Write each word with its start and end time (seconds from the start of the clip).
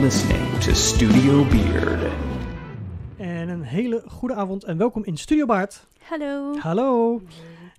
listening 0.00 0.58
to 0.58 0.72
Studio 0.74 1.44
Beard. 1.44 2.12
En 3.18 3.48
een 3.48 3.62
hele 3.62 4.02
goede 4.06 4.34
avond 4.34 4.64
en 4.64 4.78
welkom 4.78 5.04
in 5.04 5.16
Studio 5.16 5.46
Baard. 5.46 5.86
Hallo. 6.02 6.54
Hallo. 6.58 7.22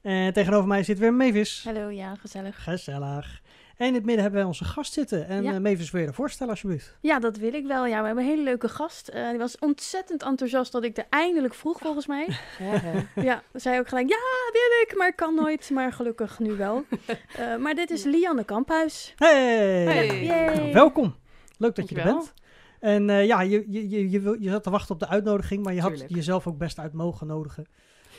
En 0.01 0.33
tegenover 0.33 0.67
mij 0.67 0.83
zit 0.83 0.99
weer 0.99 1.13
Mavis. 1.13 1.61
Hallo, 1.65 1.89
ja, 1.89 2.15
gezellig. 2.15 2.63
Gezellig. 2.63 3.41
En 3.77 3.87
in 3.87 3.93
het 3.93 4.03
midden 4.03 4.21
hebben 4.21 4.39
wij 4.39 4.47
onze 4.49 4.63
gast 4.63 4.93
zitten. 4.93 5.27
En 5.27 5.43
Ja. 5.43 5.53
eh, 5.53 5.59
Mavis, 5.59 5.91
wil 5.91 6.01
je 6.01 6.07
je 6.07 6.13
voorstellen 6.13 6.51
alsjeblieft? 6.53 6.97
Ja, 7.01 7.19
dat 7.19 7.37
wil 7.37 7.53
ik 7.53 7.65
wel. 7.67 7.85
Ja, 7.85 7.99
we 7.99 8.05
hebben 8.05 8.23
een 8.23 8.29
hele 8.29 8.43
leuke 8.43 8.69
gast. 8.69 9.07
Eh, 9.07 9.29
die 9.29 9.37
was 9.37 9.57
ontzettend 9.59 10.23
enthousiast 10.23 10.71
dat 10.71 10.83
ik 10.83 10.97
er 10.97 11.05
eindelijk 11.09 11.53
vroeg, 11.53 11.79
volgens 11.79 12.07
mij. 12.07 12.27
ja, 13.15 13.43
zei 13.53 13.79
ook 13.79 13.87
gelijk, 13.87 14.09
ja, 14.09 14.17
wil 14.51 14.81
ik, 14.87 14.93
maar 14.97 15.07
ik 15.07 15.15
kan 15.15 15.35
nooit. 15.35 15.69
Maar 15.69 15.91
gelukkig 15.93 16.39
nu 16.39 16.51
wel. 16.55 16.83
Eh, 17.37 17.55
maar 17.55 17.75
dit 17.75 17.89
is 17.91 18.03
Lianne 18.03 18.43
Kamphuis. 18.43 19.13
Hey! 19.15 19.83
Hey. 19.83 20.23
Yay. 20.25 20.73
Welkom. 20.73 21.15
Leuk 21.59 21.75
dat 21.75 21.89
je 21.89 21.95
er 21.95 22.03
bent. 22.03 22.33
En 22.79 23.09
eh, 23.09 23.25
ja, 23.25 23.41
je, 23.41 23.65
je, 23.67 23.89
je, 23.89 24.09
je, 24.09 24.19
wil- 24.19 24.41
je 24.41 24.49
zat 24.49 24.63
te 24.63 24.69
wachten 24.69 24.93
op 24.93 24.99
de 24.99 25.07
uitnodiging, 25.07 25.63
maar 25.63 25.73
je 25.73 25.81
had 25.81 25.89
Tuurlijk. 25.91 26.15
jezelf 26.15 26.47
ook 26.47 26.57
best 26.57 26.79
uit 26.79 26.93
mogen 26.93 27.27
nodigen. 27.27 27.65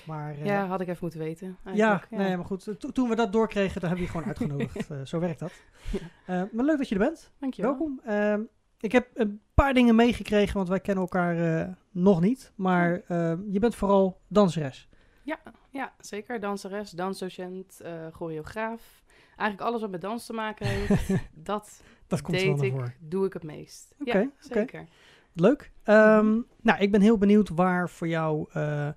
Maar 0.07 0.31
eh, 0.35 0.45
Ja, 0.45 0.67
had 0.67 0.81
ik 0.81 0.87
even 0.89 0.99
moeten 1.01 1.21
weten. 1.21 1.57
Ja, 1.65 1.71
eigenlijk. 1.91 2.23
Nee, 2.23 2.37
maar 2.37 2.45
goed. 2.47 2.65
To- 2.81 2.93
toen 2.93 3.09
we 3.09 3.15
dat 3.15 3.33
doorkregen, 3.33 3.81
dan 3.81 3.91
hebben 3.91 4.07
we 4.07 4.13
je 4.13 4.19
gewoon 4.19 4.27
uitgenodigd. 4.27 4.91
Eh, 4.91 4.97
zo 5.05 5.19
werkt 5.19 5.39
dat. 5.39 5.53
Ja. 6.27 6.49
Maar 6.53 6.65
leuk 6.65 6.79
dat 6.79 6.89
je 6.89 6.95
er 6.95 7.01
bent. 7.01 7.33
Dankjewel. 7.39 7.71
Welkom. 7.71 8.01
Ehm, 8.05 8.41
ik 8.81 8.93
heb 8.93 9.09
een 9.15 9.41
paar 9.55 9.75
dingen 9.75 9.95
meegekregen, 9.95 10.57
want 10.57 10.69
wij 10.69 10.81
kennen 10.81 11.03
elkaar 11.05 11.77
nog 11.91 12.21
niet. 12.21 12.53
Maar 12.57 13.03
eh, 13.07 13.33
je 13.51 13.59
bent 13.59 13.75
vooral 13.75 14.21
danseres. 14.29 14.89
Ja, 15.73 15.93
zeker. 16.01 16.41
Danseres, 16.41 16.91
dansdocent, 16.91 17.81
choreograaf. 18.11 19.03
Eigenlijk 19.37 19.69
alles 19.69 19.81
wat 19.81 19.91
met 19.91 20.01
dans 20.01 20.27
te 20.27 20.33
maken 20.33 20.67
heeft, 20.67 21.09
dat 21.35 21.83
Dat 22.11 22.23
komt 22.23 22.43
wel 22.43 22.57
naar 22.57 22.71
voor. 22.71 22.95
doe 23.01 23.27
ik 23.27 23.33
het 23.33 23.43
meest. 23.43 23.95
Oké, 24.01 24.19
ja, 24.19 24.31
zeker. 24.39 24.87
Leuk. 25.33 25.73
Ehm, 25.83 26.41
Nou, 26.61 26.81
ik 26.81 26.91
ben 26.91 27.01
heel 27.01 27.19
benieuwd 27.19 27.49
waar 27.49 27.91
voor 27.91 28.09
jou, 28.09 28.49
eh, 28.53 28.89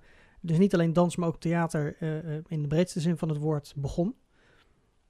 dus 0.42 0.58
niet 0.58 0.73
alleen 0.73 0.94
dans, 0.94 1.16
maar 1.16 1.28
ook 1.28 1.39
theater 1.39 1.95
eh, 2.00 2.38
eh, 2.38 2.44
in 2.47 2.61
de 2.61 2.67
breedste 2.67 3.00
zin 3.00 3.17
van 3.17 3.30
het 3.30 3.38
woord 3.38 3.73
begon. 3.75 4.16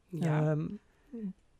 Ja, 0.09 0.51
Ehm, 0.51 0.67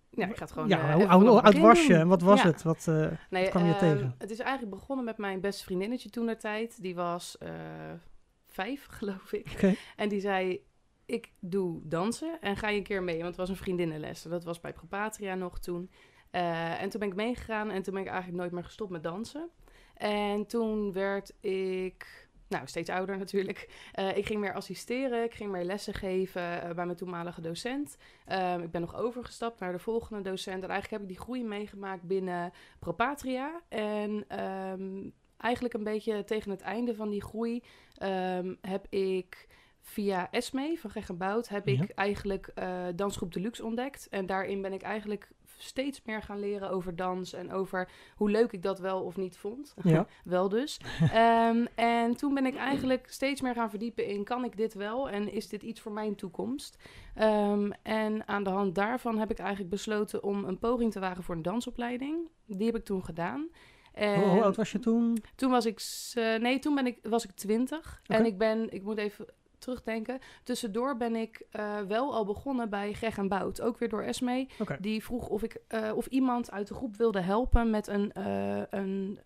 ja 0.09 0.27
ik 0.27 0.36
ga 0.36 0.44
het 0.44 0.52
gewoon 0.52 0.67
ja, 0.67 0.89
eh, 0.89 1.14
hoe, 1.14 1.41
oud 1.41 1.58
was 1.58 1.88
je 1.88 1.95
en 1.95 2.08
wat 2.08 2.21
was 2.21 2.41
Ja. 2.41 2.47
het? 2.47 2.64
Wat, 2.64 2.86
Nee, 3.30 3.49
kwam 3.49 3.66
je 3.66 3.71
ehm, 3.71 3.80
tegen? 3.80 4.16
Het 4.17 4.31
is 4.31 4.39
eigenlijk 4.39 4.75
begonnen 4.75 5.05
met 5.05 5.17
mijn 5.17 5.41
beste 5.41 5.64
vriendinnetje 5.64 6.09
toen 6.09 6.25
der 6.25 6.39
tijd. 6.39 6.81
Die 6.81 6.95
was 6.95 7.38
vijf, 8.47 8.86
geloof 8.99 9.33
ik. 9.33 9.75
En 9.95 10.09
die 10.09 10.19
zei, 10.19 10.66
ik 11.05 11.31
doe 11.39 11.81
dansen 11.83 12.38
en 12.41 12.58
ga 12.58 12.69
je 12.69 12.77
een 12.77 12.83
keer 12.83 13.03
mee. 13.03 13.16
Want 13.16 13.27
het 13.27 13.38
was 13.38 13.49
een 13.49 13.55
vriendinnenles. 13.55 14.21
Dat 14.21 14.44
was 14.44 14.59
bij 14.59 14.73
Propatria 14.73 15.36
nog 15.36 15.59
toen. 15.59 15.89
Eh, 16.34 16.81
en 16.81 16.89
toen 16.89 17.00
ben 17.00 17.09
ik 17.09 17.16
meegegaan 17.16 17.72
en 17.72 17.81
toen 17.84 17.94
ben 17.94 18.03
ik 18.03 18.09
eigenlijk 18.09 18.39
nooit 18.39 18.52
meer 18.52 18.64
gestopt 18.64 18.92
met 18.92 19.03
dansen. 19.03 19.50
En 19.94 20.45
toen 20.45 20.94
werd 20.94 21.34
ik, 21.39 22.28
nou 22.48 22.67
steeds 22.67 22.89
ouder 22.89 23.17
natuurlijk. 23.17 23.88
Eh, 23.92 24.17
ik 24.17 24.26
ging 24.26 24.39
meer 24.39 24.54
assisteren, 24.54 25.23
ik 25.23 25.34
ging 25.34 25.52
meer 25.52 25.64
lessen 25.64 25.94
geven 25.94 26.61
eh, 26.61 26.76
bij 26.76 26.86
mijn 26.86 26.98
toenmalige 26.98 27.42
docent. 27.42 27.98
Ehm, 28.26 28.61
ik 28.61 28.72
ben 28.72 28.81
nog 28.81 28.95
overgestapt 28.95 29.59
naar 29.59 29.72
de 29.72 29.80
volgende 29.80 30.22
docent. 30.30 30.64
En 30.64 30.70
eigenlijk 30.70 30.92
heb 30.92 31.02
ik 31.02 31.16
die 31.16 31.26
groei 31.26 31.44
meegemaakt 31.44 32.04
binnen 32.04 32.54
Propatria. 32.80 33.61
En 33.70 34.26
ehm, 34.28 35.09
eigenlijk 35.38 35.73
een 35.73 35.84
beetje 35.84 36.23
tegen 36.23 36.52
het 36.52 36.61
einde 36.61 36.95
van 36.95 37.09
die 37.09 37.22
groei 37.22 37.64
ehm, 37.98 38.56
heb 38.61 38.88
ik 38.89 39.48
via 39.81 40.31
Esme 40.31 40.78
van 40.78 40.89
Greg 40.89 41.09
en 41.09 41.17
Bout 41.17 41.50
heb 41.50 41.67
Ja. 41.67 41.81
ik 41.84 41.89
eigenlijk 41.89 42.54
Dansgroep 42.95 43.34
Deluxe 43.34 43.66
ontdekt. 43.66 44.08
En 44.09 44.26
daarin 44.26 44.61
ben 44.61 44.73
ik 44.73 44.81
eigenlijk 44.81 45.31
steeds 45.58 46.02
meer 46.06 46.22
gaan 46.22 46.40
leren 46.40 46.70
over 46.70 46.96
dans 46.96 47.34
en 47.34 47.52
over 47.52 47.90
hoe 48.16 48.30
leuk 48.32 48.52
ik 48.52 48.61
dat 48.61 48.80
wel 48.80 49.02
of 49.02 49.17
niet 49.17 49.38
vond. 49.38 49.73
Ja. 49.83 50.08
wel 50.23 50.50
dus. 50.50 50.80
Ehm, 51.11 51.66
en 51.76 52.16
toen 52.16 52.33
ben 52.33 52.45
ik 52.45 52.55
eigenlijk 52.55 53.08
steeds 53.10 53.42
meer 53.42 53.54
gaan 53.54 53.70
verdiepen 53.70 54.05
in 54.05 54.23
kan 54.23 54.44
ik 54.44 54.58
dit 54.58 54.73
wel 54.73 55.10
en 55.10 55.32
is 55.32 55.48
dit 55.48 55.64
iets 55.64 55.82
voor 55.82 55.92
mijn 55.92 56.16
toekomst? 56.16 56.77
Ehm, 57.16 57.72
en 57.82 58.27
aan 58.27 58.44
de 58.44 58.50
hand 58.50 58.76
daarvan 58.76 59.17
heb 59.17 59.32
ik 59.32 59.39
eigenlijk 59.39 59.70
besloten 59.70 60.23
om 60.23 60.44
een 60.44 60.60
poging 60.60 60.92
te 60.92 61.00
wagen 61.00 61.23
voor 61.23 61.36
een 61.36 61.42
dansopleiding. 61.42 62.30
Die 62.45 62.66
heb 62.66 62.76
ik 62.76 62.86
toen 62.86 63.04
gedaan. 63.06 63.50
En 63.94 64.20
Hoe, 64.20 64.30
hoe 64.30 64.44
oud 64.44 64.56
was 64.56 64.72
je 64.72 64.80
toen? 64.80 65.23
toen 65.36 65.52
was 65.52 65.66
ik, 65.66 65.82
eh, 66.14 66.36
nee, 66.36 66.60
toen 66.60 66.76
ben 66.76 66.86
ik, 66.86 66.98
was 67.02 67.23
ik 67.23 67.32
twintig. 67.32 68.02
Oké. 68.04 68.14
En 68.20 68.26
ik 68.26 68.38
ben, 68.38 68.72
ik 68.73 68.83
moet 68.83 68.98
even 68.98 69.26
terugdenken. 69.64 70.20
Tussendoor 70.44 70.98
ben 70.98 71.16
ik 71.16 71.46
eh, 71.52 71.80
wel 71.88 72.14
al 72.14 72.26
begonnen 72.26 72.70
bij 72.70 72.94
Greg 72.94 73.18
en 73.18 73.28
Bout. 73.28 73.62
Ook 73.62 73.78
weer 73.78 73.90
door 73.90 74.02
Esme. 74.02 74.48
Die 74.80 75.04
vroeg 75.04 75.28
of, 75.28 75.44
ik, 75.44 75.58
eh, 75.68 75.92
of 75.96 76.06
iemand 76.06 76.52
uit 76.52 76.68
de 76.68 76.74
groep 76.74 76.96
wilde 76.96 77.22
helpen 77.22 77.70
met 77.70 77.88
een, 77.88 78.12
eh, 78.12 78.62
een 78.70 79.20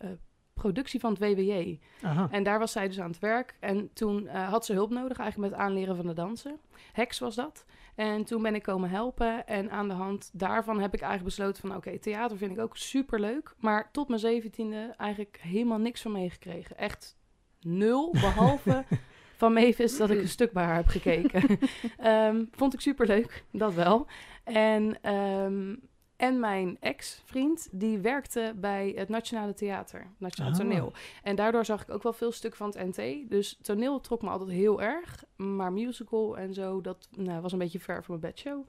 productie 0.53 1.00
van 1.00 1.09
het 1.09 1.20
WWJ. 1.20 1.80
Aha. 2.02 2.28
En 2.31 2.44
daar 2.44 2.59
was 2.59 2.72
zij 2.72 2.88
dus 2.88 3.00
aan 3.00 3.09
het 3.09 3.20
werk. 3.20 3.56
En 3.59 3.94
toen 3.94 4.28
had 4.28 4.66
ze 4.66 4.74
hulp 4.74 4.90
nodig 4.90 5.18
eigenlijk 5.18 5.52
met 5.52 5.59
het 5.59 5.70
aanleren 5.70 5.96
van 5.96 6.08
de 6.08 6.14
dansen. 6.14 6.59
Hex 6.92 7.19
was 7.19 7.36
dat. 7.36 7.66
En 7.96 8.24
toen 8.24 8.42
ben 8.42 8.56
ik 8.56 8.64
komen 8.64 8.90
helpen. 8.90 9.48
En 9.48 9.72
aan 9.72 9.88
de 9.88 9.94
hand 9.94 10.30
daarvan 10.34 10.80
heb 10.80 10.94
ik 10.94 11.02
eigenlijk 11.02 11.36
besloten 11.36 11.62
van... 11.62 11.75
oké, 11.75 12.00
theater 12.00 12.38
vind 12.38 12.52
ik 12.52 12.59
ook 12.59 12.78
super 12.78 13.19
leuk. 13.19 13.56
Maar 13.59 13.92
tot 13.92 14.08
mijn 14.08 14.19
zeventiende 14.19 14.94
eigenlijk 14.98 15.40
helemaal 15.42 15.78
niks 15.78 16.02
van 16.02 16.12
meegekregen. 16.12 16.78
Echt 16.78 17.18
nul, 17.62 18.12
behalve 18.12 18.86
van 19.38 19.53
Mavis 19.53 19.98
dat 19.98 20.09
ik 20.09 20.20
een 20.22 20.28
stuk 20.40 20.52
bij 20.52 20.64
haar 20.64 20.75
heb 20.75 20.88
gekeken. 20.88 21.44
Ehm, 21.98 22.44
vond 22.52 22.74
ik 22.74 22.80
super 22.81 23.08
leuk, 23.08 23.44
dat 23.52 23.74
wel. 23.74 24.06
En, 24.44 24.98
ehm, 25.02 25.75
en 26.16 26.40
mijn 26.40 26.78
ex-vriend, 26.80 27.68
die 27.72 27.98
werkte 27.98 28.53
bij 28.56 28.94
het 28.96 29.09
Nationale 29.09 29.53
Theater, 29.53 30.08
Nationaal 30.18 30.52
Ah. 30.52 30.58
Toneel. 30.58 30.92
En 31.24 31.36
daardoor 31.36 31.66
zag 31.66 31.81
ik 31.81 31.90
ook 31.90 32.03
wel 32.03 32.14
veel 32.14 32.31
stuk 32.31 32.56
van 32.56 32.74
het 32.75 32.98
NT. 32.98 33.30
Dus 33.30 33.59
toneel 33.62 34.00
trok 34.02 34.22
me 34.22 34.30
altijd 34.30 34.50
heel 34.50 34.81
erg. 34.81 35.24
Maar 35.36 35.74
musical 35.74 36.38
en 36.38 36.54
zo, 36.54 36.81
dat 36.81 37.08
nou, 37.12 37.42
was 37.42 37.52
een 37.52 37.58
beetje 37.59 37.80
ver 37.80 38.04
van 38.04 38.19
mijn 38.19 38.31
bedshow. 38.34 38.68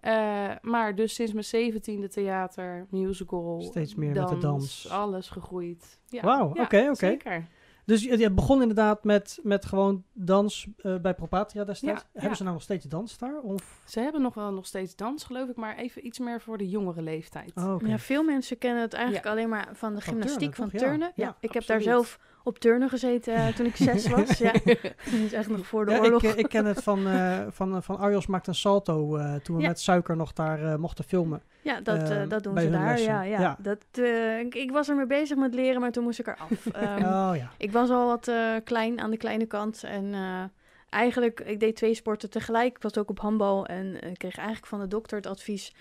Eh, 0.00 0.50
maar 0.62 0.94
dus 0.94 1.14
sinds 1.14 1.32
mijn 1.32 1.44
zeventiende 1.44 2.08
theater, 2.08 2.86
musical, 2.90 3.60
Steeds 3.62 3.94
meer 3.94 4.14
met 4.14 4.28
de 4.28 4.38
dans. 4.38 4.88
alles 4.90 5.28
gegroeid. 5.28 5.98
Ja, 6.08 6.22
Wauw, 6.22 6.50
ja, 6.54 6.62
oké, 6.62 6.80
oké. 6.82 6.94
Zeker. 6.94 7.46
Dus 7.86 8.02
je, 8.02 8.18
je 8.18 8.30
begon 8.30 8.60
inderdaad 8.60 9.04
met, 9.04 9.38
met 9.42 9.64
gewoon 9.64 10.04
dans 10.12 10.66
eh, 10.76 10.96
bij 10.96 11.14
Propatria 11.14 11.64
destijds. 11.64 12.00
Ja, 12.00 12.06
Hebben 12.12 12.30
ja. 12.30 12.36
ze 12.36 12.42
nou 12.42 12.54
nog 12.54 12.64
steeds 12.64 12.84
dans 12.84 13.18
daar? 13.18 13.40
Of? 13.40 13.82
Ze 13.86 14.00
hebben 14.00 14.22
nog 14.22 14.34
wel 14.34 14.52
nog 14.52 14.66
steeds 14.66 14.96
dans, 14.96 15.24
geloof 15.24 15.48
ik, 15.48 15.56
maar 15.56 15.76
even 15.76 16.06
iets 16.06 16.18
meer 16.18 16.40
voor 16.40 16.58
de 16.58 16.68
jongere 16.68 17.02
leeftijd. 17.02 17.52
Oh. 17.54 17.76
Ja, 17.86 17.98
veel 17.98 18.22
mensen 18.22 18.58
kennen 18.58 18.82
het 18.82 18.92
eigenlijk 18.92 19.24
Ja. 19.24 19.30
alleen 19.30 19.48
maar 19.48 19.68
van 19.72 19.94
de 19.94 20.00
Van 20.00 20.12
gymnastiek 20.12 20.54
turnen, 20.54 20.54
van 20.56 20.70
toch? 20.70 20.80
Ja. 20.80 20.86
turnen. 20.86 21.12
Ja, 21.14 21.24
Ja, 21.24 21.36
ik 21.40 21.52
heb 21.52 21.66
daar 21.66 21.80
zelf 21.82 22.18
op 22.46 22.58
turnen 22.58 22.88
gezeten 22.88 23.34
eh, 23.34 23.46
toen 23.48 23.66
ik 23.66 23.76
zes 23.76 24.08
was. 24.08 24.38
Ja, 24.38 24.52
dat 24.62 25.20
is 25.24 25.32
echt 25.32 25.48
nog 25.48 25.66
voor 25.66 25.84
de 25.86 25.92
Ja, 25.92 25.98
oorlog. 25.98 26.22
ik, 26.22 26.30
eh, 26.32 26.38
ik 26.38 26.48
ken 26.48 26.64
het 26.64 26.82
van, 26.82 27.06
eh, 27.08 27.40
van, 27.50 27.82
van 27.82 27.98
Arjos 27.98 28.26
maakt 28.26 28.46
een 28.46 28.54
salto 28.54 29.16
eh, 29.16 29.34
toen 29.34 29.56
we 29.56 29.62
Ja. 29.62 29.68
met 29.68 29.80
suiker 29.80 30.16
nog 30.16 30.32
daar 30.32 30.62
eh, 30.64 30.74
mochten 30.76 31.04
filmen. 31.04 31.42
Ja, 31.62 31.80
dat, 31.80 31.96
eh, 32.10 32.22
eh, 32.22 32.28
dat 32.28 32.42
doen 32.42 32.58
ze 32.58 32.70
daar. 32.70 33.00
Ja, 33.00 33.22
ja. 33.22 33.40
Ja. 33.40 33.56
Dat, 33.58 33.78
eh, 33.92 34.38
ik, 34.38 34.54
ik 34.54 34.70
was 34.70 34.88
ermee 34.88 35.06
bezig 35.06 35.36
met 35.36 35.54
leren, 35.54 35.80
maar 35.80 35.92
toen 35.92 36.04
moest 36.04 36.18
ik 36.18 36.26
eraf. 36.26 36.66
Ehm, 36.72 37.02
oh 37.04 37.32
ja. 37.36 37.50
Ik 37.58 37.72
was 37.72 37.90
al 37.90 38.06
wat 38.06 38.28
eh, 38.28 38.54
klein 38.64 39.00
aan 39.00 39.10
de 39.10 39.16
kleine 39.16 39.46
kant. 39.46 39.82
En 39.84 40.14
eh, 40.14 40.42
eigenlijk, 40.88 41.40
ik 41.40 41.60
deed 41.60 41.76
twee 41.76 41.94
sporten 41.94 42.30
tegelijk. 42.30 42.76
Ik 42.76 42.82
was 42.82 42.98
ook 42.98 43.10
op 43.10 43.18
handbal. 43.20 43.66
En 43.66 44.00
eh, 44.00 44.10
ik 44.10 44.18
kreeg 44.18 44.36
eigenlijk 44.36 44.66
van 44.66 44.80
de 44.80 44.88
dokter 44.88 45.16
het 45.16 45.26
advies... 45.26 45.74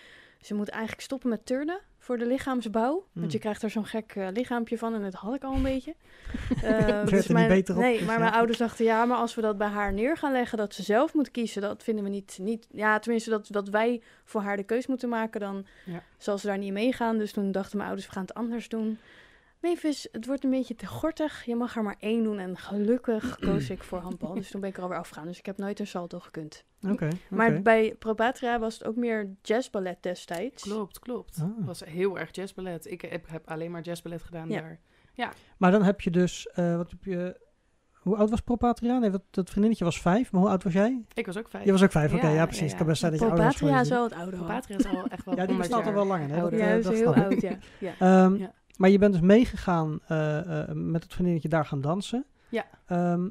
ze 0.43 0.53
moet 0.53 0.69
eigenlijk 0.69 1.01
stoppen 1.01 1.29
met 1.29 1.45
turnen 1.45 1.79
voor 1.97 2.17
de 2.17 2.25
lichaamsbouw. 2.25 2.93
Hmm. 3.11 3.21
Want 3.21 3.31
je 3.31 3.39
krijgt 3.39 3.63
er 3.63 3.69
zo'n 3.69 3.85
gek 3.85 4.11
eh, 4.15 4.27
lichaampje 4.33 4.77
van. 4.77 4.93
En 4.93 5.01
dat 5.01 5.13
had 5.13 5.35
ik 5.35 5.43
al 5.43 5.53
een 5.53 5.63
beetje. 5.63 5.95
Er 6.63 7.13
niet 7.13 7.29
mijn, 7.29 7.47
beter 7.47 7.75
op, 7.75 7.81
Nee, 7.81 7.97
dus 7.97 8.05
maar 8.05 8.15
ja. 8.15 8.21
mijn 8.21 8.33
ouders 8.33 8.57
dachten... 8.57 8.85
ja, 8.85 9.05
maar 9.05 9.17
als 9.17 9.35
we 9.35 9.41
dat 9.41 9.57
bij 9.57 9.67
haar 9.67 9.93
neer 9.93 10.17
gaan 10.17 10.31
leggen... 10.31 10.57
dat 10.57 10.73
ze 10.73 10.83
zelf 10.83 11.13
moet 11.13 11.31
kiezen, 11.31 11.61
dat 11.61 11.83
vinden 11.83 12.03
we 12.03 12.09
niet... 12.09 12.37
niet 12.41 12.67
ja, 12.71 12.99
tenminste, 12.99 13.29
dat, 13.29 13.47
dat 13.49 13.69
wij 13.69 14.01
voor 14.25 14.41
haar 14.41 14.57
de 14.57 14.63
keus 14.63 14.87
moeten 14.87 15.09
maken... 15.09 15.39
dan 15.39 15.65
Ja. 15.85 16.03
zal 16.17 16.37
ze 16.37 16.47
daar 16.47 16.57
niet 16.57 16.73
meegaan. 16.73 17.17
Dus 17.17 17.31
toen 17.31 17.51
dachten 17.51 17.77
mijn 17.77 17.89
ouders, 17.89 18.07
we 18.07 18.13
gaan 18.13 18.25
het 18.25 18.33
anders 18.33 18.69
doen... 18.69 18.99
Mavis, 19.63 20.07
het 20.11 20.25
wordt 20.25 20.43
een 20.43 20.49
beetje 20.49 20.75
te 20.75 20.85
gortig. 20.85 21.45
Je 21.45 21.55
mag 21.55 21.75
er 21.75 21.83
maar 21.83 21.95
één 21.99 22.23
doen. 22.23 22.39
En 22.39 22.57
gelukkig 22.57 23.37
koos 23.47 23.69
ik 23.69 23.83
voor 23.83 23.99
handbal. 23.99 24.33
Dus 24.33 24.51
toen 24.51 24.61
ben 24.61 24.69
ik 24.69 24.77
er 24.77 24.83
alweer 24.83 24.97
afgegaan. 24.97 25.27
Dus 25.27 25.37
ik 25.37 25.45
heb 25.45 25.57
nooit 25.57 25.79
een 25.79 25.87
salto 25.87 26.19
gekund. 26.19 26.65
Oké. 26.89 27.07
Maar 27.29 27.49
oké. 27.51 27.61
bij 27.61 27.95
Propatria 27.99 28.59
was 28.59 28.73
het 28.73 28.87
ook 28.87 28.95
meer 28.95 29.29
jazzballet 29.41 29.97
destijds. 30.03 30.63
Klopt, 30.63 30.99
klopt. 30.99 31.37
Ah. 31.41 31.57
Het 31.57 31.65
was 31.65 31.83
heel 31.85 32.19
erg 32.19 32.35
jazzballet. 32.35 32.91
Ik 32.91 33.01
heb, 33.01 33.29
heb 33.29 33.49
alleen 33.49 33.71
maar 33.71 33.81
jazzballet 33.81 34.21
gedaan 34.23 34.49
Ja. 34.49 34.61
daar. 34.61 34.79
Maar 35.57 35.71
dan 35.71 35.83
heb 35.83 36.01
je 36.01 36.09
dus, 36.11 36.47
eh, 36.47 36.75
wat 36.75 36.89
heb 36.91 37.03
je, 37.03 37.39
hoe 37.93 38.15
oud 38.17 38.29
was 38.29 38.39
Propatria? 38.41 38.97
Nee, 38.97 39.11
wat, 39.11 39.21
dat 39.29 39.49
vriendinnetje 39.49 39.83
was 39.85 40.01
vijf, 40.01 40.31
maar 40.31 40.41
hoe 40.41 40.49
oud 40.49 40.63
was 40.63 40.73
jij? 40.73 41.01
Ik 41.13 41.25
was 41.25 41.37
ook 41.37 41.49
vijf. 41.49 41.65
Je 41.65 41.71
was 41.71 41.83
ook 41.83 41.91
vijf, 41.91 42.13
oké, 42.13 42.27
Ja, 42.27 42.33
ja, 42.33 42.45
precies. 42.45 42.61
ja, 42.63 42.71
ja. 42.71 42.77
kan 42.77 42.85
best 42.87 42.99
zijn 42.99 43.11
dat 43.11 43.21
je 43.21 43.27
ouder 43.27 43.45
was 43.45 43.55
Propatria 43.55 43.81
is 43.81 43.89
wel 43.89 44.03
het 44.03 44.13
oude 44.13 44.37
hoor. 44.37 44.45
Patria 44.47 44.77
is 44.77 44.85
al 44.85 45.07
echt 45.07 45.25
wel 45.25 45.35
Ja, 45.35 45.45
die 45.45 45.55
100 45.55 45.57
bestaat 45.57 45.85
al 45.85 45.93
wel 45.93 46.05
langer. 46.05 46.27
Hè? 46.27 46.33
Dat, 46.33 46.41
ouder. 46.41 46.59
Ja, 46.59 46.75
dat 46.81 46.91
is 46.93 46.99
heel 46.99 47.15
ik. 47.15 47.23
oud, 47.23 47.41
ja. 47.41 47.57
ja. 47.79 47.93
Ehm, 47.99 48.35
Ja. 48.35 48.53
Maar 48.77 48.89
je 48.89 48.97
bent 48.97 49.13
dus 49.13 49.21
meegegaan 49.21 49.99
eh, 50.07 50.61
eh, 50.61 50.75
met 50.75 51.03
het 51.03 51.13
vriendinnetje 51.13 51.49
daar 51.49 51.65
gaan 51.65 51.81
dansen. 51.81 52.25
Ja. 52.49 52.65
Ehm, 52.85 53.21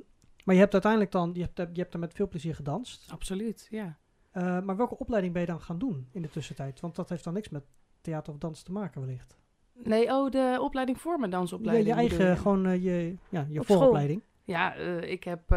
maar 0.45 0.55
je 0.55 0.61
hebt 0.61 0.73
uiteindelijk 0.73 1.13
dan, 1.13 1.31
je 1.35 1.41
hebt, 1.41 1.77
je 1.77 1.81
hebt 1.81 1.95
er 1.95 2.01
met 2.01 2.15
veel 2.15 2.29
plezier 2.29 2.55
gedanst. 2.55 3.13
Absoluut, 3.13 3.67
ja. 3.71 3.99
Eh, 4.31 4.61
maar 4.61 4.77
welke 4.77 4.99
opleiding 4.99 5.33
ben 5.33 5.43
je 5.43 5.49
dan 5.49 5.61
gaan 5.61 5.79
doen 5.79 6.09
in 6.13 6.23
de 6.23 6.31
tussentijd? 6.31 6.81
Want 6.81 6.95
dat 6.95 7.09
heeft 7.09 7.25
dan 7.25 7.33
niks 7.33 7.49
met 7.49 7.65
theater 8.01 8.33
of 8.33 8.39
dans 8.39 8.63
te 8.63 8.73
maken 8.73 9.01
wellicht. 9.01 9.37
Nee, 9.75 10.13
oh, 10.13 10.31
de 10.31 10.59
opleiding 10.61 11.01
voor 11.01 11.19
mijn 11.19 11.31
Je, 11.31 11.37
dansopleiding. 11.37 11.89
je 11.89 11.95
bedoel 11.95 12.09
eigen, 12.11 12.31
je? 12.31 12.37
gewoon 12.37 12.81
je, 12.83 13.17
ja, 13.29 13.47
je 13.49 13.63
school. 13.63 13.77
vooropleiding. 13.77 14.23
Ja, 14.45 14.75
ik 15.01 15.25
heb 15.25 15.51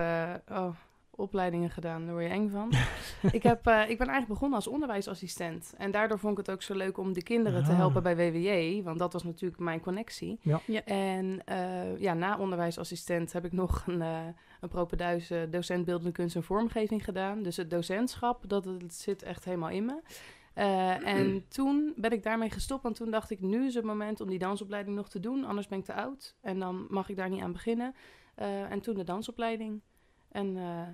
oh, 0.51 0.75
opleidingen 1.15 1.69
gedaan, 1.69 2.03
daar 2.05 2.13
word 2.13 2.25
je 2.25 2.31
eng 2.31 2.49
van. 2.49 2.73
ik, 3.37 3.43
heb, 3.43 3.67
eh, 3.67 3.81
ik 3.89 3.97
ben 3.97 4.07
eigenlijk 4.07 4.27
begonnen 4.27 4.55
als 4.57 4.67
onderwijsassistent. 4.67 5.73
En 5.77 5.91
daardoor 5.91 6.19
vond 6.19 6.39
ik 6.39 6.45
het 6.45 6.55
ook 6.55 6.61
zo 6.61 6.73
leuk 6.73 6.97
om 6.97 7.13
de 7.13 7.23
kinderen 7.23 7.63
te 7.63 7.71
Ah. 7.71 7.77
helpen 7.77 8.03
bij 8.03 8.15
WWJ. 8.15 8.83
Want 8.83 8.99
dat 8.99 9.13
was 9.13 9.23
natuurlijk 9.23 9.61
mijn 9.61 9.79
connectie. 9.79 10.39
Ja. 10.41 10.59
Ja. 10.65 10.83
En 10.85 11.41
eh, 11.45 11.99
ja, 11.99 12.13
na 12.13 12.37
onderwijsassistent 12.37 13.33
heb 13.33 13.45
ik 13.45 13.51
nog 13.51 13.83
een, 13.87 14.01
eh 14.01 14.19
een 14.61 14.69
propeduis 14.69 15.29
eh, 15.29 15.41
docent 15.49 15.85
beeldende 15.85 16.11
kunst 16.11 16.35
en 16.35 16.43
vormgeving 16.43 17.03
gedaan. 17.03 17.43
Dus 17.43 17.57
het 17.57 17.69
docentschap, 17.69 18.49
dat, 18.49 18.67
zit 18.87 19.23
echt 19.23 19.45
helemaal 19.45 19.69
in 19.69 19.85
me. 19.85 20.01
Eh, 20.53 21.07
en 21.07 21.43
toen 21.57 21.93
ben 21.95 22.11
ik 22.11 22.23
daarmee 22.23 22.49
gestopt, 22.49 22.83
want 22.83 22.95
toen 22.95 23.11
dacht 23.11 23.29
ik, 23.31 23.41
nu 23.41 23.65
is 23.65 23.73
het 23.75 23.83
moment 23.83 24.21
om 24.21 24.29
die 24.29 24.39
dansopleiding 24.39 24.95
nog 24.95 25.09
te 25.09 25.19
doen, 25.19 25.45
anders 25.45 25.67
ben 25.67 25.79
ik 25.79 25.85
te 25.85 25.93
oud 25.93 26.35
en 26.41 26.59
dan 26.59 26.85
mag 26.89 27.09
ik 27.09 27.15
daar 27.15 27.29
niet 27.29 27.41
aan 27.41 27.51
beginnen. 27.51 27.95
Eh, 28.35 28.71
en 28.71 28.79
toen 28.81 28.95
de 28.95 29.03
dansopleiding. 29.03 29.81
En 30.31 30.57
eh, 30.57 30.87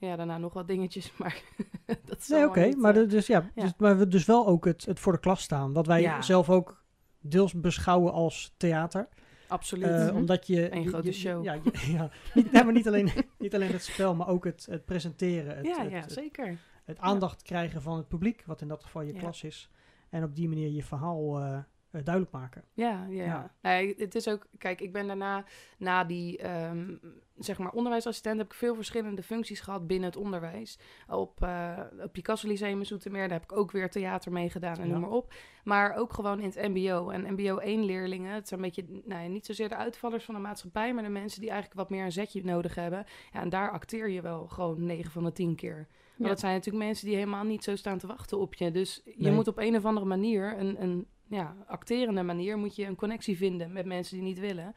ja, 0.00 0.16
daarna 0.16 0.38
nog 0.38 0.52
wat 0.52 0.66
dingetjes, 0.68 1.12
maar 1.18 1.42
dat 2.06 2.18
is 2.18 2.28
Nee, 2.28 2.46
oké. 2.46 2.76
maar, 2.76 2.96
eh, 2.96 3.08
dus, 3.08 3.26
ja, 3.26 3.50
ja. 3.54 3.62
Dus, 3.62 3.72
maar 3.78 3.98
we 3.98 4.08
dus 4.08 4.24
wel 4.24 4.46
ook 4.46 4.64
het, 4.64 4.84
het 4.86 5.00
voor 5.00 5.12
de 5.12 5.18
klas 5.20 5.42
staan. 5.42 5.72
Wat 5.72 5.86
wij 5.86 6.00
Ja. 6.00 6.22
zelf 6.22 6.50
ook 6.50 6.82
deels 7.20 7.52
beschouwen 7.60 8.12
als 8.12 8.54
theater. 8.56 9.08
Absoluut. 9.48 9.84
Eh, 9.86 10.06
Mhm. 10.06 10.16
Omdat 10.16 10.46
je... 10.46 10.74
Een 10.74 10.86
grote 10.86 11.06
je- 11.06 11.12
show. 11.12 11.44
Ja, 11.44 11.52
je- 11.52 11.92
ja. 11.96 12.10
Niet, 12.34 12.52
nee, 12.52 12.64
maar 12.64 12.72
niet 12.72 12.86
alleen, 12.86 13.10
niet 13.38 13.54
alleen 13.54 13.70
het 13.72 13.82
spel, 13.84 14.14
maar 14.14 14.28
ook 14.28 14.44
het, 14.44 14.66
het 14.70 14.84
presenteren. 14.84 15.56
Het, 15.56 15.66
ja, 15.66 15.82
ja, 15.82 16.00
het, 16.00 16.12
zeker. 16.12 16.58
het 16.84 16.98
aandacht 16.98 17.42
krijgen 17.42 17.82
van 17.82 17.96
het 17.96 18.08
publiek, 18.08 18.42
wat 18.46 18.60
in 18.60 18.68
dat 18.68 18.82
geval 18.84 19.02
je 19.02 19.12
klas 19.12 19.42
is. 19.44 19.70
En 20.10 20.22
op 20.24 20.34
die 20.34 20.48
manier 20.48 20.68
je 20.70 20.82
verhaal 20.82 21.42
eh, 21.90 22.04
duidelijk 22.04 22.34
maken. 22.34 22.64
Ja, 22.72 23.06
ja. 23.10 23.54
Nee, 23.62 23.94
het 23.98 24.14
is 24.14 24.28
ook, 24.28 24.46
kijk, 24.58 24.80
ik 24.80 24.92
ben 24.92 25.06
daarna, 25.06 25.44
na 25.78 26.04
die, 26.04 26.38
ehm, 26.38 26.94
zeg 27.38 27.58
maar, 27.58 27.72
onderwijsassistent, 27.72 28.38
heb 28.38 28.46
ik 28.46 28.54
veel 28.54 28.74
verschillende 28.74 29.22
functies 29.22 29.60
gehad 29.60 29.86
binnen 29.86 30.08
het 30.08 30.18
onderwijs. 30.18 30.78
Op, 31.08 31.42
eh 31.42 31.78
op 32.02 32.12
Picasso 32.12 32.48
Lyceum 32.48 32.78
in 32.78 32.86
Zoetermeer, 32.86 33.28
daar 33.28 33.38
heb 33.40 33.50
ik 33.50 33.58
ook 33.58 33.70
weer 33.70 33.90
theater 33.90 34.32
mee 34.32 34.50
gedaan 34.50 34.76
en 34.78 34.86
Ja. 34.86 34.92
noem 34.92 35.00
maar 35.00 35.10
op. 35.10 35.32
Maar 35.64 35.94
ook 35.96 36.12
gewoon 36.12 36.40
in 36.40 36.52
het 36.54 36.68
mbo. 36.68 37.08
En 37.10 37.32
mbo 37.32 37.58
1 37.58 37.84
leerlingen, 37.84 38.34
het 38.34 38.48
zijn 38.48 38.60
een 38.60 38.66
beetje, 38.66 39.00
nou 39.04 39.28
niet 39.28 39.46
zozeer 39.46 39.68
de 39.68 39.76
uitvallers 39.76 40.24
van 40.24 40.34
de 40.34 40.40
maatschappij, 40.40 40.94
maar 40.94 41.02
de 41.04 41.08
mensen 41.08 41.40
die 41.40 41.50
eigenlijk 41.50 41.80
wat 41.80 41.90
meer 41.90 42.04
een 42.04 42.12
zetje 42.12 42.44
nodig 42.44 42.74
hebben. 42.74 43.04
Ja, 43.32 43.40
en 43.40 43.48
daar 43.48 43.70
acteer 43.70 44.08
je 44.10 44.20
wel 44.20 44.46
gewoon 44.46 44.84
9 44.84 45.10
van 45.10 45.24
de 45.24 45.32
10 45.32 45.54
keer. 45.54 45.86
Maar 46.16 46.28
Ja. 46.28 46.34
dat 46.34 46.40
zijn 46.40 46.54
natuurlijk 46.54 46.84
mensen 46.84 47.06
die 47.06 47.14
helemaal 47.16 47.44
niet 47.44 47.64
zo 47.64 47.76
staan 47.76 47.98
te 47.98 48.06
wachten 48.06 48.38
op 48.38 48.54
je. 48.54 48.70
Dus 48.70 49.00
je 49.04 49.12
Nee. 49.16 49.32
moet 49.32 49.48
op 49.48 49.58
een 49.58 49.76
of 49.76 49.84
andere 49.84 50.06
manier, 50.06 50.58
een, 50.58 50.82
een 50.82 51.06
ja, 51.30 51.56
acterende 51.66 52.22
manier, 52.22 52.58
moet 52.58 52.76
je 52.76 52.86
een 52.86 52.96
connectie 52.96 53.36
vinden 53.36 53.72
met 53.72 53.86
mensen 53.86 54.14
die 54.14 54.24
niet 54.24 54.38
willen. 54.38 54.74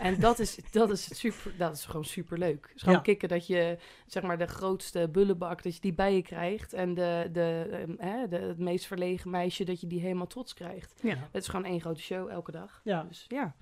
En 0.00 0.20
dat 0.20 0.38
is, 0.38 0.58
dat 0.70 0.90
is, 0.90 1.18
super, 1.18 1.54
dat 1.58 1.76
is 1.76 1.84
gewoon 1.84 2.04
super 2.04 2.38
leuk. 2.38 2.66
Het 2.66 2.76
is 2.76 2.82
gewoon 2.82 2.96
Ja. 2.96 3.02
kicken 3.02 3.28
dat 3.28 3.46
je, 3.46 3.78
zeg 4.06 4.22
maar, 4.22 4.38
de 4.38 4.46
grootste 4.46 5.08
bullebak, 5.12 5.62
dat 5.62 5.74
je 5.74 5.80
die 5.80 5.94
bij 5.94 6.14
je 6.14 6.22
krijgt. 6.22 6.72
En 6.72 6.94
de, 6.94 7.28
de, 7.32 7.66
ehm, 7.98 8.28
de, 8.28 8.36
het 8.36 8.58
meest 8.58 8.86
verlegen 8.86 9.30
meisje, 9.30 9.64
dat 9.64 9.80
je 9.80 9.86
die 9.86 10.00
helemaal 10.00 10.26
trots 10.26 10.54
krijgt. 10.54 10.94
Ja. 11.02 11.16
Het 11.32 11.42
is 11.42 11.48
gewoon 11.48 11.64
één 11.64 11.80
grote 11.80 12.00
show 12.00 12.28
elke 12.30 12.50
dag. 12.50 12.80
Ja. 12.84 13.02
Dus 13.02 13.24
ja. 13.28 13.54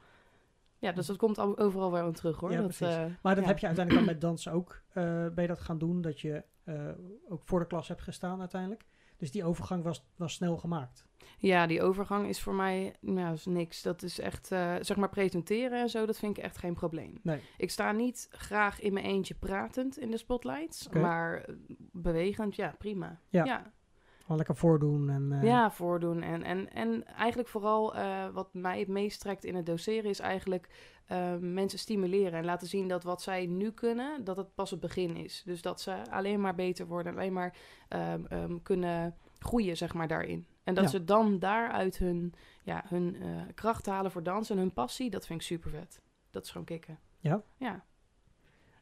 Ja, 0.79 0.93
dus 0.93 1.07
dat 1.07 1.17
komt 1.17 1.39
al, 1.39 1.59
overal 1.59 1.93
wel 1.93 2.05
aan 2.05 2.13
terug 2.13 2.41
hoor. 2.41 2.53
Ja, 2.53 2.61
dat, 2.61 2.81
eh, 2.81 3.05
Maar 3.23 3.35
dat 3.35 3.45
ja. 3.45 3.51
heb 3.51 3.59
je 3.59 3.67
uiteindelijk 3.67 4.07
dan 4.07 4.15
met 4.15 4.21
dansen 4.21 4.53
ook 4.53 4.83
uh, 4.95 5.27
bij 5.35 5.47
dat 5.47 5.61
gaan 5.61 5.79
doen. 5.79 6.01
Dat 6.01 6.21
je 6.21 6.43
uh, 6.65 6.89
ook 7.29 7.43
voor 7.45 7.59
de 7.61 7.67
klas 7.67 7.89
hebt 7.89 8.03
gestaan 8.03 8.41
uiteindelijk. 8.41 8.85
Dus 9.23 9.31
die 9.31 9.45
overgang 9.45 9.83
was, 9.83 10.05
was 10.17 10.33
snel 10.33 10.57
gemaakt. 10.57 11.07
Ja, 11.39 11.67
die 11.67 11.83
overgang 11.83 12.29
is 12.29 12.41
voor 12.41 12.55
mij 12.55 12.95
nou, 13.01 13.33
is 13.33 13.47
niks. 13.47 13.83
Dat 13.83 14.03
is 14.03 14.19
echt, 14.19 14.53
uh, 14.53 14.75
zeg 14.81 14.97
maar, 14.97 15.09
presenteren 15.09 15.81
en 15.81 15.89
zo, 15.89 16.07
dat 16.07 16.19
vind 16.19 16.37
ik 16.37 16.45
echt 16.45 16.59
geen 16.59 16.75
probleem. 16.75 17.19
Nee. 17.23 17.41
Ik 17.57 17.71
sta 17.71 17.93
niet 17.93 18.29
graag 18.31 18.81
in 18.81 18.93
mijn 18.93 19.07
eentje 19.07 19.35
pratend 19.35 19.99
in 19.99 20.11
de 20.11 20.17
spotlights, 20.17 20.87
okay. 20.87 21.03
maar 21.03 21.47
bewegend, 21.93 22.57
ja, 22.57 22.75
prima. 22.79 23.21
Ja. 23.29 23.45
ja. 23.45 23.73
Gewoon 24.21 24.37
lekker 24.37 24.57
voordoen. 24.57 25.11
En, 25.11 25.31
uh... 25.33 25.43
Ja, 25.43 25.71
voordoen. 25.71 26.23
En, 26.23 26.43
en, 26.43 26.73
en 26.73 27.07
eigenlijk 27.07 27.49
vooral 27.49 27.97
uh, 27.97 28.29
wat 28.29 28.55
mij 28.55 28.79
het 28.79 28.89
meest 28.89 29.21
trekt 29.21 29.45
in 29.45 29.55
het 29.55 29.67
doseren 29.67 30.11
is 30.11 30.21
eigenlijk 30.21 30.69
uh, 31.09 31.37
mensen 31.41 31.79
stimuleren 31.79 32.39
en 32.39 32.45
laten 32.45 32.67
zien 32.69 32.89
dat 32.89 33.03
wat 33.05 33.23
zij 33.23 33.47
nu 33.47 33.71
kunnen, 33.71 34.25
dat 34.25 34.37
het 34.37 34.55
pas 34.55 34.71
het 34.71 34.81
begin 34.81 35.17
is. 35.17 35.43
Dus 35.45 35.63
dat 35.63 35.81
ze 35.81 36.11
alleen 36.11 36.41
maar 36.41 36.55
beter 36.55 36.87
worden, 36.87 37.13
alleen 37.13 37.33
maar 37.33 37.57
um, 37.89 38.27
um, 38.33 38.63
kunnen 38.63 39.17
groeien, 39.39 39.77
zeg 39.77 39.95
maar, 39.95 40.09
daarin. 40.09 40.47
En 40.65 40.75
dat 40.75 40.85
Ja. 40.85 40.91
ze 40.91 41.05
dan 41.05 41.39
daaruit 41.39 41.99
hun, 41.99 42.35
ja, 42.65 42.85
hun 42.89 43.17
uh, 43.23 43.43
kracht 43.55 43.87
halen 43.87 44.11
voor 44.11 44.23
dansen 44.23 44.57
en 44.57 44.61
hun 44.63 44.73
passie, 44.73 45.11
dat 45.11 45.27
vind 45.27 45.41
ik 45.41 45.47
super 45.47 45.71
vet. 45.71 46.01
Dat 46.31 46.45
is 46.45 46.51
gewoon 46.51 46.67
kicken. 46.67 46.99
Ja. 47.19 47.43
Ja. 47.57 47.85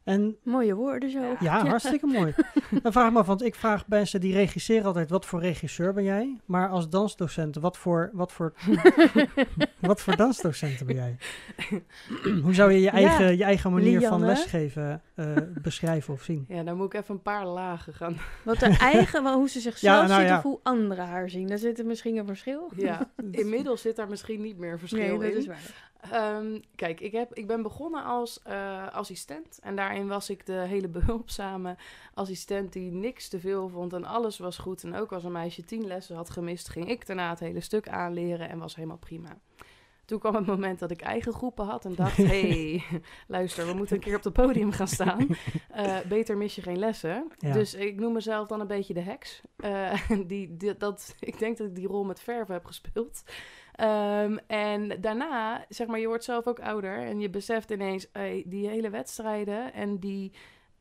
En, 0.03 0.37
Mooie 0.43 0.75
woorden 0.75 1.09
zo. 1.09 1.19
Ja, 1.19 1.35
ja. 1.39 1.65
hartstikke 1.65 2.05
mooi. 2.17 2.33
Dan 2.81 2.91
vraag 2.91 3.07
ik 3.07 3.13
me 3.13 3.19
af, 3.19 3.25
want 3.25 3.43
ik 3.43 3.55
vraag 3.55 3.87
mensen 3.87 4.21
die 4.21 4.33
regisseren 4.33 4.85
altijd, 4.85 5.09
wat 5.09 5.25
voor 5.25 5.39
regisseur 5.39 5.93
ben 5.93 6.03
jij? 6.03 6.37
Maar 6.45 6.69
als 6.69 6.89
dansdocent, 6.89 7.55
wat 7.55 7.77
voor, 7.77 8.09
wat 8.13 8.31
voor, 8.31 8.53
wat 9.79 10.01
voor 10.01 10.15
dansdocenten 10.15 10.85
ben 10.85 10.95
jij? 10.95 11.17
Hoe 12.43 12.53
zou 12.53 12.71
je 12.71 12.81
je 12.81 12.89
eigen, 12.89 13.25
ja. 13.25 13.31
je 13.31 13.43
eigen 13.43 13.71
manier 13.71 14.01
van 14.01 14.25
lesgeven 14.25 15.01
uh, 15.15 15.25
beschrijven 15.61 16.13
of 16.13 16.21
zien? 16.21 16.45
Ja, 16.47 16.63
dan 16.63 16.77
moet 16.77 16.93
ik 16.93 17.01
even 17.01 17.15
een 17.15 17.21
paar 17.21 17.45
lagen 17.45 17.93
gaan. 17.93 18.17
Wat 18.43 18.59
de 18.59 18.77
eigen, 18.79 19.23
wel, 19.23 19.37
hoe 19.37 19.49
ze 19.49 19.59
zichzelf 19.59 20.01
Ja, 20.01 20.07
nou 20.07 20.19
ziet 20.19 20.29
ja. 20.29 20.37
of 20.37 20.43
hoe 20.43 20.59
anderen 20.63 21.05
haar 21.07 21.29
zien. 21.29 21.47
Daar 21.47 21.57
zit 21.57 21.79
er 21.79 21.85
misschien 21.85 22.17
een 22.17 22.25
verschil. 22.25 22.71
Ja, 22.75 23.09
inmiddels 23.31 23.81
zit 23.81 23.95
daar 23.95 24.09
misschien 24.09 24.41
niet 24.41 24.57
meer 24.57 24.79
verschil 24.79 24.99
Nee, 24.99 25.17
dat 25.17 25.31
in. 25.31 25.37
is 25.37 25.47
waar. 25.47 25.90
Ehm, 26.11 26.59
kijk, 26.75 26.99
ik, 26.99 27.11
heb, 27.11 27.33
ik 27.33 27.47
ben 27.47 27.61
begonnen 27.61 28.03
als 28.03 28.41
eh, 28.41 28.87
assistent. 28.87 29.59
En 29.61 29.75
daarin 29.75 30.07
was 30.07 30.29
ik 30.29 30.45
de 30.45 30.53
hele 30.53 30.87
behulpzame 30.99 31.75
assistent 32.13 32.73
die 32.73 32.91
niks 32.91 33.27
te 33.29 33.39
veel 33.39 33.69
vond. 33.69 33.93
En 33.93 34.05
alles 34.05 34.37
was 34.37 34.57
goed. 34.57 34.83
En 34.83 34.95
ook 34.95 35.11
als 35.11 35.23
een 35.23 35.31
meisje 35.31 35.63
tien 35.63 35.87
lessen 35.87 36.15
had 36.15 36.29
gemist, 36.29 36.69
ging 36.69 36.89
ik 36.89 37.05
daarna 37.05 37.29
het 37.29 37.39
hele 37.39 37.61
stuk 37.61 37.89
aanleren 37.89 38.49
en 38.49 38.59
was 38.59 38.75
helemaal 38.75 38.97
prima. 38.97 39.37
Toen 40.05 40.19
kwam 40.19 40.35
het 40.35 40.45
moment 40.45 40.79
dat 40.79 40.91
ik 40.91 41.01
eigen 41.01 41.33
groepen 41.33 41.65
had 41.65 41.85
en 41.85 41.95
dacht: 41.95 42.17
hey, 42.33 42.83
luister, 43.27 43.65
we 43.65 43.73
moeten 43.73 43.95
een 43.95 44.01
keer 44.01 44.15
op 44.15 44.23
het 44.23 44.33
podium 44.33 44.71
gaan 44.71 44.87
staan. 44.87 45.27
Uh, 45.75 45.99
beter 46.09 46.37
mis 46.37 46.55
je 46.55 46.61
geen 46.61 46.79
lessen. 46.79 47.31
Ja. 47.37 47.53
Dus 47.53 47.73
ik 47.73 47.99
noem 47.99 48.13
mezelf 48.13 48.47
dan 48.47 48.59
een 48.59 48.67
beetje 48.67 48.93
de 48.93 48.99
heks. 48.99 49.41
Uh, 49.57 49.93
die, 50.27 50.57
die, 50.57 50.77
dat, 50.77 51.15
ik 51.19 51.39
denk 51.39 51.57
dat 51.57 51.67
ik 51.67 51.75
die 51.75 51.87
rol 51.87 52.03
met 52.03 52.19
verven 52.19 52.53
heb 52.53 52.65
gespeeld. 52.65 53.23
Um, 53.81 54.39
en 54.47 55.01
daarna, 55.01 55.65
zeg 55.69 55.87
maar, 55.87 55.99
je 55.99 56.07
wordt 56.07 56.23
zelf 56.23 56.47
ook 56.47 56.59
ouder 56.59 56.97
en 56.97 57.19
je 57.19 57.29
beseft 57.29 57.71
ineens, 57.71 58.07
hey, 58.11 58.43
die 58.47 58.67
hele 58.67 58.89
wedstrijden 58.89 59.73
en 59.73 59.99
die 59.99 60.33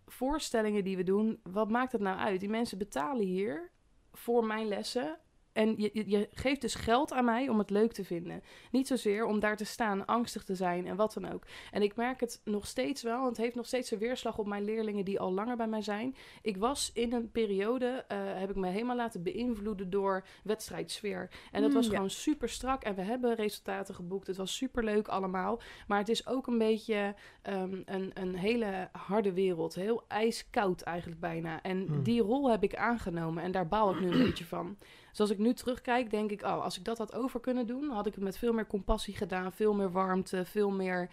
voorstellingen 0.06 0.84
die 0.84 0.96
we 0.96 1.02
doen, 1.02 1.40
wat 1.42 1.70
maakt 1.70 1.92
het 1.92 2.00
nou 2.00 2.18
uit? 2.18 2.40
Die 2.40 2.48
mensen 2.48 2.78
betalen 2.78 3.26
hier 3.26 3.70
voor 4.12 4.44
mijn 4.44 4.68
lessen. 4.68 5.18
En 5.52 5.74
je, 5.76 5.90
je 6.06 6.28
geeft 6.32 6.60
dus 6.60 6.74
geld 6.74 7.12
aan 7.12 7.24
mij 7.24 7.48
om 7.48 7.58
het 7.58 7.70
leuk 7.70 7.92
te 7.92 8.04
vinden. 8.04 8.42
Niet 8.70 8.86
zozeer 8.86 9.24
om 9.24 9.40
daar 9.40 9.56
te 9.56 9.64
staan, 9.64 10.06
angstig 10.06 10.44
te 10.44 10.54
zijn 10.54 10.86
en 10.86 10.96
wat 10.96 11.12
dan 11.12 11.32
ook. 11.32 11.42
En 11.70 11.82
ik 11.82 11.96
merk 11.96 12.20
het 12.20 12.40
nog 12.44 12.66
steeds 12.66 13.02
wel, 13.02 13.16
want 13.16 13.28
het 13.36 13.44
heeft 13.44 13.54
nog 13.54 13.66
steeds 13.66 13.90
een 13.90 13.98
weerslag 13.98 14.38
op 14.38 14.46
mijn 14.46 14.64
leerlingen 14.64 15.04
die 15.04 15.20
al 15.20 15.32
langer 15.32 15.56
bij 15.56 15.68
mij 15.68 15.82
zijn. 15.82 16.14
Ik 16.42 16.56
was 16.56 16.90
in 16.94 17.12
een 17.12 17.30
periode, 17.30 18.04
uh, 18.12 18.18
heb 18.22 18.50
ik 18.50 18.56
me 18.56 18.68
helemaal 18.68 18.96
laten 18.96 19.22
beïnvloeden 19.22 19.90
door 19.90 20.24
wedstrijdsfeer. 20.44 21.30
En 21.52 21.62
dat 21.62 21.72
was 21.72 21.84
Mm, 21.84 21.90
ja. 21.90 21.96
gewoon 21.96 22.10
super 22.10 22.48
strak 22.48 22.82
en 22.82 22.94
we 22.94 23.02
hebben 23.02 23.34
resultaten 23.34 23.94
geboekt. 23.94 24.26
Het 24.26 24.36
was 24.36 24.56
super 24.56 24.84
leuk 24.84 25.08
allemaal. 25.08 25.60
Maar 25.86 25.98
het 25.98 26.08
is 26.08 26.26
ook 26.26 26.46
een 26.46 26.58
beetje 26.58 27.14
um, 27.48 27.82
een, 27.84 28.10
een 28.14 28.34
hele 28.36 28.88
harde 28.92 29.32
wereld. 29.32 29.74
Heel 29.74 30.04
ijskoud 30.08 30.80
eigenlijk 30.82 31.20
bijna. 31.20 31.62
En 31.62 31.86
Hmm. 31.86 32.02
die 32.02 32.22
rol 32.22 32.50
heb 32.50 32.62
ik 32.62 32.74
aangenomen 32.76 33.42
en 33.42 33.52
daar 33.52 33.68
baal 33.68 33.90
ik 33.94 34.00
nu 34.00 34.10
een 34.10 34.24
beetje 34.28 34.44
van. 34.44 34.76
Dus 35.10 35.20
als 35.20 35.30
ik 35.30 35.38
nu 35.38 35.54
terugkijk, 35.54 36.10
denk 36.10 36.30
ik, 36.30 36.42
oh, 36.42 36.64
als 36.64 36.78
ik 36.78 36.84
dat 36.84 36.98
had 36.98 37.14
over 37.14 37.40
kunnen 37.40 37.66
doen, 37.66 37.90
had 37.90 38.06
ik 38.06 38.14
het 38.14 38.24
met 38.24 38.38
veel 38.38 38.52
meer 38.52 38.66
compassie 38.66 39.16
gedaan, 39.16 39.52
veel 39.52 39.74
meer 39.74 39.92
warmte, 39.92 40.44
veel 40.44 40.70
meer 40.70 41.10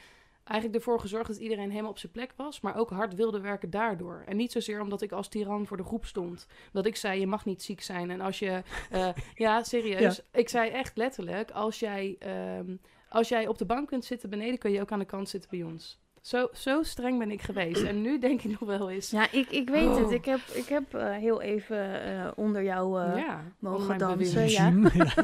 eigenlijk 0.47 0.75
ervoor 0.75 0.99
gezorgd 0.99 1.27
dat 1.27 1.37
iedereen 1.37 1.69
helemaal 1.69 1.91
op 1.91 1.97
zijn 1.97 2.11
plek 2.11 2.33
was, 2.35 2.61
maar 2.61 2.75
ook 2.75 2.89
hard 2.89 3.15
wilde 3.15 3.39
werken 3.39 3.69
daardoor. 3.69 4.23
En 4.25 4.37
niet 4.37 4.51
zozeer 4.51 4.81
omdat 4.81 5.01
ik 5.01 5.11
als 5.11 5.27
tiran 5.27 5.67
voor 5.67 5.77
de 5.77 5.83
groep 5.83 6.05
stond. 6.05 6.47
Dat 6.71 6.85
ik 6.85 6.95
zei, 6.95 7.19
je 7.19 7.27
mag 7.27 7.45
niet 7.45 7.63
ziek 7.63 7.81
zijn. 7.81 8.09
En 8.09 8.21
als 8.21 8.39
je, 8.39 8.63
uh, 8.93 9.09
ja, 9.35 9.63
serieus, 9.63 10.15
ja. 10.15 10.23
ik 10.31 10.49
zei 10.49 10.69
echt 10.69 10.97
letterlijk, 10.97 11.51
als 11.51 11.79
jij, 11.79 12.17
um, 12.57 12.81
als 13.09 13.29
jij 13.29 13.47
op 13.47 13.57
de 13.57 13.65
bank 13.65 13.87
kunt 13.87 14.05
zitten 14.05 14.29
beneden, 14.29 14.57
kun 14.57 14.71
je 14.71 14.81
ook 14.81 14.91
aan 14.91 14.99
de 14.99 15.05
kant 15.05 15.29
zitten 15.29 15.49
bij 15.49 15.63
ons. 15.63 15.99
Zo, 16.27 16.47
zo 16.53 16.83
streng 16.83 17.19
ben 17.19 17.31
ik 17.31 17.41
geweest. 17.41 17.83
En 17.83 18.01
nu 18.01 18.19
denk 18.19 18.41
ik 18.41 18.59
nog 18.59 18.77
wel 18.77 18.89
eens. 18.89 19.09
Ja, 19.09 19.31
ik, 19.31 19.49
ik 19.49 19.69
weet 19.69 19.87
Oh. 19.87 19.97
het. 19.97 20.11
Ik 20.11 20.25
heb, 20.25 20.39
ik 20.53 20.67
heb 20.67 20.95
uh, 20.95 21.11
heel 21.11 21.41
even 21.41 22.07
uh, 22.07 22.27
onder 22.35 22.63
jou 22.63 23.01
uh, 23.01 23.17
ja, 23.17 23.43
mogen 23.59 23.97
dansen. 23.97 24.49
Ja, 24.49 24.73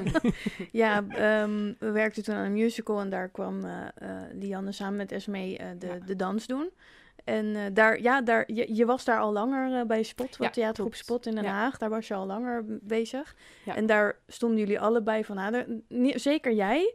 ja 0.72 0.98
um, 1.44 1.76
we 1.80 1.92
werkten 1.92 2.24
toen 2.24 2.36
aan 2.36 2.46
een 2.46 2.54
musical 2.54 3.00
en 3.00 3.10
daar 3.10 3.30
kwam 3.30 3.66
uh, 3.66 3.72
Lianne 4.34 4.72
samen 4.72 4.96
met 4.96 5.12
Esmee 5.12 5.60
de, 5.78 5.88
ja. 5.88 5.98
de 6.06 6.16
dans 6.16 6.48
doen. 6.48 6.70
En 7.24 7.74
daar, 7.74 8.02
ja, 8.02 8.22
daar, 8.22 8.44
je, 8.54 8.76
je, 8.76 8.86
was 8.86 9.06
daar 9.06 9.20
al 9.20 9.32
langer 9.32 9.86
bij 9.86 10.04
Spot, 10.04 10.36
ja, 10.40 10.50
theatergroep 10.50 10.96
Spot 10.96 11.26
in 11.26 11.36
Den 11.36 11.46
Haag. 11.46 11.78
Daar 11.78 11.90
was 11.90 12.08
je 12.08 12.14
al 12.14 12.26
langer 12.26 12.64
bezig. 12.68 13.36
En 13.66 13.86
daar 13.86 14.20
stonden 14.28 14.60
jullie 14.60 14.80
allebei 14.80 15.24
van 15.24 15.40
aan. 15.40 15.82
Zeker 16.16 16.54
jij 16.54 16.94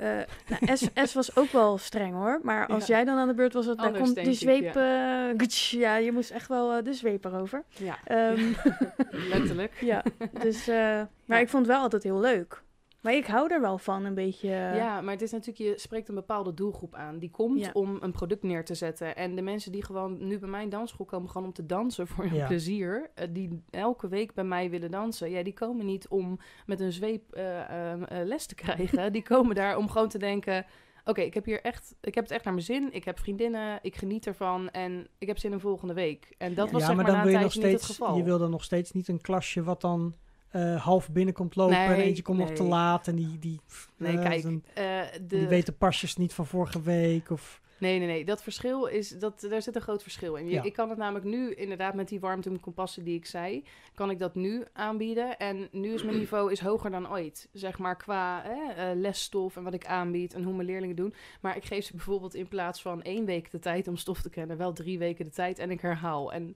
eh, 0.00 0.58
nou, 0.60 0.76
S, 0.76 0.88
S 1.10 1.14
was 1.14 1.36
ook 1.36 1.50
wel 1.52 1.78
streng 1.78 2.14
hoor. 2.14 2.40
Maar 2.42 2.66
als 2.66 2.86
Ja. 2.86 2.94
jij 2.94 3.04
dan 3.04 3.18
aan 3.18 3.28
de 3.28 3.34
beurt 3.34 3.52
was, 3.52 3.68
Anders, 3.76 3.98
komt 4.04 4.14
die 4.14 4.24
ik, 4.30 4.34
zweep... 4.38 4.76
eh, 4.76 5.24
gutsch, 5.36 5.70
ja, 5.70 5.96
je 5.96 6.12
moest 6.12 6.30
echt 6.30 6.48
wel 6.48 6.72
eh, 6.72 6.84
de 6.84 6.92
zweep 6.92 7.24
erover. 7.24 7.64
Ja, 7.76 7.98
Ehm, 8.04 8.52
letterlijk. 9.32 9.72
ja, 9.80 10.02
dus... 10.42 10.66
maar 11.26 11.40
ik 11.40 11.48
vond 11.48 11.66
het 11.66 11.74
wel 11.74 11.82
altijd 11.82 12.02
heel 12.02 12.20
leuk. 12.20 12.62
Maar 13.00 13.14
ik 13.14 13.26
hou 13.26 13.52
er 13.52 13.60
wel 13.60 13.78
van, 13.78 14.04
een 14.04 14.14
beetje... 14.14 14.48
eh, 14.48 14.76
Ja, 14.76 15.00
maar 15.00 15.12
het 15.12 15.22
is 15.22 15.30
natuurlijk, 15.30 15.58
je 15.58 15.78
spreekt 15.78 16.08
een 16.08 16.14
bepaalde 16.14 16.54
doelgroep 16.54 16.94
aan. 16.94 17.18
Die 17.18 17.30
komt 17.30 17.60
Ja. 17.60 17.70
om 17.72 17.96
een 18.00 18.12
product 18.12 18.42
neer 18.42 18.64
te 18.64 18.74
zetten. 18.74 19.16
En 19.16 19.34
de 19.34 19.42
mensen 19.42 19.72
die 19.72 19.84
gewoon 19.84 20.26
nu 20.26 20.38
bij 20.38 20.48
mijn 20.48 20.68
dansschool 20.68 21.06
komen, 21.06 21.30
gewoon 21.30 21.46
om 21.46 21.52
te 21.52 21.66
dansen 21.66 22.06
voor 22.06 22.24
hun 22.24 22.34
Ja. 22.34 22.46
plezier. 22.46 23.10
eh, 23.14 23.26
die 23.30 23.62
elke 23.70 24.08
week 24.08 24.34
bij 24.34 24.44
mij 24.44 24.70
willen 24.70 24.90
dansen. 24.90 25.30
Ja, 25.30 25.42
die 25.42 25.52
komen 25.52 25.86
niet 25.86 26.08
om 26.08 26.38
met 26.66 26.80
een 26.80 26.92
zweep 26.92 27.32
eh, 27.32 27.90
ehm, 27.90 28.02
eh, 28.02 28.24
les 28.26 28.46
te 28.46 28.54
krijgen. 28.64 29.12
die 29.12 29.22
komen 29.22 29.54
daar 29.54 29.76
om 29.76 29.88
gewoon 29.88 30.08
te 30.08 30.18
denken. 30.18 30.66
Oké, 31.04 31.20
ik 31.20 31.34
heb 31.34 31.44
hier 31.44 31.60
echt, 31.62 31.94
ik 32.00 32.14
heb 32.14 32.24
het 32.24 32.32
echt 32.32 32.44
naar 32.44 32.52
mijn 32.54 32.66
zin. 32.66 32.88
Ik 32.92 33.04
heb 33.04 33.18
vriendinnen, 33.18 33.78
ik 33.82 33.96
geniet 33.96 34.26
ervan 34.26 34.70
en 34.70 35.08
ik 35.18 35.26
heb 35.26 35.38
zin 35.38 35.52
in 35.52 35.60
volgende 35.60 35.94
week. 35.94 36.34
En 36.38 36.54
dat 36.54 36.70
was 36.70 36.80
ja, 36.80 36.86
zeg 36.86 36.96
maar 36.96 37.04
maar, 37.04 37.14
dan 37.14 37.20
na 37.20 37.22
wil 37.28 37.32
je 37.38 37.42
nog 37.44 37.52
steeds, 37.52 37.72
het 37.86 37.96
geval. 37.96 38.16
je 38.16 38.22
wil 38.22 38.38
dan 38.38 38.50
nog 38.50 38.64
steeds 38.64 38.92
niet 38.92 39.08
een 39.08 39.20
klasje 39.20 39.62
wat 39.62 39.80
dan 39.80 40.14
eh, 40.50 40.82
half 40.84 41.10
binnenkomt 41.10 41.56
lopen 41.56 41.76
en 41.76 41.88
Nee, 41.96 42.02
eentje 42.02 42.22
komt 42.22 42.38
nog 42.38 42.50
te 42.50 42.62
nee. 42.62 42.70
laat 42.70 43.08
en 43.08 43.16
die, 43.16 43.38
die, 43.38 43.60
Nee, 43.96 44.16
eh, 44.16 44.22
kijk, 44.22 44.42
dan- 44.42 44.62
eh, 44.74 45.00
de, 45.12 45.26
die 45.26 45.46
weten 45.46 45.76
pasjes 45.76 46.16
niet 46.16 46.32
van 46.34 46.46
vorige 46.46 46.82
week 46.82 47.30
of... 47.30 47.60
Nee, 47.78 47.98
nee, 47.98 48.06
nee. 48.06 48.24
Dat 48.24 48.42
verschil 48.42 48.86
is, 48.86 49.08
dat, 49.08 49.46
daar 49.50 49.62
zit 49.62 49.74
een 49.76 49.80
groot 49.82 50.02
verschil 50.02 50.34
in. 50.34 50.44
Je- 50.46 50.52
Ja. 50.52 50.62
Ik 50.62 50.72
kan 50.72 50.88
het 50.88 50.98
namelijk 50.98 51.24
nu, 51.24 51.54
inderdaad, 51.54 51.94
met 51.94 52.08
die 52.08 52.20
warmte 52.20 52.48
en 52.50 52.60
kompassen 52.60 53.04
die 53.04 53.14
ik 53.16 53.26
zei, 53.26 53.64
kan 53.94 54.10
ik 54.10 54.18
dat 54.18 54.34
nu 54.34 54.64
aanbieden. 54.72 55.38
En 55.38 55.68
nu 55.72 55.92
is 55.92 56.02
mijn 56.02 56.18
niveau 56.18 56.52
is 56.52 56.60
hoger 56.60 56.90
dan 56.90 57.10
ooit. 57.10 57.48
Zeg 57.52 57.78
maar 57.78 57.96
qua 57.96 58.42
hè, 58.44 58.94
lesstof 58.94 59.56
en 59.56 59.62
wat 59.62 59.74
ik 59.74 59.86
aanbied 59.86 60.34
en 60.34 60.42
hoe 60.42 60.54
mijn 60.54 60.66
leerlingen 60.66 60.96
doen. 60.96 61.14
Maar 61.40 61.56
ik 61.56 61.64
geef 61.64 61.84
ze 61.84 61.92
bijvoorbeeld 61.96 62.34
in 62.34 62.48
plaats 62.48 62.82
van 62.82 63.02
één 63.02 63.24
week 63.24 63.50
de 63.50 63.58
tijd 63.58 63.88
om 63.88 63.96
stof 63.96 64.22
te 64.22 64.30
kennen, 64.30 64.56
wel 64.56 64.72
drie 64.72 64.98
weken 64.98 65.24
de 65.24 65.30
tijd 65.30 65.58
en 65.58 65.70
ik 65.70 65.80
herhaal. 65.80 66.32
En 66.32 66.52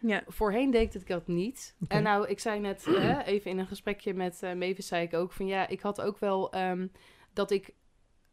ja. 0.00 0.22
voorheen 0.26 0.70
deed 0.70 0.94
ik 0.94 1.06
dat 1.06 1.26
niet. 1.26 1.76
En 1.88 2.02
nou, 2.02 2.28
ik 2.28 2.40
zei 2.40 2.60
net, 2.60 2.84
hè, 3.06 3.22
even 3.22 3.50
in 3.50 3.58
een 3.58 3.66
gesprekje 3.66 4.14
met 4.14 4.42
eh 4.42 4.52
Mavis, 4.54 4.86
zei 4.86 5.02
ik 5.02 5.14
ook 5.14 5.32
van 5.32 5.46
ja, 5.46 5.68
ik 5.68 5.80
had 5.80 6.00
ook 6.00 6.18
wel 6.18 6.52
ehm, 6.52 6.86
dat 7.32 7.50
ik... 7.50 7.70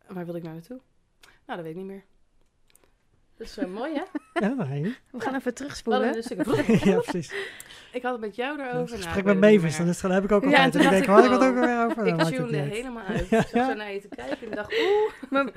Waar 0.08 0.26
wil 0.26 0.36
ik 0.36 0.44
nou 0.44 0.54
naartoe? 0.56 0.80
Nou, 1.22 1.32
dat 1.46 1.62
weet 1.62 1.70
ik 1.70 1.76
niet 1.76 1.86
meer. 1.86 2.04
Dat 3.38 3.48
is 3.48 3.58
eh, 3.58 3.68
mooi, 3.68 3.94
hè? 3.94 4.02
Ja, 4.48 4.72
ik 4.74 4.98
We 5.12 5.20
gaan 5.22 5.36
even 5.36 5.54
terugspoelen. 5.54 6.24
stukje- 6.24 6.80
ja, 6.92 7.00
precies. 7.00 7.34
Ik 7.92 8.02
had 8.04 8.12
het 8.12 8.22
met 8.22 8.36
jou 8.36 8.50
Het 8.50 8.60
daarover. 8.60 8.90
Nou, 8.98 9.02
gesprek 9.04 9.26
ik 9.26 9.40
met 9.40 9.40
Mavis, 9.54 9.78
dan, 9.78 9.88
is, 9.88 9.92
het- 9.94 10.02
dan 10.02 10.12
heb 10.12 10.24
ik 10.24 10.32
ook 10.32 10.44
Ja, 10.44 10.48
altijd. 10.48 10.66
en 10.66 10.72
toen 10.72 10.82
en 10.82 10.86
dan 10.90 10.94
denk 10.94 11.04
ik, 11.04 11.10
dacht 11.10 11.26
had 11.26 11.34
ik 11.34 11.40
het 11.42 11.50
ook 11.50 11.56
wel- 11.56 11.66
weer 11.76 11.86
over? 11.86 11.96
Dan 11.96 12.14
Ik 12.14 12.20
uit. 12.60 12.72
helemaal 12.72 13.04
uit. 13.04 13.30
Ja, 13.30 13.38
Ik 13.40 13.44
zat 13.48 13.52
ja. 13.52 13.68
zo 13.70 13.74
naar 13.74 13.92
je 13.94 14.00
te 14.02 14.08
kijken 14.08 14.50
en 14.50 14.56
dacht, 14.56 14.74
oeh. 14.80 15.14
Maar, 15.32 15.52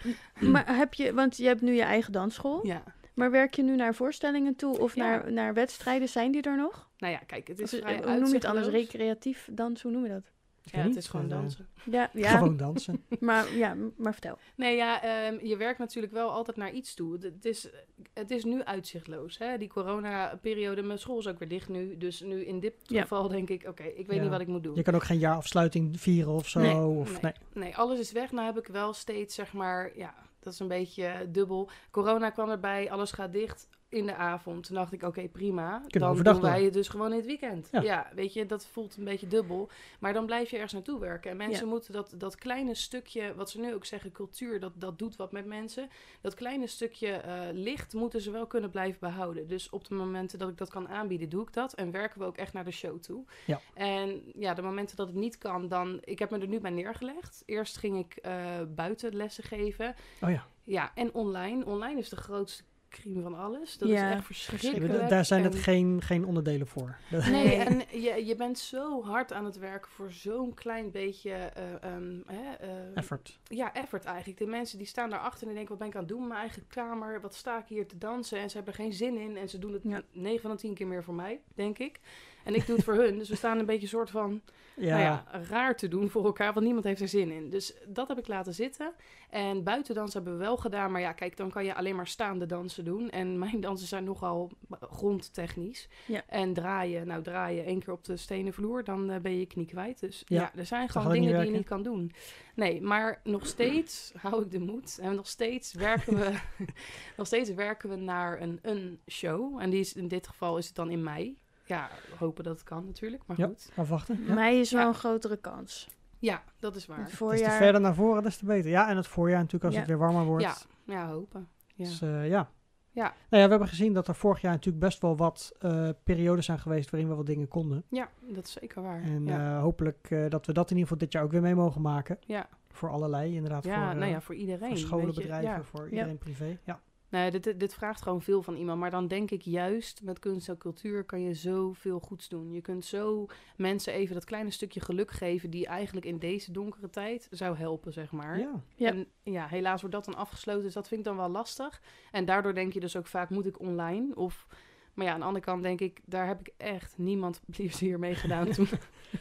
maar 0.50 0.76
heb 0.76 0.94
je, 0.94 1.14
want 1.14 1.36
je 1.36 1.46
hebt 1.46 1.60
nu 1.60 1.72
je 1.74 1.82
eigen 1.82 2.12
dansschool. 2.12 2.66
Ja, 2.66 2.82
Maar 3.14 3.30
werk 3.30 3.54
je 3.54 3.62
nu 3.62 3.76
naar 3.76 3.94
voorstellingen 3.94 4.56
toe 4.56 4.78
of 4.78 4.94
Ja. 4.94 5.02
naar, 5.04 5.32
naar 5.32 5.54
wedstrijden? 5.54 6.08
Zijn 6.08 6.32
die 6.32 6.42
er 6.42 6.56
nog? 6.56 6.88
nou 6.98 7.12
ja, 7.12 7.18
kijk, 7.26 7.48
het 7.48 7.58
is 7.60 7.70
vrij 7.70 7.96
hoe 8.04 8.18
noem 8.18 8.28
je 8.28 8.34
het 8.34 8.44
anders? 8.44 8.66
Recreatief 8.68 9.48
dans, 9.52 9.82
hoe 9.82 9.92
noem 9.92 10.02
je 10.04 10.10
dat? 10.10 10.30
Ja, 10.62 10.78
het 10.78 10.96
is 10.96 11.08
gewoon 11.08 11.26
eh, 11.26 11.32
dansen. 11.32 11.68
Ja, 11.84 12.10
ja 12.14 12.30
Gewoon 12.36 12.56
dansen. 12.56 13.04
maar, 13.20 13.54
ja, 13.56 13.76
maar 13.96 14.12
vertel. 14.12 14.38
Nee, 14.56 14.76
ja, 14.76 15.02
ehm, 15.02 15.46
je 15.46 15.56
werkt 15.56 15.78
natuurlijk 15.78 16.12
wel 16.12 16.30
altijd 16.30 16.56
naar 16.56 16.70
iets 16.72 16.94
toe. 16.94 17.18
Het- 17.20 17.44
is, 17.44 17.68
het 18.14 18.30
is 18.30 18.44
nu 18.44 18.62
uitzichtloos. 18.64 19.38
Hè? 19.38 19.58
Die 19.58 19.68
corona-periode, 19.68 20.82
mijn 20.82 20.98
school 20.98 21.18
is 21.18 21.26
ook 21.26 21.38
weer 21.38 21.48
dicht 21.48 21.68
nu. 21.68 21.96
Dus 21.96 22.20
nu 22.20 22.44
in 22.44 22.60
dit 22.60 22.74
Ja. 22.82 23.00
geval 23.02 23.28
denk 23.28 23.48
ik, 23.50 23.64
oké, 23.68 23.82
ik 23.82 24.06
weet 24.06 24.16
Ja. 24.16 24.22
niet 24.22 24.30
wat 24.30 24.40
ik 24.40 24.46
moet 24.46 24.62
doen. 24.62 24.74
Je 24.74 24.82
kan 24.82 24.94
ook 24.94 25.04
geen 25.04 25.18
jaarafsluiting 25.18 26.00
vieren 26.00 26.32
of 26.32 26.48
zo. 26.48 26.60
Nee, 26.60 26.76
of, 26.76 27.20
nee. 27.22 27.32
Nee, 27.52 27.76
alles 27.76 27.98
is 27.98 28.12
weg. 28.12 28.32
Nou 28.32 28.46
heb 28.46 28.58
ik 28.58 28.66
wel 28.66 28.92
steeds, 28.92 29.34
zeg 29.34 29.52
maar, 29.52 29.90
ja, 29.96 30.14
dat 30.40 30.52
is 30.52 30.58
een 30.58 30.68
beetje 30.68 31.26
dubbel. 31.28 31.70
Corona 31.90 32.30
kwam 32.30 32.50
erbij, 32.50 32.90
alles 32.90 33.12
gaat 33.12 33.32
dicht 33.32 33.68
in 33.90 34.06
de 34.06 34.14
avond. 34.14 34.66
Toen 34.66 34.74
dacht 34.76 34.92
ik, 34.92 35.02
oké, 35.02 35.28
prima. 35.28 35.82
dan 35.86 36.22
doen 36.22 36.40
wij 36.40 36.64
het 36.64 36.72
dus 36.72 36.88
gewoon 36.88 37.10
in 37.10 37.16
het 37.16 37.26
weekend. 37.26 37.68
Ja. 37.72 37.80
Ja. 37.82 38.10
weet 38.14 38.32
je, 38.32 38.46
dat 38.46 38.66
voelt 38.66 38.96
een 38.96 39.04
beetje 39.04 39.26
dubbel. 39.26 39.68
Maar 40.00 40.12
dan 40.12 40.26
blijf 40.26 40.50
je 40.50 40.54
ergens 40.54 40.72
naartoe 40.72 40.98
werken. 41.00 41.30
En 41.30 41.36
mensen 41.36 41.64
Ja. 41.64 41.70
moeten 41.70 41.92
dat, 41.92 42.14
dat 42.16 42.36
kleine 42.36 42.74
stukje, 42.74 43.34
wat 43.34 43.50
ze 43.50 43.60
nu 43.60 43.74
ook 43.74 43.84
zeggen, 43.84 44.12
cultuur, 44.12 44.60
dat, 44.60 44.72
dat 44.74 44.98
doet 44.98 45.16
wat 45.16 45.32
met 45.32 45.46
mensen. 45.46 45.88
Dat 46.20 46.34
kleine 46.34 46.66
stukje 46.66 47.08
eh, 47.08 47.40
licht 47.52 47.94
moeten 47.94 48.20
ze 48.20 48.30
wel 48.30 48.46
kunnen 48.46 48.70
blijven 48.70 49.00
behouden. 49.00 49.46
Dus 49.48 49.70
op 49.70 49.88
de 49.88 49.94
momenten 49.94 50.38
dat 50.38 50.48
ik 50.48 50.58
dat 50.58 50.70
kan 50.70 50.88
aanbieden, 50.88 51.28
doe 51.28 51.42
ik 51.42 51.52
dat. 51.52 51.72
En 51.74 51.90
werken 51.90 52.20
we 52.20 52.26
ook 52.26 52.36
echt 52.36 52.52
naar 52.52 52.64
de 52.64 52.70
show 52.70 52.98
toe. 52.98 53.24
Ja. 53.46 53.60
En 53.74 54.22
ja, 54.34 54.54
de 54.54 54.62
momenten 54.62 54.96
dat 54.96 55.06
het 55.06 55.16
niet 55.16 55.38
kan, 55.38 55.68
dan... 55.68 55.98
Ik 56.04 56.18
heb 56.18 56.30
me 56.30 56.38
er 56.38 56.48
nu 56.48 56.60
bij 56.60 56.70
neergelegd. 56.70 57.42
Eerst 57.46 57.76
ging 57.76 57.98
ik 57.98 58.16
eh, 58.16 58.34
buiten 58.74 59.16
lessen 59.16 59.44
geven. 59.44 59.94
Oh 60.20 60.30
ja. 60.30 60.46
Ja, 60.64 60.90
en 60.94 61.14
online. 61.14 61.64
Online 61.64 61.98
is 61.98 62.08
de 62.08 62.16
grootste 62.16 62.62
crime 62.90 63.22
van 63.22 63.34
alles. 63.34 63.78
Dat 63.78 63.88
Ja, 63.88 64.08
is 64.10 64.14
echt 64.16 64.24
verschrikkelijk. 64.24 64.92
Da- 64.92 65.08
Daar 65.08 65.24
zijn 65.24 65.44
het 65.44 65.54
En- 65.54 65.60
geen, 65.60 66.02
geen 66.02 66.24
onderdelen 66.26 66.66
voor. 66.66 66.96
Nee, 67.30 67.54
en 67.56 67.82
je, 68.00 68.24
je 68.26 68.34
bent 68.36 68.58
zo 68.58 69.02
hard 69.04 69.32
aan 69.32 69.44
het 69.44 69.58
werken 69.58 69.90
voor 69.90 70.10
zo'n 70.12 70.54
klein 70.54 70.90
beetje 70.90 71.30
eh, 71.32 71.82
ehm, 71.82 72.18
hè, 72.26 72.52
eh, 72.54 72.70
Effort. 72.96 73.38
ja, 73.44 73.74
effort 73.74 74.04
eigenlijk. 74.04 74.38
De 74.38 74.46
mensen 74.46 74.78
die 74.78 74.86
staan 74.86 75.10
daarachter 75.10 75.40
en 75.42 75.46
die 75.46 75.56
denken, 75.56 75.70
wat 75.70 75.78
ben 75.78 75.88
ik 75.88 75.94
aan 75.94 76.00
het 76.00 76.10
doen 76.10 76.22
in 76.22 76.28
mijn 76.28 76.40
eigen 76.40 76.66
kamer? 76.66 77.20
Wat 77.20 77.34
sta 77.34 77.58
ik 77.58 77.66
hier 77.66 77.86
te 77.86 77.98
dansen? 77.98 78.38
En 78.38 78.50
ze 78.50 78.56
hebben 78.56 78.74
er 78.74 78.80
geen 78.80 78.92
zin 78.92 79.16
in. 79.18 79.36
En 79.36 79.48
ze 79.48 79.58
doen 79.58 79.72
het 79.72 79.82
Ja. 79.82 80.02
9 80.12 80.40
van 80.40 80.50
de 80.50 80.56
10 80.56 80.74
keer 80.74 80.86
meer 80.86 81.04
voor 81.04 81.14
mij, 81.14 81.40
denk 81.54 81.78
ik. 81.78 82.00
En 82.44 82.54
ik 82.54 82.66
doe 82.66 82.76
het 82.76 82.84
voor 82.84 82.94
hun. 82.94 83.18
Dus 83.18 83.28
we 83.28 83.36
staan 83.36 83.58
een 83.58 83.66
beetje 83.66 83.86
soort 83.86 84.10
van, 84.10 84.40
Ja, 84.76 84.90
nou 84.90 85.00
ja, 85.00 85.24
raar 85.48 85.76
te 85.76 85.88
doen 85.88 86.10
voor 86.10 86.24
elkaar. 86.24 86.52
Want 86.52 86.64
niemand 86.64 86.84
heeft 86.84 87.00
er 87.00 87.08
zin 87.08 87.30
in. 87.30 87.50
Dus 87.50 87.74
dat 87.86 88.08
heb 88.08 88.18
ik 88.18 88.28
laten 88.28 88.54
zitten. 88.54 88.92
En 89.30 89.62
buitendansen 89.62 90.22
hebben 90.22 90.38
we 90.38 90.44
wel 90.44 90.56
gedaan. 90.56 90.92
Maar 90.92 91.00
ja, 91.00 91.12
kijk, 91.12 91.36
dan 91.36 91.50
kan 91.50 91.64
je 91.64 91.74
alleen 91.74 91.96
maar 91.96 92.06
staande 92.06 92.46
dansen 92.46 92.84
doen. 92.84 93.10
En 93.10 93.38
mijn 93.44 93.60
dansen 93.60 93.88
zijn 93.88 94.04
nogal 94.04 94.50
grondtechnisch. 94.80 95.88
Ja. 96.06 96.22
En 96.26 96.52
draaien, 96.52 97.06
nou 97.06 97.22
draaien 97.22 97.64
één 97.64 97.80
keer 97.80 97.92
op 97.92 98.04
de 98.04 98.16
stenen 98.16 98.52
vloer, 98.52 98.84
dan 98.84 99.10
eh, 99.10 99.20
ben 99.20 99.32
je 99.32 99.38
je 99.38 99.46
knie 99.46 99.66
kwijt. 99.66 100.00
Dus 100.00 100.22
ja, 100.26 100.50
er 100.54 100.66
zijn 100.66 100.88
gewoon 100.88 101.12
dingen 101.12 101.40
die 101.40 101.50
je 101.50 101.56
niet 101.56 101.66
kan 101.66 101.82
doen. 101.82 102.12
Nee, 102.54 102.80
maar 102.80 103.20
nog 103.24 103.46
steeds 103.46 104.12
hou 104.22 104.42
ik 104.42 104.50
de 104.50 104.58
moed. 104.58 104.98
En 105.00 105.14
nog 105.14 105.26
steeds 105.26 105.72
werken 105.72 106.16
we, 106.16 106.32
nog 107.16 107.26
steeds 107.26 107.50
werken 107.54 107.88
we 107.88 107.96
naar 107.96 108.40
een, 108.40 108.58
een 108.62 109.00
show. 109.08 109.60
En 109.60 109.70
die 109.70 109.80
is, 109.80 109.92
in 109.92 110.08
dit 110.08 110.26
geval 110.26 110.58
is 110.58 110.66
het 110.66 110.74
dan 110.74 110.90
in 110.90 111.02
mei. 111.02 111.38
Ja, 111.74 111.88
hopen 112.18 112.44
dat 112.44 112.52
het 112.54 112.62
kan 112.68 112.84
natuurlijk, 112.86 113.22
maar 113.26 113.38
Ja. 113.40 113.46
goed. 113.46 113.72
Afwachten. 113.76 114.24
Ja. 114.26 114.34
Mij 114.34 114.58
is 114.60 114.72
wel 114.72 114.80
Ja. 114.80 114.86
een 114.88 114.94
grotere 114.94 115.36
kans. 115.36 115.88
Ja, 116.18 116.42
dat 116.58 116.76
is 116.76 116.86
waar. 116.86 116.96
Het 116.96 117.04
Des 117.06 117.12
te 117.18 117.24
voorjaar... 117.24 117.56
verder 117.56 117.80
naar 117.80 117.94
voren, 117.94 118.22
des 118.22 118.36
te 118.36 118.44
beter. 118.44 118.70
Ja, 118.70 118.88
en 118.88 118.96
het 118.96 119.06
voorjaar 119.06 119.38
natuurlijk 119.38 119.64
als 119.64 119.74
Ja. 119.74 119.80
het 119.80 119.88
weer 119.88 119.98
warmer 119.98 120.24
wordt. 120.24 120.42
Ja, 120.44 120.54
ja, 120.84 121.08
hopen. 121.08 121.48
Ja. 121.74 121.84
Dus 121.84 122.02
eh, 122.02 122.28
ja. 122.28 122.50
Ja. 122.92 123.02
Nou 123.02 123.14
ja, 123.42 123.44
we 123.44 123.50
hebben 123.50 123.68
gezien 123.68 123.92
dat 123.92 124.08
er 124.08 124.14
vorig 124.14 124.40
jaar 124.40 124.52
natuurlijk 124.52 124.84
best 124.84 125.00
wel 125.00 125.16
wat 125.16 125.52
eh, 125.58 125.88
periodes 126.04 126.44
zijn 126.44 126.58
geweest 126.58 126.90
waarin 126.90 127.08
we 127.08 127.14
wat 127.14 127.26
dingen 127.26 127.48
konden. 127.48 127.84
ja, 127.88 128.08
dat 128.20 128.46
is 128.46 128.52
zeker 128.52 128.82
waar. 128.82 129.02
En 129.02 129.26
ja. 129.26 129.54
eh, 129.56 129.60
hopelijk 129.62 130.06
eh, 130.10 130.28
dat 130.28 130.46
we 130.46 130.52
dat 130.52 130.70
in 130.70 130.76
ieder 130.76 130.82
geval 130.92 130.98
dit 130.98 131.12
jaar 131.12 131.22
ook 131.22 131.30
weer 131.30 131.40
mee 131.42 131.54
mogen 131.54 131.80
maken. 131.80 132.18
ja. 132.26 132.48
Voor 132.72 132.90
allerlei, 132.90 133.34
inderdaad. 133.34 133.64
ja, 133.64 133.86
voor, 133.90 133.98
nou 133.98 134.10
ja, 134.10 134.20
voor 134.20 134.34
iedereen. 134.34 134.68
voor 134.68 134.78
scholen, 134.78 135.14
bedrijven, 135.14 135.50
Ja. 135.50 135.62
voor 135.62 135.84
Ja. 135.84 135.90
iedereen 135.90 136.18
privé. 136.18 136.58
Ja. 136.64 136.80
Dit, 137.10 137.42
dit, 137.42 137.60
dit 137.60 137.74
vraagt 137.74 138.02
gewoon 138.02 138.22
veel 138.22 138.42
van 138.42 138.56
iemand. 138.56 138.80
Maar 138.80 138.90
dan 138.90 139.08
denk 139.08 139.30
ik 139.30 139.42
juist 139.42 140.02
met 140.02 140.18
kunst 140.18 140.48
en 140.48 140.58
cultuur 140.58 141.04
kan 141.04 141.22
je 141.22 141.34
zoveel 141.34 142.00
goeds 142.00 142.28
doen. 142.28 142.52
Je 142.52 142.60
kunt 142.60 142.84
zo 142.84 143.26
mensen 143.56 143.92
even 143.92 144.14
dat 144.14 144.24
kleine 144.24 144.50
stukje 144.50 144.80
geluk 144.80 145.10
geven 145.10 145.50
die 145.50 145.66
eigenlijk 145.66 146.06
in 146.06 146.18
deze 146.18 146.52
donkere 146.52 146.90
tijd 146.90 147.28
zou 147.30 147.56
helpen, 147.56 147.92
zeg 147.92 148.12
maar. 148.12 148.38
ja. 148.38 148.62
Ja. 148.74 148.88
En 148.88 149.06
ja, 149.22 149.46
helaas 149.46 149.80
wordt 149.80 149.96
dat 149.96 150.04
dan 150.04 150.14
afgesloten, 150.14 150.62
dus 150.62 150.74
dat 150.74 150.88
vind 150.88 151.00
ik 151.00 151.06
dan 151.06 151.16
wel 151.16 151.28
lastig. 151.28 151.82
En 152.10 152.24
daardoor 152.24 152.54
denk 152.54 152.72
je 152.72 152.80
dus 152.80 152.96
ook 152.96 153.06
vaak, 153.06 153.30
moet 153.30 153.46
ik 153.46 153.60
online? 153.60 154.14
Of, 154.14 154.46
maar 154.94 155.06
ja, 155.06 155.12
aan 155.12 155.18
de 155.20 155.26
andere 155.26 155.44
kant 155.44 155.62
denk 155.62 155.80
ik, 155.80 156.00
daar 156.04 156.26
heb 156.26 156.40
ik 156.40 156.50
echt 156.56 156.94
niemand 156.96 157.40
plezier 157.56 157.98
mee 157.98 158.14
gedaan 158.14 158.50
toen. 158.52 158.68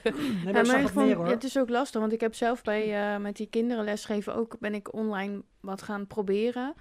Nee, 0.04 0.14
maar 0.14 0.46
Ja, 0.46 0.52
maar 0.52 0.66
zag 0.66 0.82
ik 0.82 0.88
vond- 0.88 1.06
meer 1.06 1.16
hoor. 1.16 1.26
ja, 1.26 1.32
het 1.32 1.44
is 1.44 1.58
ook 1.58 1.70
lastig, 1.70 2.00
want 2.02 2.14
ik 2.14 2.22
heb 2.22 2.36
zelf 2.36 2.62
bij 2.62 3.14
eh, 3.14 3.22
met 3.22 3.36
die 3.38 3.48
kinderen 3.50 3.84
lesgeven 3.84 4.36
ook 4.36 4.60
ben 4.60 4.74
ik 4.74 4.94
online 4.94 5.42
wat 5.60 5.82
gaan 5.82 6.08
proberen. 6.08 6.74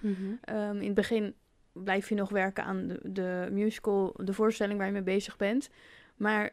Ehm, 0.44 0.76
in 0.76 0.86
het 0.86 0.94
begin 0.94 1.34
blijf 1.72 2.08
je 2.08 2.14
nog 2.14 2.30
werken 2.30 2.64
aan 2.64 2.86
de, 2.88 3.00
de 3.02 3.48
musical, 3.50 4.14
de 4.24 4.32
voorstelling 4.32 4.78
waar 4.78 4.86
je 4.86 4.92
mee 4.92 5.02
bezig 5.02 5.36
bent. 5.36 5.68
Maar 6.16 6.50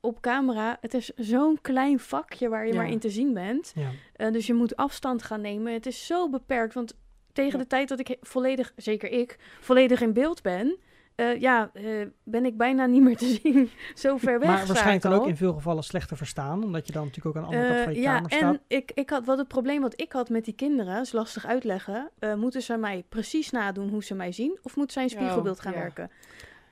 op 0.00 0.20
camera, 0.20 0.78
het 0.80 0.94
is 0.94 1.12
zo'n 1.16 1.58
klein 1.60 1.98
vakje 1.98 2.48
waar 2.48 2.66
je 2.66 2.72
Ja. 2.72 2.78
maar 2.78 2.90
in 2.90 2.98
te 2.98 3.10
zien 3.10 3.32
bent. 3.34 3.72
Ja. 3.74 3.90
Eh, 4.12 4.32
dus 4.32 4.46
je 4.46 4.54
moet 4.54 4.76
afstand 4.76 5.22
gaan 5.22 5.40
nemen. 5.40 5.72
Het 5.72 5.86
is 5.86 6.06
zo 6.06 6.28
beperkt, 6.30 6.74
want 6.74 6.96
tegen 7.32 7.52
Ja. 7.52 7.58
de 7.58 7.66
tijd 7.66 7.88
dat 7.88 7.98
ik 7.98 8.16
volledig, 8.20 8.72
zeker 8.76 9.10
ik, 9.10 9.36
volledig 9.60 10.00
in 10.00 10.12
beeld 10.12 10.42
ben, 10.42 10.76
eh, 11.14 11.40
ja, 11.40 11.70
eh, 11.72 11.84
ben 12.22 12.44
ik 12.44 12.56
bijna 12.56 12.86
niet 12.86 13.02
meer 13.02 13.16
te 13.16 13.38
zien. 13.42 13.70
Zo 13.94 14.16
ver 14.16 14.38
weg. 14.38 14.48
Maar 14.48 14.66
waarschijnlijk 14.66 15.02
dan 15.02 15.12
ook 15.12 15.26
in 15.26 15.36
veel 15.36 15.52
gevallen 15.52 15.84
slechter 15.84 16.16
verstaan. 16.16 16.64
Omdat 16.64 16.86
je 16.86 16.92
dan 16.92 17.04
natuurlijk 17.04 17.36
ook 17.36 17.42
aan 17.42 17.50
de 17.50 17.56
andere 17.56 17.74
kant 17.74 17.84
van 17.84 17.94
je 17.94 18.00
ja, 18.00 18.14
kamer 18.14 18.30
en 18.30 18.38
staat. 18.38 18.58
ik, 18.66 18.90
ik 18.94 19.10
had 19.10 19.24
wat 19.24 19.38
het 19.38 19.48
probleem 19.48 19.80
wat 19.80 20.00
ik 20.00 20.12
had 20.12 20.28
met 20.28 20.44
die 20.44 20.54
kinderen, 20.54 21.00
is 21.00 21.12
lastig 21.12 21.46
uitleggen. 21.46 22.10
Eh, 22.18 22.34
moeten 22.34 22.62
ze 22.62 22.76
mij 22.76 23.04
precies 23.08 23.50
nadoen 23.50 23.88
hoe 23.88 24.04
ze 24.04 24.14
mij 24.14 24.32
zien, 24.32 24.58
of 24.62 24.76
moet 24.76 24.92
zij 24.92 25.02
een 25.02 25.08
Ja, 25.08 25.16
spiegelbeeld 25.16 25.60
gaan 25.60 25.72
ja. 25.72 25.78
werken? 25.78 26.10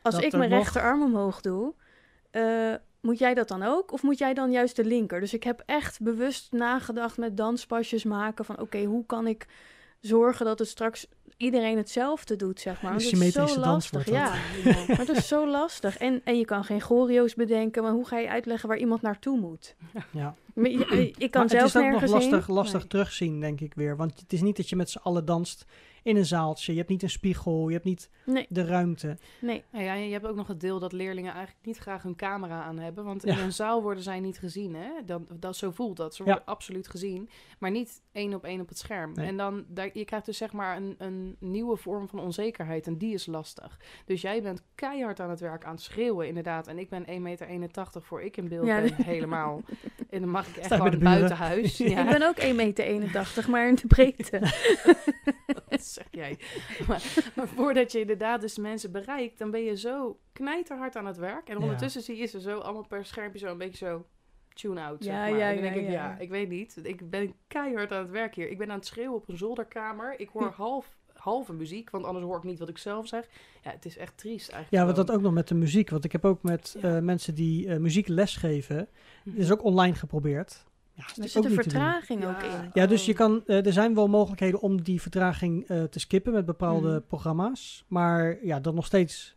Als 0.03 0.15
Dat 0.15 0.25
ik 0.25 0.33
mijn 0.33 0.51
nog. 0.51 0.59
rechterarm 0.59 1.03
omhoog 1.03 1.41
doe, 1.41 1.75
eh, 2.31 2.75
moet 3.01 3.19
jij 3.19 3.35
dat 3.35 3.49
dan 3.49 3.63
ook? 3.63 3.93
Of 3.93 4.03
moet 4.03 4.19
jij 4.19 4.35
dan 4.35 4.51
juist 4.51 4.77
de 4.77 4.85
linker? 4.85 5.21
Dus 5.21 5.35
ik 5.35 5.45
heb 5.45 5.63
echt 5.67 6.01
bewust 6.01 6.53
nagedacht 6.53 7.17
met 7.17 7.37
danspasjes 7.37 8.05
maken 8.05 8.45
van... 8.45 8.61
oké, 8.61 8.85
hoe 8.85 9.07
kan 9.07 9.27
ik 9.27 9.47
zorgen 10.01 10.47
dat 10.47 10.59
het 10.59 10.69
straks 10.69 11.07
iedereen 11.37 11.77
hetzelfde 11.77 12.37
doet, 12.37 12.61
zeg 12.61 12.83
maar. 12.83 12.93
Een 12.93 12.99
Want 12.99 13.11
het 13.11 13.21
is 13.23 13.33
zo 13.33 13.47
symmetrische 13.47 13.71
lastig, 13.71 13.91
wordt 13.91 14.07
dat. 14.07 14.17
ja. 14.17 14.85
maar 14.89 14.99
het 14.99 15.09
is 15.09 15.29
zo 15.29 15.49
lastig. 15.49 15.99
En, 15.99 16.21
en 16.25 16.39
je 16.39 16.45
kan 16.45 16.65
geen 16.65 16.81
choreo's 16.81 17.35
bedenken, 17.35 17.83
maar 17.83 17.93
hoe 17.93 18.07
ga 18.07 18.19
je 18.19 18.29
uitleggen 18.29 18.69
waar 18.69 18.79
iemand 18.79 19.03
naartoe 19.03 19.39
moet? 19.39 19.75
Ja. 20.11 20.35
Maar 20.55 20.71
je- 20.71 21.15
Ik 21.19 21.31
kan 21.31 21.41
maar 21.41 21.51
zelf 21.51 21.63
het 21.63 21.75
is 21.75 21.77
ook 21.77 21.83
nog 21.83 21.91
nergens 22.01 22.11
lastig, 22.13 22.49
lastig 22.49 22.79
Nee. 22.81 22.89
terugzien, 22.89 23.41
denk 23.41 23.61
ik 23.61 23.75
weer. 23.75 23.97
Want 23.97 24.21
het 24.21 24.33
is 24.33 24.43
niet 24.43 24.57
dat 24.57 24.69
je 24.69 24.77
met 24.77 24.91
z'n 24.91 24.99
allen 24.99 25.25
danst 25.25 25.65
in 26.03 26.17
een 26.17 26.27
zaaltje. 26.27 26.73
Je 26.73 26.79
hebt 26.79 26.91
niet 26.91 27.03
een 27.03 27.11
spiegel, 27.11 27.67
je 27.69 27.73
hebt 27.73 27.85
niet 27.85 28.11
Nee, 28.27 28.47
de 28.49 28.65
ruimte. 28.65 29.17
nee. 29.41 29.65
Nou 29.73 29.85
ja, 29.85 29.95
je 29.95 30.13
hebt 30.13 30.27
ook 30.27 30.37
nog 30.37 30.47
het 30.47 30.61
deel 30.61 30.79
dat 30.79 30.93
leerlingen 30.93 31.33
eigenlijk 31.35 31.67
niet 31.67 31.79
graag 31.79 32.03
hun 32.03 32.17
camera 32.17 32.63
aan 32.63 32.79
hebben. 32.79 33.05
Want 33.05 33.23
Ja. 33.23 33.33
in 33.33 33.39
een 33.45 33.53
zaal 33.53 33.83
worden 33.83 34.03
zij 34.03 34.21
niet 34.21 34.39
gezien. 34.39 34.75
Hè? 34.75 34.91
Dan, 35.07 35.27
dat, 35.39 35.57
zo 35.57 35.71
voelt 35.71 35.97
dat. 35.97 36.15
Ze 36.15 36.23
Ja. 36.25 36.29
worden 36.29 36.47
absoluut 36.49 36.89
gezien. 36.89 37.29
Maar 37.59 37.71
niet 37.71 38.03
één 38.13 38.35
op 38.35 38.45
één 38.45 38.61
op 38.61 38.69
het 38.69 38.79
scherm. 38.79 39.13
Nee. 39.15 39.27
En 39.27 39.37
dan, 39.37 39.65
daar, 39.69 39.91
je 39.93 40.05
krijgt 40.05 40.27
dus 40.27 40.37
zeg 40.37 40.53
maar 40.53 40.77
een, 40.77 40.95
een 40.99 41.37
nieuwe 41.41 41.77
vorm 41.77 42.09
van 42.09 42.19
onzekerheid. 42.21 42.87
En 42.87 42.99
die 42.99 43.15
is 43.15 43.27
lastig. 43.27 43.79
Dus 44.05 44.21
jij 44.21 44.43
bent 44.43 44.63
keihard 44.75 45.21
aan 45.21 45.31
het 45.31 45.41
werk, 45.41 45.65
aan 45.65 45.73
het 45.75 45.83
schreeuwen 45.83 46.27
inderdaad. 46.29 46.67
En 46.67 46.79
ik 46.79 46.89
ben 46.89 47.05
1,81 47.07 47.21
meter 47.21 48.03
voor 48.03 48.23
ik 48.23 48.37
in 48.37 48.49
beeld 48.49 48.67
Ja. 48.67 48.81
ben. 48.81 48.95
Helemaal. 48.95 49.61
En 50.11 50.21
dan 50.21 50.31
mag 50.47 50.57
ik 50.57 50.57
echt 50.57 50.75
gewoon 50.75 50.99
buiten 50.99 51.37
huis. 51.37 51.79
Ja. 51.93 52.03
Ik 52.05 52.19
ben 52.19 52.29
ook 52.29 52.41
1,81 52.41 52.55
meter, 52.55 53.51
maar 53.51 53.69
in 53.69 53.75
de 53.75 53.87
breedte. 53.87 54.39
Dat 55.69 55.85
zeg 55.85 56.07
jij. 56.11 56.39
Maar, 56.89 57.03
maar 57.37 57.49
voordat 57.49 57.93
je 57.93 58.01
inderdaad 58.01 58.41
dus 58.41 58.59
mensen 58.59 58.93
bereikt, 58.93 59.39
dan 59.39 59.51
ben 59.51 59.63
je 59.65 59.77
zo 59.77 60.19
knijterhard 60.33 60.97
aan 60.97 61.07
het 61.07 61.17
werk. 61.17 61.49
En 61.49 61.57
Ja. 61.57 61.63
ondertussen 61.63 62.03
zie 62.03 62.17
je 62.17 62.27
ze 62.27 62.41
zo 62.41 62.59
allemaal 62.59 62.87
per 62.87 63.05
schermpje 63.05 63.39
zo 63.39 63.47
een 63.47 63.59
beetje 63.59 63.87
zo 63.87 64.07
tune-out, 64.55 65.05
Ja, 65.05 65.11
zeg 65.25 65.31
maar. 65.31 65.39
ja, 65.39 65.49
en 65.49 65.55
dan 65.55 65.63
denk 65.63 65.75
ja, 65.75 65.81
ik, 65.81 65.87
ja. 65.87 65.93
ja, 65.93 66.17
ik 66.19 66.31
weet 66.31 66.49
niet. 66.49 66.79
Ik 66.83 67.11
ben 67.11 67.35
keihard 67.49 67.93
aan 67.93 67.99
het 68.03 68.11
werk 68.11 68.35
hier. 68.35 68.51
Ik 68.51 68.59
ben 68.59 68.71
aan 68.71 68.77
het 68.79 68.87
schreeuwen 68.87 69.15
op 69.17 69.29
een 69.29 69.37
zolderkamer. 69.37 70.21
Ik 70.21 70.29
hoor 70.29 70.53
half, 70.67 70.97
halve 71.23 71.53
muziek, 71.53 71.91
want 71.91 72.05
anders 72.05 72.25
hoor 72.25 72.37
ik 72.37 72.43
niet 72.43 72.59
wat 72.59 72.69
ik 72.69 72.79
zelf 72.79 73.09
zeg. 73.09 73.29
Ja, 73.63 73.71
het 73.71 73.85
is 73.85 73.97
echt 73.97 74.13
triest 74.19 74.49
eigenlijk. 74.51 74.71
Ja, 74.71 74.85
want 74.95 75.07
dat 75.07 75.17
ook 75.17 75.23
nog 75.23 75.33
met 75.33 75.49
de 75.49 75.55
muziek. 75.55 75.91
Want 75.91 76.05
ik 76.05 76.13
heb 76.13 76.25
ook 76.25 76.43
met 76.43 76.77
Ja. 76.81 76.97
eh, 76.97 77.03
mensen 77.03 77.35
die 77.35 77.69
eh, 77.69 77.79
muziek 77.79 78.09
lesgeven. 78.09 78.89
Mhm. 79.25 79.37
Is 79.41 79.51
ook 79.53 79.65
online 79.65 79.95
geprobeerd. 79.95 80.65
Ja, 80.95 81.03
Er 81.17 81.23
ook 81.23 81.29
zit 81.29 81.45
een 81.45 81.51
vertraging 81.53 82.25
ook 82.25 82.43
in. 82.43 82.71
Ja, 82.73 82.87
dus 82.87 83.01
Oh. 83.01 83.07
je 83.07 83.13
kan, 83.15 83.43
eh, 83.47 83.67
er 83.67 83.73
zijn 83.73 83.95
wel 83.95 84.09
mogelijkheden 84.09 84.61
om 84.61 84.83
die 84.83 85.01
vertraging 85.01 85.67
eh, 85.69 85.83
te 85.83 85.99
skippen 86.01 86.33
met 86.33 86.45
bepaalde 86.47 86.89
Mhm. 86.91 87.01
programma's. 87.07 87.85
Maar 87.89 88.45
ja, 88.45 88.61
dan 88.61 88.75
nog 88.75 88.87
steeds 88.87 89.37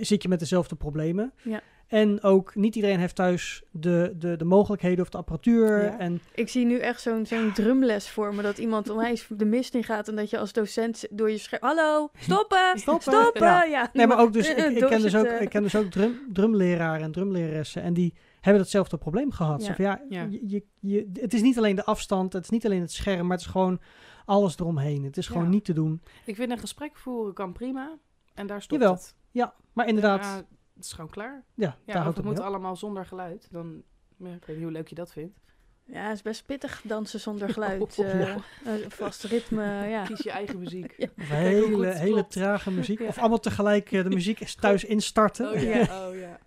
zit 0.00 0.22
je 0.22 0.28
met 0.28 0.38
dezelfde 0.38 0.76
problemen. 0.76 1.32
Ja. 1.42 1.60
En 1.90 2.22
ook 2.22 2.54
niet 2.54 2.74
iedereen 2.74 2.98
heeft 2.98 3.14
thuis 3.14 3.62
de, 3.70 4.14
de, 4.18 4.36
de 4.36 4.44
mogelijkheden 4.44 5.00
of 5.04 5.10
de 5.10 5.18
apparatuur. 5.18 5.82
Ja. 5.84 5.98
En 5.98 6.20
Ik 6.34 6.48
zie 6.48 6.64
nu 6.66 6.78
echt 6.78 7.00
zo'n 7.00 7.26
zo'n 7.26 7.52
drumles 7.52 8.10
voor 8.10 8.34
me, 8.34 8.42
dat 8.42 8.58
iemand 8.58 8.88
onwijs 8.90 9.26
de 9.28 9.44
mist 9.44 9.74
in 9.74 9.84
gaat 9.84 10.08
en 10.08 10.16
dat 10.16 10.30
je 10.30 10.38
als 10.38 10.52
docent 10.52 11.06
door 11.10 11.30
je 11.30 11.38
scherm... 11.38 11.62
Hallo, 11.64 12.10
stoppen, 12.18 12.58
Stoppen. 12.78 13.12
stoppen! 13.12 13.42
Ja. 13.46 13.64
Ja. 13.64 13.90
Nee, 13.92 14.06
maar 14.06 14.18
ook 14.18 14.32
dus, 14.32 14.46
Eh, 14.48 14.50
ik, 14.58 14.64
eh, 14.64 14.76
ik, 14.76 14.86
ken 14.88 14.88
dus 14.88 14.90
ook, 14.90 15.12
doorzitten. 15.12 15.42
ik 15.42 15.48
ken 15.50 15.62
dus 15.62 15.76
ook 15.76 15.90
drum, 15.90 16.20
drumleraren 16.32 17.02
en 17.02 17.12
drumleraressen. 17.12 17.82
En 17.82 17.92
die 17.94 18.14
hebben 18.40 18.62
datzelfde 18.62 18.96
probleem 18.96 19.30
gehad. 19.32 19.60
Ja. 19.60 19.66
Zo 19.66 19.72
van, 19.74 19.84
ja, 19.84 20.00
Ja. 20.08 20.26
Je, 20.30 20.40
je, 20.48 20.64
je- 20.80 21.10
het 21.20 21.34
is 21.34 21.42
niet 21.42 21.58
alleen 21.58 21.76
de 21.76 21.84
afstand, 21.84 22.32
het 22.32 22.44
is 22.44 22.50
niet 22.50 22.64
alleen 22.66 22.80
het 22.80 22.92
scherm, 22.92 23.26
maar 23.26 23.36
het 23.36 23.46
is 23.46 23.52
gewoon 23.52 23.80
alles 24.24 24.58
eromheen. 24.58 25.04
Het 25.04 25.16
is 25.16 25.26
gewoon 25.26 25.42
Ja. 25.44 25.48
niet 25.48 25.64
te 25.64 25.72
doen. 25.72 26.02
Ik 26.24 26.34
vind 26.36 26.50
een 26.50 26.58
gesprek 26.58 26.96
voeren 26.96 27.34
kan 27.34 27.52
prima. 27.52 27.98
En 28.34 28.46
daar 28.46 28.62
stopt 28.62 28.80
Jawel. 28.82 28.96
het. 28.96 29.14
Ja, 29.30 29.54
maar 29.72 29.86
inderdaad, 29.88 30.22
Ja, 30.24 30.42
het 30.80 30.88
is 30.88 30.94
gewoon 30.94 31.10
klaar. 31.10 31.44
ja, 31.54 31.76
Ja, 31.86 31.92
daar 31.94 32.06
het 32.06 32.24
moet 32.24 32.38
op. 32.38 32.44
allemaal 32.44 32.76
zonder 32.76 33.06
geluid. 33.06 33.48
Dan, 33.50 33.82
ja, 34.16 34.28
ik 34.34 34.44
weet 34.44 34.56
niet 34.56 34.64
hoe 34.64 34.72
leuk 34.74 34.88
je 34.88 34.94
dat 34.94 35.12
vindt. 35.12 35.38
Ja, 35.84 36.02
het 36.06 36.14
is 36.16 36.22
best 36.22 36.46
pittig 36.46 36.82
dansen 36.84 37.20
zonder 37.20 37.48
geluid. 37.54 37.98
Eh, 37.98 38.34
een 38.64 38.90
vast 38.90 39.24
ritme, 39.24 39.62
ja. 39.88 40.04
Kies 40.06 40.20
je 40.22 40.30
eigen 40.30 40.58
muziek. 40.58 40.94
Ja. 40.96 41.08
Hele, 41.16 41.86
hele 41.86 42.26
trage 42.26 42.70
muziek. 42.70 42.98
Ja. 43.02 43.06
Of 43.06 43.18
allemaal 43.18 43.40
tegelijk 43.40 43.92
eh, 43.92 44.02
de 44.02 44.08
muziek 44.08 44.40
is 44.40 44.54
thuis 44.54 44.84
instarten. 44.84 45.50
Oh 45.50 45.62
ja, 45.62 46.08
oh 46.08 46.14
ja. 46.18 46.38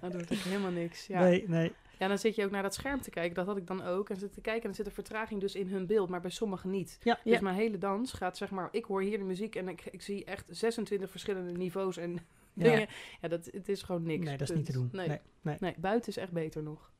Dan 0.00 0.10
doet 0.10 0.28
helemaal 0.30 0.70
niks. 0.70 1.06
Ja. 1.06 1.20
Nee, 1.20 1.44
nee. 1.48 1.72
ja, 1.98 2.08
dan 2.08 2.18
zit 2.18 2.34
je 2.34 2.44
ook 2.44 2.50
naar 2.50 2.62
dat 2.62 2.74
scherm 2.74 3.00
te 3.00 3.10
kijken. 3.10 3.34
Dat 3.34 3.46
had 3.46 3.56
ik 3.56 3.66
dan 3.66 3.82
ook. 3.84 4.10
En 4.10 4.16
zit 4.16 4.32
te 4.32 4.40
kijken 4.40 4.60
en 4.62 4.66
dan 4.66 4.76
zit 4.76 4.86
er 4.86 4.92
vertraging 4.92 5.40
dus 5.40 5.54
in 5.54 5.68
hun 5.68 5.86
beeld. 5.86 6.08
Maar 6.08 6.20
bij 6.20 6.30
sommigen 6.30 6.70
niet. 6.70 6.98
Ja. 7.02 7.18
Dus 7.24 7.32
Ja. 7.32 7.40
mijn 7.40 7.56
hele 7.56 7.78
dans 7.78 8.12
gaat 8.12 8.36
zeg 8.36 8.50
maar... 8.50 8.68
Ik 8.72 8.84
hoor 8.84 9.02
hier 9.02 9.18
de 9.18 9.24
muziek 9.24 9.54
en 9.56 9.68
ik, 9.68 9.84
ik 9.90 10.02
zie 10.02 10.24
echt 10.24 10.44
26 10.50 11.10
verschillende 11.10 11.52
niveaus 11.52 11.96
en. 11.96 12.18
Dingen. 12.62 12.86
Ja, 13.20 13.28
dat, 13.28 13.48
het 13.52 13.68
is 13.68 13.82
gewoon 13.82 14.02
niks. 14.02 14.24
Nee, 14.24 14.36
dat 14.36 14.40
is 14.48 14.54
Punt. 14.54 14.58
niet 14.58 14.66
te 14.66 14.72
doen. 14.72 14.88
Nee. 14.92 15.08
Nee, 15.08 15.18
nee. 15.42 15.56
Nee, 15.60 15.74
buiten 15.78 16.08
is 16.10 16.16
echt 16.16 16.32
beter 16.32 16.62
nog. 16.62 16.90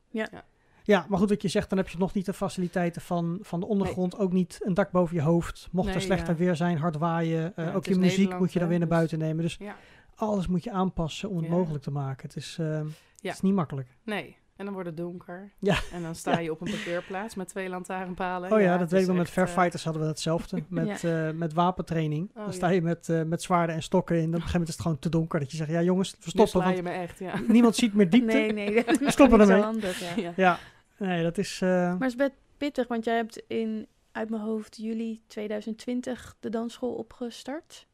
Ja, 0.85 1.07
maar 1.09 1.19
goed 1.19 1.29
wat 1.29 1.43
je 1.43 1.49
zegt, 1.49 1.69
dan 1.69 1.79
heb 1.79 1.89
je 1.89 1.99
nog 1.99 2.15
niet 2.15 2.27
de 2.27 2.33
faciliteiten 2.33 3.03
van, 3.03 3.39
van 3.43 3.61
de 3.61 3.67
ondergrond. 3.67 4.19
Ook 4.19 4.33
niet 4.33 4.59
een 4.63 4.75
dak 4.75 4.91
boven 4.91 5.17
je 5.17 5.23
hoofd. 5.23 5.69
Mocht 5.73 5.95
er 5.95 6.01
slechter 6.01 6.33
ja. 6.33 6.39
weer 6.39 6.57
zijn, 6.57 6.79
hard 6.79 6.97
waaien. 6.97 7.57
eh, 7.57 7.65
Ja, 7.65 7.73
ook 7.75 7.85
je 7.85 7.97
muziek 7.97 8.17
Nederland, 8.17 8.41
moet 8.41 8.53
je 8.53 8.59
dan 8.59 8.69
hè, 8.69 8.69
weer 8.69 8.79
naar 8.79 8.89
dus- 8.89 8.97
buiten 8.97 9.19
nemen. 9.19 9.43
Dus 9.43 9.57
Ja. 9.59 9.77
alles 10.15 10.47
moet 10.47 10.65
je 10.65 10.71
aanpassen 10.71 11.29
om 11.31 11.37
het 11.37 11.47
Ja. 11.47 11.51
mogelijk 11.53 11.83
te 11.83 11.91
maken. 11.91 12.27
Het 12.29 12.37
is, 12.37 12.57
eh, 12.61 12.67
het 12.79 12.87
Ja. 13.17 13.33
is 13.33 13.41
niet 13.41 13.55
makkelijk. 13.55 13.89
Nee. 14.05 14.37
En 14.61 14.67
dan 14.67 14.75
wordt 14.75 14.89
het 14.89 14.99
donker. 14.99 15.51
Ja. 15.59 15.79
En 15.93 16.03
dan 16.03 16.15
sta 16.15 16.39
je 16.39 16.51
op 16.51 16.61
een 16.61 16.71
parkeerplaats 16.71 17.35
met 17.35 17.49
twee 17.49 17.69
lantaarnpalen. 17.69 18.53
Oh 18.53 18.61
ja, 18.61 18.79
dat 18.79 18.91
weet 18.91 19.01
ik 19.01 19.07
nog. 19.07 19.17
Met 19.17 19.25
echt, 19.25 19.35
Fair 19.35 19.47
eh, 19.47 19.53
Fighters 19.53 19.85
hadden 19.85 20.03
we 20.03 20.09
hetzelfde. 20.09 20.63
Met, 20.69 21.05
eh, 21.05 21.31
met 21.31 21.53
wapentraining. 21.53 22.31
Oh, 22.35 22.45
dan 22.45 22.53
sta 22.53 22.67
ja. 22.69 22.75
je 22.75 22.83
met, 22.83 23.09
eh, 23.09 23.23
met 23.23 23.43
zwaarden 23.43 23.75
en 23.75 23.83
stokken 23.83 24.17
in. 24.17 24.23
En 24.23 24.29
op 24.29 24.35
een 24.35 24.41
gegeven 24.41 24.61
moment 24.61 24.69
is 24.69 24.75
het 24.75 24.85
gewoon 24.85 24.99
te 24.99 25.09
donker. 25.09 25.41
Dat 25.41 25.51
je 25.51 25.57
zegt, 25.57 25.71
ja 25.71 25.83
jongens, 25.83 26.11
we 26.11 26.17
stoppen. 26.21 26.49
sla 26.49 26.65
Want 26.65 26.77
je 26.77 26.83
me 26.83 26.91
echt, 26.91 27.19
ja. 27.19 27.41
niemand 27.49 27.77
ziet 27.77 27.95
meer 27.95 28.11
diepte. 28.17 28.37
Nee, 28.37 28.53
nee. 28.53 28.85
dat 28.85 29.01
is 29.07 29.13
stoppen 29.13 29.41
ermee. 29.41 29.61
handig, 29.61 30.01
ja. 30.01 30.15
ja. 30.17 30.33
Ja, 30.37 30.59
nee, 30.97 31.23
dat 31.23 31.39
is... 31.39 31.61
eh, 31.63 31.69
Maar 31.69 31.93
het 31.93 32.03
is 32.03 32.17
best 32.17 32.35
pittig, 32.57 32.89
want 32.89 33.05
jij 33.05 33.17
hebt 33.17 33.43
in, 33.47 33.87
uit 34.13 34.31
mijn 34.31 34.43
hoofd, 34.43 34.77
juli 34.77 35.21
2020 35.27 36.37
de 36.41 36.49
dansschool 36.49 36.95
opgestart. 36.95 37.87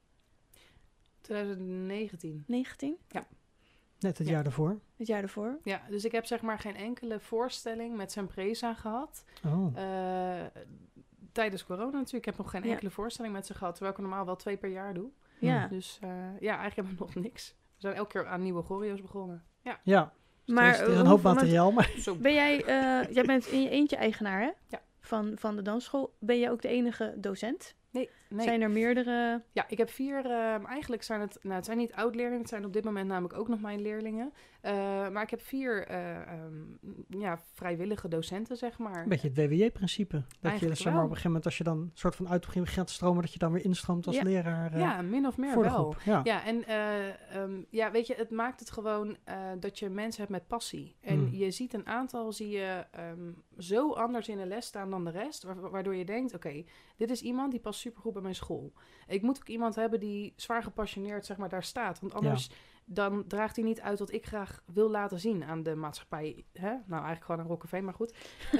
2019. 1.20 2.44
19, 2.46 2.96
net 4.06 4.18
het 4.18 4.26
Ja. 4.26 4.32
jaar 4.32 4.42
daarvoor. 4.42 4.78
het 4.96 5.06
jaar 5.06 5.22
ervoor. 5.22 5.58
Ja, 5.62 5.82
dus 5.90 6.04
ik 6.04 6.12
heb 6.12 6.24
zeg 6.26 6.40
maar 6.42 6.58
geen 6.58 6.76
enkele 6.76 7.20
voorstelling 7.20 7.96
met 7.96 8.12
Sempreza 8.12 8.74
gehad. 8.74 9.24
Oh. 9.46 9.76
Eh, 9.76 10.46
tijdens 11.32 11.64
corona 11.64 11.90
natuurlijk. 11.90 12.14
Ik 12.14 12.24
heb 12.24 12.36
nog 12.36 12.50
geen 12.50 12.62
Ja. 12.64 12.70
enkele 12.70 12.90
voorstelling 12.90 13.34
met 13.34 13.46
ze 13.46 13.54
gehad. 13.54 13.74
Terwijl 13.74 13.94
ik 13.96 14.00
normaal 14.02 14.24
wel 14.24 14.36
twee 14.36 14.56
per 14.56 14.70
jaar 14.70 14.94
doe. 14.94 15.08
Ja, 15.40 15.66
Dus 15.66 15.98
eh, 16.02 16.08
ja, 16.40 16.58
eigenlijk 16.58 16.74
hebben 16.76 16.92
we 16.92 16.98
nog 17.04 17.14
niks. 17.14 17.54
We 17.74 17.80
zijn 17.82 17.94
elke 17.94 18.10
keer 18.12 18.26
aan 18.26 18.42
nieuwe 18.42 18.62
choreo's 18.62 19.00
begonnen. 19.00 19.44
Ja, 19.60 19.80
Ja, 19.82 20.12
maar 20.46 20.64
er 20.64 20.70
is, 20.72 20.78
er 20.80 20.86
is 20.88 20.92
eh, 20.92 20.98
een 20.98 21.06
hoop 21.06 21.22
materiaal. 21.22 21.72
Maar. 21.72 21.90
Ben 22.20 22.34
jij, 22.34 22.64
eh, 22.64 23.12
jij 23.14 23.24
bent 23.24 23.46
in 23.46 23.62
je 23.62 23.68
eentje 23.68 23.96
eigenaar, 23.96 24.40
hè? 24.40 24.50
Ja. 24.68 24.80
Van, 25.00 25.32
van 25.36 25.56
de 25.56 25.62
dansschool. 25.62 26.16
Ben 26.20 26.38
jij 26.38 26.50
ook 26.50 26.62
de 26.62 26.68
enige 26.68 27.14
docent? 27.16 27.74
Nee. 28.28 28.46
Zijn 28.46 28.62
er 28.62 28.70
meerdere? 28.70 29.42
Ja, 29.52 29.64
ik 29.68 29.78
heb 29.78 29.90
vier. 29.90 30.16
ehm, 30.30 30.64
eigenlijk 30.64 31.02
zijn 31.02 31.20
het, 31.20 31.38
nou, 31.42 31.54
het 31.54 31.64
zijn 31.64 31.78
niet 31.78 31.92
oud-leerlingen. 31.92 32.40
Het 32.40 32.48
zijn 32.48 32.64
op 32.64 32.72
dit 32.72 32.84
moment 32.84 33.08
namelijk 33.08 33.38
ook 33.38 33.48
nog 33.48 33.60
mijn 33.60 33.80
leerlingen. 33.80 34.32
Eh, 34.66 35.08
maar 35.08 35.22
ik 35.22 35.30
heb 35.30 35.40
vier 35.40 35.86
eh, 35.86 36.16
ehm, 36.16 36.54
ja, 37.08 37.38
vrijwillige 37.52 38.08
docenten, 38.08 38.56
zeg 38.56 38.78
maar. 38.78 39.02
een 39.02 39.08
beetje 39.08 39.28
het 39.28 39.36
WWJ-principe. 39.36 40.22
Dat 40.40 40.58
je, 40.58 40.74
zeg 40.74 40.92
maar, 40.92 41.02
op 41.02 41.02
een 41.02 41.08
gegeven 41.08 41.26
moment, 41.26 41.44
als 41.44 41.58
je 41.58 41.64
dan 41.64 41.78
een 41.78 41.90
soort 41.94 42.16
van 42.16 42.28
uit 42.28 42.42
te 42.86 42.92
stromen, 42.92 43.22
dat 43.22 43.32
je 43.32 43.38
dan 43.38 43.52
weer 43.52 43.64
instroomt 43.64 44.06
als 44.06 44.16
Ja. 44.16 44.22
leraar 44.22 44.72
eh, 44.72 44.80
ja, 44.80 45.02
min 45.02 45.26
of 45.26 45.36
meer 45.36 45.52
voor 45.52 45.62
de 45.62 45.68
wel. 45.68 45.78
groep. 45.90 46.00
Ja. 46.04 46.20
Ja, 46.24 46.44
en 46.44 46.64
eh, 46.66 47.36
ehm, 47.42 47.62
ja, 47.70 47.90
weet 47.90 48.06
je, 48.06 48.14
het 48.14 48.30
maakt 48.30 48.60
het 48.60 48.70
gewoon 48.70 49.16
dat 49.60 49.78
je 49.78 49.88
mensen 49.90 50.20
hebt 50.20 50.32
met 50.32 50.46
passie. 50.46 50.96
En 51.00 51.18
Mm. 51.18 51.28
je 51.34 51.50
ziet 51.50 51.74
een 51.74 51.86
aantal, 51.86 52.32
zie 52.32 52.48
je 52.48 52.84
ehm, 52.90 53.30
zo 53.58 53.92
anders 53.92 54.28
in 54.28 54.36
de 54.36 54.46
les 54.46 54.66
staan 54.66 54.90
dan 54.90 55.04
de 55.04 55.10
rest, 55.10 55.42
wa- 55.42 55.54
waardoor 55.70 55.94
je 55.94 56.04
denkt, 56.04 56.34
oké, 56.34 56.64
dit 56.96 57.10
is 57.10 57.22
iemand 57.22 57.50
die 57.50 57.60
past 57.60 57.80
supergoed 57.80 58.12
bij 58.12 58.22
mijn 58.22 58.34
school. 58.34 58.72
Ik 59.06 59.22
moet 59.22 59.36
ook 59.38 59.48
iemand 59.48 59.74
hebben 59.74 60.00
die 60.00 60.32
zwaar 60.36 60.62
gepassioneerd, 60.62 61.26
zeg 61.26 61.36
maar, 61.36 61.48
daar 61.48 61.64
staat. 61.64 62.00
Want 62.00 62.14
anders 62.14 62.50
dan 62.88 63.24
draagt 63.26 63.56
hij 63.56 63.64
niet 63.64 63.80
uit 63.80 63.98
wat 63.98 64.12
ik 64.12 64.26
graag 64.26 64.62
wil 64.72 64.90
laten 64.90 65.18
zien 65.20 65.44
aan 65.44 65.62
de 65.62 65.74
maatschappij. 65.74 66.44
Hè? 66.52 66.68
Nou, 66.68 66.82
eigenlijk 66.88 67.24
gewoon 67.24 67.40
aan 67.40 67.46
Rokkeveen, 67.46 67.84
maar 67.84 67.94
goed. 67.94 68.14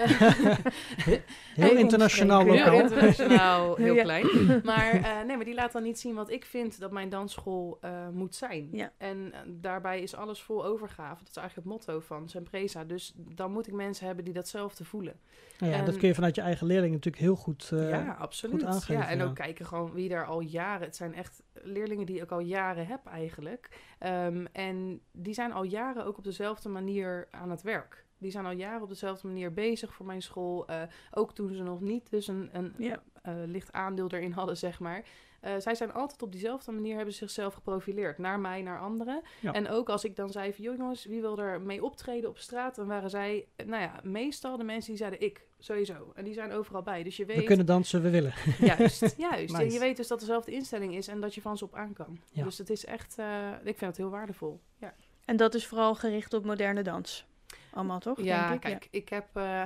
Heel 1.55 1.77
internationaal 1.77 2.41
omstreken. 2.41 2.65
Heel 2.73 2.83
lokaal. 2.83 2.99
internationaal, 2.99 3.75
heel 3.77 3.95
Ja. 3.95 4.03
klein. 4.03 4.27
Maar 4.65 4.93
eh, 4.93 5.23
nee, 5.27 5.37
maar 5.37 5.45
die 5.45 5.55
laat 5.55 5.73
dan 5.73 5.83
niet 5.83 5.99
zien 6.01 6.15
wat 6.15 6.31
ik 6.31 6.45
vind 6.45 6.81
dat 6.81 6.91
mijn 6.91 7.09
dansschool 7.09 7.79
eh, 7.81 8.09
moet 8.09 8.35
zijn. 8.35 8.69
Ja. 8.73 8.93
En 8.99 9.33
eh, 9.33 9.41
daarbij 9.47 10.01
is 10.03 10.15
alles 10.15 10.43
vol 10.43 10.65
overgave. 10.65 11.19
Dat 11.25 11.29
is 11.29 11.37
eigenlijk 11.37 11.69
het 11.69 11.77
motto 11.77 12.01
van 12.01 12.29
Sempreza. 12.29 12.85
Dus 12.85 13.13
dan 13.17 13.53
moet 13.53 13.67
ik 13.67 13.73
mensen 13.75 14.07
hebben 14.07 14.25
die 14.25 14.35
datzelfde 14.35 14.85
voelen. 14.85 15.21
Nou 15.59 15.73
ja, 15.73 15.79
En- 15.79 15.85
dat 15.85 15.97
kun 15.97 16.09
je 16.09 16.15
vanuit 16.15 16.35
je 16.35 16.41
eigen 16.41 16.67
leerlingen 16.67 16.95
natuurlijk 16.95 17.23
heel 17.23 17.37
goed. 17.37 17.71
eh, 17.73 17.91
ja, 17.91 18.17
absoluut. 18.19 18.55
goed 18.63 18.65
aangeven, 18.65 18.95
ja, 18.95 19.09
en 19.09 19.19
ja. 19.19 19.25
ook 19.25 19.35
kijken 19.35 19.67
gewoon 19.67 19.93
wie 19.93 20.09
daar 20.09 20.27
al 20.27 20.41
jaren... 20.41 20.87
Het 20.87 20.97
zijn 20.97 21.15
echt 21.15 21.43
leerlingen 21.63 22.07
die 22.07 22.21
ik 22.21 22.31
al 22.31 22.41
jaren 22.41 22.87
heb 22.87 23.07
eigenlijk. 23.07 23.69
Ehm, 23.99 24.45
en 24.53 25.01
die 25.13 25.35
zijn 25.35 25.53
al 25.53 25.63
jaren 25.63 26.05
ook 26.05 26.19
op 26.19 26.25
dezelfde 26.25 26.69
manier 26.69 27.29
aan 27.31 27.51
het 27.51 27.63
werk. 27.63 28.05
Die 28.19 28.31
zijn 28.31 28.47
al 28.47 28.53
jaren 28.53 28.83
op 28.83 28.89
dezelfde 28.89 29.27
manier 29.27 29.53
bezig 29.53 29.93
voor 29.95 30.07
mijn 30.07 30.23
school. 30.23 30.67
Eh, 30.67 30.83
ook 31.11 31.35
toen 31.35 31.55
ze 31.55 31.63
nog 31.63 31.81
niet 31.81 32.11
dus 32.11 32.27
een, 32.29 32.49
een 32.53 32.75
Ja. 32.79 33.03
eh, 33.23 33.35
licht 33.47 33.73
aandeel 33.73 34.09
erin 34.11 34.33
hadden, 34.33 34.57
zeg 34.57 34.81
maar. 34.81 35.05
Eh, 35.47 35.53
zij 35.59 35.75
zijn 35.75 35.93
altijd 35.93 36.23
op 36.23 36.33
diezelfde 36.33 36.73
manier 36.73 36.97
hebben 36.97 37.13
ze 37.15 37.19
zichzelf 37.19 37.55
geprofileerd. 37.55 38.19
Naar 38.19 38.41
mij, 38.41 38.63
naar 38.63 38.81
anderen. 38.81 39.23
Ja. 39.41 39.53
En 39.53 39.69
ook 39.69 39.89
als 39.89 40.05
ik 40.05 40.17
dan 40.17 40.31
zei 40.31 40.53
van, 40.53 40.65
"Joh, 40.65 40.77
jongens, 40.77 41.05
wie 41.05 41.21
wil 41.21 41.39
er 41.39 41.61
mee 41.61 41.85
optreden 41.85 42.31
op 42.31 42.39
straat? 42.39 42.75
Dan 42.75 42.87
waren 42.87 43.11
zij, 43.11 43.47
eh, 43.57 43.67
nou 43.67 43.83
ja, 43.83 44.01
meestal 44.03 44.57
de 44.57 44.65
mensen 44.65 44.91
die 44.91 44.99
zeiden 44.99 45.21
ik, 45.21 45.47
sowieso. 45.59 46.13
En 46.15 46.25
die 46.25 46.35
zijn 46.35 46.53
overal 46.53 46.83
bij. 46.83 47.03
Dus 47.03 47.17
je 47.17 47.25
weet... 47.25 47.37
We 47.37 47.43
kunnen 47.43 47.67
dansen, 47.67 48.03
we 48.03 48.11
willen. 48.11 48.35
Juist, 48.61 49.15
juist. 49.17 49.55
En 49.55 49.71
je 49.71 49.79
weet 49.79 49.97
dus 49.97 50.09
dat 50.09 50.21
dezelfde 50.21 50.53
instelling 50.53 50.95
is 50.95 51.09
en 51.09 51.21
dat 51.21 51.35
je 51.35 51.41
van 51.41 51.59
ze 51.59 51.65
op 51.65 51.75
aan 51.75 51.93
kan. 51.93 52.21
Ja. 52.33 52.45
Dus 52.45 52.59
het 52.59 52.71
is 52.71 52.85
echt, 52.85 53.19
eh, 53.19 53.51
ik 53.65 53.79
vind 53.79 53.81
het 53.81 53.97
heel 53.97 54.11
waardevol. 54.11 54.61
Ja, 54.81 54.95
En 55.25 55.37
dat 55.37 55.55
is 55.55 55.67
vooral 55.67 55.95
gericht 55.95 56.35
op 56.35 56.45
moderne 56.45 56.83
dans. 56.83 57.27
Allemaal 57.73 57.99
toch? 58.01 58.21
ja 58.23 58.49
denk 58.49 58.55
ik? 58.55 58.71
kijk, 58.71 58.89
ik 58.91 59.09
heb... 59.09 59.27
eh 59.33 59.63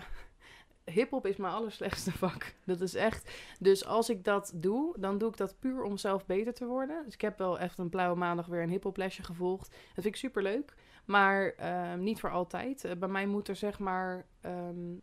Hip-hop 0.85 1.27
is 1.27 1.37
mijn 1.37 1.53
allerslechtste 1.55 2.12
vak. 2.23 2.55
Dat 2.64 2.81
is 2.81 2.95
echt. 2.95 3.31
Dus 3.59 3.85
als 3.87 4.11
ik 4.11 4.25
dat 4.25 4.53
doe, 4.55 4.95
dan 4.99 5.19
doe 5.19 5.29
ik 5.29 5.37
dat 5.37 5.59
puur 5.59 5.83
om 5.83 5.97
zelf 5.97 6.27
beter 6.27 6.55
te 6.55 6.66
worden. 6.66 7.05
Dus 7.05 7.14
ik 7.14 7.21
heb 7.21 7.38
wel 7.38 7.59
echt 7.59 7.79
een 7.79 7.88
blauwe 7.88 8.16
maandag 8.19 8.47
weer 8.47 8.62
een 8.62 8.71
hip-hop 8.71 8.97
lesje 8.97 9.23
gevolgd. 9.23 9.69
Dat 9.71 9.95
vind 9.95 10.07
ik 10.07 10.16
super 10.16 10.43
leuk. 10.43 10.75
Maar 11.05 11.55
ehm, 11.57 12.03
niet 12.03 12.21
voor 12.21 12.31
altijd. 12.31 12.85
Eh, 12.85 12.97
bij 12.97 13.09
mij 13.09 13.27
moet 13.27 13.49
er 13.49 13.57
zeg 13.57 13.79
maar. 13.79 14.27
ehm, 14.40 14.95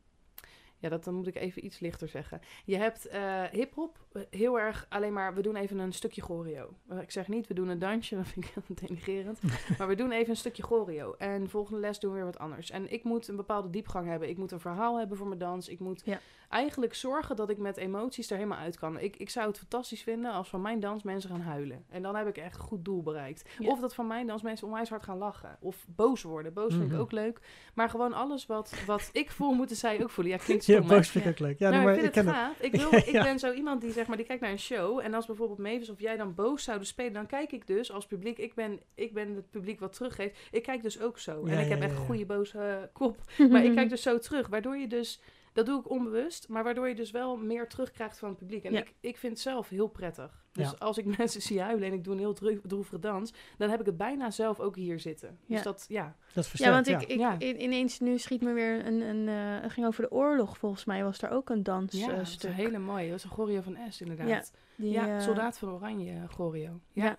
ja, 0.80 0.90
dat 0.90 1.04
dan 1.04 1.13
moet 1.13 1.28
ik 1.28 1.36
even 1.36 1.66
iets 1.66 1.80
lichter 1.80 2.08
zeggen. 2.08 2.42
Je 2.66 2.78
hebt 2.78 3.06
eh 3.08 3.44
hip-hop 3.44 4.06
eh, 4.12 4.22
heel 4.30 4.60
erg 4.60 4.86
alleen 4.90 5.13
maar. 5.13 5.34
We 5.34 5.42
doen 5.42 5.56
even 5.56 5.78
een 5.80 5.94
stukje 5.94 6.22
choreo. 6.22 6.74
Eh, 6.88 7.00
Ik 7.02 7.12
zeg 7.12 7.28
niet, 7.28 7.48
we 7.48 7.54
doen 7.54 7.68
een 7.68 7.80
dansje, 7.80 8.16
dat 8.22 8.28
vind 8.28 8.46
ik 8.46 8.52
heel 8.54 8.76
denigrerend. 8.88 9.40
maar 9.78 9.88
we 9.88 9.96
doen 9.96 10.12
even 10.12 10.30
een 10.30 10.36
stukje 10.38 10.63
choreo. 10.63 11.13
En 11.18 11.50
volgende 11.50 11.80
les 11.80 12.00
doen 12.00 12.10
we 12.12 12.16
weer 12.16 12.26
wat 12.26 12.40
anders. 12.40 12.70
En 12.72 12.92
ik 12.92 13.04
moet 13.04 13.28
een 13.28 13.36
bepaalde 13.36 13.70
diepgang 13.70 14.08
hebben. 14.08 14.30
Ik 14.30 14.38
moet 14.38 14.52
een 14.52 14.60
verhaal 14.60 14.98
hebben 14.98 15.18
voor 15.18 15.28
mijn 15.28 15.40
dans. 15.40 15.68
Ik 15.70 15.80
moet 15.80 16.02
Ja. 16.06 16.20
Eigenlijk 16.49 16.93
zorgen 16.95 17.36
dat 17.36 17.49
ik 17.49 17.57
met 17.57 17.77
emoties 17.77 18.29
er 18.29 18.36
helemaal 18.38 18.57
uit 18.57 18.77
kan. 18.79 18.99
Ik, 18.99 19.15
ik 19.15 19.29
zou 19.29 19.47
het 19.47 19.57
fantastisch 19.57 20.01
vinden 20.03 20.31
als 20.31 20.49
van 20.49 20.62
mijn 20.62 20.79
dans 20.79 21.03
mensen 21.03 21.29
gaan 21.29 21.41
huilen. 21.41 21.86
En 21.89 22.01
dan 22.01 22.15
heb 22.15 22.27
ik 22.27 22.38
echt 22.38 22.55
een 22.55 22.62
goed 22.62 22.86
doel 22.86 23.01
bereikt. 23.03 23.49
Ja. 23.60 23.69
Of 23.69 23.79
dat 23.79 23.95
van 23.95 24.07
mijn 24.07 24.27
dans 24.27 24.41
mensen 24.41 24.67
onwijs 24.67 24.89
hard 24.89 25.03
gaan 25.03 25.17
lachen. 25.17 25.57
Of 25.60 25.86
boos 25.95 26.21
worden. 26.23 26.53
Boos 26.53 26.71
vind 26.73 26.86
ik 26.86 26.91
Mhm. 26.91 26.99
ook 26.99 27.12
leuk. 27.12 27.39
Maar 27.73 27.89
gewoon 27.89 28.13
alles 28.13 28.45
wat, 28.45 28.73
wat 28.86 29.10
ik 29.13 29.31
voel, 29.31 29.53
moeten 29.53 29.75
zij 29.75 30.01
ook 30.03 30.10
voelen. 30.10 30.33
Ja, 30.33 30.39
klinkt 30.43 30.65
Ja, 30.65 30.75
stom, 30.77 30.89
hè? 30.89 30.95
boos 30.95 31.10
vind 31.10 31.25
ik 31.25 31.31
ook 31.31 31.39
leuk. 31.39 31.60
Ja, 31.60 31.69
nou, 31.69 31.83
nee, 31.86 31.93
ik 31.95 32.01
maar 32.01 32.12
vind 32.12 32.15
ik 32.17 32.23
het 32.23 32.36
gaaf. 32.36 32.60
Ik, 32.60 32.75
wil, 32.75 32.93
ik 33.10 33.12
Ja. 33.12 33.23
ben 33.23 33.39
zo 33.39 33.51
iemand 33.53 33.81
die, 33.81 33.91
zeg 33.91 34.07
maar, 34.07 34.17
die 34.17 34.25
kijkt 34.25 34.41
naar 34.41 34.51
een 34.51 34.60
show. 34.60 34.99
En 34.99 35.13
als 35.13 35.25
bijvoorbeeld 35.25 35.60
Mavis 35.60 35.89
of 35.89 35.99
jij 35.99 36.17
dan 36.17 36.36
boos 36.36 36.63
zouden 36.63 36.88
spelen, 36.88 37.13
dan 37.13 37.25
kijk 37.25 37.51
ik 37.51 37.67
dus 37.67 37.91
als 37.91 38.05
publiek. 38.07 38.38
Ik 38.38 38.53
ben, 38.53 38.79
ik 38.95 39.13
ben 39.13 39.36
het 39.36 39.49
publiek 39.49 39.79
wat 39.79 39.93
teruggeeft. 39.93 40.39
Ik 40.51 40.63
kijk 40.63 40.81
dus 40.81 41.01
ook 41.01 41.19
zo. 41.19 41.31
Ja, 41.47 41.51
en 41.53 41.60
ik 41.60 41.63
ja, 41.65 41.69
heb 41.69 41.79
ja, 41.79 41.83
echt 41.83 41.93
een 41.93 41.99
ja. 42.01 42.05
goede 42.05 42.25
boze 42.25 42.60
eh, 42.60 42.75
kop. 42.93 43.17
Maar 43.51 43.63
ik 43.65 43.75
kijk 43.75 43.89
dus 43.89 44.01
zo 44.01 44.17
terug. 44.19 44.47
Waardoor 44.47 44.77
je 44.77 44.88
dus, 44.88 45.21
dat 45.58 45.65
doe 45.65 45.80
ik 45.80 45.89
onbewust, 45.89 46.48
maar 46.50 46.63
waardoor 46.63 46.88
je 46.88 46.96
dus 46.96 47.12
wel 47.12 47.38
meer 47.38 47.67
terugkrijgt 47.67 48.17
van 48.20 48.30
het 48.30 48.38
publiek. 48.38 48.63
En 48.63 48.72
Ja. 48.72 48.80
ik, 48.80 48.93
ik 49.00 49.17
vind 49.17 49.34
het 49.34 49.41
zelf 49.41 49.70
heel 49.70 49.88
prettig. 49.88 50.46
Dus 50.52 50.70
Ja. 50.70 50.76
als 50.80 50.98
ik 50.98 51.06
mensen 51.17 51.41
zie 51.41 51.62
huilen 51.62 51.88
en 51.88 51.93
ik 51.93 52.04
doe 52.04 52.13
een 52.13 52.20
heel 52.20 52.34
droe- 52.34 52.62
droevige 52.63 53.00
dans, 53.00 53.34
dan 53.58 53.70
heb 53.70 53.80
ik 53.80 53.86
het 53.86 53.98
bijna 53.98 54.32
zelf 54.32 54.60
ook 54.60 54.76
hier 54.76 55.00
zitten. 55.00 55.38
Dus 55.48 55.58
Ja. 55.58 55.63
dat, 55.63 55.86
ja. 55.88 56.15
Dat 56.34 56.50
Ja, 56.54 56.72
want 56.72 56.86
ja. 56.86 57.00
ik, 57.00 57.08
ik 57.08 57.17
Ja. 57.20 57.36
in- 57.39 57.62
ineens 57.62 58.00
nu 58.00 58.17
schiet 58.17 58.41
me 58.41 58.54
weer 58.54 58.86
een, 58.86 59.02
een 59.02 59.28
eh, 59.28 59.62
het 59.62 59.72
ging 59.72 59.86
over 59.88 60.02
de 60.04 60.12
oorlog 60.12 60.58
volgens 60.58 60.86
mij 60.86 61.04
was 61.04 61.20
daar 61.20 61.32
ook 61.32 61.50
een 61.50 61.56
Ja, 61.58 61.63
dansstuk. 61.63 62.15
dat 62.15 62.28
is 62.28 62.43
een 62.43 62.52
hele 62.54 62.80
mooie. 62.80 63.08
Dat 63.10 63.17
is 63.17 63.24
een 63.24 63.30
Gorio 63.30 63.62
van 63.62 63.78
S 63.89 64.02
inderdaad. 64.02 64.52
Die, 64.76 64.91
Ja, 64.91 65.15
eh, 65.15 65.22
Soldaat 65.22 65.58
van 65.58 65.70
Oranje, 65.70 66.28
Gorio. 66.30 66.80
Ja. 66.93 67.04
Ja. 67.04 67.17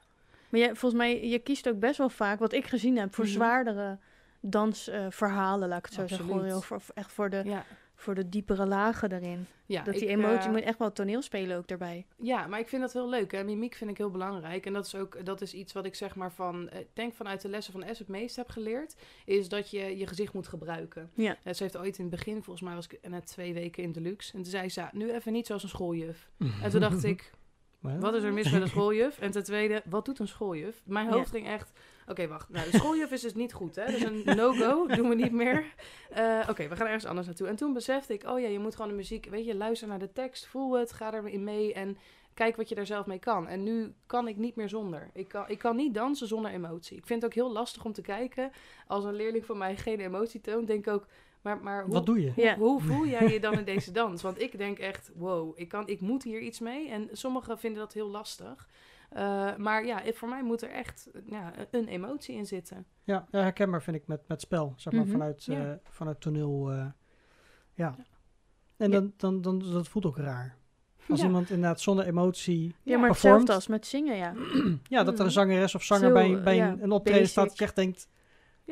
Maar 0.49 0.61
jij, 0.61 0.69
volgens 0.75 1.01
mij, 1.01 1.29
je 1.29 1.39
kiest 1.39 1.69
ook 1.69 1.79
best 1.79 1.99
wel 1.99 2.09
vaak, 2.09 2.39
wat 2.39 2.53
ik 2.53 2.67
gezien 2.67 2.99
heb, 2.99 3.15
voor 3.15 3.25
Mhm. 3.25 3.33
zwaardere 3.33 3.99
dansverhalen, 4.41 5.69
laat 5.69 5.79
ik 5.79 5.85
het 5.85 5.95
zo 5.95 6.07
zeggen. 6.07 6.63
Voor, 6.63 6.81
echt 6.95 7.13
voor 7.13 7.31
de, 7.31 7.43
Ja. 7.45 7.65
Voor 8.01 8.15
de 8.15 8.29
diepere 8.29 8.67
lagen 8.67 9.13
erin. 9.13 9.47
Ja, 9.67 9.83
dat 9.83 9.95
die 9.95 10.03
ik, 10.03 10.09
emotie, 10.09 10.37
eh, 10.39 10.45
je 10.45 10.51
moet 10.51 10.61
echt 10.61 10.79
wel 10.79 10.93
toneel 10.93 11.23
spelen 11.23 11.57
ook 11.57 11.69
daarbij. 11.69 12.07
Ja, 12.17 12.47
maar 12.47 12.59
ik 12.59 12.69
vind 12.69 12.83
dat 12.83 12.93
heel 12.93 13.09
leuk. 13.09 13.33
Hè? 13.33 13.45
Mimiek 13.45 13.75
vind 13.75 13.91
ik 13.91 13.99
heel 13.99 14.11
belangrijk. 14.11 14.67
En 14.67 14.73
dat 14.73 14.87
is 14.87 14.95
ook 14.95 15.25
dat 15.25 15.41
is 15.41 15.55
iets 15.55 15.73
wat 15.73 15.85
ik 15.85 15.95
zeg 15.95 16.15
maar 16.15 16.33
van... 16.33 16.69
eh, 16.69 16.81
Ik 16.81 16.89
denk 16.93 17.15
vanuit 17.15 17.41
de 17.41 17.49
lessen 17.49 17.73
van 17.73 17.85
S 17.95 17.99
het 17.99 18.09
meest 18.09 18.37
heb 18.37 18.49
geleerd... 18.49 18.97
is 19.25 19.49
dat 19.49 19.71
je 19.71 19.97
je 19.99 20.07
gezicht 20.07 20.33
moet 20.33 20.49
gebruiken. 20.49 21.11
Ja. 21.15 21.37
Eh, 21.45 21.55
ze 21.55 21.63
heeft 21.63 21.77
ooit 21.77 21.99
in 21.99 22.05
het 22.05 22.15
begin, 22.15 22.43
volgens 22.43 22.61
mij 22.67 22.75
was 22.75 22.87
ik 22.89 23.09
net 23.09 23.27
twee 23.27 23.55
weken 23.55 23.83
in 23.83 23.93
Deluxe... 23.93 24.33
en 24.37 24.43
toen 24.43 24.51
zei 24.51 24.69
ze, 24.69 24.81
"Ja, 24.81 24.91
nu 24.93 25.13
even 25.13 25.33
niet 25.33 25.47
zoals 25.47 25.63
een 25.63 25.69
schooljuf. 25.69 26.29
En 26.63 26.71
toen 26.71 26.81
dacht 26.81 27.05
ik, 27.15 27.31
wat 27.81 28.15
is 28.15 28.23
er 28.23 28.33
mis 28.33 28.51
met 28.51 28.63
een 28.63 28.69
schooljuf? 28.69 29.19
En 29.19 29.31
ten 29.31 29.45
tweede, 29.45 29.83
wat 29.85 30.05
doet 30.05 30.19
een 30.19 30.29
schooljuf? 30.29 30.83
Mijn 30.85 31.07
Ja. 31.07 31.13
hoofd 31.13 31.31
ging 31.31 31.47
echt... 31.47 31.73
Oké, 32.09 32.29
wacht. 32.29 32.49
Nou, 32.49 32.71
de 32.71 32.77
schooljuf 32.79 33.11
is 33.11 33.21
dus 33.21 33.35
niet 33.35 33.53
goed, 33.53 33.77
hè? 33.77 33.85
Dat 33.85 33.95
is 33.95 34.03
een 34.03 34.23
no-go. 34.37 34.87
Doen 34.87 35.09
we 35.09 35.15
niet 35.15 35.33
meer. 35.33 35.65
Eh, 36.11 36.47
Oké, 36.49 36.69
we 36.69 36.77
gaan 36.77 36.87
ergens 36.87 37.07
anders 37.07 37.27
naartoe. 37.27 37.47
En 37.47 37.57
toen 37.57 37.73
besefte 37.73 38.13
ik, 38.13 38.25
oh 38.27 38.41
ja, 38.41 38.49
je 38.49 38.59
moet 38.59 38.77
gewoon 38.77 38.91
de 38.91 38.97
muziek... 38.97 39.27
Weet 39.27 39.47
je, 39.47 39.55
luister 39.55 39.89
naar 39.89 39.99
de 39.99 40.13
tekst, 40.13 40.47
voel 40.47 40.73
het, 40.73 40.93
ga 40.93 41.15
erin 41.15 41.45
mee... 41.45 41.75
en 41.75 41.99
kijk 42.35 42.57
wat 42.57 42.69
je 42.69 42.75
daar 42.75 42.87
zelf 42.87 43.07
mee 43.07 43.19
kan. 43.19 43.49
En 43.49 43.63
nu 43.63 43.95
kan 44.07 44.29
ik 44.29 44.37
niet 44.37 44.57
meer 44.57 44.69
zonder. 44.69 45.11
Ik 45.13 45.29
kan, 45.29 45.45
ik 45.49 45.59
kan 45.59 45.77
niet 45.77 45.95
dansen 45.95 46.27
zonder 46.27 46.51
emotie. 46.51 46.97
Ik 46.97 47.07
vind 47.07 47.23
het 47.23 47.31
ook 47.31 47.37
heel 47.37 47.53
lastig 47.53 47.85
om 47.85 47.93
te 47.93 48.03
kijken. 48.03 48.51
Als 48.87 49.05
een 49.05 49.15
leerling 49.15 49.45
van 49.45 49.59
mij 49.59 49.77
geen 49.77 50.01
emotie 50.01 50.41
toont, 50.41 50.67
denk 50.67 50.87
ik 50.87 50.93
ook... 50.93 51.07
Maar, 51.43 51.59
maar 51.63 51.85
hoe, 51.85 51.93
Wat 51.93 52.07
doe 52.07 52.23
je? 52.23 52.33
Ja. 52.37 52.57
hoe 52.57 52.81
voel 52.81 53.07
jij 53.07 53.29
je 53.29 53.41
dan 53.41 53.59
in 53.59 53.65
deze 53.65 53.91
dans? 53.91 54.23
Want 54.23 54.41
ik 54.41 54.59
denk 54.59 54.79
echt, 54.79 55.11
wow, 55.15 55.53
ik, 55.59 55.69
kan, 55.69 55.89
ik 55.89 56.01
moet 56.01 56.23
hier 56.23 56.41
iets 56.41 56.61
mee. 56.61 56.89
En 56.89 57.09
sommigen 57.13 57.59
vinden 57.59 57.81
dat 57.81 57.93
heel 57.93 58.09
lastig. 58.09 58.69
Eh, 59.09 59.57
maar 59.57 59.85
ja, 59.87 60.03
voor 60.15 60.29
mij 60.29 60.43
moet 60.43 60.63
er 60.63 60.71
echt 60.71 61.09
ja, 61.27 61.53
een 61.71 61.89
emotie 61.89 62.35
in 62.37 62.47
zitten. 62.47 62.87
Ja, 63.05 63.27
herkenbaar 63.31 63.83
vind 63.83 63.97
ik 63.97 64.07
met, 64.07 64.21
met 64.29 64.41
spel, 64.41 64.73
zeg 64.77 64.93
maar, 64.93 65.03
Mhm. 65.03 65.11
vanuit, 65.13 65.45
Ja. 65.45 65.71
eh, 65.71 65.77
vanuit 65.91 66.21
toneel. 66.21 66.71
eh, 66.73 66.87
ja. 67.75 67.95
En 68.77 68.91
dan, 68.91 69.13
dan, 69.17 69.41
dan, 69.43 69.59
dat 69.73 69.89
voelt 69.89 70.07
ook 70.07 70.17
raar. 70.17 70.57
Als 71.09 71.23
iemand 71.23 71.51
inderdaad 71.51 71.81
zonder 71.81 72.07
emotie... 72.07 72.75
Ja, 72.83 72.99
maar 72.99 73.07
performt. 73.09 73.09
hetzelfde 73.39 73.53
als 73.53 73.67
met 73.67 73.87
zingen, 73.87 74.17
ja. 74.17 74.33
Ja, 74.95 75.05
dat 75.05 75.15
er 75.15 75.21
een 75.21 75.25
Mhm. 75.25 75.35
zangeres 75.35 75.75
of 75.75 75.83
zanger 75.83 76.07
Zo, 76.07 76.13
bij, 76.13 76.43
bij 76.43 76.63
een, 76.63 76.83
een 76.83 76.91
optreden 76.91 77.29
staat 77.29 77.49
dat 77.49 77.59
je 77.59 77.65
echt 77.65 77.77
denkt... 77.77 78.09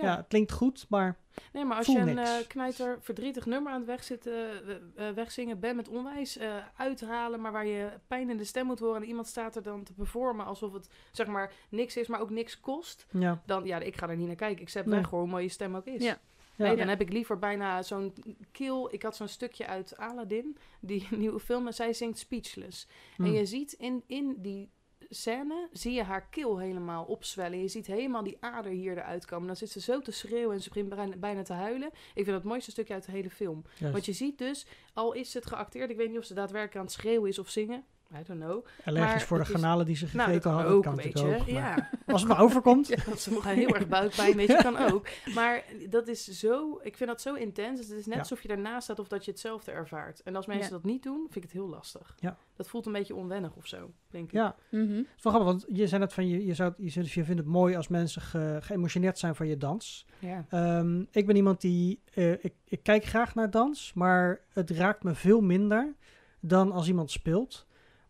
Ja. 0.04 0.16
het 0.16 0.26
klinkt 0.28 0.52
goed, 0.52 0.86
maar... 0.88 1.16
Nee, 1.52 1.64
maar 1.64 1.76
als 1.76 1.86
Voel 1.86 1.94
je 1.96 2.00
een 2.10 2.18
eh, 2.18 2.46
knijter 2.48 2.98
verdrietig 3.00 3.46
nummer 3.46 3.72
aan 3.72 3.78
het 3.78 3.86
wegzitten, 3.86 4.32
eh, 4.32 5.08
eh, 5.08 5.14
wegzingen 5.14 5.60
bent 5.60 5.76
met 5.76 5.88
onwijs 5.88 6.36
eh, 6.36 6.54
uithalen, 6.76 7.40
maar 7.40 7.52
waar 7.52 7.66
je 7.66 7.88
pijn 8.06 8.30
in 8.30 8.36
de 8.36 8.44
stem 8.44 8.66
moet 8.66 8.78
horen 8.78 9.02
en 9.02 9.08
iemand 9.08 9.26
staat 9.26 9.56
er 9.56 9.62
dan 9.62 9.82
te 9.84 9.92
performen 9.92 10.46
alsof 10.46 10.72
het 10.72 10.88
zeg 11.12 11.26
maar 11.26 11.52
niks 11.68 11.96
is, 11.96 12.06
maar 12.06 12.20
ook 12.20 12.30
niks 12.30 12.60
kost, 12.60 13.06
Ja, 13.10 13.42
dan 13.46 13.64
ja, 13.64 13.78
ik 13.78 13.96
ga 13.96 14.08
er 14.08 14.16
niet 14.16 14.26
naar 14.26 14.36
kijken. 14.36 14.62
Ik 14.62 14.68
zet 14.68 14.86
Nee. 14.86 14.98
weg 15.00 15.10
hoor, 15.10 15.20
hoe 15.20 15.28
mooi 15.28 15.42
je 15.42 15.48
stem 15.50 15.76
ook 15.76 15.86
is. 15.86 16.02
Ja. 16.02 16.18
Nee, 16.56 16.76
dan 16.76 16.88
heb 16.88 17.00
ik 17.00 17.12
liever 17.12 17.38
bijna 17.38 17.82
zo'n 17.82 18.12
keel. 18.52 18.92
Ik 18.94 19.02
had 19.02 19.16
zo'n 19.16 19.28
stukje 19.28 19.66
uit 19.66 19.96
Aladdin, 19.96 20.56
die 20.80 21.06
nieuwe 21.16 21.40
film, 21.40 21.66
en 21.66 21.74
zij 21.74 21.92
zingt 21.92 22.18
Speechless. 22.18 22.88
En 23.16 23.24
Mm. 23.24 23.32
je 23.32 23.46
ziet 23.46 23.72
in, 23.72 24.02
in 24.06 24.34
die 24.38 24.70
scène, 25.08 25.68
zie 25.72 25.92
je 25.92 26.02
haar 26.02 26.28
keel 26.28 26.58
helemaal 26.58 27.04
opzwellen. 27.04 27.60
Je 27.60 27.68
ziet 27.68 27.86
helemaal 27.86 28.22
die 28.22 28.36
ader 28.40 28.70
hier 28.72 28.96
eruit 28.98 29.24
komen. 29.24 29.46
Dan 29.46 29.56
zit 29.56 29.70
ze 29.70 29.80
zo 29.80 30.00
te 30.00 30.10
schreeuwen 30.12 30.54
en 30.54 30.62
ze 30.62 30.68
begint 30.68 31.20
bijna- 31.20 31.42
te 31.42 31.52
huilen. 31.52 31.88
Ik 31.88 32.12
vind 32.14 32.26
dat 32.26 32.34
het 32.34 32.44
mooiste 32.44 32.70
stukje 32.70 32.94
uit 32.94 33.04
de 33.06 33.12
hele 33.12 33.30
film. 33.30 33.62
Juist. 33.78 33.92
Want 33.92 34.04
je 34.04 34.12
ziet 34.12 34.38
dus, 34.38 34.66
al 34.92 35.12
is 35.12 35.34
het 35.34 35.46
geacteerd, 35.46 35.90
ik 35.90 35.96
weet 35.96 36.08
niet 36.08 36.18
of 36.18 36.24
ze 36.24 36.34
daadwerkelijk 36.34 36.76
aan 36.76 36.84
het 36.84 36.92
schreeuwen 36.92 37.28
is 37.28 37.38
of 37.38 37.48
zingen. 37.50 37.84
I 38.12 38.22
don't 38.26 38.40
know. 38.40 38.64
Allergisch 38.84 39.12
maar 39.14 39.20
voor 39.20 39.38
de 39.38 39.44
garnalen 39.44 39.86
die 39.86 39.96
ze 39.96 40.04
Nou, 40.12 40.16
gegeten 40.18 40.40
kan 40.40 40.52
hadden. 40.52 40.72
ook, 40.72 40.82
kan 40.82 40.96
weet 40.96 41.20
ook, 41.20 41.46
ja. 41.46 41.88
Als 42.06 42.20
het 42.20 42.30
maar 42.30 42.40
overkomt. 42.40 42.88
Ja, 43.06 43.16
ze 43.16 43.32
nog 43.32 43.44
heel 43.44 43.68
erg 43.74 43.88
buikpijn, 43.88 44.36
weet 44.36 44.48
je, 44.48 44.56
kan 44.62 44.76
ook. 44.92 45.06
Maar 45.34 45.64
dat 45.90 46.08
is 46.08 46.24
zo, 46.24 46.80
ik 46.82 46.96
vind 46.96 47.10
dat 47.10 47.20
zo 47.20 47.34
intens. 47.34 47.80
Het 47.80 47.90
is 47.90 48.04
net 48.06 48.14
Ja. 48.14 48.20
alsof 48.20 48.42
je 48.42 48.48
daarnaast 48.48 48.82
staat 48.84 48.98
of 48.98 49.08
dat 49.08 49.24
je 49.24 49.30
hetzelfde 49.30 49.70
ervaart. 49.70 50.22
En 50.22 50.36
als 50.36 50.46
mensen 50.46 50.66
Ja. 50.66 50.72
dat 50.72 50.84
niet 50.84 51.02
doen, 51.02 51.18
vind 51.22 51.36
ik 51.36 51.42
het 51.42 51.52
heel 51.52 51.68
lastig. 51.68 52.14
Ja. 52.20 52.36
Dat 52.56 52.68
voelt 52.68 52.86
een 52.86 52.92
beetje 52.92 53.14
onwennig 53.14 53.54
of 53.56 53.66
zo, 53.66 53.90
denk 54.10 54.24
ik. 54.24 54.32
Ja, 54.32 54.56
het 54.70 54.80
is 55.16 55.22
wel 55.22 55.32
grappig, 55.32 55.44
want 55.44 55.64
je 55.68 55.86
zei 55.86 56.00
net 56.00 56.12
van... 56.12 56.28
Je, 56.28 56.46
je, 56.46 56.54
zou, 56.54 56.72
je 56.76 56.90
vindt 57.24 57.28
het 57.28 57.46
mooi 57.46 57.76
als 57.76 57.88
mensen 57.88 58.22
ge, 58.22 58.58
geëmotioneerd 58.60 59.18
zijn 59.18 59.34
van 59.34 59.46
je 59.46 59.56
dans. 59.56 60.06
Ja. 60.18 60.44
Ehm, 60.48 61.00
ik 61.10 61.26
ben 61.26 61.36
iemand 61.36 61.60
die... 61.60 62.00
eh, 62.14 62.32
ik, 62.32 62.52
ik 62.64 62.82
kijk 62.82 63.04
graag 63.04 63.34
naar 63.34 63.50
dans, 63.50 63.92
maar 63.94 64.40
het 64.52 64.70
raakt 64.70 65.02
me 65.02 65.14
veel 65.14 65.40
minder 65.40 65.94
dan 66.40 66.72
als 66.72 66.88
iemand 66.88 67.10
speelt. 67.10 67.66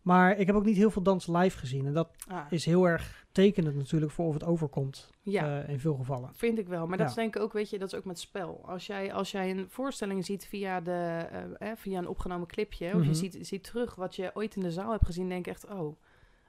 Maar 0.07 0.37
ik 0.39 0.47
heb 0.47 0.55
ook 0.55 0.65
niet 0.65 0.77
heel 0.77 0.91
veel 0.91 1.01
dans 1.01 1.27
live 1.27 1.57
gezien. 1.57 1.85
En 1.85 1.93
dat 1.93 2.09
Ah, 2.27 2.45
is 2.49 2.65
heel 2.65 2.85
erg 2.87 3.25
tekenend 3.31 3.75
natuurlijk 3.75 4.11
voor 4.11 4.27
of 4.27 4.33
het 4.33 4.43
overkomt 4.43 5.09
ja. 5.21 5.61
eh, 5.61 5.69
in 5.69 5.79
veel 5.79 5.95
gevallen. 5.95 6.29
Vind 6.33 6.57
ik 6.57 6.67
wel. 6.67 6.87
Maar 6.87 6.97
dat 6.97 7.09
is 7.09 7.13
denk 7.15 7.35
ik 7.35 7.41
ook, 7.41 7.53
weet 7.53 7.69
je, 7.69 7.79
dat 7.79 7.91
is 7.91 7.97
ook 7.99 8.05
met 8.05 8.19
spel. 8.19 8.61
Als 8.65 8.87
jij, 8.87 9.13
als 9.13 9.31
jij 9.31 9.49
een 9.51 9.65
voorstelling 9.69 10.25
ziet 10.25 10.45
via, 10.45 10.81
de, 10.81 10.91
eh, 11.61 11.71
eh, 11.71 11.77
via 11.77 11.97
een 11.97 12.07
opgenomen 12.07 12.47
clipje, 12.47 12.87
of 12.87 12.93
Mhm. 12.99 13.07
je 13.07 13.13
ziet, 13.13 13.37
ziet 13.41 13.63
terug 13.63 13.95
wat 13.95 14.15
je 14.15 14.31
ooit 14.33 14.55
in 14.55 14.61
de 14.61 14.71
zaal 14.71 14.91
hebt 14.91 15.05
gezien, 15.05 15.29
denk 15.29 15.45
ik 15.47 15.53
echt, 15.53 15.67
oh, 15.67 15.95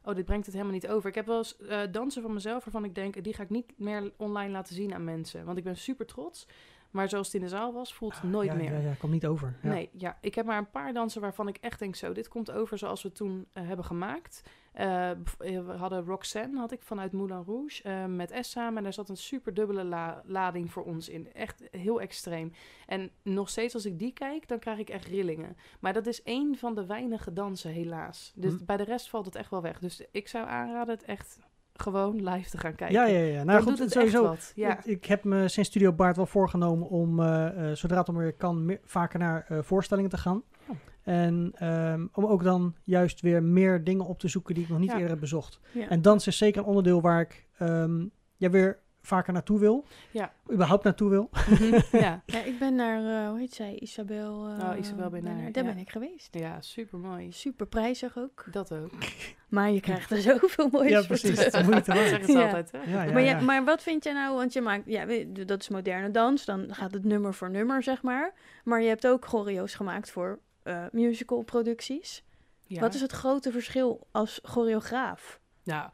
oh, 0.04 0.14
dit 0.14 0.24
brengt 0.24 0.44
het 0.46 0.54
helemaal 0.54 0.74
niet 0.76 0.88
over. 0.88 1.08
Ik 1.08 1.14
heb 1.14 1.26
wel 1.26 1.36
eens 1.38 1.56
dansen 1.90 2.22
van 2.22 2.32
mezelf 2.32 2.64
waarvan 2.64 2.84
ik 2.84 2.94
denk, 2.94 3.24
die 3.24 3.34
ga 3.34 3.42
ik 3.42 3.50
niet 3.50 3.72
meer 3.76 4.12
online 4.16 4.52
laten 4.52 4.74
zien 4.74 4.94
aan 4.94 5.04
mensen. 5.04 5.44
Want 5.44 5.58
ik 5.58 5.64
ben 5.64 5.76
super 5.76 6.06
trots. 6.06 6.46
Maar 6.90 7.08
zoals 7.08 7.26
het 7.26 7.34
in 7.36 7.40
de 7.42 7.48
zaal 7.48 7.72
was, 7.72 7.94
voelt 7.94 8.14
het 8.14 8.22
nooit 8.30 8.48
ja, 8.48 8.54
meer. 8.54 8.72
Ja, 8.72 8.78
ja, 8.78 8.92
komt 8.98 9.12
niet 9.12 9.26
over. 9.26 9.56
Ja. 9.62 9.68
Nee, 9.68 9.90
ja. 9.92 10.18
Ik 10.20 10.34
heb 10.34 10.46
maar 10.46 10.58
een 10.58 10.70
paar 10.70 10.92
dansen 10.92 11.20
waarvan 11.20 11.48
ik 11.48 11.56
echt 11.56 11.78
denk 11.78 11.96
zo, 11.96 12.12
dit 12.12 12.28
komt 12.28 12.50
over 12.50 12.78
zoals 12.78 13.02
we 13.02 13.08
het 13.08 13.16
toen 13.16 13.46
eh, 13.52 13.66
hebben 13.66 13.84
gemaakt. 13.84 14.42
Eh, 14.72 15.10
eh, 15.10 15.16
we 15.38 15.72
hadden 15.76 16.04
Roxanne, 16.04 16.58
had 16.58 16.72
ik 16.72 16.82
vanuit 16.82 17.12
Moulin 17.12 17.42
Rouge, 17.46 18.06
met 18.08 18.38
S 18.40 18.50
samen. 18.50 18.76
En 18.76 18.82
daar 18.82 18.92
zat 18.92 19.08
een 19.08 19.16
super 19.16 19.54
dubbele 19.54 19.84
la- 19.84 20.22
lading 20.26 20.72
voor 20.72 20.84
ons 20.84 21.08
in. 21.08 21.32
Echt 21.32 21.62
heel 21.70 22.00
extreem. 22.00 22.52
En 22.86 23.10
nog 23.22 23.48
steeds 23.48 23.74
als 23.74 23.84
ik 23.86 23.98
die 23.98 24.12
kijk, 24.12 24.48
dan 24.48 24.58
krijg 24.58 24.78
ik 24.78 24.88
echt 24.90 25.06
rillingen. 25.06 25.56
Maar 25.80 25.92
dat 25.92 26.06
is 26.06 26.22
één 26.22 26.56
van 26.56 26.74
de 26.74 26.86
weinige 26.86 27.32
dansen, 27.32 27.70
helaas. 27.70 28.32
Dus 28.34 28.52
Hm. 28.52 28.64
bij 28.64 28.76
de 28.76 28.84
rest 28.84 29.10
valt 29.10 29.24
het 29.24 29.34
echt 29.34 29.50
wel 29.50 29.62
weg. 29.62 29.78
Dus 29.78 30.02
ik 30.12 30.28
zou 30.28 30.46
aanraden 30.48 30.94
het 30.94 31.04
echt 31.04 31.38
gewoon 31.82 32.28
live 32.28 32.50
te 32.50 32.58
gaan 32.58 32.74
kijken. 32.74 32.96
Ja, 32.96 33.06
ja, 33.06 33.18
ja. 33.18 33.34
Nou 33.44 33.46
Dan 33.46 33.56
goed, 33.62 33.66
doet 33.68 33.78
het 33.78 33.90
sowieso. 33.92 34.18
echt 34.20 34.28
wat. 34.28 34.52
Ja. 34.54 34.78
Ik, 34.78 34.84
ik 34.84 35.04
heb 35.04 35.24
me 35.24 35.48
sinds 35.48 35.68
Studio 35.68 35.92
Baard 35.92 36.16
wel 36.16 36.26
voorgenomen 36.26 36.88
om, 36.88 37.20
eh, 37.20 37.70
eh, 37.70 37.76
zodra 37.76 37.98
het 37.98 38.08
om 38.08 38.16
weer 38.16 38.32
kan, 38.32 38.64
meer, 38.64 38.80
vaker 38.84 39.18
naar 39.18 39.44
eh, 39.48 39.58
voorstellingen 39.62 40.10
te 40.10 40.16
gaan. 40.16 40.42
Oh. 40.68 40.76
En 41.02 41.50
ehm, 41.54 42.06
om 42.12 42.26
ook 42.26 42.42
dan 42.44 42.74
juist 42.84 43.20
weer 43.20 43.42
meer 43.42 43.84
dingen 43.84 44.04
op 44.06 44.18
te 44.18 44.28
zoeken 44.28 44.54
die 44.54 44.62
ik 44.64 44.68
nog 44.70 44.78
niet 44.78 44.88
Ja. 44.88 44.94
eerder 44.94 45.10
heb 45.10 45.20
bezocht. 45.20 45.60
Ja. 45.72 45.88
En 45.88 46.02
dans 46.02 46.26
is 46.26 46.36
zeker 46.38 46.60
een 46.60 46.66
onderdeel 46.68 47.00
waar 47.00 47.20
ik 47.20 47.46
ehm, 47.58 48.06
ja, 48.36 48.50
weer 48.50 48.78
vaker 49.02 49.32
naartoe 49.32 49.58
wil. 49.58 49.84
Ja. 50.10 50.32
Überhaupt 50.52 50.84
naartoe 50.84 51.10
wil. 51.10 51.30
Mhm, 51.50 51.80
ja. 52.04 52.22
Ja, 52.26 52.42
ik 52.42 52.58
ben 52.58 52.74
naar, 52.74 53.22
eh, 53.24 53.28
hoe 53.30 53.38
heet 53.38 53.54
zij, 53.54 53.74
Isabel. 53.78 54.46
eh, 54.58 54.68
Oh, 54.70 54.78
Isabel 54.78 55.10
Benaar, 55.10 55.52
Daar 55.52 55.64
ja. 55.64 55.70
ben 55.72 55.78
ik 55.78 55.90
geweest. 55.90 56.34
ja, 56.34 56.60
super 56.60 56.98
mooi. 56.98 57.32
Super 57.32 57.66
prijzig 57.66 58.18
ook. 58.18 58.44
Dat 58.50 58.72
ook. 58.72 58.90
Maar 59.48 59.70
je 59.70 59.80
krijgt 59.80 60.10
er 60.10 60.20
zoveel 60.20 60.68
moois 60.72 60.90
Ja, 60.90 61.02
precies. 61.02 61.50
Dat 61.50 61.52
zeggen 61.84 62.24
ze 62.24 62.32
Ja. 62.32 62.44
altijd, 62.44 62.72
hè? 62.72 62.78
Ja, 62.78 63.02
ja, 63.02 63.12
maar, 63.12 63.22
ja. 63.22 63.38
ja, 63.38 63.40
maar 63.40 63.64
wat 63.64 63.82
vind 63.82 64.04
je 64.04 64.12
nou, 64.12 64.36
want 64.36 64.52
je 64.52 64.60
maakt, 64.60 64.82
ja, 64.86 65.06
we- 65.06 65.44
dat 65.46 65.60
is 65.60 65.68
moderne 65.68 66.10
dans, 66.10 66.44
dan 66.44 66.74
gaat 66.74 66.92
het 66.92 67.04
nummer 67.04 67.34
voor 67.34 67.50
nummer, 67.50 67.82
zeg 67.82 68.02
maar. 68.02 68.34
Maar 68.64 68.82
je 68.82 68.88
hebt 68.88 69.06
ook 69.06 69.24
choreo's 69.26 69.74
gemaakt 69.74 70.10
voor 70.10 70.38
eh 70.62 70.84
musical 70.92 71.42
producties. 71.42 72.24
Ja. 72.66 72.80
Wat 72.80 72.94
is 72.94 73.00
het 73.00 73.12
grote 73.12 73.52
verschil 73.52 74.06
als 74.10 74.40
choreograaf? 74.42 75.40
Nou, 75.64 75.90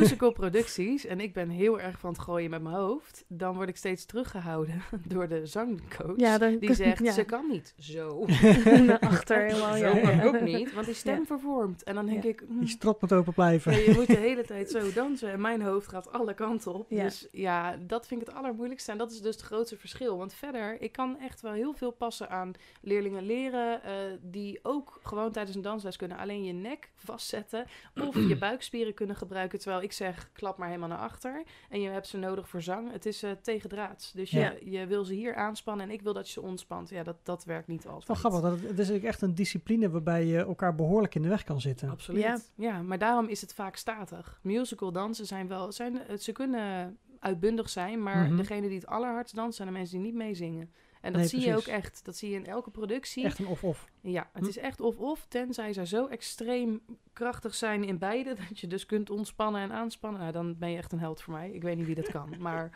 musical 0.00 0.32
producties, 0.32 1.06
en 1.06 1.20
ik 1.20 1.32
ben 1.32 1.48
heel 1.48 1.80
erg 1.80 1.98
van 1.98 2.10
het 2.12 2.18
gooien 2.20 2.50
met 2.50 2.62
mijn 2.62 2.74
hoofd, 2.74 3.24
dan 3.28 3.54
word 3.54 3.68
ik 3.68 3.76
steeds 3.76 4.04
teruggehouden 4.04 4.82
door 5.12 5.28
de 5.28 5.46
zangcoach. 5.46 6.16
Ja, 6.16 6.38
dan- 6.38 6.58
die 6.58 6.74
zegt, 6.74 7.04
ja. 7.04 7.12
ze 7.12 7.24
kan 7.24 7.48
niet 7.50 7.74
zo. 7.78 8.26
Naar 8.86 8.98
achter 8.98 9.42
helemaal. 9.44 9.76
Zo 9.76 9.86
Ja. 9.96 10.24
ook 10.24 10.40
niet, 10.40 10.74
want 10.74 10.86
die 10.86 10.94
stem 10.94 11.18
Ja. 11.18 11.24
vervormt. 11.24 11.82
En 11.82 11.94
dan 11.94 12.06
denk 12.06 12.22
Ja. 12.22 12.28
ik, 12.28 12.42
hm, 12.48 12.58
Die 12.58 12.68
strot 12.68 13.00
moet 13.00 13.12
open 13.12 13.32
blijven. 13.32 13.72
ja, 13.72 13.78
je 13.78 13.92
moet 13.94 14.06
de 14.06 14.16
hele 14.16 14.42
tijd 14.44 14.70
zo 14.70 14.92
dansen 14.92 15.30
en 15.32 15.40
mijn 15.40 15.62
hoofd 15.62 15.88
gaat 15.88 16.12
alle 16.12 16.34
kanten 16.34 16.74
op. 16.74 16.86
Ja. 16.90 17.02
Dus 17.02 17.28
ja, 17.32 17.76
dat 17.86 18.06
vind 18.06 18.20
ik 18.20 18.26
het 18.26 18.36
allermoeilijkste 18.36 18.92
en 18.92 18.98
dat 18.98 19.10
is 19.10 19.20
dus 19.22 19.34
het 19.34 19.44
grootste 19.44 19.76
verschil. 19.76 20.16
Want 20.18 20.34
verder, 20.34 20.80
ik 20.82 20.92
kan 20.92 21.18
echt 21.18 21.40
wel 21.40 21.52
heel 21.52 21.72
veel 21.72 21.90
passen 21.90 22.30
aan 22.30 22.52
leerlingen 22.80 23.22
leren 23.26 23.82
eh, 23.82 23.92
die 24.22 24.58
ook 24.62 25.00
gewoon 25.02 25.32
tijdens 25.32 25.56
een 25.56 25.62
dansles 25.62 25.96
kunnen 25.96 26.16
alleen 26.18 26.44
je 26.44 26.52
nek 26.52 26.90
vastzetten 26.94 27.66
of 28.08 28.14
je 28.14 28.36
buikspieren 28.48 28.94
kunnen 28.94 29.16
gebruiken. 29.16 29.53
Terwijl 29.58 29.82
ik 29.82 29.92
zeg, 29.92 30.30
klap 30.32 30.58
maar 30.58 30.68
helemaal 30.68 30.88
naar 30.88 30.98
achter 30.98 31.42
en 31.68 31.80
je 31.80 31.88
hebt 31.88 32.06
ze 32.06 32.16
nodig 32.18 32.48
voor 32.48 32.62
zang. 32.62 32.92
Het 32.92 33.06
is 33.06 33.22
eh 33.22 33.30
tegendraads. 33.42 34.12
Dus 34.12 34.30
je, 34.30 34.38
Ja. 34.38 34.52
je 34.80 34.86
wil 34.86 35.04
ze 35.04 35.14
hier 35.14 35.34
aanspannen 35.34 35.86
en 35.86 35.92
ik 35.92 36.02
wil 36.02 36.12
dat 36.12 36.26
je 36.26 36.32
ze 36.32 36.42
ontspant. 36.42 36.88
Ja, 36.88 37.02
dat, 37.02 37.16
dat 37.22 37.44
werkt 37.44 37.68
niet 37.68 37.86
altijd. 37.86 38.06
Wel 38.06 38.16
grappig, 38.16 38.40
dat 38.40 38.60
het, 38.60 38.78
is 38.78 38.90
echt 39.02 39.22
een 39.22 39.34
discipline 39.34 39.90
waarbij 39.90 40.26
je 40.26 40.38
elkaar 40.38 40.74
behoorlijk 40.74 41.14
in 41.14 41.22
de 41.22 41.28
weg 41.28 41.44
kan 41.44 41.60
zitten. 41.60 41.90
Absoluut. 41.90 42.22
Ja. 42.22 42.38
Ja. 42.54 42.82
maar 42.82 42.98
daarom 42.98 43.26
is 43.28 43.40
het 43.40 43.54
vaak 43.54 43.76
statig. 43.76 44.38
Musical 44.42 44.92
dansen 44.92 45.26
zijn 45.26 45.48
wel, 45.48 45.72
zijn, 45.72 46.06
eh, 46.06 46.16
ze 46.16 46.32
kunnen 46.32 46.98
uitbundig 47.18 47.68
zijn, 47.68 48.02
maar 48.02 48.24
Mhm. 48.26 48.36
degene 48.36 48.66
die 48.68 48.76
het 48.78 48.86
allerhardst 48.86 49.34
dansen 49.34 49.54
zijn 49.54 49.68
de 49.68 49.74
mensen 49.74 49.96
die 49.98 50.06
niet 50.06 50.14
meezingen. 50.16 50.70
En 51.04 51.12
dat 51.12 51.20
Nee, 51.20 51.30
zie 51.30 51.40
je 51.40 51.56
ook 51.56 51.66
echt. 51.66 52.04
Dat 52.04 52.16
zie 52.16 52.30
je 52.30 52.36
in 52.36 52.46
elke 52.46 52.70
productie. 52.70 53.24
Echt 53.24 53.38
een 53.38 53.46
of-of. 53.46 53.88
Ja, 54.00 54.28
het 54.32 54.42
Hm. 54.42 54.48
is 54.48 54.56
echt 54.58 54.80
of-of, 54.80 55.26
tenzij 55.28 55.72
ze 55.72 55.86
zo 55.86 56.06
extreem 56.06 56.80
krachtig 57.12 57.54
zijn 57.54 57.84
in 57.84 57.98
beide, 57.98 58.34
dat 58.48 58.60
je 58.60 58.66
dus 58.66 58.86
kunt 58.86 59.10
ontspannen 59.10 59.60
en 59.62 59.72
aanspannen. 59.72 60.20
Nou, 60.20 60.32
dan 60.32 60.58
ben 60.58 60.70
je 60.70 60.76
echt 60.76 60.92
een 60.92 60.98
held 60.98 61.22
voor 61.22 61.32
mij. 61.34 61.50
Ik 61.50 61.62
weet 61.62 61.76
niet 61.76 61.86
wie 61.86 61.94
dat 61.94 62.10
kan, 62.10 62.34
maar 62.38 62.70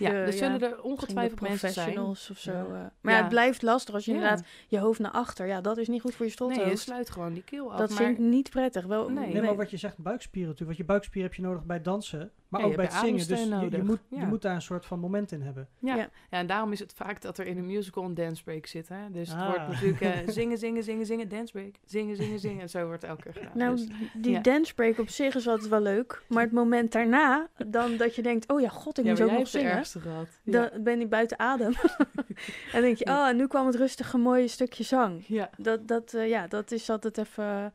ja, 0.00 0.10
er 0.12 0.26
ja, 0.26 0.32
zullen 0.32 0.62
er 0.62 0.82
ongetwijfeld 0.82 1.40
mensen 1.40 1.58
zijn. 1.72 1.74
professionals 1.74 2.30
of 2.30 2.38
zo. 2.38 2.52
Ja. 2.52 2.58
eh. 2.64 2.66
Maar 2.70 2.90
ja. 3.02 3.10
Ja. 3.10 3.16
het 3.16 3.28
blijft 3.28 3.62
lastig 3.62 3.94
als 3.94 4.04
je 4.04 4.10
Ja. 4.12 4.16
inderdaad 4.16 4.44
je 4.68 4.78
hoofd 4.78 4.98
naar 4.98 5.10
achter. 5.10 5.46
Ja, 5.46 5.60
dat 5.60 5.76
is 5.78 5.88
niet 5.88 6.00
goed 6.00 6.14
voor 6.14 6.26
je 6.26 6.34
Nee, 6.38 6.68
je 6.68 6.76
sluit 6.76 7.10
gewoon 7.10 7.32
die 7.32 7.44
keel 7.44 7.72
af. 7.72 7.78
dat 7.78 7.88
maar 7.88 7.98
vind 7.98 8.18
ik 8.18 8.24
niet 8.24 8.50
prettig. 8.50 8.84
Wel, 8.86 9.08
Nee. 9.08 9.32
Nee, 9.32 9.42
maar 9.42 9.56
wat 9.56 9.70
je 9.70 9.76
zegt, 9.76 9.98
buikspieren 9.98 10.50
natuurlijk. 10.50 10.78
Want 10.78 10.88
je 10.88 10.92
buikspieren 10.94 11.30
heb 11.30 11.40
je 11.40 11.46
nodig 11.46 11.64
bij 11.64 11.82
dansen, 11.82 12.30
maar 12.48 12.60
Ja, 12.60 12.66
ook 12.66 12.76
bij 12.76 12.84
het 12.84 12.94
zingen. 12.94 13.26
Dus 13.28 13.44
je, 13.44 13.68
je, 13.70 13.82
moet, 13.82 13.98
Ja. 14.08 14.20
je 14.20 14.26
moet 14.26 14.42
daar 14.42 14.54
een 14.54 14.62
soort 14.62 14.86
van 14.86 14.98
moment 14.98 15.32
in 15.32 15.42
hebben. 15.42 15.68
Ja. 15.78 15.94
Ja. 15.94 16.00
ja. 16.30 16.38
en 16.38 16.46
daarom 16.46 16.72
is 16.72 16.78
het 16.78 16.92
vaak 16.96 17.20
dat 17.22 17.38
er 17.38 17.46
in 17.46 17.58
een 17.58 17.66
musical 17.66 18.04
een 18.04 18.14
dance 18.14 18.42
break 18.42 18.66
zit. 18.66 18.88
Hè? 18.88 19.10
Dus 19.10 19.28
het 19.28 19.38
Ah. 19.38 19.46
wordt 19.48 19.68
natuurlijk 19.68 20.00
eh, 20.00 20.10
zingen, 20.38 20.58
zingen, 20.58 20.82
zingen, 20.82 21.06
zingen, 21.06 21.28
dance 21.28 21.52
break. 21.52 21.74
Zingen, 21.84 22.16
zingen, 22.16 22.38
zingen. 22.38 22.60
En 22.60 22.68
zo 22.70 22.86
wordt 22.86 23.02
het 23.02 23.10
elke 23.10 23.22
keer 23.22 23.32
gedaan. 23.34 23.50
Nou, 23.58 23.76
Dus, 23.76 23.86
die 24.14 24.32
ja. 24.32 24.40
dance 24.40 24.74
break 24.74 24.98
op 24.98 25.08
zich 25.08 25.34
is 25.34 25.48
altijd 25.48 25.68
wel 25.68 25.80
leuk. 25.80 26.22
Maar 26.28 26.42
het 26.42 26.52
moment 26.52 26.92
daarna, 26.92 27.48
dan 27.66 27.96
dat 27.96 28.14
je 28.14 28.22
denkt... 28.22 28.48
Oh 28.52 28.60
ja, 28.60 28.68
god, 28.68 28.98
ik 28.98 29.04
moet 29.04 29.20
ook 29.20 29.30
nog 29.30 29.48
zingen. 29.48 29.84
Ja. 29.94 30.24
Dan 30.70 30.82
ben 30.82 31.00
ik 31.00 31.08
buiten 31.08 31.38
adem. 31.38 31.72
en 32.72 32.80
denk 32.82 32.96
je, 32.96 33.04
Ja. 33.04 33.22
oh, 33.22 33.28
en 33.28 33.36
nu 33.36 33.46
kwam 33.46 33.66
het 33.66 33.74
rustige 33.74 34.18
mooie 34.18 34.48
stukje 34.48 34.84
zang. 34.84 35.24
ja. 35.26 35.50
Dat, 35.56 35.88
dat, 35.88 36.14
eh, 36.14 36.28
ja, 36.28 36.46
dat 36.46 36.70
is 36.72 36.90
altijd 36.90 37.18
even 37.18 37.72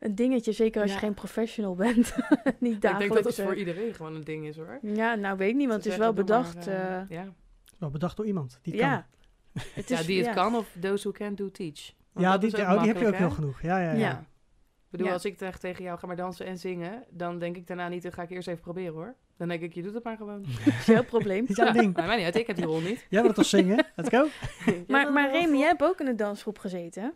een 0.00 0.14
dingetje. 0.14 0.52
Zeker 0.52 0.80
als 0.80 0.90
je 0.90 0.96
Ja. 0.96 1.02
geen 1.02 1.14
professional 1.14 1.74
bent. 1.74 1.96
Niet 1.96 2.14
Ik 2.44 2.60
denk 2.60 2.80
dagelijks. 2.80 3.14
dat 3.14 3.24
het 3.36 3.46
voor 3.46 3.54
iedereen 3.56 3.94
gewoon 3.94 4.14
een 4.14 4.24
ding 4.24 4.46
is 4.46 4.56
hoor. 4.56 4.78
Ja, 4.82 5.14
nou 5.14 5.36
weet 5.36 5.50
ik 5.50 5.56
niet, 5.56 5.68
want 5.68 5.82
Ze 5.82 5.88
het 5.88 5.98
is 5.98 6.04
wel 6.04 6.12
maar, 6.14 6.24
bedacht. 6.24 6.66
eh, 6.66 6.96
eh, 7.00 7.08
ja. 7.08 7.32
Wel 7.78 7.90
bedacht 7.90 8.16
door 8.16 8.26
iemand 8.26 8.58
die 8.62 8.76
ja. 8.76 8.94
kan. 8.94 9.62
Het 9.74 9.88
ja, 9.88 9.98
is- 9.98 10.06
die 10.06 10.16
het 10.16 10.26
ja. 10.26 10.32
kan 10.32 10.54
of 10.54 10.76
those 10.80 11.08
who 11.08 11.10
can 11.24 11.34
do 11.34 11.50
teach. 11.50 11.92
Want 12.12 12.26
Ja, 12.26 12.38
die, 12.38 12.50
oh, 12.50 12.56
die 12.56 12.64
heb 12.66 12.76
je 12.78 12.80
ook 12.80 12.86
makkelijk, 12.86 13.16
heel 13.16 13.30
genoeg. 13.30 13.62
Ja, 13.62 13.78
ja, 13.78 13.84
ja. 13.84 13.92
Ja. 13.92 13.98
Ja. 13.98 14.18
Ik 14.20 14.90
bedoel, 14.90 15.06
Ja. 15.06 15.12
als 15.12 15.24
ik 15.24 15.38
zeg 15.38 15.58
tegen 15.58 15.84
jou, 15.84 15.98
ga 15.98 16.06
maar 16.06 16.16
dansen 16.16 16.46
en 16.46 16.58
zingen, 16.58 17.04
dan 17.10 17.38
denk 17.38 17.56
ik 17.56 17.66
daarna 17.66 17.88
niet, 17.88 18.02
dan 18.02 18.12
ga 18.12 18.22
ik 18.22 18.30
eerst 18.30 18.48
even 18.48 18.60
proberen 18.60 18.92
hoor. 18.94 19.14
Dan 19.36 19.48
denk 19.48 19.62
ik, 19.62 19.74
je 19.74 19.82
doet 19.82 19.94
het 19.94 20.04
maar 20.04 20.16
gewoon. 20.16 20.42
Dat 20.64 20.74
is 20.74 20.86
jouw 20.86 21.04
probleem. 21.04 21.44
Niet 21.48 21.56
jouw 21.56 21.72
ding. 21.72 21.94
Maar 21.96 22.06
mij 22.06 22.16
niet 22.16 22.24
uit, 22.24 22.36
ik 22.36 22.46
heb 22.46 22.56
die 22.56 22.64
rol 22.64 22.80
niet. 22.80 23.06
Jij 23.08 23.18
wil 23.20 23.26
het 23.26 23.34
toch 23.34 23.46
zingen? 23.46 23.86
Let's 23.96 24.08
go. 24.08 24.26
Maar, 24.92 25.12
maar 25.12 25.30
Remy, 25.30 25.56
jij 25.58 25.66
hebt 25.66 25.82
ook 25.82 26.00
in 26.00 26.06
een 26.06 26.16
dansgroep 26.16 26.58
gezeten? 26.58 27.12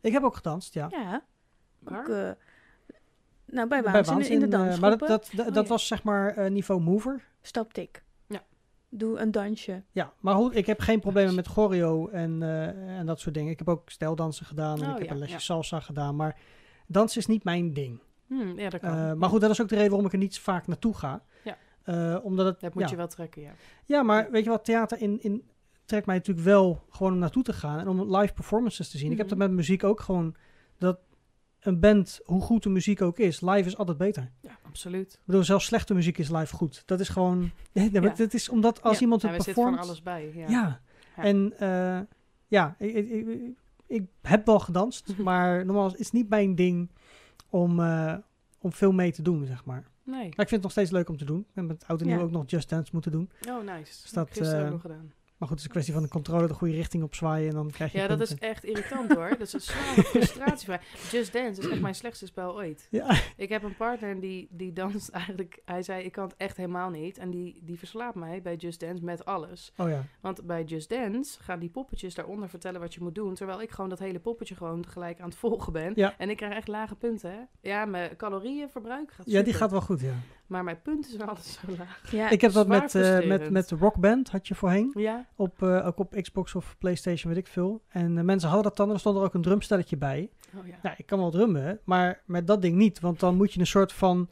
Ik 0.00 0.12
heb 0.12 0.22
ook 0.22 0.36
gedanst, 0.36 0.74
ja. 0.74 0.86
Ja. 0.90 1.22
Waar? 1.78 2.00
Ook, 2.00 2.08
eh, 2.08 2.30
nou, 3.44 3.68
bij 3.68 3.82
Bij 3.82 3.92
Waans, 3.92 4.08
in, 4.10 4.16
de- 4.18 4.28
in 4.28 4.50
de 4.50 4.56
in, 4.56 4.62
eh. 4.68 4.78
Maar 4.78 4.90
dat, 4.98 5.08
dat, 5.08 5.30
dat, 5.32 5.46
Oh, 5.48 5.54
dat 5.54 5.64
ja. 5.64 5.70
was 5.70 5.86
zeg 5.86 6.02
maar 6.02 6.36
eh, 6.36 6.50
niveau 6.50 6.80
mover. 6.80 7.24
Staptik. 7.42 8.02
Ja. 8.26 8.42
Doe 8.88 9.18
een 9.18 9.30
dansje. 9.30 9.82
Ja, 9.90 10.12
maar 10.20 10.34
goed, 10.34 10.56
ik 10.56 10.66
heb 10.66 10.80
geen 10.80 11.00
problemen 11.00 11.34
met 11.34 11.46
choreo 11.46 12.08
en, 12.08 12.42
eh, 12.42 12.98
en 12.98 13.06
dat 13.06 13.20
soort 13.20 13.34
dingen. 13.34 13.52
Ik 13.52 13.58
heb 13.58 13.68
ook 13.68 13.90
stijldansen 13.90 14.46
gedaan 14.46 14.82
en 14.82 14.88
Oh, 14.88 14.92
ik 14.92 14.98
heb 14.98 15.06
ja, 15.06 15.12
een 15.12 15.18
lesje 15.18 15.32
ja. 15.32 15.38
salsa 15.40 15.80
gedaan. 15.80 16.16
Maar 16.16 16.36
dans 16.86 17.16
is 17.16 17.26
niet 17.26 17.44
mijn 17.44 17.72
ding. 17.72 18.00
Hm, 18.30 18.58
ja, 18.58 18.68
dat 18.70 18.80
kan. 18.80 18.90
Eh, 18.96 19.12
maar 19.12 19.28
goed, 19.28 19.40
dat 19.40 19.50
is 19.50 19.60
ook 19.60 19.68
de 19.68 19.74
reden 19.74 19.88
waarom 19.90 20.06
ik 20.06 20.12
er 20.12 20.18
niet 20.18 20.34
zo 20.34 20.40
vaak 20.42 20.66
naartoe 20.66 20.94
ga. 20.96 21.22
Ja. 21.44 21.56
Eh, 21.82 22.24
omdat 22.24 22.46
het, 22.46 22.60
Dat 22.60 22.74
moet 22.74 22.82
ja. 22.82 22.88
je 22.90 22.96
wel 22.96 23.06
trekken, 23.08 23.42
ja. 23.42 23.52
ja, 23.84 24.02
maar 24.02 24.30
weet 24.30 24.44
je 24.44 24.50
wat, 24.50 24.64
theater 24.64 25.00
in, 25.00 25.22
in, 25.22 25.42
trekt 25.84 26.06
mij 26.06 26.16
natuurlijk 26.16 26.46
wel 26.46 26.84
gewoon 26.90 27.12
om 27.12 27.18
naartoe 27.18 27.42
te 27.42 27.52
gaan 27.52 27.78
en 27.78 27.88
om 27.88 28.16
live 28.16 28.32
performances 28.32 28.90
te 28.90 28.98
zien. 28.98 29.12
Ik 29.12 29.18
heb 29.18 29.28
dat 29.28 29.38
Mhm. 29.38 29.46
met 29.46 29.56
muziek 29.56 29.84
ook 29.84 30.00
gewoon, 30.00 30.34
dat 30.78 30.98
een 31.60 31.80
band, 31.80 32.20
hoe 32.24 32.40
goed 32.42 32.62
de 32.62 32.68
muziek 32.68 33.02
ook 33.02 33.18
is, 33.18 33.40
live 33.40 33.68
is 33.68 33.76
altijd 33.76 33.98
beter. 33.98 34.30
Ja, 34.40 34.58
absoluut. 34.66 35.12
Ik 35.12 35.20
bedoel, 35.24 35.44
zelfs 35.44 35.64
slechte 35.66 35.94
muziek 35.94 36.18
is 36.18 36.30
live 36.30 36.54
goed. 36.54 36.82
Dat 36.86 37.00
is 37.00 37.08
gewoon, 37.08 37.50
Ja. 37.72 38.00
het 38.16 38.34
is 38.34 38.48
omdat 38.48 38.82
als 38.82 39.00
iemand 39.00 39.22
Ja, 39.22 39.28
het 39.28 39.36
er 39.36 39.42
zit 39.44 39.54
van 39.54 39.62
performt... 39.64 39.86
alles 39.88 40.02
bij. 40.02 40.32
Ja. 40.48 40.80
En 41.16 41.52
eh, 41.58 42.00
ja, 42.46 42.74
ik, 42.78 42.94
ik, 42.94 43.10
ik, 43.26 43.40
ik 43.86 44.04
heb 44.22 44.46
wel 44.46 44.58
gedanst, 44.58 45.16
maar 45.18 45.64
normaal 45.64 45.86
is 45.86 45.98
het 46.04 46.12
niet 46.12 46.28
mijn 46.28 46.54
ding 46.54 46.90
om, 47.50 47.80
eh, 47.80 48.14
om 48.58 48.72
veel 48.72 48.92
mee 48.92 49.12
te 49.12 49.22
doen, 49.22 49.46
zeg 49.46 49.64
maar. 49.64 49.84
Nee. 50.02 50.20
Maar 50.20 50.28
ik 50.28 50.34
vind 50.36 50.50
het 50.50 50.62
nog 50.62 50.70
steeds 50.70 50.90
leuk 50.90 51.08
om 51.08 51.16
te 51.16 51.24
doen. 51.24 51.38
Ik 51.40 51.46
heb 51.54 51.64
met 51.64 51.84
oud 51.86 52.00
en 52.00 52.06
nieuw 52.06 52.16
Ja. 52.16 52.22
ook 52.22 52.30
nog 52.30 52.44
Just 52.46 52.68
Dance 52.68 52.90
moeten 52.92 53.10
doen. 53.12 53.30
Oh, 53.48 53.64
nice. 53.64 54.02
Dus 54.02 54.10
dat, 54.10 54.28
Gisteren 54.28 54.58
eh, 54.58 54.64
ook 54.66 54.72
nog 54.72 54.80
gedaan. 54.80 55.12
Maar 55.40 55.48
goed, 55.48 55.58
het 55.58 55.58
is 55.58 55.64
een 55.64 55.70
kwestie 55.70 55.94
van 55.94 56.02
de 56.02 56.08
controle 56.08 56.46
de 56.46 56.54
goede 56.54 56.74
richting 56.74 57.02
op 57.02 57.14
zwaaien 57.14 57.48
en 57.48 57.54
dan 57.54 57.70
krijg 57.70 57.92
je 57.92 57.98
Ja, 57.98 58.06
dat 58.06 58.20
is 58.20 58.34
echt 58.34 58.64
irritant 58.64 59.12
hoor. 59.12 59.28
Dat 59.28 59.40
is 59.40 59.52
een 59.52 59.60
zware 59.60 60.02
frustratie. 60.12 60.66
voor. 60.66 60.78
Just 61.10 61.32
Dance 61.32 61.60
is 61.60 61.68
echt 61.68 61.80
mijn 61.80 61.94
slechtste 61.94 62.26
spel 62.26 62.54
ooit. 62.54 62.86
Ja, 62.90 63.20
Ik 63.36 63.48
heb 63.48 63.62
een 63.62 63.76
partner 63.76 64.20
die, 64.20 64.48
die 64.50 64.72
danst 64.72 65.08
eigenlijk... 65.08 65.60
Hij 65.64 65.82
zei, 65.82 66.04
ik 66.04 66.12
kan 66.12 66.24
het 66.24 66.34
echt 66.36 66.56
helemaal 66.56 66.90
niet. 66.90 67.18
En 67.18 67.30
die, 67.30 67.60
die 67.62 67.78
verslaapt 67.78 68.14
mij 68.14 68.42
bij 68.42 68.56
Just 68.56 68.80
Dance 68.80 69.04
met 69.04 69.24
alles. 69.24 69.72
oh 69.76 69.88
ja. 69.88 70.04
Want 70.20 70.46
bij 70.46 70.64
Just 70.64 70.88
Dance 70.88 71.42
gaan 71.42 71.58
die 71.58 71.70
poppetjes 71.70 72.14
daaronder 72.14 72.48
vertellen 72.48 72.80
wat 72.80 72.94
je 72.94 73.00
moet 73.00 73.14
doen. 73.14 73.34
Terwijl 73.34 73.62
ik 73.62 73.70
gewoon 73.70 73.90
dat 73.90 73.98
hele 73.98 74.18
poppetje 74.18 74.54
gewoon 74.54 74.86
gelijk 74.88 75.20
aan 75.20 75.28
het 75.28 75.38
volgen 75.38 75.72
ben. 75.72 75.92
Ja. 75.94 76.14
En 76.18 76.30
ik 76.30 76.36
krijg 76.36 76.54
echt 76.54 76.68
lage 76.68 76.94
punten, 76.94 77.30
hè. 77.30 77.40
Ja, 77.70 77.84
mijn 77.84 78.16
calorieënverbruik 78.16 79.12
gaat 79.12 79.26
Ja, 79.26 79.32
die 79.32 79.44
super. 79.44 79.60
gaat 79.60 79.70
wel 79.70 79.80
goed, 79.80 80.00
ja. 80.00 80.14
Maar 80.50 80.64
mijn 80.64 80.82
punten 80.82 81.10
zijn 81.10 81.28
altijd 81.28 81.46
zo 81.46 81.60
laag. 81.78 82.10
Ja, 82.12 82.30
Ik 82.30 82.40
heb 82.40 82.52
dat 82.52 82.66
met, 82.68 82.94
eh, 82.94 83.26
met, 83.26 83.50
met 83.50 83.70
Rockband, 83.70 84.30
had 84.30 84.48
je 84.48 84.54
voorheen. 84.54 84.92
Ja? 84.94 85.26
Op, 85.36 85.62
eh, 85.62 85.86
ook 85.86 85.98
op 85.98 86.12
Xbox 86.20 86.54
of 86.54 86.76
Playstation, 86.78 87.32
weet 87.34 87.42
ik 87.46 87.50
veel. 87.52 87.82
En 87.88 88.18
eh, 88.18 88.24
mensen 88.24 88.48
hadden 88.48 88.68
dat 88.68 88.76
dan 88.76 88.88
en 88.88 88.94
er 88.94 89.00
stond 89.00 89.16
er 89.16 89.22
ook 89.22 89.34
een 89.34 89.42
drumstelletje 89.42 89.96
bij. 89.96 90.30
Oh 90.58 90.66
ja. 90.66 90.74
Ja, 90.82 90.94
ik 90.96 91.06
kan 91.06 91.18
wel 91.18 91.30
drummen, 91.30 91.80
maar 91.84 92.22
met 92.26 92.46
dat 92.46 92.62
ding 92.62 92.76
niet. 92.76 93.00
Want 93.00 93.20
dan 93.20 93.36
moet 93.36 93.52
je 93.52 93.60
een 93.60 93.66
soort 93.66 93.92
van 93.92 94.28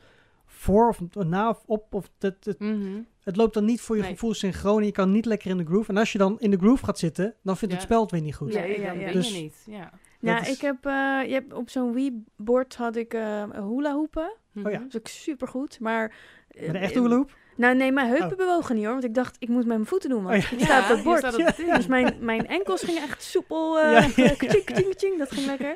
voor 0.46 0.88
of 0.88 1.00
na 1.24 1.48
of 1.48 1.62
op. 1.66 1.94
Of 1.94 2.10
het, 2.18 2.44
het, 2.44 2.58
Mhm. 2.60 3.00
het 3.22 3.36
loopt 3.36 3.54
dan 3.54 3.64
niet 3.64 3.80
voor 3.80 3.96
je 3.96 4.02
Nee. 4.02 4.10
gevoel 4.10 4.34
synchroon. 4.34 4.78
en 4.80 4.84
Je 4.86 4.92
kan 4.92 5.10
niet 5.12 5.24
lekker 5.26 5.50
in 5.50 5.56
de 5.56 5.64
groove. 5.64 5.90
En 5.90 5.96
als 5.96 6.12
je 6.12 6.18
dan 6.18 6.40
in 6.40 6.50
de 6.50 6.58
groove 6.58 6.84
gaat 6.84 6.98
zitten, 6.98 7.34
dan 7.42 7.56
vindt 7.56 7.74
Ja. 7.74 7.80
het 7.80 7.88
spel 7.88 8.00
het 8.02 8.10
weer 8.10 8.20
niet 8.20 8.34
goed. 8.36 8.52
Ja, 8.52 8.60
Nee, 8.60 8.80
ja, 8.80 8.92
ja. 8.92 9.12
Dus- 9.12 9.32
niet. 9.32 9.62
Ja. 9.66 9.90
Ja, 10.20 10.36
Dat 10.38 10.46
is- 10.46 10.54
ik 10.54 10.60
heb, 10.60 10.76
eh, 10.86 10.92
je 11.26 11.32
hebt 11.32 11.52
op 11.52 11.70
zo'n 11.70 11.92
Wii-bord 11.92 12.76
had 12.76 12.96
ik 12.96 13.14
eh 13.14 13.42
hula 13.52 13.94
hoepen. 13.94 14.36
Oh 14.66 14.72
ja. 14.72 14.78
Dat 14.78 14.86
is 14.88 14.96
ook 14.96 15.06
super 15.08 15.48
goed. 15.48 15.80
Maar. 15.80 16.12
eh, 16.48 16.82
echte 16.82 17.00
hula 17.00 17.14
hoop? 17.16 17.30
Nou, 17.56 17.74
nee, 17.76 17.92
mijn 17.92 18.08
heupen 18.08 18.30
Oh. 18.30 18.36
bewogen 18.36 18.74
niet 18.74 18.84
hoor. 18.84 18.92
Want 18.92 19.04
ik 19.04 19.14
dacht, 19.14 19.36
ik 19.38 19.48
moet 19.48 19.56
met 19.58 19.66
mijn 19.66 19.86
voeten 19.86 20.10
doen. 20.10 20.22
Want 20.22 20.36
Oh 20.36 20.42
ja. 20.50 20.56
het 20.56 20.64
staat 20.64 20.82
op 20.82 20.88
het 20.88 21.36
hier 21.36 21.54
bord. 21.64 21.76
Dus 21.76 21.86
mijn, 21.86 22.16
mijn 22.20 22.46
enkels 22.46 22.82
gingen 22.82 23.02
echt 23.02 23.22
soepel. 23.22 23.78
Ja, 23.80 23.94
eh 23.96 24.16
ja, 24.16 24.24
ja. 24.24 24.34
Tjing, 24.34 24.64
tjing, 24.64 24.94
tjing, 24.94 25.18
dat 25.18 25.30
ging 25.32 25.46
lekker. 25.46 25.72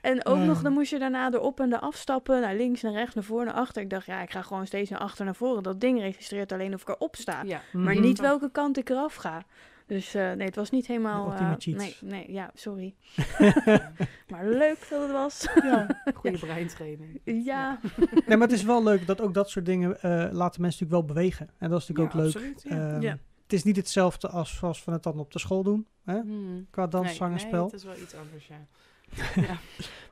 En 0.00 0.24
ook 0.26 0.36
Ja. 0.36 0.44
nog, 0.44 0.62
dan 0.62 0.72
moest 0.72 0.90
je 0.90 0.98
daarna 0.98 1.32
erop 1.32 1.60
en 1.60 1.72
eraf 1.72 1.96
stappen. 1.96 2.40
Naar 2.40 2.54
links, 2.54 2.82
naar 2.82 2.92
rechts, 2.92 3.14
naar 3.14 3.24
voor, 3.24 3.44
naar 3.44 3.54
achter. 3.54 3.82
Ik 3.82 3.90
dacht, 3.90 4.06
ja, 4.06 4.20
ik 4.22 4.30
ga 4.30 4.42
gewoon 4.42 4.66
steeds 4.66 4.90
naar 4.90 4.98
achter, 5.00 5.24
naar 5.24 5.34
voren. 5.34 5.62
Dat 5.62 5.80
ding 5.80 6.00
registreert 6.00 6.52
alleen 6.52 6.74
of 6.74 6.80
ik 6.82 6.88
erop 6.88 7.16
sta. 7.16 7.42
Ja. 7.44 7.60
Maar 7.72 7.92
Mhm. 7.94 8.02
niet 8.02 8.20
welke 8.20 8.50
kant 8.50 8.78
ik 8.78 8.88
eraf 8.90 9.14
ga. 9.14 9.42
Dus 9.86 10.14
eh, 10.14 10.32
nee, 10.32 10.46
het 10.46 10.56
was 10.56 10.70
niet 10.70 10.86
helemaal... 10.86 11.32
Eh, 11.32 11.52
nee, 11.64 11.96
nee, 12.00 12.32
ja, 12.32 12.50
sorry. 12.54 12.94
maar 14.30 14.46
leuk 14.48 14.86
dat 14.90 15.02
het 15.02 15.10
was. 15.12 15.46
Ja. 15.62 16.00
Goede 16.14 16.38
breintraining. 16.46 17.20
ja, 17.24 17.80
Nee, 18.26 18.36
maar 18.36 18.48
het 18.48 18.56
is 18.56 18.62
wel 18.62 18.82
leuk 18.82 19.06
dat 19.06 19.20
ook 19.20 19.34
dat 19.34 19.50
soort 19.50 19.66
dingen 19.66 20.00
eh, 20.02 20.10
laten 20.10 20.60
mensen 20.60 20.84
natuurlijk 20.86 20.90
wel 20.90 21.04
bewegen. 21.04 21.48
En 21.58 21.70
dat 21.70 21.80
is 21.80 21.88
natuurlijk 21.88 22.14
Ja, 22.14 22.20
ook 22.20 22.24
leuk. 22.26 22.34
absoluut, 22.34 22.62
ja. 22.68 22.92
Ehm, 22.92 23.00
Ja. 23.00 23.18
Het 23.42 23.52
is 23.54 23.64
niet 23.64 23.76
hetzelfde 23.76 24.28
als 24.28 24.56
zoals 24.56 24.84
we 24.84 24.92
het 24.92 25.02
dan 25.02 25.18
op 25.18 25.32
de 25.32 25.38
school 25.38 25.62
doen. 25.62 25.86
Hè? 26.04 26.20
Hmm. 26.20 26.66
Qua 26.70 26.86
dans, 26.86 27.06
Nee, 27.06 27.14
zang 27.14 27.30
en 27.30 27.36
nee, 27.36 27.46
spel. 27.46 27.64
het 27.64 27.72
is 27.74 27.84
wel 27.84 27.96
iets 27.96 28.14
anders, 28.14 28.46
ja. 28.46 28.56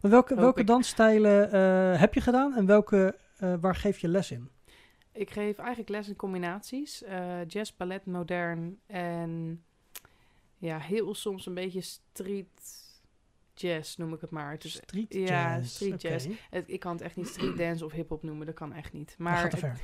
Maar 0.00 0.10
welke, 0.10 0.32
Hoop 0.34 0.42
welke 0.42 0.60
ik. 0.60 0.66
dansstijlen 0.66 1.52
eh, 1.52 2.00
heb 2.00 2.14
je 2.14 2.20
gedaan 2.20 2.54
en 2.56 2.66
welke, 2.66 3.16
eh, 3.36 3.54
waar 3.60 3.74
geef 3.76 3.98
je 3.98 4.08
les 4.08 4.30
in? 4.30 4.48
Ik 5.14 5.30
geef 5.30 5.58
eigenlijk 5.58 5.88
les 5.88 6.08
in 6.08 6.16
combinaties. 6.16 7.02
eh, 7.02 7.46
jazz, 7.46 7.72
ballet, 7.76 8.06
modern 8.06 8.78
en 8.86 9.62
ja, 10.58 10.78
heel 10.78 11.14
soms 11.14 11.46
een 11.46 11.54
beetje 11.54 11.80
street 11.80 12.82
jazz 13.54 13.96
noem 13.96 14.12
ik 14.14 14.20
het 14.20 14.30
maar. 14.30 14.50
Het 14.50 14.64
is, 14.64 14.72
Street 14.74 15.14
ja, 15.14 15.20
jazz. 15.24 15.74
street 15.74 15.92
Oké. 15.94 16.08
jazz. 16.08 16.26
het, 16.50 16.64
ik 16.66 16.80
kan 16.80 16.92
het 16.92 17.00
echt 17.00 17.16
niet 17.16 17.26
street 17.28 17.56
dance 17.56 17.84
of 17.84 17.92
hip-hop 17.92 18.22
noemen, 18.22 18.46
dat 18.46 18.54
kan 18.54 18.72
echt 18.72 18.92
niet. 18.92 19.08
Dat 19.08 19.18
Maar 19.18 19.36
gaat 19.36 19.50
te 19.50 19.66
het- 19.66 19.78
ver. 19.78 19.82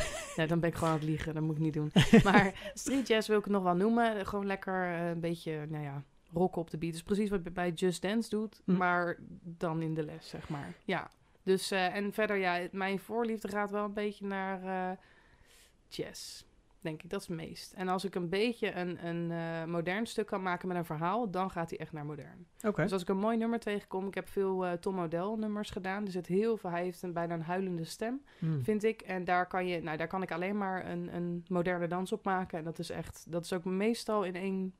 Ja, 0.36 0.46
dan 0.46 0.60
ben 0.60 0.68
ik 0.70 0.74
gewoon 0.76 0.92
aan 0.92 0.98
het 0.98 1.08
liegen. 1.08 1.34
Dat 1.34 1.42
moet 1.42 1.56
ik 1.56 1.62
niet 1.62 1.72
doen. 1.74 1.92
Maar 2.24 2.70
street 2.74 3.06
jazz 3.08 3.28
wil 3.28 3.38
ik 3.38 3.44
het 3.44 3.52
nog 3.52 3.62
wel 3.62 3.74
noemen. 3.74 4.26
Gewoon 4.26 4.46
lekker 4.46 4.84
eh, 4.94 5.08
een 5.08 5.20
beetje, 5.20 5.66
nou 5.68 5.84
ja, 5.84 6.02
rocken 6.32 6.60
op 6.60 6.70
de 6.70 6.78
beat. 6.78 6.92
Dus 6.92 7.02
precies 7.02 7.28
wat 7.30 7.44
je 7.44 7.50
bij 7.50 7.70
Just 7.70 8.02
Dance 8.02 8.28
doet, 8.28 8.60
Hm. 8.64 8.76
maar 8.76 9.16
dan 9.42 9.82
in 9.82 9.94
de 9.94 10.02
les, 10.04 10.28
zeg 10.28 10.48
maar. 10.48 10.74
Ja. 10.84 11.10
Dus, 11.44 11.70
eh, 11.70 11.94
en 11.96 12.12
verder, 12.12 12.36
ja, 12.36 12.54
het- 12.54 12.72
mijn 12.72 12.98
voorliefde 12.98 13.48
gaat 13.48 13.70
wel 13.70 13.84
een 13.84 13.92
beetje 13.92 14.26
naar 14.26 14.62
eh, 14.90 14.96
jazz. 15.88 16.42
Denk 16.80 17.02
ik, 17.02 17.10
dat 17.10 17.20
is 17.20 17.26
het 17.28 17.36
meest. 17.36 17.72
En 17.72 17.88
als 17.88 18.04
ik 18.04 18.14
een 18.14 18.28
beetje 18.28 18.72
een, 18.74 19.06
een 19.06 19.30
eh, 19.30 19.64
modern 19.64 20.06
stuk 20.06 20.26
kan 20.26 20.42
maken 20.42 20.68
met 20.68 20.76
een 20.76 20.84
verhaal, 20.84 21.30
dan 21.30 21.50
gaat 21.50 21.70
hij 21.70 21.78
echt 21.78 21.92
naar 21.92 22.04
modern. 22.06 22.46
Oké. 22.66 22.82
Dus 22.82 22.92
als 22.92 23.02
ik 23.02 23.08
een 23.08 23.16
mooi 23.16 23.36
nummer 23.36 23.58
tegenkom, 23.60 24.06
ik 24.06 24.14
heb 24.14 24.28
veel 24.28 24.78
Tom 24.80 25.00
Odell 25.00 25.34
nummers 25.38 25.70
gedaan. 25.70 26.04
Er 26.04 26.10
zit 26.10 26.26
heel 26.26 26.56
veel, 26.56 26.70
hij 26.70 26.82
heeft 26.82 27.02
een, 27.02 27.12
bijna 27.12 27.34
een 27.34 27.42
huilende 27.42 27.84
stem 27.84 28.22
Hmm. 28.38 28.64
vind 28.64 28.82
ik. 28.84 29.00
En 29.02 29.24
daar 29.24 29.46
kan, 29.46 29.66
je, 29.66 29.82
nou, 29.82 29.96
daar 29.96 30.06
kan 30.06 30.22
ik 30.22 30.32
alleen 30.32 30.58
maar 30.58 30.90
een, 30.90 31.14
een 31.14 31.44
moderne 31.48 31.86
dans 31.86 32.12
op 32.12 32.24
maken. 32.24 32.58
En 32.58 32.64
dat 32.64 32.78
is 32.78 32.90
echt, 32.90 33.26
dat 33.28 33.44
is 33.44 33.52
ook 33.52 33.64
meestal 33.64 34.24
in 34.24 34.34
één, 34.36 34.74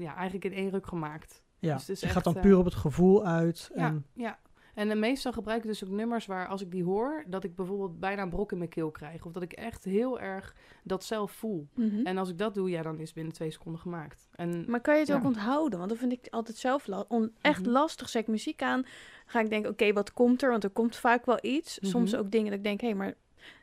ja, 0.00 0.14
eigenlijk 0.14 0.44
in 0.44 0.52
één 0.52 0.70
ruk 0.70 0.86
gemaakt. 0.86 1.42
Ja, 1.58 1.72
Dus 1.72 1.80
het 1.80 1.90
is 1.90 2.00
je 2.00 2.06
echt, 2.06 2.14
gaat 2.14 2.24
dan 2.24 2.40
puur 2.42 2.58
op 2.58 2.64
het 2.64 2.74
gevoel 2.74 3.26
uit. 3.26 3.70
Ja, 3.74 3.86
En, 3.86 4.06
ja. 4.12 4.38
En 4.74 4.90
eh, 4.90 4.96
meestal 4.96 5.32
gebruik 5.32 5.62
ik 5.62 5.66
dus 5.68 5.84
ook 5.84 5.90
nummers 5.90 6.26
waar 6.26 6.48
als 6.48 6.60
ik 6.62 6.70
die 6.70 6.84
hoor, 6.84 7.24
dat 7.26 7.44
ik 7.44 7.54
bijvoorbeeld 7.54 8.00
bijna 8.00 8.22
een 8.22 8.28
brok 8.30 8.52
in 8.52 8.58
mijn 8.58 8.70
keel 8.70 8.90
krijg. 8.90 9.24
Of 9.24 9.32
dat 9.32 9.42
ik 9.42 9.52
echt 9.52 9.84
heel 9.84 10.20
erg 10.20 10.54
dat 10.82 11.04
zelf 11.04 11.32
voel. 11.32 11.68
Mhm. 11.74 12.06
En 12.06 12.18
als 12.18 12.28
ik 12.30 12.38
dat 12.38 12.54
doe, 12.54 12.70
ja, 12.70 12.82
dan 12.82 12.98
is 12.98 13.04
het 13.06 13.14
binnen 13.14 13.32
twee 13.32 13.50
seconden 13.50 13.80
gemaakt. 13.80 14.28
En 14.34 14.64
Maar 14.68 14.80
kan 14.80 14.94
je 14.94 15.00
het 15.00 15.08
Ja. 15.08 15.16
ook 15.16 15.24
onthouden? 15.24 15.78
Want 15.78 15.90
dat 15.90 15.98
vind 15.98 16.12
ik 16.12 16.26
altijd 16.30 16.56
zelf 16.56 16.86
la- 16.86 17.04
on- 17.08 17.32
echt 17.40 17.60
Mhm. 17.62 17.70
lastig. 17.70 18.08
Zet 18.08 18.22
ik 18.22 18.28
muziek 18.28 18.62
aan, 18.62 18.82
ga 19.26 19.40
ik 19.40 19.50
denken, 19.50 19.70
oké, 19.70 19.92
wat 19.92 20.12
komt 20.12 20.42
er? 20.42 20.50
Want 20.50 20.64
er 20.64 20.70
komt 20.70 20.96
vaak 20.96 21.24
wel 21.26 21.38
iets. 21.42 21.78
Soms 21.82 22.10
Mhm. 22.12 22.20
ook 22.20 22.30
dingen 22.30 22.48
dat 22.48 22.58
ik 22.58 22.64
denk, 22.64 22.80
hé, 22.80 22.94
maar 22.94 23.14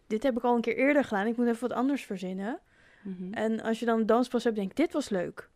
dit 0.08 0.24
heb 0.24 0.38
ik 0.38 0.44
al 0.44 0.56
een 0.56 0.62
keer 0.62 0.78
eerder 0.78 1.04
gedaan. 1.04 1.28
Ik 1.28 1.38
moet 1.38 1.48
even 1.48 1.68
wat 1.68 1.78
anders 1.78 2.04
verzinnen. 2.06 2.60
En 3.32 3.62
als 3.62 3.80
je 3.80 3.86
dan 3.86 4.00
een 4.00 4.06
danspas 4.06 4.44
hebt, 4.44 4.56
denk 4.56 4.70
ik, 4.70 4.76
dit 4.78 4.94
was 4.94 5.10
leuk. 5.10 5.50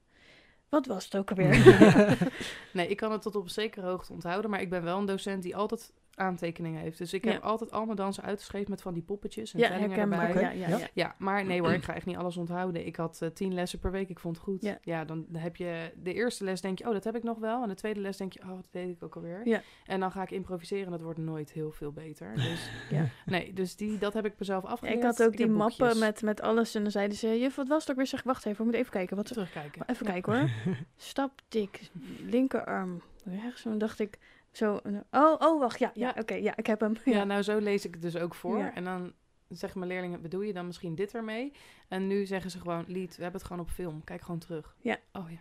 Wat 0.76 0.86
was 0.86 1.04
het 1.04 1.18
ook 1.18 1.30
alweer? 1.30 1.78
Nee, 2.72 2.88
ik 2.88 2.98
kan 2.98 3.12
het 3.12 3.22
tot 3.22 3.36
op 3.36 3.44
een 3.44 3.50
zekere 3.50 3.86
hoogte 3.86 4.14
onthouden, 4.14 4.50
maar 4.50 4.62
ik 4.62 4.70
ben 4.70 4.84
wel 4.84 4.98
een 4.98 5.06
docent 5.06 5.44
die 5.44 5.56
altijd 5.56 5.94
aantekeningen 6.16 6.82
heeft. 6.82 6.98
Dus 6.98 7.14
ik 7.14 7.26
Ja. 7.26 7.32
heb 7.32 7.42
altijd 7.44 7.72
al 7.72 7.86
mijn 7.86 7.98
dansen 7.98 8.24
uitgeschreven 8.24 8.70
met 8.70 8.82
van 8.82 8.94
die 8.94 9.04
poppetjes 9.04 9.54
en 9.54 9.60
ja, 9.60 9.68
tellingen 9.68 9.90
herkenbaar. 9.90 10.28
erbij. 10.28 10.42
Ja, 10.42 10.50
ja, 10.50 10.68
Ja. 10.68 10.78
ja. 10.78 10.88
Ja, 10.94 11.16
maar 11.18 11.46
nee 11.46 11.60
hoor, 11.62 11.72
ik 11.74 11.84
ga 11.90 11.94
echt 11.94 12.06
niet 12.06 12.18
alles 12.18 12.38
onthouden. 12.38 12.86
Ik 12.86 12.96
had 12.96 13.22
eh, 13.22 13.30
tien 13.30 13.54
lessen 13.54 13.80
per 13.80 13.92
week, 13.92 14.10
ik 14.10 14.20
vond 14.20 14.36
het 14.36 14.46
goed. 14.46 14.62
Ja. 14.62 14.78
Ja. 14.82 15.06
dan 15.06 15.26
heb 15.34 15.56
je 15.56 15.92
de 16.04 16.14
eerste 16.14 16.44
les 16.44 16.62
denk 16.62 16.78
je, 16.80 16.86
oh, 16.88 16.92
dat 16.94 17.04
heb 17.04 17.16
ik 17.16 17.24
nog 17.24 17.40
wel. 17.40 17.62
En 17.64 17.70
de 17.70 17.76
tweede 17.76 18.00
les 18.00 18.18
denk 18.18 18.34
je, 18.34 18.42
oh, 18.42 18.48
dat 18.50 18.68
deed 18.72 18.90
ik 18.90 19.04
ook 19.04 19.16
alweer. 19.16 19.48
Ja. 19.48 19.62
En 19.86 20.00
dan 20.00 20.12
ga 20.12 20.22
ik 20.22 20.32
improviseren 20.32 20.86
en 20.86 20.92
dat 20.92 21.02
wordt 21.02 21.20
nooit 21.20 21.52
heel 21.52 21.72
veel 21.72 21.92
beter. 21.92 22.36
Dus 22.36 22.70
Ja. 22.90 23.06
nee, 23.26 23.54
dus 23.54 23.76
die, 23.76 23.98
dat 23.98 24.14
heb 24.14 24.26
ik 24.26 24.34
mezelf 24.40 24.64
afgeleerd. 24.66 24.98
ik 24.98 25.04
had 25.04 25.24
ook 25.24 25.38
die 25.38 25.48
mappen 25.48 26.00
met, 26.00 26.22
met 26.22 26.42
alles. 26.42 26.76
En 26.76 26.82
dan 26.82 26.92
zeiden 26.92 27.18
ze, 27.18 27.40
juf, 27.40 27.56
wat 27.56 27.68
was 27.68 27.82
het 27.82 27.90
ook 27.92 27.98
weer? 27.98 28.08
Zeg, 28.08 28.24
wacht 28.24 28.46
even, 28.46 28.58
we 28.58 28.64
moeten 28.64 28.82
even 28.82 28.92
kijken. 28.94 29.16
Wat, 29.16 29.26
terugkijken. 29.26 29.84
even 29.88 30.06
Ja. 30.06 30.12
kijken 30.12 30.34
hoor. 30.40 30.50
Staptik, 30.96 31.90
linkerarm, 32.26 33.02
rechts. 33.24 33.64
En 33.64 33.70
dan 33.70 33.80
dacht 33.80 34.00
ik, 34.00 34.18
zo, 34.58 34.80
oh, 35.12 35.36
oh, 35.40 35.60
wacht, 35.60 35.80
ja, 35.80 35.92
ja, 35.94 36.12
Ja. 36.16 36.22
oké, 36.22 36.34
ja, 36.34 36.56
ik 36.56 36.66
heb 36.68 36.80
hem. 36.80 36.94
Ja, 37.06 37.24
nou 37.24 37.42
zo 37.42 37.58
lees 37.58 37.86
ik 37.86 37.94
het 37.94 38.02
dus 38.02 38.18
ook 38.18 38.36
voor. 38.36 38.60
En 38.60 38.84
dan 38.84 39.14
zeggen 39.50 39.80
mijn 39.80 39.92
leerlingen, 39.92 40.22
bedoel 40.22 40.42
je 40.42 40.54
dan 40.54 40.66
misschien 40.66 40.96
dit 40.96 41.14
ermee? 41.14 41.54
En 41.88 42.08
nu 42.08 42.26
zeggen 42.26 42.52
ze 42.52 42.60
gewoon, 42.60 42.84
Lied, 42.88 43.16
we 43.16 43.22
hebben 43.24 43.42
het 43.42 43.50
gewoon 43.50 43.66
op 43.66 43.70
film. 43.72 44.04
Kijk 44.04 44.22
gewoon 44.22 44.40
terug. 44.40 44.76
Ja. 44.82 44.98
Oh 45.12 45.32
ja. 45.32 45.40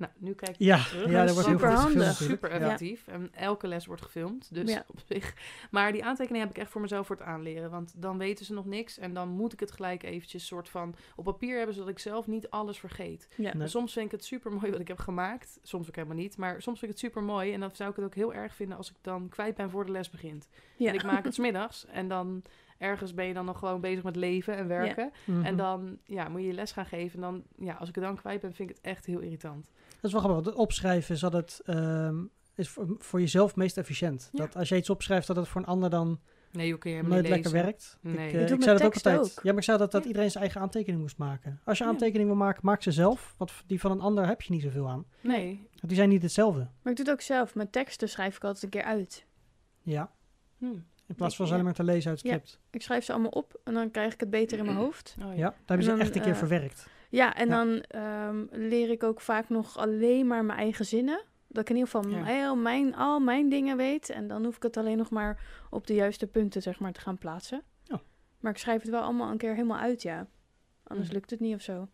Nou, 0.00 0.12
nu 0.18 0.32
kijk 0.32 0.50
ik 0.50 0.56
Ja, 0.58 0.84
terug. 0.84 1.10
ja, 1.10 1.26
er 1.26 1.32
wordt 1.34 1.48
heel 1.48 1.58
veel 1.58 1.68
Superhandig. 1.68 1.82
gefilmd 1.82 2.06
natuurlijk. 2.06 2.40
Super 2.44 2.50
Ja. 2.50 2.56
effectief. 2.64 3.06
En 3.06 3.28
elke 3.34 3.66
les 3.68 3.86
wordt 3.86 4.02
gefilmd. 4.02 4.54
Dus 4.54 4.70
Ja. 4.72 4.84
op 4.92 5.00
zich. 5.06 5.34
Maar 5.70 5.92
die 5.92 6.04
aantekeningen 6.04 6.46
heb 6.46 6.56
ik 6.56 6.62
echt 6.62 6.70
voor 6.70 6.80
mezelf 6.80 7.06
voor 7.06 7.16
het 7.16 7.24
aanleren. 7.24 7.70
Want 7.70 7.92
dan 7.96 8.18
weten 8.18 8.44
ze 8.44 8.52
nog 8.54 8.64
niks. 8.66 8.98
En 8.98 9.14
dan 9.14 9.28
moet 9.28 9.52
ik 9.52 9.60
het 9.60 9.70
gelijk 9.72 10.02
eventjes 10.02 10.46
soort 10.46 10.68
van 10.68 10.94
op 11.16 11.24
papier 11.24 11.56
hebben. 11.56 11.74
Zodat 11.74 11.90
ik 11.90 11.98
zelf 11.98 12.26
niet 12.26 12.50
alles 12.50 12.78
vergeet. 12.78 13.28
Ja. 13.36 13.56
Nee. 13.56 13.68
Soms 13.68 13.92
vind 13.92 14.04
ik 14.06 14.12
het 14.12 14.24
super 14.24 14.52
mooi 14.52 14.70
wat 14.70 14.80
ik 14.80 14.88
heb 14.88 14.98
gemaakt. 14.98 15.58
Soms 15.62 15.88
ook 15.88 15.94
helemaal 15.94 16.16
niet. 16.16 16.36
Maar 16.36 16.62
soms 16.62 16.78
vind 16.78 16.92
ik 16.92 16.98
het 17.00 17.06
super 17.06 17.22
mooi. 17.22 17.52
En 17.52 17.60
dan 17.60 17.70
zou 17.72 17.90
ik 17.90 17.96
het 17.96 18.04
ook 18.04 18.14
heel 18.14 18.34
erg 18.34 18.54
vinden 18.54 18.76
als 18.76 18.90
ik 18.90 18.96
dan 19.00 19.28
kwijt 19.28 19.54
ben 19.54 19.70
voor 19.70 19.86
de 19.86 19.92
les 19.92 20.10
begint. 20.10 20.48
Ja. 20.76 20.88
En 20.88 20.94
ik 20.94 21.02
maak 21.04 21.24
het 21.24 21.34
smiddags. 21.34 21.86
En 21.86 22.08
dan 22.08 22.42
ergens 22.78 23.14
ben 23.14 23.26
je 23.26 23.34
dan 23.34 23.44
nog 23.44 23.58
gewoon 23.58 23.80
bezig 23.80 24.02
met 24.02 24.16
leven 24.16 24.56
en 24.56 24.66
werken. 24.68 25.12
Mhm. 25.24 25.44
En 25.44 25.56
dan 25.56 25.98
ja, 26.04 26.28
moet 26.28 26.40
je 26.40 26.46
je 26.46 26.52
les 26.52 26.72
gaan 26.72 26.86
geven. 26.86 27.14
En 27.14 27.20
dan, 27.20 27.42
ja, 27.66 27.74
als 27.74 27.88
ik 27.88 27.94
het 27.94 28.04
dan 28.04 28.16
kwijt 28.16 28.40
ben, 28.40 28.54
vind 28.54 28.70
ik 28.70 28.76
het 28.76 28.84
echt 28.84 29.06
heel 29.06 29.18
irritant. 29.20 29.70
Dat 30.00 30.04
is 30.04 30.12
wel 30.12 30.20
grappig. 30.20 30.42
want 30.44 30.46
Het 30.46 30.54
opschrijven 30.64 31.14
is 31.14 31.24
altijd 31.24 31.60
ehm, 31.64 32.16
is 32.54 32.68
voor, 32.68 32.94
voor 32.98 33.20
jezelf 33.20 33.56
meest 33.56 33.76
efficiënt. 33.78 34.28
Ja. 34.32 34.38
Dat 34.44 34.56
als 34.56 34.68
je 34.68 34.76
iets 34.76 34.90
opschrijft, 34.90 35.26
dat 35.26 35.36
het 35.36 35.48
voor 35.48 35.60
een 35.60 35.66
ander 35.66 35.90
dan 35.90 36.20
Nee, 36.52 36.66
joh, 36.68 36.78
kun 36.78 36.90
je 36.90 36.96
helemaal 36.96 37.18
nooit 37.18 37.32
niet 37.34 37.44
lekker 37.44 37.52
lezen. 37.52 37.66
werkt. 37.66 37.98
Nee. 38.00 38.28
Ik, 38.28 38.34
eh, 38.34 38.40
ik 38.56 38.62
zei 38.62 38.76
dat 38.78 38.86
ook 38.86 38.94
altijd. 38.94 39.18
ook. 39.20 39.26
Ja, 39.26 39.40
maar 39.44 39.56
ik 39.56 39.62
zei 39.62 39.78
dat, 39.78 39.90
dat 39.92 40.02
Ja. 40.02 40.06
iedereen 40.08 40.30
zijn 40.30 40.42
eigen 40.44 40.60
aantekening 40.60 41.00
moest 41.02 41.16
maken. 41.18 41.60
Als 41.64 41.78
je 41.78 41.84
Ja. 41.84 41.90
aantekening 41.90 42.28
wil 42.28 42.38
maken, 42.38 42.60
maak 42.64 42.82
ze 42.82 42.90
zelf. 42.92 43.34
Want 43.38 43.52
die 43.66 43.80
van 43.80 43.90
een 43.90 44.00
ander 44.00 44.26
heb 44.26 44.42
je 44.42 44.52
niet 44.52 44.62
zoveel 44.62 44.88
aan. 44.88 45.04
Nee. 45.20 45.56
Want 45.70 45.86
die 45.86 45.96
zijn 45.96 46.08
niet 46.08 46.22
hetzelfde. 46.22 46.58
Maar 46.82 46.92
ik 46.92 46.96
doe 46.96 47.04
het 47.04 47.10
ook 47.10 47.20
zelf. 47.20 47.54
Mijn 47.54 47.70
teksten 47.70 48.08
schrijf 48.08 48.36
ik 48.36 48.44
altijd 48.44 48.64
een 48.64 48.70
keer 48.70 48.82
uit. 48.82 49.26
Ja. 49.82 50.10
Hm. 50.58 50.64
In 51.06 51.14
plaats 51.16 51.36
van 51.36 51.46
ze 51.46 51.50
Ja. 51.52 51.58
alleen 51.58 51.64
maar 51.74 51.84
te 51.84 51.92
lezen 51.92 52.10
uit 52.10 52.18
het 52.22 52.28
Ja. 52.30 52.34
script. 52.38 52.60
Ik 52.70 52.82
schrijf 52.82 53.04
ze 53.04 53.12
allemaal 53.12 53.30
op 53.30 53.60
en 53.64 53.74
dan 53.74 53.90
krijg 53.90 54.12
ik 54.12 54.20
het 54.20 54.30
beter 54.30 54.58
in 54.58 54.64
mijn 54.64 54.76
hoofd. 54.76 55.16
Oh, 55.22 55.36
Ja, 55.36 55.48
daar 55.48 55.54
hebben 55.66 55.86
ze 55.86 55.92
echt 55.92 56.14
een 56.16 56.22
keer 56.22 56.30
eh, 56.32 56.38
verwerkt. 56.38 56.88
Ja, 57.10 57.34
en 57.34 57.48
Ja. 57.48 57.56
dan 57.64 57.80
ehm, 57.80 58.44
leer 58.50 58.90
ik 58.90 59.02
ook 59.02 59.20
vaak 59.20 59.48
nog 59.48 59.76
alleen 59.76 60.26
maar 60.26 60.44
mijn 60.44 60.58
eigen 60.58 60.84
zinnen. 60.84 61.22
Dat 61.48 61.62
ik 61.62 61.70
in 61.70 61.76
ieder 61.76 61.90
geval 61.90 62.10
Ja. 62.10 62.24
heel 62.24 62.56
mijn, 62.56 62.94
al 62.94 63.20
mijn 63.20 63.48
dingen 63.48 63.76
weet. 63.76 64.10
En 64.10 64.28
dan 64.28 64.44
hoef 64.44 64.56
ik 64.56 64.62
het 64.62 64.76
alleen 64.76 64.96
nog 64.96 65.10
maar 65.10 65.42
op 65.70 65.86
de 65.86 65.94
juiste 65.94 66.26
punten 66.26 66.62
zeg 66.62 66.80
maar, 66.80 66.92
te 66.92 67.00
gaan 67.00 67.18
plaatsen. 67.18 67.62
Ja. 67.82 68.00
Maar 68.40 68.52
ik 68.52 68.58
schrijf 68.58 68.80
het 68.82 68.90
wel 68.90 69.00
allemaal 69.02 69.30
een 69.30 69.36
keer 69.38 69.54
helemaal 69.54 69.78
uit, 69.78 70.02
ja. 70.02 70.26
Anders 70.84 71.10
lukt 71.10 71.30
het 71.30 71.40
niet 71.40 71.54
of 71.54 71.60
zo. 71.62 71.88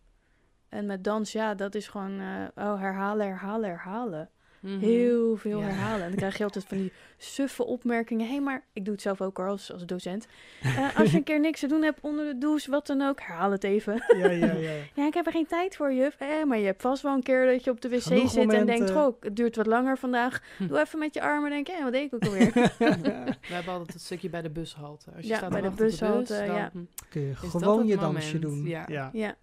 En 0.69 0.85
met 0.85 1.03
dans, 1.03 1.31
ja, 1.31 1.55
dat 1.55 1.75
is 1.75 1.87
gewoon 1.87 2.19
eh, 2.19 2.43
oh, 2.55 2.79
herhalen, 2.79 3.27
herhalen, 3.27 3.69
herhalen. 3.69 4.29
Mhm. 4.59 4.79
Heel 4.79 5.35
veel 5.37 5.59
Ja. 5.59 5.65
herhalen. 5.65 6.01
En 6.03 6.07
dan 6.09 6.17
krijg 6.17 6.37
je 6.37 6.43
altijd 6.43 6.65
van 6.67 6.77
die 6.77 6.91
suffe 7.17 7.63
opmerkingen. 7.65 8.25
Hé, 8.25 8.31
hey, 8.31 8.41
maar 8.41 8.63
ik 8.73 8.85
doe 8.85 8.93
het 8.93 9.01
zelf 9.03 9.21
ook 9.21 9.37
hoor, 9.37 9.47
als, 9.47 9.71
als 9.73 9.85
docent. 9.85 10.27
Eh, 10.61 10.99
als 10.99 11.11
je 11.11 11.17
een 11.17 11.23
keer 11.23 11.39
niks 11.39 11.59
te 11.59 11.67
doen 11.67 11.81
hebt 11.83 11.99
onder 12.01 12.25
de 12.25 12.37
douche, 12.37 12.71
wat 12.71 12.87
dan 12.87 13.01
ook, 13.01 13.19
herhaal 13.19 13.51
het 13.51 13.63
even. 13.63 14.03
Ja, 14.17 14.29
ja, 14.31 14.53
ja. 14.53 14.71
Ja, 14.95 15.05
ik 15.07 15.13
heb 15.13 15.25
er 15.25 15.31
geen 15.31 15.47
tijd 15.47 15.75
voor, 15.75 15.93
juf. 15.93 16.15
Eh, 16.19 16.43
maar 16.45 16.57
je 16.57 16.65
hebt 16.65 16.81
vast 16.81 17.01
wel 17.01 17.13
een 17.13 17.23
keer 17.23 17.45
dat 17.45 17.63
je 17.63 17.71
op 17.71 17.81
de 17.81 17.89
wc 17.89 18.01
Genoeg 18.01 18.31
zit 18.31 18.53
en 18.53 18.65
denkt... 18.65 18.91
Goh, 18.91 19.15
het 19.21 19.35
duurt 19.35 19.55
wat 19.55 19.65
langer 19.67 19.97
vandaag. 19.97 20.41
Hm. 20.57 20.67
Doe 20.67 20.79
even 20.79 20.99
met 20.99 21.13
je 21.13 21.21
armen. 21.21 21.49
denk 21.49 21.67
je, 21.67 21.83
wat 21.83 21.91
deed 21.91 22.03
ik 22.05 22.13
ook 22.13 22.25
alweer? 22.25 22.51
We 22.53 23.35
hebben 23.41 23.73
altijd 23.73 23.93
het 23.93 24.01
stukje 24.01 24.29
bij 24.29 24.41
de 24.41 24.49
bushalte. 24.49 25.11
Als 25.15 25.23
je 25.23 25.27
Ja, 25.29 25.37
staat 25.37 25.49
bij 25.51 25.61
de 25.61 25.69
bushalte, 25.69 26.33
bus, 26.37 26.47
dan- 26.47 26.55
ja. 26.55 26.71
Kun 27.09 27.21
je 27.21 27.35
gewoon 27.35 27.87
je 27.87 27.95
moment? 27.95 28.13
dansje 28.13 28.39
doen. 28.39 28.65
Ja. 28.65 29.09
ja. 29.13 29.35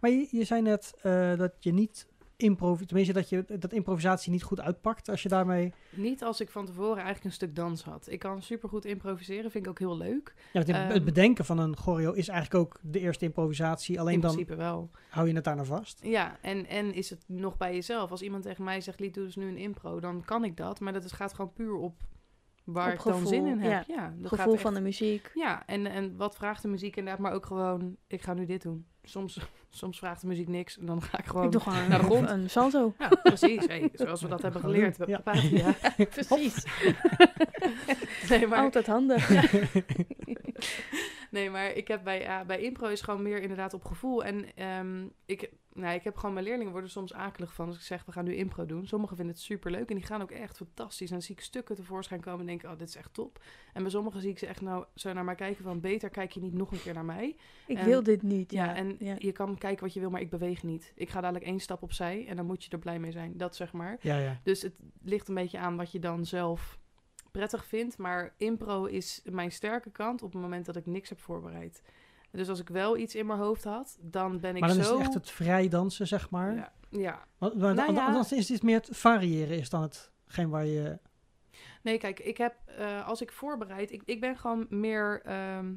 Maar 0.00 0.10
je, 0.10 0.28
je 0.30 0.44
zei 0.44 0.62
net 0.62 0.94
eh, 1.02 1.36
dat 1.38 1.52
je 1.60 1.72
niet 1.72 2.06
improv 2.36 2.80
tenminste 2.82 3.12
dat, 3.12 3.28
je, 3.28 3.44
dat 3.58 3.72
improvisatie 3.72 4.32
niet 4.32 4.42
goed 4.42 4.60
uitpakt 4.60 5.08
als 5.08 5.22
je 5.22 5.28
daarmee... 5.28 5.72
Niet 5.90 6.22
als 6.22 6.40
ik 6.40 6.50
van 6.50 6.66
tevoren 6.66 6.94
eigenlijk 6.96 7.24
een 7.24 7.32
stuk 7.32 7.54
dans 7.54 7.82
had. 7.84 8.06
Ik 8.10 8.18
kan 8.18 8.42
supergoed 8.42 8.84
improviseren, 8.84 9.50
vind 9.50 9.64
ik 9.64 9.70
ook 9.70 9.78
heel 9.78 9.96
leuk. 9.96 10.34
Ja, 10.52 10.60
het- 10.60 10.68
Ehm, 10.68 10.88
het 10.88 11.04
bedenken 11.04 11.44
van 11.44 11.58
een 11.58 11.76
choreo 11.76 12.12
is 12.12 12.28
eigenlijk 12.28 12.64
ook 12.64 12.78
de 12.82 12.98
eerste 13.00 13.24
improvisatie. 13.24 14.00
Alleen 14.00 14.14
In 14.14 14.20
dan 14.20 14.32
principe 14.34 14.56
wel. 14.58 14.90
hou 15.08 15.28
je 15.28 15.34
het 15.34 15.44
daarna 15.44 15.64
vast. 15.64 15.98
Ja, 16.02 16.38
en, 16.40 16.66
en 16.66 16.94
is 16.94 17.10
het 17.10 17.24
nog 17.26 17.56
bij 17.56 17.74
jezelf. 17.74 18.10
Als 18.10 18.22
iemand 18.22 18.42
tegen 18.42 18.64
mij 18.64 18.80
zegt, 18.80 19.00
Lied, 19.00 19.14
doe 19.14 19.24
dus 19.24 19.36
nu 19.36 19.48
een 19.48 19.58
impro, 19.58 20.00
dan 20.00 20.24
kan 20.24 20.44
ik 20.44 20.56
dat. 20.56 20.80
Maar 20.80 20.92
dat 20.92 21.04
is, 21.04 21.12
gaat 21.12 21.34
gewoon 21.34 21.52
puur 21.52 21.74
op 21.74 21.94
waar 22.64 22.92
Op 22.92 22.98
ik 22.98 23.04
dan 23.04 23.26
zin 23.26 23.46
in 23.46 23.58
heb. 23.58 23.84
ja. 23.86 23.94
Ja, 23.94 24.14
dat 24.18 24.28
gaat 24.28 24.38
Gevoel 24.38 24.52
echt- 24.52 24.62
van 24.62 24.74
de 24.74 24.80
muziek. 24.80 25.30
Ja, 25.34 25.66
en, 25.66 25.86
en 25.86 26.16
wat 26.16 26.34
vraagt 26.36 26.62
de 26.62 26.68
muziek 26.68 26.96
inderdaad, 26.96 27.22
maar 27.22 27.32
ook 27.32 27.46
gewoon, 27.46 27.96
ik 28.06 28.22
ga 28.22 28.34
nu 28.34 28.46
dit 28.46 28.62
doen. 28.62 28.86
Soms, 29.02 29.48
soms 29.76 29.98
vraagt 29.98 30.20
de 30.20 30.26
muziek 30.26 30.48
niks 30.48 30.78
en 30.78 30.86
dan 30.86 31.02
ga 31.02 31.18
ik 31.18 31.24
gewoon... 31.24 31.44
ik 31.44 31.52
doe 31.52 31.60
gewoon 31.60 31.78
naar 31.78 31.88
de 31.88 31.94
een, 31.94 32.04
grond. 32.04 32.30
een 32.30 32.50
salto. 32.50 32.94
Ja, 32.98 33.08
precies. 33.22 33.66
Hey, 33.66 33.90
zoals 33.92 34.22
we 34.22 34.28
dat 34.28 34.42
hebben 34.42 34.60
geleerd 34.60 34.98
bij 34.98 35.08
ja. 35.08 35.20
Papatia. 35.20 35.74
Precies. 36.14 36.64
Nee, 38.28 38.46
maar, 38.46 38.58
Altijd 38.58 38.86
handig. 38.86 39.30
nee, 41.30 41.50
maar 41.50 41.72
ik 41.72 41.88
heb 41.88 42.04
bij, 42.04 42.20
ja, 42.20 42.44
bij 42.44 42.60
impro 42.60 42.86
is 42.86 43.00
gewoon 43.00 43.22
meer 43.22 43.42
inderdaad 43.42 43.74
op 43.74 43.84
gevoel. 43.84 44.24
En 44.24 44.54
ehm, 44.54 45.04
ik, 45.26 45.50
nou, 45.76 45.94
ik 45.94 46.02
heb 46.04 46.16
gewoon 46.16 46.32
mijn 46.34 46.46
leerlingen 46.46 46.72
worden 46.72 46.90
soms 46.90 47.12
akelig 47.14 47.54
van 47.54 47.66
als 47.66 47.76
ik 47.76 47.82
zeg, 47.82 48.04
we 48.04 48.12
gaan 48.12 48.24
nu 48.24 48.34
impro 48.34 48.66
doen. 48.66 48.86
Sommigen 48.86 49.16
vinden 49.16 49.34
het 49.34 49.44
superleuk 49.44 49.88
en 49.90 49.96
die 49.96 50.04
gaan 50.04 50.22
ook 50.22 50.30
echt 50.30 50.56
fantastisch. 50.56 51.06
En 51.08 51.12
dan 51.14 51.22
zie 51.22 51.34
ik 51.34 51.40
stukken 51.40 51.74
tevoorschijn 51.76 52.20
komen 52.20 52.40
en 52.40 52.46
denk 52.46 52.62
ik, 52.62 52.70
oh, 52.70 52.78
dit 52.78 52.88
is 52.88 52.96
echt 52.96 53.14
top. 53.14 53.42
En 53.72 53.82
bij 53.82 53.90
sommigen 53.90 54.20
zie 54.20 54.30
ik 54.30 54.38
ze 54.38 54.46
echt 54.46 54.60
nou 54.60 54.84
zo 54.94 55.12
naar 55.12 55.24
mij 55.24 55.34
kijken 55.34 55.64
van, 55.64 55.80
beter 55.80 56.10
kijk 56.10 56.32
je 56.32 56.40
niet 56.40 56.52
nog 56.54 56.72
een 56.72 56.80
keer 56.82 56.94
naar 56.94 57.04
mij. 57.04 57.36
Ik 57.66 57.78
En- 57.78 57.84
wil 57.84 58.02
dit 58.02 58.22
niet. 58.22 58.52
Ja, 58.52 58.64
Ja, 58.64 58.74
en 58.74 58.96
ja. 58.98 59.14
je 59.18 59.32
kan 59.32 59.58
kijken 59.58 59.84
wat 59.84 59.94
je 59.94 60.00
wil, 60.00 60.10
maar 60.10 60.20
ik 60.20 60.30
beweeg 60.30 60.62
niet. 60.62 60.92
Ik 60.94 61.08
ga 61.10 61.20
dadelijk 61.20 61.44
één 61.44 61.60
stap 61.60 61.82
opzij 61.82 62.26
en 62.26 62.36
dan 62.36 62.46
moet 62.46 62.64
je 62.64 62.70
er 62.70 62.78
blij 62.78 62.98
mee 62.98 63.12
zijn. 63.12 63.36
Dat 63.36 63.56
zeg 63.56 63.72
maar. 63.72 63.98
Ja, 64.00 64.18
ja. 64.18 64.40
Dus 64.42 64.62
het 64.62 64.74
ligt 65.02 65.28
een 65.28 65.34
beetje 65.34 65.58
aan 65.58 65.76
wat 65.76 65.92
je 65.92 65.98
dan 65.98 66.24
zelf 66.26 66.78
prettig 67.30 67.64
vindt. 67.64 67.98
Maar 67.98 68.34
impro 68.36 68.84
is 68.84 69.22
mijn 69.24 69.52
sterke 69.52 69.90
kant 69.90 70.22
op 70.22 70.32
het 70.32 70.42
moment 70.42 70.66
dat 70.66 70.76
ik 70.76 70.86
niks 70.86 71.08
heb 71.08 71.20
voorbereid. 71.20 71.82
Dus 72.30 72.48
als 72.48 72.60
ik 72.60 72.68
wel 72.68 72.96
iets 72.96 73.14
in 73.14 73.26
mijn 73.26 73.38
hoofd 73.38 73.64
had, 73.64 73.98
dan 74.00 74.40
ben 74.40 74.54
ik 74.54 74.60
Maar 74.60 74.74
dan 74.74 74.82
zo... 74.82 74.82
is 74.82 74.88
het 74.88 75.00
echt 75.00 75.14
het 75.14 75.30
vrij 75.30 75.68
dansen, 75.68 76.06
zeg 76.06 76.30
maar. 76.30 76.54
Ja, 76.54 76.72
ja. 76.90 77.26
Want, 77.38 77.54
want 77.54 77.76
Nou 77.76 77.94
ja. 77.94 78.06
Anders 78.06 78.32
is 78.32 78.48
het 78.48 78.62
meer 78.62 78.76
het 78.76 78.88
variëren 78.92 79.58
is 79.58 79.70
dan 79.70 79.82
hetgeen 79.82 80.48
waar 80.48 80.66
je... 80.66 80.98
Nee, 81.82 81.98
kijk, 81.98 82.20
ik 82.20 82.36
heb, 82.36 82.54
eh, 82.66 83.06
als 83.06 83.20
ik 83.20 83.32
voorbereid, 83.32 83.92
ik, 83.92 84.02
ik 84.04 84.20
ben 84.20 84.36
gewoon 84.36 84.66
meer, 84.68 85.22
ehm, 85.24 85.74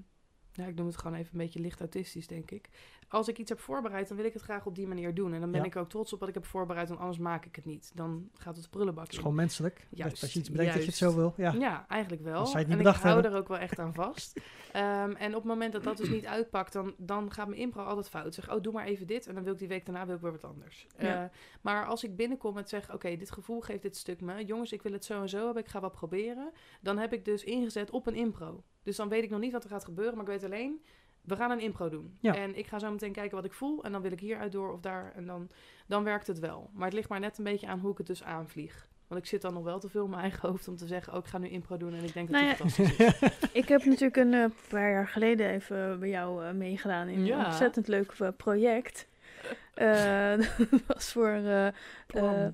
nou, 0.54 0.70
ik 0.70 0.76
noem 0.76 0.88
het 0.88 0.98
gewoon 0.98 1.18
even 1.18 1.32
een 1.32 1.40
beetje 1.40 1.60
licht 1.60 1.80
autistisch, 1.80 2.28
denk 2.28 2.52
ik. 2.52 2.70
Als 3.10 3.28
ik 3.28 3.38
iets 3.38 3.50
heb 3.50 3.60
voorbereid, 3.60 4.08
dan 4.08 4.18
wil 4.18 4.26
ik 4.26 4.34
het 4.34 4.42
graag 4.42 4.66
op 4.66 4.76
die 4.76 4.88
manier 4.88 5.14
doen. 5.14 5.34
En 5.34 5.40
dan 5.40 5.52
ben 5.52 5.60
Ja. 5.62 5.66
ik 5.68 5.76
ook 5.76 5.90
trots 5.90 6.14
op 6.14 6.20
wat 6.20 6.30
ik 6.30 6.34
heb 6.34 6.46
voorbereid, 6.46 6.88
want 6.88 7.00
anders 7.00 7.18
maak 7.20 7.46
ik 7.46 7.56
het 7.56 7.66
niet. 7.66 7.92
Dan 7.96 8.30
gaat 8.34 8.56
het 8.56 8.70
prullenbak 8.70 9.04
Het 9.04 9.12
is 9.12 9.18
in. 9.18 9.24
gewoon 9.24 9.38
menselijk. 9.38 9.88
Juist, 9.90 10.22
als 10.22 10.34
je 10.34 10.40
iets 10.40 10.50
bedenkt 10.52 10.74
dat 10.74 10.82
je 10.82 10.88
het 10.90 10.98
zo 10.98 11.16
wil. 11.16 11.34
Ja. 11.38 11.52
Ja, 11.52 11.86
eigenlijk 11.88 12.22
wel. 12.24 12.54
En 12.54 12.80
ik 12.80 12.86
hou 12.88 13.24
er 13.24 13.36
ook 13.36 13.48
wel 13.48 13.58
echt 13.58 13.80
aan 13.80 13.94
vast. 13.94 14.40
Ehm, 14.72 15.12
en 15.12 15.28
op 15.30 15.42
het 15.42 15.44
moment 15.44 15.74
dat 15.74 15.84
dat 15.84 15.98
dus 15.98 16.10
niet 16.10 16.26
uitpakt, 16.26 16.74
dan, 16.74 16.94
dan 16.98 17.32
gaat 17.32 17.48
mijn 17.48 17.60
impro 17.60 17.84
altijd 17.84 18.10
fout. 18.10 18.34
Zeg, 18.34 18.52
oh, 18.54 18.62
doe 18.62 18.74
maar 18.74 18.86
even 18.86 19.08
dit. 19.08 19.28
En 19.28 19.34
dan 19.34 19.44
wil 19.44 19.54
ik 19.54 19.60
die 19.60 19.68
week 19.68 19.86
daarna 19.86 20.06
wil 20.06 20.16
ik 20.16 20.22
weer 20.22 20.32
wat 20.32 20.44
anders. 20.44 20.88
Ja. 20.98 21.24
Eh, 21.24 21.30
maar 21.62 21.86
als 21.86 22.04
ik 22.04 22.16
binnenkom 22.16 22.58
en 22.58 22.68
zeg, 22.68 22.94
oké, 22.94 23.16
dit 23.16 23.32
gevoel 23.32 23.62
geeft 23.62 23.82
dit 23.82 23.98
stuk 23.98 24.22
me. 24.22 24.46
Jongens, 24.46 24.72
ik 24.72 24.82
wil 24.82 24.92
het 24.92 25.06
zo 25.06 25.22
en 25.22 25.30
zo 25.30 25.46
hebben. 25.46 25.64
Ik 25.64 25.70
ga 25.70 25.80
wat 25.80 25.92
proberen. 25.92 26.52
Dan 26.82 26.98
heb 26.98 27.14
ik 27.14 27.26
dus 27.26 27.44
ingezet 27.44 27.90
op 27.90 28.08
een 28.08 28.16
impro. 28.16 28.64
Dus 28.84 28.96
dan 28.96 29.10
weet 29.10 29.24
ik 29.24 29.30
nog 29.30 29.40
niet 29.40 29.52
wat 29.52 29.64
er 29.64 29.70
gaat 29.70 29.84
gebeuren. 29.84 30.14
Maar 30.16 30.24
ik 30.24 30.32
weet 30.32 30.44
alleen, 30.52 30.82
we 31.30 31.36
gaan 31.36 31.52
een 31.52 31.60
impro 31.60 31.90
doen. 31.90 32.18
Ja. 32.20 32.36
En 32.36 32.58
ik 32.58 32.68
ga 32.68 32.80
zo 32.80 32.92
meteen 32.92 33.12
kijken 33.12 33.36
wat 33.36 33.46
ik 33.46 33.54
voel. 33.54 33.84
En 33.84 33.92
dan 33.92 34.02
wil 34.02 34.12
ik 34.12 34.20
hieruit 34.20 34.52
door 34.52 34.74
of 34.74 34.80
daar. 34.80 35.12
En 35.16 35.26
dan, 35.26 35.50
dan 35.88 36.04
werkt 36.04 36.28
het 36.28 36.40
wel. 36.40 36.70
Maar 36.74 36.86
het 36.86 36.94
ligt 36.94 37.10
maar 37.10 37.20
net 37.20 37.38
een 37.38 37.44
beetje 37.44 37.68
aan 37.68 37.80
hoe 37.80 37.92
ik 37.92 37.98
het 37.98 38.08
dus 38.08 38.24
aanvlieg. 38.24 38.88
Want 39.08 39.22
ik 39.22 39.28
zit 39.28 39.42
dan 39.42 39.54
nog 39.54 39.64
wel 39.64 39.80
te 39.80 39.90
veel 39.90 40.04
in 40.04 40.10
mijn 40.10 40.22
eigen 40.22 40.50
hoofd 40.50 40.68
om 40.68 40.76
te 40.76 40.88
zeggen... 40.88 41.14
oh, 41.14 41.20
ik 41.20 41.26
ga 41.26 41.38
nu 41.38 41.48
impro 41.50 41.78
doen 41.78 41.94
en 41.94 42.04
ik 42.04 42.14
denk 42.14 42.32
dat 42.32 42.42
Nou 42.42 42.50
het 42.54 42.58
ja, 42.60 42.66
fantastisch 42.70 43.06
is. 43.22 43.50
Ik 43.62 43.68
heb 43.68 43.84
natuurlijk 43.86 44.18
een 44.18 44.34
eh, 44.34 44.46
paar 44.70 44.90
jaar 44.92 45.08
geleden 45.08 45.50
even 45.50 46.00
bij 46.00 46.10
jou 46.10 46.46
eh, 46.46 46.54
meegedaan 46.54 47.08
in 47.08 47.26
Ja. 47.26 47.40
een 47.40 47.46
ontzettend 47.46 47.88
leuk 47.88 48.12
eh, 48.20 48.28
project. 48.38 49.08
Eh, 49.74 50.38
dat 50.72 50.82
was 50.88 51.12
voor 51.12 51.28
eh, 51.30 51.68
Plan, 52.08 52.36
eh, 52.36 52.48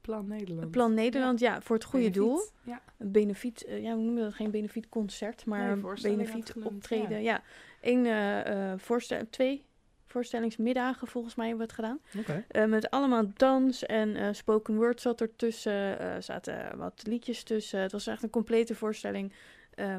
Plan 0.00 0.26
Nederland. 0.26 0.70
Plan 0.70 0.94
Nederland, 0.94 1.40
ja, 1.40 1.60
voor 1.60 1.76
het 1.76 1.84
goede 1.84 2.10
Benefiet. 2.10 2.28
doel. 2.62 2.72
Ja. 2.72 2.80
Een 2.98 3.10
benefiet, 3.12 3.64
ja, 3.68 3.94
hoe 3.94 4.04
noem 4.04 4.16
je 4.16 4.22
dat? 4.22 4.34
Geen 4.34 4.50
benefietconcert, 4.50 5.46
maar 5.46 5.60
Nee, 5.62 5.70
een 5.70 5.80
voorstelling 5.80 6.18
had 6.18 6.26
benefiet 6.28 6.48
het 6.54 6.62
genoemd, 6.62 6.76
optreden. 6.82 7.22
Ja, 7.22 7.42
Eén, 7.86 8.06
eh, 8.06 8.72
eh, 8.72 8.78
voorstel, 8.78 9.20
twee 9.30 9.64
voorstellingsmiddagen 10.06 11.06
volgens 11.06 11.34
mij 11.34 11.48
hebben 11.48 11.66
we 11.66 11.72
het 11.72 11.82
gedaan. 11.84 12.00
Oké. 12.18 12.44
Eh, 12.48 12.64
met 12.64 12.90
allemaal 12.90 13.24
dans 13.36 13.86
en 13.86 14.34
spoken 14.34 14.76
word 14.76 15.00
zat 15.00 15.20
ertussen. 15.20 16.00
Er 16.00 16.22
zaten 16.22 16.76
wat 16.76 17.02
liedjes 17.06 17.42
tussen. 17.42 17.80
Het 17.80 17.92
was 17.92 18.06
echt 18.06 18.22
een 18.22 18.30
complete 18.30 18.74
voorstelling 18.74 19.32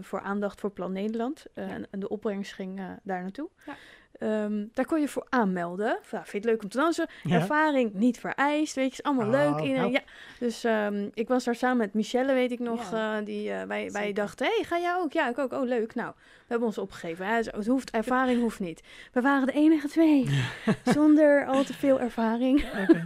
voor 0.01 0.21
aandacht 0.21 0.59
voor 0.59 0.71
Plan 0.71 0.91
Nederland. 0.91 1.45
Ja. 1.55 1.61
en, 1.63 1.99
de 1.99 2.09
opbrengst 2.09 2.53
ging 2.53 2.81
daar 3.03 3.21
naartoe. 3.21 3.49
Ja. 3.65 3.75
Ehm, 4.11 4.65
daar 4.73 4.85
kon 4.85 4.99
je 4.99 5.07
voor 5.07 5.25
aanmelden. 5.29 5.99
Ja, 6.11 6.25
vind 6.25 6.31
je 6.31 6.37
het 6.37 6.45
leuk 6.45 6.63
om 6.63 6.69
te 6.69 6.77
dansen? 6.77 7.07
Ja. 7.23 7.35
Ervaring 7.35 7.93
niet 7.93 8.19
vereist, 8.19 8.75
weet 8.75 8.85
je, 8.85 8.91
is 8.91 9.03
allemaal 9.03 9.25
Oh, 9.25 9.31
leuk. 9.31 9.75
Nou. 9.75 9.91
ja. 9.91 10.01
Dus 10.39 10.63
ehm, 10.63 11.09
ik 11.13 11.27
was 11.27 11.43
daar 11.43 11.55
samen 11.55 11.77
met 11.77 11.93
Michelle, 11.93 12.33
weet 12.33 12.51
ik 12.51 12.59
nog, 12.59 12.89
die 13.23 13.51
wij, 13.51 13.91
wij 13.91 14.13
dachten, 14.13 14.45
hey, 14.45 14.63
ga 14.63 14.79
jij 14.79 14.95
ook? 14.95 15.13
Ja, 15.13 15.29
ik 15.29 15.37
ook. 15.37 15.53
Oh, 15.53 15.63
leuk. 15.63 15.95
Nou, 15.95 16.13
hebben 16.47 16.67
ons 16.67 16.77
opgegeven. 16.77 17.25
Hè. 17.25 17.33
Het 17.35 17.65
hoeft, 17.67 17.89
ervaring 17.91 18.41
hoeft 18.41 18.59
niet. 18.59 18.81
We 19.13 19.21
waren 19.21 19.45
de 19.47 19.53
enige 19.53 19.87
twee, 19.87 20.29
zonder 20.95 21.45
al 21.45 21.63
te 21.63 21.73
veel 21.73 21.99
ervaring. 21.99 22.63
Oké. 22.63 23.03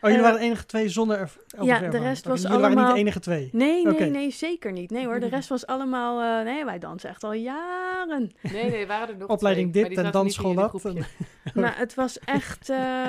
Oh, 0.00 0.10
jullie 0.10 0.16
Eh, 0.18 0.22
waren 0.22 0.38
de 0.38 0.44
enige 0.44 0.66
twee 0.66 0.88
zonder 0.88 1.18
erv- 1.18 1.36
ja, 1.48 1.58
ervaring. 1.60 1.92
de 1.92 1.98
rest 1.98 2.24
was 2.26 2.42
Jullie 2.42 2.56
waren 2.56 2.68
niet 2.68 2.78
allemaal- 2.78 2.94
de 2.94 3.00
enige 3.00 3.20
twee. 3.20 3.48
Nee, 3.52 3.86
nee, 3.86 4.10
nee, 4.10 4.30
zeker 4.30 4.72
niet. 4.72 4.90
Nee 4.90 5.06
hoor, 5.06 5.20
de 5.20 5.28
rest 5.28 5.48
was 5.48 5.66
allemaal... 5.66 6.38
eh, 6.40 6.44
nee, 6.52 6.64
wij 6.64 6.78
dansen 6.78 7.10
echt 7.10 7.24
al 7.24 7.32
jaren. 7.32 8.32
Nee, 8.52 8.70
nee, 8.70 8.86
waren 8.86 9.08
er 9.08 9.16
nog 9.16 9.28
Opleiding 9.28 9.72
twee, 9.72 9.88
dit 9.88 9.98
en 9.98 10.10
dansschool 10.12 10.54
dat. 10.54 10.82
Maar 11.54 11.78
het 11.78 11.94
was 11.94 12.18
echt... 12.18 12.68
eh, 12.68 13.08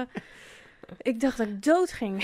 ik 1.02 1.20
dacht 1.20 1.38
dat 1.38 1.48
ik 1.48 1.64
dood 1.64 1.92
ging. 1.92 2.24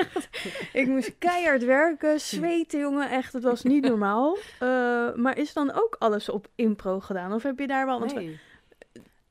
ik 0.82 0.86
moest 0.86 1.18
keihard 1.18 1.64
werken, 1.64 2.20
zweten, 2.20 2.80
jongen. 2.80 3.10
Echt, 3.10 3.32
het 3.32 3.42
was 3.42 3.62
niet 3.62 3.84
normaal. 3.84 4.36
Eh, 4.58 5.14
maar 5.14 5.38
is 5.38 5.52
dan 5.52 5.72
ook 5.72 5.96
alles 5.98 6.28
op 6.28 6.46
impro 6.54 7.00
gedaan? 7.00 7.32
Of 7.32 7.42
heb 7.42 7.58
je 7.58 7.66
daar 7.66 7.86
wel... 7.86 7.98
Nee. 7.98 8.38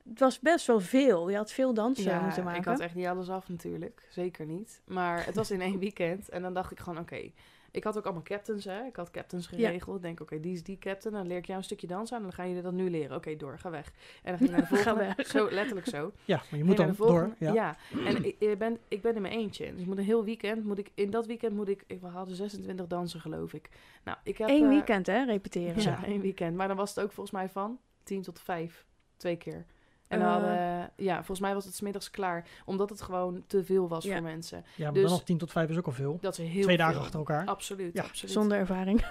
Het 0.09 0.19
was 0.19 0.39
best 0.39 0.67
wel 0.67 0.79
veel. 0.79 1.29
Je 1.29 1.35
had 1.35 1.51
veel 1.51 1.73
dansen 1.73 2.03
Ja, 2.03 2.21
moeten 2.21 2.43
maken. 2.43 2.59
ik 2.59 2.65
had 2.67 2.79
echt 2.79 2.95
niet 2.95 3.05
alles 3.07 3.29
af 3.29 3.49
natuurlijk. 3.49 4.07
Zeker 4.09 4.45
niet. 4.45 4.81
Maar 4.85 5.25
het 5.25 5.35
was 5.35 5.51
in 5.51 5.61
één 5.61 5.79
weekend. 5.87 6.29
En 6.29 6.41
dan 6.41 6.53
dacht 6.53 6.71
ik 6.71 6.79
gewoon, 6.79 6.99
oké. 6.99 7.31
Ik 7.73 7.83
had 7.83 7.97
ook 7.97 8.03
allemaal 8.03 8.23
captains, 8.23 8.65
hè. 8.65 8.83
Ik 8.85 8.95
had 8.95 9.11
captains 9.11 9.47
geregeld. 9.47 9.95
Ik 9.95 10.01
denk, 10.01 10.19
oké, 10.19 10.39
die 10.39 10.53
is 10.53 10.63
die 10.63 10.77
captain. 10.77 11.13
Dan 11.13 11.27
leer 11.27 11.37
ik 11.37 11.45
jou 11.45 11.57
een 11.57 11.63
stukje 11.63 11.87
dansen 11.87 12.15
aan. 12.15 12.21
En 12.21 12.27
dan 12.27 12.37
gaan 12.37 12.47
jullie 12.47 12.61
dat 12.63 12.73
nu 12.73 12.89
leren. 12.89 13.15
Oké, 13.15 13.35
door, 13.35 13.59
ga 13.59 13.69
weg. 13.69 13.91
En 14.23 14.37
dan 14.37 14.37
ging 14.37 14.49
ik 14.49 14.55
naar 14.57 14.69
de 14.69 14.75
Ga 14.75 14.83
volgende. 14.83 15.13
weg. 15.17 15.27
Zo, 15.27 15.49
letterlijk 15.51 15.87
zo. 15.87 16.11
Ja, 16.25 16.41
maar 16.49 16.59
je 16.59 16.65
moet 16.65 16.77
dan 16.77 16.93
door. 16.97 17.35
Ja. 17.37 17.53
Ja. 17.53 17.75
En 18.05 18.23
ik, 18.25 18.57
ben, 18.57 18.77
ik 18.87 19.01
ben 19.01 19.15
in 19.15 19.21
mijn 19.21 19.33
eentje. 19.33 19.71
Dus 19.71 19.81
ik 19.81 19.87
moet 19.87 19.97
een 19.97 20.03
heel 20.03 20.23
weekend, 20.23 20.63
moet 20.63 20.77
ik, 20.77 20.91
in 20.93 21.09
dat 21.09 21.25
weekend 21.25 21.53
moet 21.53 21.67
ik, 21.67 21.83
ik 21.87 22.01
we 22.01 22.07
hadden 22.07 22.35
26 22.35 22.87
dansen 22.87 23.19
geloof 23.19 23.53
ik. 23.53 23.69
Nou, 24.03 24.17
ik 24.23 24.37
heb... 24.37 24.49
Eén 24.49 24.63
eh, 24.63 24.69
weekend, 24.69 25.07
hè, 25.07 25.25
repeteren. 25.25 25.81
Ja, 25.81 26.05
één 26.05 26.21
weekend. 26.21 26.55
Maar 26.55 26.67
dan 26.67 26.77
was 26.77 26.89
het 26.95 27.03
ook 27.03 27.11
volgens 27.11 27.35
mij 27.35 27.49
van 27.49 27.79
10 28.03 28.21
tot 28.21 28.39
5. 28.39 28.85
Twee 29.17 29.35
keer. 29.35 29.65
En 30.11 30.19
dan 30.19 30.27
Eh. 30.27 30.33
hadden, 30.33 30.89
ja, 30.95 31.15
volgens 31.15 31.39
mij 31.39 31.53
was 31.53 31.65
het 31.65 31.75
's 31.75 31.81
middags 31.81 32.09
klaar. 32.11 32.47
Omdat 32.65 32.89
het 32.89 33.01
gewoon 33.01 33.43
te 33.47 33.63
veel 33.63 33.87
was 33.87 34.03
Ja. 34.03 34.13
voor 34.13 34.21
mensen. 34.23 34.63
Ja, 34.75 34.83
maar 34.83 34.93
Dus- 34.93 35.01
dan 35.03 35.11
nog 35.11 35.23
10 35.23 35.37
tot 35.37 35.51
5 35.51 35.69
is 35.69 35.77
ook 35.77 35.85
al 35.85 35.91
veel. 35.91 36.17
Dat 36.21 36.37
is 36.37 36.47
heel 36.51 36.63
Twee 36.63 36.77
dagen 36.77 36.99
achter 37.01 37.19
elkaar. 37.19 37.45
Absoluut, 37.45 37.93
Ja. 37.93 38.03
absoluut. 38.03 38.33
Zonder 38.33 38.57
ervaring. 38.57 39.05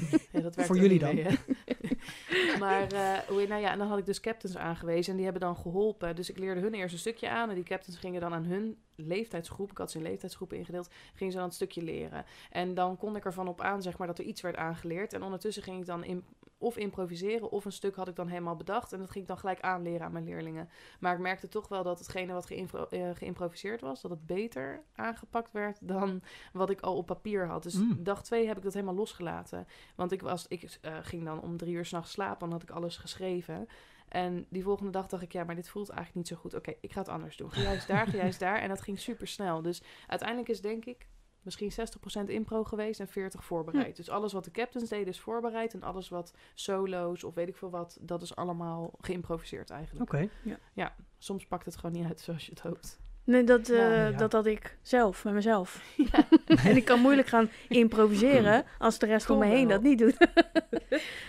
Dat 0.42 0.42
werkt 0.54 0.66
Voor 0.66 0.76
jullie 0.76 0.98
dan. 0.98 1.14
mee, 1.14 1.24
maar 2.58 2.86
hoe- 3.28 3.46
nou 3.46 3.60
ja, 3.60 3.70
en 3.72 3.78
dan 3.78 3.88
had 3.88 3.98
ik 3.98 4.06
dus 4.06 4.20
captains 4.20 4.56
aangewezen 4.56 5.10
en 5.10 5.14
die 5.16 5.24
hebben 5.24 5.42
dan 5.42 5.56
geholpen. 5.56 6.16
Dus 6.16 6.30
ik 6.30 6.38
leerde 6.38 6.60
hun 6.60 6.74
eerst 6.74 6.92
een 6.92 6.98
stukje 7.00 7.28
aan 7.30 7.48
en 7.48 7.54
die 7.54 7.64
captains 7.64 7.98
gingen 7.98 8.20
dan 8.20 8.34
aan 8.34 8.44
hun 8.44 8.78
leeftijdsgroep, 8.96 9.70
ik 9.70 9.78
had 9.78 9.90
ze 9.90 9.96
in 9.98 10.02
leeftijdsgroepen 10.04 10.56
ingedeeld, 10.56 10.88
gingen 11.14 11.32
ze 11.32 11.38
dan 11.38 11.46
een 11.48 11.54
stukje 11.54 11.82
leren. 11.82 12.24
En 12.50 12.74
dan 12.74 12.96
kon 12.96 13.16
ik 13.16 13.24
ervan 13.24 13.48
op 13.48 13.60
aan, 13.60 13.82
zeg 13.82 13.98
maar, 13.98 14.06
dat 14.06 14.18
er 14.18 14.24
iets 14.24 14.40
werd 14.40 14.56
aangeleerd. 14.56 15.12
En 15.12 15.22
ondertussen 15.22 15.62
ging 15.62 15.80
ik 15.80 15.86
dan 15.86 16.04
in, 16.04 16.24
of 16.58 16.76
improviseren 16.76 17.50
of 17.50 17.64
een 17.64 17.72
stuk 17.72 17.96
had 17.96 18.08
ik 18.08 18.16
dan 18.16 18.28
helemaal 18.28 18.56
bedacht. 18.56 18.92
En 18.92 18.98
dat 18.98 19.10
ging 19.10 19.22
ik 19.22 19.28
dan 19.28 19.38
gelijk 19.38 19.60
aanleren 19.60 20.06
aan 20.06 20.12
mijn 20.12 20.24
leerlingen. 20.24 20.68
Maar 21.00 21.14
ik 21.14 21.20
merkte 21.20 21.48
toch 21.48 21.68
wel 21.68 21.82
dat 21.82 21.98
hetgene 21.98 22.32
wat 22.32 22.46
geïmpro- 22.46 22.86
eh, 22.90 23.10
geïmproviseerd 23.14 23.80
was, 23.80 24.00
dat 24.00 24.10
het 24.10 24.26
beter 24.26 24.82
aangepakt 24.94 25.52
werd 25.52 25.78
dan 25.88 26.22
wat 26.52 26.70
ik 26.70 26.80
al 26.80 26.96
op 26.96 27.06
papier 27.06 27.46
had. 27.46 27.62
Dus 27.62 27.74
Mm. 27.74 27.96
dag 28.02 28.22
twee 28.22 28.46
heb 28.46 28.56
ik 28.56 28.62
dat 28.62 28.74
helemaal 28.74 28.94
losgelaten. 28.94 29.66
Want 29.94 30.12
ik, 30.12 30.20
was, 30.30 30.46
ik 30.48 30.78
eh, 30.80 30.96
ging 31.02 31.24
dan 31.24 31.40
om 31.40 31.56
drie 31.56 31.74
uur 31.74 31.84
s'nachts 31.84 32.10
slapen, 32.10 32.38
dan 32.38 32.50
had 32.50 32.62
ik 32.62 32.70
alles 32.70 32.96
geschreven. 32.96 33.68
En 34.08 34.46
die 34.48 34.62
volgende 34.62 34.90
dag 34.90 35.06
dacht 35.06 35.22
ik, 35.22 35.32
ja, 35.32 35.44
maar 35.44 35.54
dit 35.54 35.68
voelt 35.68 35.88
eigenlijk 35.88 36.18
niet 36.18 36.28
zo 36.28 36.36
goed. 36.36 36.54
Oké, 36.54 36.74
ik 36.80 36.92
ga 36.92 36.98
het 36.98 37.08
anders 37.08 37.36
doen. 37.36 37.52
Ga 37.52 37.60
juist 37.60 37.86
daar, 37.86 38.06
ga 38.10 38.16
juist 38.16 38.40
daar. 38.40 38.58
En 38.58 38.68
dat 38.68 38.80
ging 38.80 38.98
super 38.98 39.26
snel. 39.26 39.62
Dus 39.62 39.82
uiteindelijk 40.06 40.48
is 40.48 40.60
denk 40.60 40.84
ik 40.84 41.08
misschien 41.42 41.72
60% 42.26 42.26
impro 42.26 42.64
geweest 42.64 43.00
en 43.00 43.08
40% 43.08 43.10
voorbereid. 43.38 43.96
Dus 43.96 44.08
alles 44.08 44.32
wat 44.32 44.44
de 44.44 44.50
captains 44.50 44.88
deden 44.88 45.06
is 45.06 45.20
voorbereid. 45.20 45.74
En 45.74 45.82
alles 45.82 46.08
wat 46.08 46.34
solo's 46.54 47.24
of 47.24 47.34
weet 47.34 47.48
ik 47.48 47.56
veel 47.56 47.70
wat, 47.70 47.98
dat 48.00 48.22
is 48.22 48.36
allemaal 48.36 48.92
geïmproviseerd 49.00 49.70
eigenlijk. 49.70 50.12
Oké. 50.12 50.28
Soms 51.18 51.46
pakt 51.46 51.64
het 51.64 51.76
gewoon 51.76 51.96
niet 51.96 52.06
uit 52.06 52.20
zoals 52.20 52.44
je 52.44 52.50
het 52.50 52.60
hoopt. 52.60 53.00
Nee, 53.24 53.44
dat, 53.44 53.68
eh, 53.68 54.10
ja. 54.10 54.16
dat 54.16 54.32
had 54.32 54.46
ik 54.46 54.76
zelf, 54.82 55.24
met 55.24 55.34
mezelf. 55.34 55.82
Ja. 56.12 56.28
en 56.70 56.76
ik 56.76 56.84
kan 56.84 57.00
moeilijk 57.00 57.28
gaan 57.28 57.48
improviseren 57.68 58.64
als 58.78 58.98
de 58.98 59.06
rest 59.06 59.30
om 59.30 59.38
me 59.38 59.46
heen 59.46 59.68
wel. 59.68 59.76
dat 59.76 59.82
niet 59.82 59.98
doet. 59.98 60.16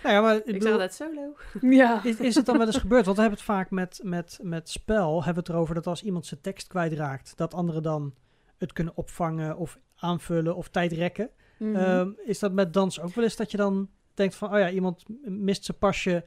Nou 0.04 0.16
ja, 0.16 0.22
maar 0.22 0.36
ik 0.36 0.40
Ik 0.40 0.46
zeg 0.46 0.58
bedoel, 0.58 0.72
altijd 0.72 0.94
solo. 0.94 1.36
ja. 1.62 2.04
is, 2.04 2.16
is 2.16 2.36
het 2.36 2.46
dan 2.46 2.58
wel 2.58 2.66
eens 2.66 2.78
gebeurd? 2.78 3.06
Want 3.06 3.18
we 3.18 3.22
hebben 3.22 3.40
het 3.40 3.50
vaak 3.50 3.70
met, 3.70 4.00
met, 4.04 4.40
met 4.42 4.70
spel, 4.70 5.16
hebben 5.24 5.34
we 5.34 5.40
het 5.40 5.50
erover 5.50 5.76
dat 5.76 5.88
als 5.88 6.04
iemand 6.04 6.26
zijn 6.26 6.42
tekst 6.42 6.68
kwijtraakt, 6.68 7.34
dat 7.38 7.54
anderen 7.54 7.84
dan 7.84 8.14
het 8.58 8.74
kunnen 8.74 8.98
opvangen 8.98 9.58
of 9.58 9.80
aanvullen 9.96 10.56
of 10.56 10.70
tijd 10.70 10.92
rekken. 10.92 11.30
Mhm. 11.58 11.76
Ehm, 11.76 12.10
is 12.26 12.40
dat 12.40 12.52
met 12.52 12.74
dans 12.74 13.02
ook 13.02 13.14
wel 13.14 13.24
eens 13.24 13.36
dat 13.36 13.52
je 13.52 13.58
dan 13.58 13.90
denkt 14.14 14.36
van, 14.36 14.54
oh 14.54 14.60
ja, 14.60 14.70
iemand 14.70 15.04
mist 15.24 15.66
zijn 15.66 15.78
pasje, 15.78 16.26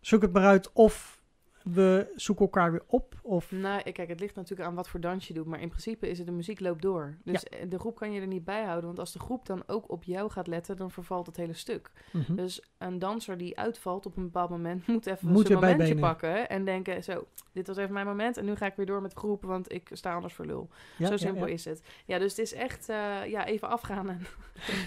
zoek 0.00 0.22
het 0.22 0.32
maar 0.32 0.44
uit 0.44 0.72
of 0.72 1.21
we 1.64 2.12
zoeken 2.14 2.44
elkaar 2.44 2.70
weer 2.70 2.82
op? 2.86 3.14
Of, 3.22 3.50
Nou, 3.50 3.90
kijk, 3.92 4.08
het 4.08 4.20
ligt 4.20 4.34
natuurlijk 4.34 4.68
aan 4.68 4.74
wat 4.74 4.88
voor 4.88 5.00
dans 5.00 5.28
je 5.28 5.34
doet. 5.34 5.46
Maar 5.46 5.60
in 5.60 5.68
principe 5.68 6.08
is 6.08 6.18
het 6.18 6.26
de 6.26 6.32
muziek 6.32 6.60
loopt 6.60 6.82
door. 6.82 7.16
Dus 7.24 7.44
eh, 7.44 7.70
de 7.70 7.78
groep 7.78 7.96
kan 7.96 8.12
je 8.12 8.20
er 8.20 8.26
niet 8.26 8.44
bij 8.44 8.64
houden. 8.64 8.86
Want 8.86 8.98
als 8.98 9.12
de 9.12 9.18
groep 9.18 9.46
dan 9.46 9.62
ook 9.66 9.90
op 9.90 10.04
jou 10.04 10.30
gaat 10.30 10.46
letten, 10.46 10.76
dan 10.76 10.90
vervalt 10.90 11.26
het 11.26 11.36
hele 11.36 11.54
stuk. 11.54 11.90
Mhm. 12.12 12.34
Dus 12.34 12.62
een 12.78 12.98
danser 12.98 13.38
die 13.38 13.58
uitvalt 13.58 14.06
op 14.06 14.16
een 14.16 14.22
bepaald 14.22 14.50
moment, 14.50 14.86
moet 14.86 15.06
even 15.06 15.28
Moet 15.28 15.46
zijn 15.46 15.58
momentje 15.58 15.76
bijbenen. 15.78 16.02
pakken. 16.10 16.48
En 16.48 16.64
denken, 16.64 17.02
zo, 17.04 17.26
dit 17.52 17.66
was 17.66 17.76
even 17.76 17.92
mijn 17.92 18.06
moment. 18.06 18.36
En 18.36 18.44
nu 18.44 18.54
ga 18.56 18.66
ik 18.66 18.74
weer 18.76 18.86
door 18.86 19.02
met 19.02 19.10
de 19.10 19.16
groep, 19.16 19.42
want 19.42 19.72
ik 19.72 19.88
sta 19.92 20.14
anders 20.14 20.34
voor 20.34 20.46
lul. 20.46 20.68
Ja, 20.98 21.06
zo 21.06 21.16
simpel 21.16 21.46
ja. 21.46 21.52
is 21.52 21.64
het. 21.64 21.82
Ja, 22.06 22.18
dus 22.18 22.30
het 22.30 22.40
is 22.40 22.54
echt 22.54 22.88
eh, 22.88 23.26
ja, 23.26 23.46
even 23.46 23.68
afgaan 23.68 24.08
en, 24.08 24.26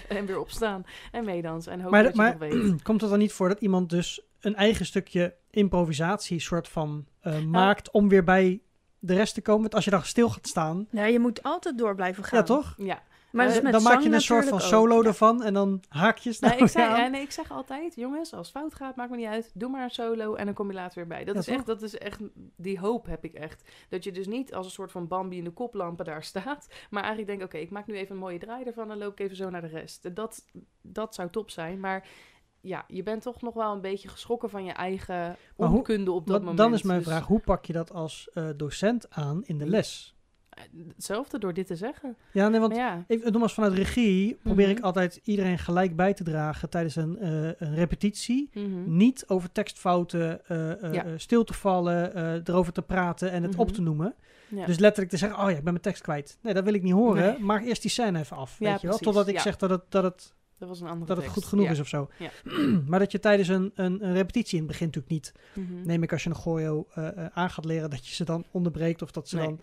en 0.16 0.26
weer 0.26 0.38
opstaan. 0.38 0.84
En 1.12 1.24
meedansen. 1.24 1.72
En 1.72 1.78
hopen 1.78 1.92
Maar, 1.92 2.02
dat 2.02 2.12
je 2.12 2.18
maar 2.18 2.36
nog 2.38 2.38
weet. 2.38 2.82
komt 2.88 3.00
het 3.00 3.10
dan 3.10 3.18
niet 3.18 3.32
voor 3.32 3.48
dat 3.48 3.60
iemand 3.60 3.90
dus 3.90 4.25
een 4.40 4.54
eigen 4.54 4.86
stukje 4.86 5.34
improvisatie 5.50 6.40
soort 6.40 6.68
van 6.68 7.06
Nou. 7.22 7.36
eh, 7.36 7.44
maakt 7.44 7.90
om 7.90 8.08
weer 8.08 8.24
bij 8.24 8.60
de 8.98 9.14
rest 9.14 9.34
te 9.34 9.42
komen? 9.42 9.60
Want 9.62 9.74
als 9.74 9.84
je 9.84 9.90
dan 9.90 10.02
stil 10.04 10.28
gaat 10.30 10.46
staan, 10.48 10.86
ja, 10.90 11.04
je 11.04 11.18
moet 11.18 11.42
altijd 11.42 11.78
door 11.78 11.94
blijven 11.94 12.24
gaan. 12.24 12.38
ja 12.38 12.44
toch? 12.44 12.74
Ja, 12.76 13.02
Maar 13.32 13.46
is 13.46 13.60
Eh, 13.60 13.72
dan 13.72 13.82
maak 13.82 14.00
je 14.00 14.10
een 14.12 14.20
soort 14.20 14.44
van 14.44 14.52
ook. 14.52 14.60
solo 14.60 15.02
ervan 15.02 15.42
en 15.42 15.54
dan 15.54 15.82
haakjes 15.88 16.38
Nee, 16.38 16.50
nou 16.50 16.64
ik, 16.64 16.70
ja, 16.72 17.06
nee, 17.06 17.20
ik 17.22 17.30
zeg 17.30 17.50
altijd, 17.50 17.94
jongens, 17.94 18.32
als 18.34 18.48
het 18.48 18.56
fout 18.56 18.74
gaat, 18.74 18.96
maakt 18.96 19.10
me 19.10 19.16
niet 19.16 19.26
uit. 19.26 19.50
Doe 19.54 19.68
maar 19.70 19.82
een 19.82 19.90
solo 19.90 20.34
en 20.34 20.44
dan 20.44 20.54
kom 20.54 20.68
je 20.68 20.74
later 20.74 20.94
weer 20.98 21.06
bij. 21.06 21.24
Dat, 21.24 21.34
Ja, 21.34 21.40
is, 21.40 21.46
toch? 21.46 21.54
echt, 21.56 21.66
dat 21.66 21.82
is 21.82 21.98
echt, 21.98 22.20
die 22.56 22.78
hoop 22.78 23.06
heb 23.06 23.24
ik 23.24 23.32
echt. 23.34 23.70
Dat 23.88 24.04
je 24.04 24.12
dus 24.12 24.26
niet 24.26 24.54
als 24.54 24.66
een 24.66 24.72
soort 24.72 24.90
van 24.92 25.08
Bambi 25.08 25.36
in 25.36 25.44
de 25.44 25.50
koplampen 25.50 26.04
daar 26.04 26.22
staat. 26.32 26.66
Maar 26.90 27.02
eigenlijk 27.02 27.28
denkt, 27.38 27.44
oké, 27.54 27.62
ik 27.64 27.70
maak 27.70 27.86
nu 27.86 27.94
even 27.94 28.14
een 28.14 28.20
mooie 28.20 28.38
draai 28.38 28.64
ervan 28.64 28.90
en 28.90 28.98
loop 28.98 29.12
ik 29.12 29.20
even 29.20 29.36
zo 29.36 29.50
naar 29.50 29.60
de 29.62 29.66
rest. 29.68 30.14
Dat, 30.14 30.44
dat 30.82 31.14
zou 31.14 31.30
top 31.30 31.50
zijn, 31.50 31.80
maar... 31.80 32.06
Ja, 32.66 32.84
je 32.88 33.02
bent 33.02 33.22
toch 33.22 33.42
nog 33.42 33.54
wel 33.54 33.72
een 33.72 33.80
beetje 33.80 34.08
geschrokken 34.08 34.50
van 34.50 34.64
je 34.64 34.72
eigen 34.72 35.36
Maar 35.56 35.72
onkunde 35.72 36.10
op 36.12 36.26
dat 36.26 36.38
moment. 36.40 36.58
dan 36.58 36.74
is 36.74 36.82
mijn 36.82 36.98
Dus, 36.98 37.08
vraag, 37.08 37.26
hoe 37.26 37.40
pak 37.40 37.64
je 37.64 37.72
dat 37.72 37.92
als 37.92 38.28
eh, 38.34 38.48
docent 38.56 39.10
aan 39.10 39.42
in 39.44 39.58
de 39.58 39.66
les? 39.66 40.14
Hetzelfde 40.88 41.38
door 41.38 41.52
dit 41.54 41.66
te 41.66 41.76
zeggen. 41.76 42.16
Ja, 42.32 42.48
nee, 42.48 42.60
want 42.60 42.72
Maar 42.72 42.82
ja, 42.82 43.04
ik 43.06 43.30
noem 43.30 43.42
als 43.42 43.54
vanuit 43.54 43.72
regie, 43.72 44.34
probeer 44.42 44.68
Mhm. 44.68 44.76
ik 44.76 44.82
altijd 44.84 45.20
iedereen 45.24 45.58
gelijk 45.58 45.96
bij 45.96 46.14
te 46.14 46.24
dragen 46.24 46.70
tijdens 46.70 46.96
een, 46.96 47.18
eh, 47.18 47.30
een 47.68 47.74
repetitie. 47.74 48.50
mhm. 48.52 48.96
Niet 48.96 49.24
over 49.26 49.52
tekstfouten 49.52 50.46
eh, 50.46 50.92
Ja. 50.92 51.04
stil 51.18 51.44
te 51.44 51.54
vallen, 51.54 52.16
erover 52.44 52.72
te 52.72 52.82
praten 52.82 53.30
en 53.30 53.42
het 53.42 53.52
Mhm. 53.52 53.60
op 53.60 53.68
te 53.72 53.82
noemen. 53.82 54.14
ja. 54.48 54.66
Dus 54.66 54.78
letterlijk 54.78 55.10
te 55.10 55.16
zeggen, 55.18 55.38
oh 55.38 55.44
ja, 55.50 55.56
ik 55.56 55.62
ben 55.64 55.72
mijn 55.72 55.80
tekst 55.84 56.02
kwijt. 56.02 56.38
Nee, 56.42 56.54
dat 56.54 56.64
wil 56.64 56.74
ik 56.74 56.82
niet 56.82 56.92
horen. 56.92 57.22
Nee. 57.32 57.38
Maak 57.38 57.64
eerst 57.64 57.82
die 57.82 57.90
scène 57.90 58.18
even 58.18 58.36
af, 58.36 58.58
weet 58.58 58.80
je 58.80 58.86
wel? 58.86 58.98
Totdat 58.98 59.28
ik 59.28 59.38
zeg 59.40 59.56
dat 59.56 59.70
het, 59.70 59.82
dat 59.88 60.02
het, 60.04 60.34
dat 60.58 60.68
was 60.68 60.80
een 60.80 60.86
andere 60.86 61.06
dat 61.06 61.16
het 61.16 61.24
tekst. 61.24 61.34
goed 61.40 61.44
genoeg 61.48 61.64
Ja. 61.64 61.70
is 61.70 61.80
of 61.80 61.88
zo. 61.88 62.08
Ja. 62.18 62.30
maar 62.90 62.98
dat 62.98 63.12
je 63.12 63.18
tijdens 63.20 63.48
een, 63.48 63.72
een, 63.74 64.04
een 64.04 64.12
repetitie 64.12 64.54
in 64.58 64.62
het 64.62 64.70
begin 64.72 64.86
natuurlijk 64.86 65.12
niet... 65.12 65.32
Mhm. 65.54 65.86
Neem 65.86 66.02
ik 66.02 66.12
als 66.12 66.22
je 66.22 66.28
een 66.28 66.34
choreo 66.36 66.86
eh, 66.94 67.08
eh, 67.08 67.26
aan 67.32 67.50
gaat 67.50 67.64
leren, 67.64 67.90
dat 67.90 68.06
je 68.06 68.14
ze 68.14 68.24
dan 68.24 68.44
onderbreekt 68.50 69.02
of 69.02 69.10
dat 69.10 69.28
ze 69.28 69.36
Nee. 69.36 69.46
dan... 69.46 69.60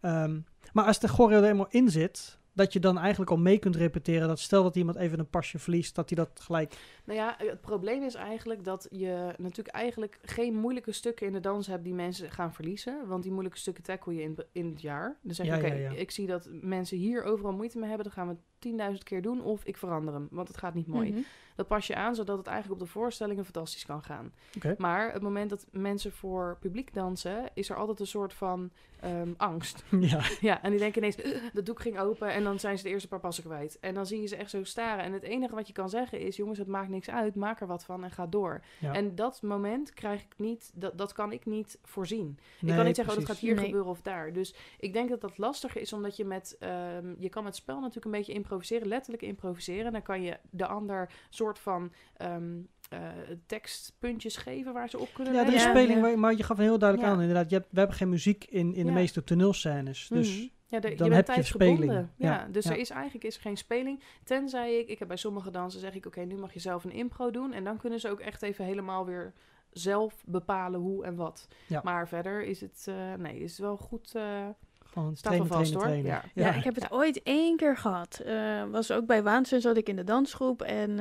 ehm, 0.00 0.38
maar 0.72 0.84
als 0.84 0.98
de 1.00 1.08
choreo 1.08 1.42
er 1.42 1.48
eenmaal 1.48 1.66
in 1.70 1.90
zit, 1.90 2.38
dat 2.52 2.72
je 2.72 2.80
dan 2.80 2.98
eigenlijk 2.98 3.30
al 3.30 3.36
mee 3.36 3.58
kunt 3.58 3.76
repeteren. 3.76 4.28
Dat 4.28 4.38
stel 4.38 4.62
dat 4.62 4.76
iemand 4.76 4.96
even 4.96 5.18
een 5.18 5.28
pasje 5.30 5.58
verliest, 5.58 5.94
dat 5.94 6.08
hij 6.10 6.18
dat 6.24 6.40
gelijk... 6.40 6.74
Nou 7.04 7.18
ja, 7.18 7.34
het 7.38 7.60
probleem 7.60 8.02
is 8.02 8.14
eigenlijk 8.14 8.64
dat 8.64 8.86
je 8.90 9.34
natuurlijk 9.38 9.76
eigenlijk 9.76 10.18
geen 10.22 10.54
moeilijke 10.54 10.92
stukken 10.92 11.26
in 11.26 11.32
de 11.32 11.40
dans 11.40 11.66
hebt 11.66 11.84
die 11.84 11.94
mensen 11.94 12.30
gaan 12.30 12.52
verliezen. 12.54 13.06
Want 13.06 13.22
die 13.22 13.32
moeilijke 13.32 13.58
stukken 13.58 13.82
tackle 13.82 14.14
je 14.14 14.22
in, 14.22 14.36
in 14.52 14.66
het 14.70 14.80
jaar. 14.80 15.18
Dan 15.22 15.34
zeg 15.34 15.46
je, 15.46 15.52
Ja, 15.52 15.58
oké, 15.58 15.66
ja, 15.66 15.74
ja. 15.74 15.90
ik 15.90 16.10
zie 16.10 16.26
dat 16.26 16.48
mensen 16.50 16.98
hier 16.98 17.22
overal 17.22 17.52
moeite 17.52 17.78
mee 17.78 17.88
hebben. 17.88 18.06
Dan 18.06 18.14
gaan 18.14 18.28
we 18.28 18.36
10.000 18.66 18.98
keer 19.04 19.22
doen 19.22 19.42
of 19.42 19.64
ik 19.64 19.76
verander 19.76 20.14
hem. 20.14 20.28
Want 20.30 20.48
het 20.48 20.56
gaat 20.56 20.74
niet 20.74 20.86
mooi. 20.86 21.10
Mhm. 21.10 21.20
Dat 21.54 21.66
pas 21.66 21.86
je 21.86 21.94
aan, 21.96 22.14
zodat 22.14 22.38
het 22.38 22.46
eigenlijk 22.46 22.80
op 22.80 22.86
de 22.86 22.92
voorstellingen 22.92 23.44
fantastisch 23.44 23.86
kan 23.86 24.02
gaan. 24.02 24.32
Maar 24.78 25.12
het 25.12 25.22
moment 25.22 25.50
dat 25.50 25.66
mensen 25.70 26.12
voor 26.12 26.56
publiek 26.60 26.94
dansen, 26.94 27.50
is 27.54 27.70
er 27.70 27.76
altijd 27.76 28.00
een 28.00 28.06
soort 28.06 28.32
van 28.34 28.70
ehm, 29.00 29.32
angst. 29.36 29.84
ja. 30.00 30.20
Ja, 30.40 30.62
en 30.62 30.70
die 30.70 30.78
denken 30.78 30.98
ineens, 30.98 31.24
"Ugh, 31.24 31.44
dat 31.52 31.66
doek 31.66 31.80
ging 31.80 31.98
open 31.98 32.28
en 32.32 32.44
dan 32.44 32.58
zijn 32.58 32.76
ze 32.78 32.82
de 32.82 32.88
eerste 32.88 33.08
paar 33.08 33.20
passen 33.20 33.44
kwijt. 33.44 33.78
En 33.80 33.94
dan 33.94 34.06
zie 34.06 34.20
je 34.20 34.26
ze 34.26 34.36
echt 34.36 34.50
zo 34.50 34.64
staren. 34.64 35.04
En 35.04 35.12
het 35.12 35.22
enige 35.22 35.54
wat 35.54 35.66
je 35.66 35.72
kan 35.72 35.88
zeggen 35.90 36.20
is, 36.20 36.36
jongens, 36.36 36.58
het 36.58 36.66
maakt 36.68 36.88
niks 36.88 37.10
uit, 37.10 37.34
maak 37.34 37.60
er 37.60 37.66
wat 37.66 37.84
van 37.84 38.04
en 38.04 38.10
ga 38.10 38.26
door. 38.26 38.60
Ja. 38.78 38.94
En 38.94 39.14
dat 39.14 39.42
moment 39.42 39.94
krijg 39.94 40.22
ik 40.22 40.34
niet, 40.36 40.70
dat, 40.74 40.98
dat 40.98 41.12
kan 41.12 41.32
ik 41.32 41.46
niet 41.46 41.78
voorzien. 41.82 42.38
ik 42.60 42.74
kan 42.74 42.84
niet 42.84 42.96
zeggen, 42.96 43.14
oh, 43.14 43.20
dat 43.20 43.28
gaat 43.30 43.38
hier 43.38 43.54
Nee. 43.54 43.64
gebeuren 43.64 43.90
of 43.90 44.00
daar. 44.02 44.32
Dus 44.32 44.54
ik 44.78 44.92
denk 44.92 45.08
dat 45.08 45.20
dat 45.20 45.38
lastiger 45.38 45.80
is, 45.80 45.92
omdat 45.92 46.16
je 46.16 46.24
met, 46.24 46.56
ehm, 46.58 47.14
je 47.18 47.28
kan 47.28 47.44
met 47.44 47.56
spel 47.56 47.78
natuurlijk 47.80 48.04
een 48.06 48.10
beetje 48.10 48.32
improviseren, 48.48 48.88
letterlijk 48.88 49.22
improviseren. 49.22 49.92
Dan 49.92 50.02
kan 50.02 50.22
je 50.22 50.36
de 50.50 50.66
ander 50.66 51.10
soort 51.30 51.58
van 51.58 51.92
ehm, 52.16 52.56
eh, 52.90 52.98
tekstpuntjes 53.46 54.36
geven 54.36 54.72
waar 54.72 54.88
ze 54.88 54.98
op 54.98 55.08
kunnen 55.14 55.34
Ja, 55.34 55.46
er 55.46 55.54
is 55.54 55.62
speling, 55.62 55.94
ja. 55.94 56.00
maar- 56.00 56.18
maar 56.18 56.36
je 56.36 56.42
gaf 56.42 56.56
heel 56.56 56.78
duidelijk 56.78 57.08
Ja. 57.08 57.14
aan 57.14 57.20
inderdaad. 57.22 57.50
Je 57.50 57.56
hebt, 57.56 57.68
we 57.72 57.78
hebben 57.78 57.96
geen 57.96 58.08
muziek 58.08 58.44
in, 58.44 58.74
in 58.74 58.84
de 58.84 58.92
Ja. 58.92 58.98
meeste 58.98 59.24
toneelscènes. 59.24 60.08
Dus 60.08 60.36
Mhm. 60.36 60.46
ja, 60.66 60.80
de, 60.80 60.94
dan 60.94 61.08
je 61.08 61.14
heb 61.14 61.24
bent 61.24 61.26
je 61.26 61.32
tijdsgebonden. 61.32 61.76
speling. 61.76 62.08
Ja, 62.16 62.28
Ja, 62.28 62.48
dus 62.50 62.64
ja. 62.64 62.70
er 62.70 62.76
is 62.78 62.90
eigenlijk 62.90 63.24
is 63.24 63.34
er 63.34 63.40
geen 63.40 63.56
speling. 63.56 64.02
Tenzij 64.24 64.78
ik, 64.78 64.88
ik 64.88 64.98
heb 64.98 65.08
bij 65.08 65.16
sommige 65.16 65.50
dansen 65.50 65.80
zeg 65.80 65.94
ik, 65.94 66.06
oké, 66.06 66.20
nu 66.20 66.36
mag 66.36 66.52
je 66.52 66.60
zelf 66.60 66.84
een 66.84 66.92
impro 66.92 67.30
doen. 67.30 67.52
En 67.52 67.64
dan 67.64 67.76
kunnen 67.78 68.00
ze 68.00 68.10
ook 68.10 68.20
echt 68.20 68.42
even 68.42 68.64
helemaal 68.64 69.04
weer 69.06 69.32
zelf 69.70 70.22
bepalen 70.26 70.80
hoe 70.80 71.04
en 71.04 71.14
wat. 71.14 71.48
Ja. 71.66 71.80
Maar 71.84 72.08
verder 72.08 72.42
is 72.42 72.60
het, 72.60 72.84
eh, 72.88 73.14
nee, 73.14 73.38
is 73.40 73.50
het 73.50 73.60
wel 73.60 73.76
goed. 73.76 74.14
eh 74.14 74.46
gewoon 74.92 75.14
trainen, 75.14 75.46
vast, 75.46 75.72
trainen, 75.72 76.02
hoor. 76.02 76.02
trainen. 76.02 76.30
Ja, 76.34 76.54
ik 76.54 76.64
heb 76.64 76.74
het 76.74 76.90
ooit 76.90 77.22
één 77.22 77.56
keer 77.56 77.76
gehad. 77.76 78.20
Eh, 78.24 78.64
was 78.70 78.90
ook 78.90 79.06
bij 79.06 79.22
Waanzin, 79.22 79.60
zat 79.60 79.76
ik 79.76 79.88
in 79.88 79.96
de 79.96 80.04
dansgroep. 80.04 80.62
En 80.62 80.98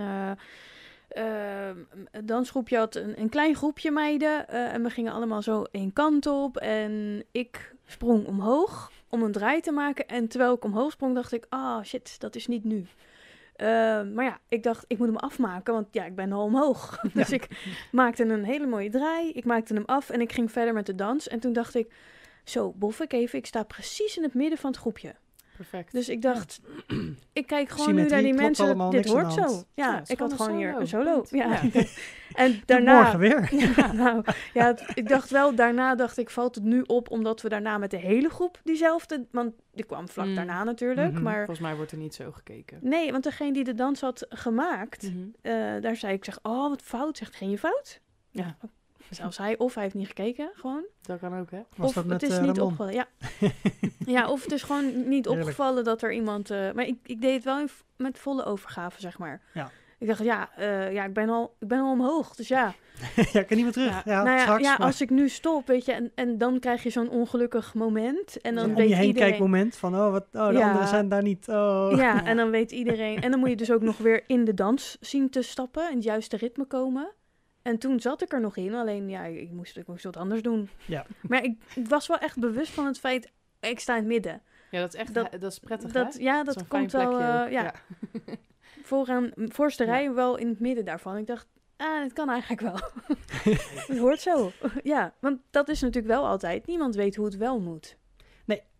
het 2.11 2.27
dansgroepje 2.27 2.77
had 2.77 2.95
een, 2.95 3.19
een 3.21 3.29
klein 3.29 3.55
groepje 3.55 3.91
meiden. 3.91 4.47
eh, 4.49 4.73
en 4.73 4.83
we 4.83 4.89
gingen 4.89 5.13
allemaal 5.13 5.41
zo 5.41 5.63
één 5.71 5.93
kant 5.93 6.25
op. 6.25 6.57
En 6.57 7.23
ik 7.31 7.75
sprong 7.85 8.27
omhoog 8.27 8.91
om 9.09 9.23
een 9.23 9.31
draai 9.31 9.61
te 9.61 9.71
maken. 9.71 10.07
En 10.07 10.27
terwijl 10.27 10.53
ik 10.53 10.63
omhoog 10.63 10.91
sprong, 10.91 11.15
dacht 11.15 11.33
ik... 11.33 11.45
Ah, 11.49 11.83
shit, 11.83 12.19
dat 12.19 12.35
is 12.35 12.47
niet 12.47 12.63
nu. 12.63 12.85
Eh, 13.55 13.67
maar 14.13 14.25
ja, 14.25 14.39
ik 14.47 14.63
dacht, 14.63 14.85
ik 14.87 14.97
moet 14.97 15.07
hem 15.07 15.17
afmaken, 15.17 15.73
want 15.73 15.87
ja, 15.91 16.05
ik 16.05 16.15
ben 16.15 16.31
al 16.31 16.43
omhoog. 16.43 16.99
dus 17.13 17.31
ik 17.31 17.47
maakte 17.91 18.23
een 18.23 18.43
hele 18.43 18.65
mooie 18.67 18.89
draai. 18.89 19.31
Ik 19.31 19.45
maakte 19.45 19.73
hem 19.73 19.85
af 19.85 20.09
en 20.09 20.21
ik 20.21 20.31
ging 20.31 20.51
verder 20.51 20.73
met 20.73 20.85
de 20.85 20.95
dans. 20.95 21.27
En 21.27 21.39
toen 21.39 21.53
dacht 21.53 21.75
ik, 21.75 21.93
zo, 22.49 22.71
bof 22.75 22.99
ik 22.99 23.13
even. 23.13 23.39
Ik 23.39 23.45
sta 23.45 23.63
precies 23.63 24.17
in 24.17 24.23
het 24.23 24.33
midden 24.33 24.57
van 24.57 24.69
het 24.71 24.79
groepje. 24.79 25.15
perfect. 25.55 25.91
Dus 25.91 26.09
ik 26.09 26.21
dacht, 26.21 26.59
ik 27.33 27.47
kijk 27.47 27.69
gewoon 27.69 27.95
nu 27.95 28.05
naar 28.07 28.21
die 28.21 28.33
mensen. 28.33 28.65
allemaal, 28.65 28.89
dit 28.89 29.05
hoort 29.07 29.33
zo. 29.33 29.63
Ja, 29.73 30.01
ik 30.07 30.19
had 30.19 30.33
gewoon 30.33 30.57
hier 30.57 30.75
een 30.75 30.87
solo. 30.87 31.25
Ja. 31.29 31.59
Ja. 31.73 31.83
en 32.33 32.61
daarna. 32.65 32.93
morgen 33.01 33.19
weer. 33.19 33.49
Ja, 33.75 33.91
nou, 33.91 34.23
ja, 34.53 34.75
ik 34.93 35.07
dacht 35.07 35.29
wel, 35.29 35.55
daarna 35.55 35.95
dacht 35.95 36.17
ik, 36.17 36.29
valt 36.29 36.55
het 36.55 36.63
nu 36.63 36.81
op, 36.81 37.11
omdat 37.11 37.41
we 37.41 37.49
daarna 37.49 37.77
met 37.77 37.91
de 37.91 37.97
hele 37.97 38.29
groep 38.29 38.59
diezelfde, 38.63 39.25
want 39.31 39.53
die 39.73 39.85
kwam 39.85 40.09
vlak 40.09 40.25
Mm. 40.27 40.35
daarna 40.35 40.63
natuurlijk, 40.63 41.11
Mhm. 41.13 41.23
maar 41.23 41.37
Volgens 41.37 41.59
mij 41.59 41.75
wordt 41.75 41.91
er 41.91 41.97
niet 41.97 42.15
zo 42.15 42.31
gekeken. 42.31 42.77
nee, 42.81 43.11
want 43.11 43.23
degene 43.23 43.53
die 43.53 43.63
de 43.63 43.73
dans 43.75 44.01
had 44.01 44.25
gemaakt, 44.29 45.03
Mhm. 45.03 45.17
eh, 45.41 45.53
daar 45.81 45.95
zei 45.95 46.13
ik, 46.13 46.25
zeg, 46.25 46.39
oh, 46.41 46.69
wat 46.69 46.81
fout, 46.81 47.17
zegt, 47.17 47.35
geen 47.35 47.49
je 47.49 47.57
fout? 47.57 47.99
Ja. 48.31 48.57
Zelfs 49.09 49.37
hij, 49.37 49.57
of 49.57 49.73
hij 49.73 49.83
heeft 49.83 49.95
niet 49.95 50.07
gekeken, 50.07 50.49
gewoon. 50.53 50.85
Dat 51.01 51.19
kan 51.19 51.39
ook, 51.39 51.51
hè? 51.51 51.59
Was 51.75 51.87
of 51.87 51.93
dat 51.95 52.05
met 52.05 52.21
het 52.21 52.31
is 52.31 52.37
eh, 52.37 52.43
niet 52.43 52.57
Ramon? 52.57 52.71
opgevallen. 52.71 52.93
Ja. 52.93 53.07
ja, 54.19 54.29
of 54.29 54.43
het 54.43 54.51
is 54.51 54.63
gewoon 54.63 54.85
niet 54.85 55.25
Heerlijk. 55.25 55.27
opgevallen 55.47 55.83
dat 55.83 56.01
er 56.01 56.13
iemand. 56.13 56.49
eh, 56.51 56.71
maar 56.71 56.85
ik, 56.87 56.97
ik 57.03 57.21
deed 57.21 57.33
het 57.35 57.43
wel 57.43 57.59
in 57.59 57.69
met 57.97 58.17
volle 58.19 58.43
overgave, 58.45 59.01
zeg 59.01 59.17
maar. 59.17 59.41
Ja. 59.53 59.69
Ik 59.99 60.07
dacht, 60.07 60.23
ja, 60.23 60.49
eh, 60.55 60.93
ja 60.93 61.03
ik, 61.05 61.13
ben 61.13 61.29
al, 61.29 61.55
ik 61.59 61.67
ben 61.67 61.79
al 61.79 61.91
omhoog. 61.91 62.35
Dus 62.35 62.47
ja, 62.47 62.73
ja, 63.33 63.39
ik 63.39 63.47
kan 63.47 63.55
niet 63.57 63.65
meer 63.65 63.71
terug. 63.73 64.03
Ja, 64.05 64.23
nou 64.23 64.35
ja, 64.35 64.41
straks. 64.41 64.63
ja 64.63 64.75
maar 64.77 64.87
als 64.87 65.01
ik 65.01 65.09
nu 65.09 65.29
stop, 65.29 65.67
weet 65.67 65.85
je, 65.85 65.91
en, 65.91 66.11
en 66.15 66.37
dan 66.37 66.59
krijg 66.59 66.83
je 66.83 66.89
zo'n 66.89 67.09
ongelukkig 67.09 67.73
moment. 67.73 68.41
En 68.41 68.55
dan 68.55 68.63
Ja. 68.63 68.69
om 68.69 68.75
weet 68.75 68.89
je 68.89 68.95
heen 68.95 69.05
iedereen. 69.07 69.29
kijkmoment 69.29 69.75
van, 69.75 69.95
oh, 69.95 70.11
wat, 70.11 70.25
oh 70.33 70.47
de 70.47 70.53
Ja. 70.57 70.67
anderen 70.67 70.87
zijn 70.87 71.09
daar 71.09 71.21
niet. 71.23 71.47
Oh. 71.49 71.91
Ja, 71.95 72.23
en 72.29 72.37
dan 72.37 72.49
weet 72.49 72.71
iedereen. 72.71 73.21
En 73.21 73.31
dan 73.31 73.39
moet 73.39 73.49
je 73.49 73.55
dus 73.55 73.71
ook 73.71 73.81
nog 73.81 73.97
weer 73.97 74.23
in 74.27 74.45
de 74.45 74.53
dans 74.53 74.97
zien 74.99 75.29
te 75.29 75.41
stappen, 75.41 75.89
in 75.89 75.95
het 75.95 76.03
juiste 76.03 76.37
ritme 76.37 76.65
komen. 76.65 77.09
En 77.67 77.77
toen 77.77 77.99
zat 77.99 78.21
ik 78.21 78.31
er 78.31 78.41
nog 78.41 78.57
in, 78.57 78.73
alleen 78.75 79.09
ja, 79.09 79.23
ik 79.23 79.51
moest, 79.51 79.77
ik 79.77 79.87
moest 79.87 80.03
wat 80.03 80.17
anders 80.17 80.41
doen. 80.41 80.69
Ja. 80.85 81.05
Maar 81.29 81.43
ik, 81.43 81.57
ik 81.75 81.87
was 81.87 82.07
wel 82.07 82.17
echt 82.17 82.39
bewust 82.39 82.71
van 82.71 82.85
het 82.85 82.99
feit, 82.99 83.31
ik 83.59 83.79
sta 83.79 83.93
in 83.93 83.99
het 83.99 84.07
midden. 84.07 84.41
Ja, 84.71 84.79
dat 84.79 84.93
is 84.93 84.99
echt 84.99 85.13
Dat- 85.13 85.31
dat, 85.39 85.51
is 85.51 85.59
prettig, 85.59 85.91
Dat, 85.91 86.13
hè? 86.13 86.19
ja, 86.19 86.43
dat 86.43 86.67
komt 86.67 86.91
wel. 86.91 87.19
eh, 87.19 87.41
ook. 87.41 87.49
ja, 87.49 87.73
vooraan, 88.89 89.31
voorste 89.35 89.83
Ja. 89.85 89.91
rij 89.91 90.13
wel 90.13 90.37
in 90.37 90.47
het 90.47 90.59
midden 90.59 90.85
daarvan. 90.85 91.17
Ik 91.17 91.27
dacht, 91.27 91.47
ah, 91.77 92.01
het 92.03 92.13
kan 92.13 92.29
eigenlijk 92.29 92.61
wel. 92.61 92.79
het 93.87 93.97
hoort 93.97 94.19
zo. 94.21 94.51
ja, 94.83 95.13
want 95.19 95.39
dat 95.49 95.69
is 95.69 95.81
natuurlijk 95.81 96.13
wel 96.13 96.27
altijd. 96.27 96.67
Niemand 96.67 96.95
weet 96.95 97.15
hoe 97.15 97.25
het 97.25 97.37
wel 97.37 97.59
moet. 97.59 97.97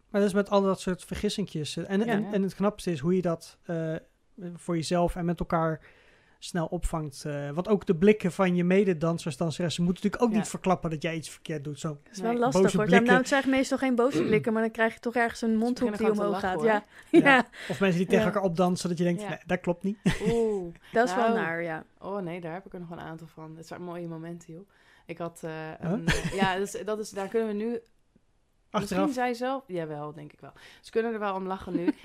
Maar 0.09 0.21
dat 0.21 0.29
is 0.29 0.35
met 0.35 0.49
al 0.49 0.61
dat 0.61 0.79
soort 0.79 1.03
vergissingjes. 1.03 1.77
En, 1.77 1.85
en, 2.07 2.21
Ja. 2.21 2.31
en 2.31 2.41
het 2.43 2.55
knapste 2.55 2.91
is 2.91 2.99
hoe 2.99 3.15
je 3.15 3.21
dat 3.21 3.57
eh, 3.65 3.95
voor 4.55 4.75
jezelf 4.75 5.15
en 5.15 5.25
met 5.25 5.39
elkaar 5.39 5.79
snel 6.39 6.65
opvangt. 6.65 7.25
Eh, 7.25 7.49
want 7.49 7.67
ook 7.67 7.85
de 7.85 7.95
blikken 7.95 8.31
van 8.31 8.55
je 8.55 8.63
mededansers, 8.63 9.37
danseressen 9.37 9.83
moeten 9.83 10.03
natuurlijk 10.03 10.23
ook 10.29 10.35
Ja. 10.37 10.41
niet 10.41 10.49
verklappen 10.51 10.89
dat 10.89 11.01
jij 11.01 11.15
iets 11.15 11.29
verkeerd 11.29 11.63
doet. 11.63 11.79
Zo. 11.79 11.87
Dat 11.87 12.13
is 12.13 12.19
wel 12.19 12.31
Nee, 12.31 12.39
lastig 12.39 12.61
boze 12.61 12.77
hoor. 12.77 12.85
Ja, 12.85 12.89
blikken. 12.89 13.07
nou, 13.07 13.19
het 13.19 13.27
zijn 13.29 13.49
meestal 13.49 13.77
geen 13.77 13.95
boze 13.95 14.23
blikken, 14.27 14.53
maar 14.53 14.61
dan 14.61 14.71
krijg 14.71 14.93
je 14.93 14.99
toch 14.99 15.15
ergens 15.15 15.41
een 15.41 15.57
mondhoek 15.57 15.97
die 15.97 16.11
omhoog 16.11 16.39
gaat. 16.39 16.61
Ja. 16.61 16.83
Ja. 17.11 17.19
Ja. 17.19 17.45
Of 17.69 17.79
mensen 17.79 17.97
die 17.99 18.07
tegen 18.07 18.19
Ja. 18.25 18.25
elkaar 18.25 18.43
opdansen, 18.49 18.89
dat 18.89 18.97
je 18.97 19.03
denkt, 19.03 19.21
Ja. 19.21 19.29
nee, 19.29 19.39
dat 19.45 19.59
klopt 19.59 19.83
niet. 19.83 19.97
Oeh. 20.27 20.73
dat 20.93 21.07
is 21.07 21.15
wel 21.15 21.23
Nou, 21.27 21.35
naar, 21.39 21.63
ja. 21.63 21.83
Oh 21.99 22.17
nee, 22.21 22.41
daar 22.41 22.53
heb 22.53 22.65
ik 22.65 22.73
er 22.73 22.79
nog 22.79 22.91
een 22.91 22.99
aantal 22.99 23.27
van. 23.27 23.55
Dat 23.55 23.67
zijn 23.67 23.81
mooie 23.83 24.07
momenten, 24.07 24.53
joh. 24.53 24.69
Ik 25.05 25.17
had 25.17 25.39
eh, 25.43 25.51
Huh? 25.81 25.91
een... 25.91 26.07
eh, 26.07 26.33
ja, 26.33 26.57
dat 26.57 26.73
is, 26.73 26.85
dat 26.85 26.99
is, 26.99 27.09
daar 27.09 27.27
kunnen 27.27 27.47
we 27.47 27.53
nu... 27.53 27.79
Achteraf. 28.69 29.01
Misschien 29.05 29.23
zij 29.23 29.33
zelf... 29.33 29.63
Jawel, 29.67 30.13
denk 30.13 30.33
ik 30.33 30.39
wel. 30.39 30.51
Ze 30.81 30.91
kunnen 30.91 31.13
er 31.13 31.19
wel 31.19 31.35
om 31.35 31.47
lachen 31.47 31.75
nu. 31.75 31.85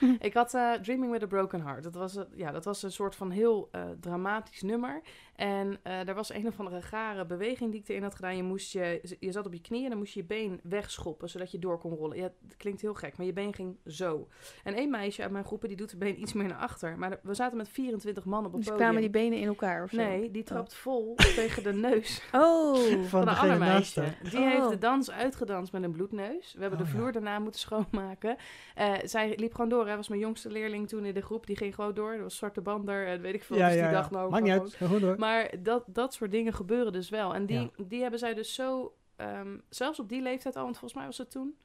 Eh, 0.00 0.08
ik 0.18 0.34
had 0.34 0.54
eh, 0.54 0.72
Dreaming 0.72 1.12
with 1.12 1.22
a 1.22 1.26
Broken 1.26 1.62
Heart. 1.62 1.82
Dat 1.82 1.94
was, 1.94 2.14
een- 2.16 2.26
ja, 2.34 2.50
dat 2.50 2.64
was 2.64 2.82
een 2.82 2.92
soort 2.92 3.14
van 3.16 3.30
heel 3.30 3.68
eh, 3.72 3.82
dramatisch 4.00 4.62
nummer. 4.62 5.00
En 5.36 5.78
eh 5.82 6.08
er 6.08 6.14
was 6.14 6.32
een 6.32 6.46
of 6.46 6.58
andere 6.58 6.82
gare 6.82 7.26
beweging 7.26 7.70
die 7.70 7.80
ik 7.80 7.88
erin 7.88 8.02
had 8.02 8.14
gedaan. 8.14 8.36
Je, 8.36 8.42
moest 8.42 8.72
je, 8.72 9.16
je 9.20 9.32
zat 9.32 9.46
op 9.46 9.52
je 9.52 9.60
knieën 9.60 9.82
en 9.84 9.90
dan 9.90 9.98
moest 9.98 10.14
je 10.14 10.20
je 10.20 10.26
been 10.26 10.60
wegschoppen, 10.62 11.28
zodat 11.28 11.50
je 11.50 11.58
door 11.58 11.78
kon 11.78 11.94
rollen. 11.94 12.16
Ja, 12.16 12.22
het 12.22 12.56
klinkt 12.56 12.80
heel 12.80 12.94
gek, 12.94 13.16
maar 13.16 13.26
je 13.26 13.32
been 13.32 13.54
ging 13.54 13.76
zo. 13.86 14.28
En 14.64 14.74
één 14.74 14.90
meisje 14.90 15.22
uit 15.22 15.30
mijn 15.30 15.44
groepen 15.44 15.68
die 15.68 15.76
doet 15.76 15.90
de 15.90 15.96
been 15.96 16.20
iets 16.20 16.32
meer 16.32 16.48
naar 16.48 16.58
achter. 16.58 16.98
Maar 16.98 17.18
we 17.22 17.34
zaten 17.34 17.56
met 17.56 17.68
24 17.68 18.24
man 18.24 18.46
op 18.46 18.52
een 18.52 18.58
Dus 18.58 18.68
podium. 18.68 18.76
kwamen 18.84 19.00
die 19.00 19.10
benen 19.10 19.38
in 19.38 19.46
elkaar 19.46 19.82
of 19.82 19.90
zo? 19.90 19.96
Nee, 19.96 20.30
die 20.30 20.42
trapt 20.42 20.74
vol 20.74 21.14
tegen 21.36 21.62
de 21.62 21.72
neus 21.72 22.22
Oh, 22.32 22.74
Van 22.84 23.04
van 23.08 23.28
een 23.28 23.36
ander 23.36 23.58
meisje. 23.58 24.00
haar. 24.00 24.18
Die 24.30 24.38
Oh. 24.38 24.50
heeft 24.50 24.68
de 24.68 24.78
dans 24.78 25.10
uitgedanst 25.10 25.72
met 25.72 25.82
een 25.82 25.92
bloedneus. 25.92 26.54
We 26.54 26.60
hebben 26.60 26.78
Oh, 26.80 26.84
de 26.86 26.90
ja. 26.92 26.96
vloer 26.98 27.12
daarna 27.12 27.38
moeten 27.38 27.60
schoonmaken. 27.60 28.36
Eh, 28.74 28.92
zij 29.04 29.32
liep 29.36 29.54
gewoon 29.54 29.68
door. 29.70 29.86
Hij 29.86 29.96
was 29.96 30.08
mijn 30.08 30.20
jongste 30.20 30.50
leerling 30.50 30.88
toen 30.88 31.04
in 31.04 31.14
de 31.14 31.20
groep. 31.22 31.46
Die 31.46 31.56
ging 31.56 31.74
gewoon 31.74 31.94
door. 31.94 32.12
Dat 32.12 32.20
was 32.22 32.36
zwarte 32.36 32.60
bander 32.60 33.06
en 33.06 33.20
weet 33.20 33.34
ik 33.34 33.44
veel. 33.44 33.56
Ja, 33.56 33.64
dus 33.64 33.72
die 33.74 33.82
ja, 33.82 33.88
ja. 33.90 33.94
dacht 33.94 34.10
nou 34.10 34.30
Maakt 34.30 34.42
niet 34.42 34.52
gewoon- 34.52 34.66
uit. 34.68 34.76
Ga 34.76 34.86
Goed 34.86 35.00
hoor. 35.00 35.18
Maar 35.24 35.62
dat, 35.62 35.84
dat 35.86 36.14
soort 36.14 36.30
dingen 36.30 36.52
gebeuren 36.52 36.92
dus 36.92 37.08
wel. 37.08 37.34
En 37.34 37.46
die, 37.46 37.60
Ja. 37.60 37.70
die 37.86 38.00
hebben 38.00 38.18
zij 38.18 38.34
dus 38.34 38.54
zo... 38.54 38.96
ehm, 39.16 39.58
zelfs 39.68 39.98
op 40.00 40.08
die 40.08 40.22
leeftijd 40.22 40.56
al, 40.56 40.62
want 40.62 40.78
volgens 40.78 40.94
mij 41.00 41.04
was 41.08 41.18
het 41.18 41.30
toen 41.30 41.58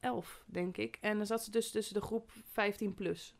elf, 0.00 0.44
denk 0.46 0.76
ik. 0.76 0.98
En 1.00 1.16
dan 1.16 1.26
zat 1.26 1.44
ze 1.44 1.50
dus 1.50 1.70
tussen 1.70 1.94
de 1.94 2.00
groep 2.00 2.30
15 2.50 2.94
plus. 2.94 3.36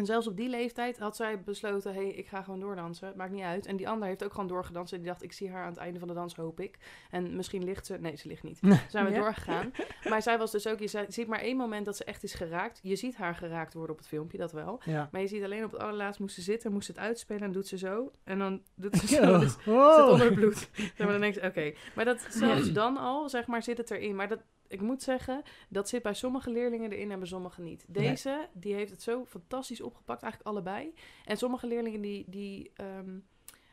En 0.00 0.06
zelfs 0.06 0.26
op 0.26 0.36
die 0.36 0.48
leeftijd 0.48 0.98
had 0.98 1.16
zij 1.16 1.40
besloten... 1.40 1.94
hé, 1.94 2.00
hey, 2.02 2.10
ik 2.10 2.26
ga 2.26 2.42
gewoon 2.42 2.60
doordansen. 2.60 3.12
Maakt 3.16 3.32
niet 3.32 3.42
uit. 3.42 3.66
En 3.66 3.76
die 3.76 3.88
ander 3.88 4.08
heeft 4.08 4.24
ook 4.24 4.30
gewoon 4.32 4.46
doorgedanst. 4.48 4.92
En 4.92 4.98
die 4.98 5.08
dacht, 5.08 5.22
ik 5.22 5.32
zie 5.32 5.50
haar 5.50 5.62
aan 5.62 5.68
het 5.70 5.78
einde 5.78 5.98
van 5.98 6.08
de 6.08 6.14
dans, 6.14 6.34
hoop 6.36 6.60
ik. 6.60 6.78
En 7.10 7.36
misschien 7.36 7.64
ligt 7.64 7.86
ze... 7.86 7.96
Nee, 7.98 8.16
ze 8.16 8.28
ligt 8.28 8.42
niet. 8.42 8.58
Zijn 8.88 9.04
we 9.04 9.10
Ja. 9.12 9.18
doorgegaan. 9.18 9.72
Maar 10.10 10.22
zij 10.22 10.38
was 10.38 10.50
dus 10.50 10.66
ook... 10.66 10.78
Je 10.78 10.86
zi- 10.88 11.04
ziet 11.08 11.26
maar 11.26 11.38
één 11.40 11.56
moment 11.56 11.84
dat 11.84 11.96
ze 11.96 12.04
echt 12.04 12.22
is 12.22 12.34
geraakt. 12.34 12.80
Je 12.82 12.96
ziet 12.96 13.16
haar 13.16 13.34
geraakt 13.34 13.74
worden 13.74 13.92
op 13.92 13.98
het 13.98 14.08
filmpje, 14.08 14.38
dat 14.38 14.52
wel. 14.52 14.80
Ja. 14.84 15.08
Maar 15.12 15.20
je 15.20 15.26
ziet 15.26 15.42
alleen 15.44 15.64
op 15.64 15.70
het 15.72 15.80
allerlaatst 15.80 16.20
moest 16.20 16.34
ze 16.34 16.42
zitten, 16.42 16.72
moest 16.72 16.86
ze 16.86 16.92
het 16.92 17.00
uitspelen 17.00 17.42
en 17.42 17.52
doet 17.52 17.66
ze 17.66 17.78
zo. 17.78 18.10
En 18.24 18.38
dan 18.38 18.62
doet 18.74 18.96
ze 18.96 19.06
zo. 19.14 19.22
Oh. 19.22 19.40
Dus 19.40 19.52
zit 19.52 20.08
onder 20.08 20.24
het 20.24 20.34
bloed. 20.34 20.70
Dan 20.96 21.20
denk 21.20 21.34
je, 21.34 21.42
oké. 21.42 21.72
Maar 21.94 22.04
dat, 22.04 22.26
zelfs 22.30 22.72
dan 22.72 22.96
al, 22.96 23.28
zeg 23.28 23.46
maar, 23.46 23.62
zit 23.62 23.78
het 23.78 23.90
erin. 23.90 24.16
Maar 24.16 24.28
dat, 24.28 24.40
ik 24.70 24.80
moet 24.80 25.02
zeggen, 25.02 25.42
dat 25.68 25.88
zit 25.88 26.02
bij 26.02 26.14
sommige 26.14 26.50
leerlingen 26.50 26.92
erin 26.92 27.10
en 27.10 27.18
bij 27.18 27.28
sommige 27.28 27.60
niet. 27.60 27.84
Nee. 27.88 28.08
Deze, 28.08 28.48
die 28.52 28.74
heeft 28.74 28.90
het 28.90 29.02
zo 29.02 29.24
fantastisch 29.24 29.80
opgepakt, 29.80 30.22
eigenlijk 30.22 30.52
allebei. 30.52 30.94
En 31.24 31.36
sommige 31.36 31.66
leerlingen, 31.66 32.00
die, 32.00 32.24
die, 32.28 32.70
ehm, 32.74 33.18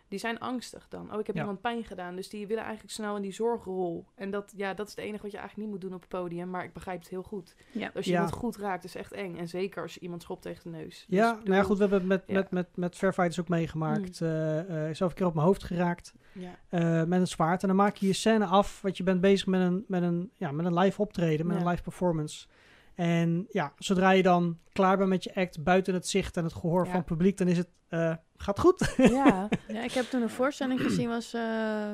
die 0.07 0.19
zijn 0.19 0.39
angstig 0.39 0.87
dan. 0.89 1.13
Oh, 1.13 1.19
ik 1.19 1.27
heb 1.27 1.35
Ja. 1.35 1.41
iemand 1.41 1.61
pijn 1.61 1.83
gedaan. 1.83 2.15
Dus 2.15 2.29
die 2.29 2.47
willen 2.47 2.63
eigenlijk 2.63 2.93
snel 2.93 3.15
in 3.15 3.21
die 3.21 3.31
zorgrol. 3.33 4.05
En 4.15 4.31
dat, 4.31 4.53
ja, 4.55 4.73
dat 4.73 4.87
is 4.87 4.95
het 4.95 5.05
enige 5.05 5.21
wat 5.21 5.31
je 5.31 5.37
eigenlijk 5.37 5.67
niet 5.69 5.77
moet 5.79 5.89
doen 5.89 5.97
op 5.97 6.01
het 6.01 6.09
podium. 6.09 6.49
Maar 6.49 6.63
ik 6.63 6.73
begrijp 6.73 6.99
het 6.99 7.09
heel 7.09 7.23
goed. 7.23 7.55
ja. 7.71 7.91
Als 7.95 8.05
je 8.05 8.11
Ja. 8.11 8.17
iemand 8.17 8.35
goed 8.35 8.57
raakt, 8.57 8.83
is 8.83 8.95
echt 8.95 9.11
eng. 9.13 9.37
En 9.37 9.47
zeker 9.47 9.81
als 9.81 9.93
je 9.93 9.99
iemand 9.99 10.21
schopt 10.21 10.41
tegen 10.41 10.71
de 10.71 10.77
neus. 10.77 11.05
Ja, 11.07 11.33
Dus 11.33 11.43
nou 11.43 11.55
ja, 11.55 11.63
goed, 11.63 11.75
we 11.77 11.81
hebben 11.81 11.99
het 11.99 12.07
met, 12.07 12.23
ja. 12.27 12.33
met, 12.33 12.51
met, 12.51 12.67
met 12.75 12.95
Fair 12.95 13.13
Fighters 13.13 13.39
ook 13.39 13.47
meegemaakt. 13.49 14.21
eh, 14.21 14.87
eh, 14.89 14.95
zelf 14.95 15.11
een 15.11 15.17
keer 15.17 15.25
op 15.25 15.33
mijn 15.33 15.45
hoofd 15.45 15.63
geraakt 15.63 16.13
Ja. 16.33 16.55
eh, 16.69 17.03
met 17.03 17.19
een 17.19 17.27
zwaard. 17.27 17.61
En 17.61 17.67
dan 17.67 17.77
maak 17.77 17.95
je 17.95 18.07
je 18.07 18.13
scène 18.13 18.45
af, 18.45 18.81
want 18.81 18.97
je 18.97 19.03
bent 19.03 19.21
bezig 19.21 19.47
met 19.47 19.61
een, 19.61 19.85
met 19.87 20.01
een, 20.03 20.31
ja, 20.33 20.51
met 20.51 20.65
een 20.65 20.73
live 20.79 21.01
optreden, 21.01 21.47
met 21.47 21.55
Ja. 21.55 21.61
een 21.61 21.67
live 21.69 21.83
performance. 21.83 22.47
En 22.97 23.45
ja, 23.49 23.73
zodra 23.77 24.11
je 24.11 24.23
dan 24.23 24.57
klaar 24.73 24.97
bent 24.97 25.09
met 25.09 25.23
je 25.23 25.35
act, 25.35 25.63
buiten 25.63 25.93
het 25.93 26.07
zicht 26.07 26.37
en 26.37 26.43
het 26.43 26.53
gehoor 26.53 26.83
Ja. 26.83 26.89
van 26.89 26.99
het 26.99 27.05
publiek, 27.05 27.37
dan 27.37 27.47
is 27.47 27.57
het, 27.57 27.67
eh, 27.89 28.15
gaat 28.37 28.59
goed. 28.59 28.93
Ja, 28.97 29.49
ja, 29.67 29.83
ik 29.83 29.91
heb 29.91 30.05
toen 30.05 30.21
een 30.21 30.29
voorstelling 30.29 30.81
gezien, 30.81 31.07
was... 31.09 31.33
eh 31.33 31.93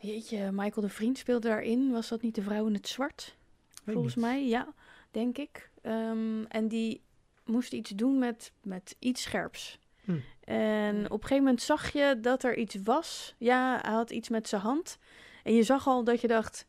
jeetje, 0.00 0.52
Michael 0.52 0.86
de 0.86 0.92
Vriend 0.92 1.18
speelde 1.18 1.48
daarin. 1.48 1.90
Was 1.90 2.08
dat 2.08 2.22
niet 2.22 2.34
de 2.34 2.42
vrouw 2.42 2.66
in 2.66 2.74
het 2.74 2.88
zwart? 2.88 3.36
Weet 3.84 3.94
volgens 3.94 4.14
niet. 4.14 4.24
mij, 4.24 4.46
ja, 4.46 4.68
denk 5.10 5.38
ik. 5.38 5.70
Ehm, 5.82 6.42
en 6.48 6.68
die 6.68 7.02
moest 7.44 7.72
iets 7.72 7.90
doen 7.90 8.18
met, 8.18 8.52
met 8.62 8.96
iets 8.98 9.22
scherps. 9.22 9.78
Hm. 10.04 10.12
En 10.44 10.96
op 11.04 11.12
een 11.12 11.20
gegeven 11.22 11.36
moment 11.44 11.62
zag 11.62 11.92
je 11.92 12.18
dat 12.20 12.42
er 12.42 12.56
iets 12.56 12.76
was. 12.84 13.34
Ja, 13.38 13.78
hij 13.82 13.92
had 13.92 14.10
iets 14.10 14.28
met 14.28 14.48
zijn 14.48 14.60
hand. 14.62 14.98
En 15.42 15.54
je 15.54 15.62
zag 15.62 15.86
al 15.86 16.04
dat 16.04 16.20
je 16.20 16.28
dacht... 16.28 16.66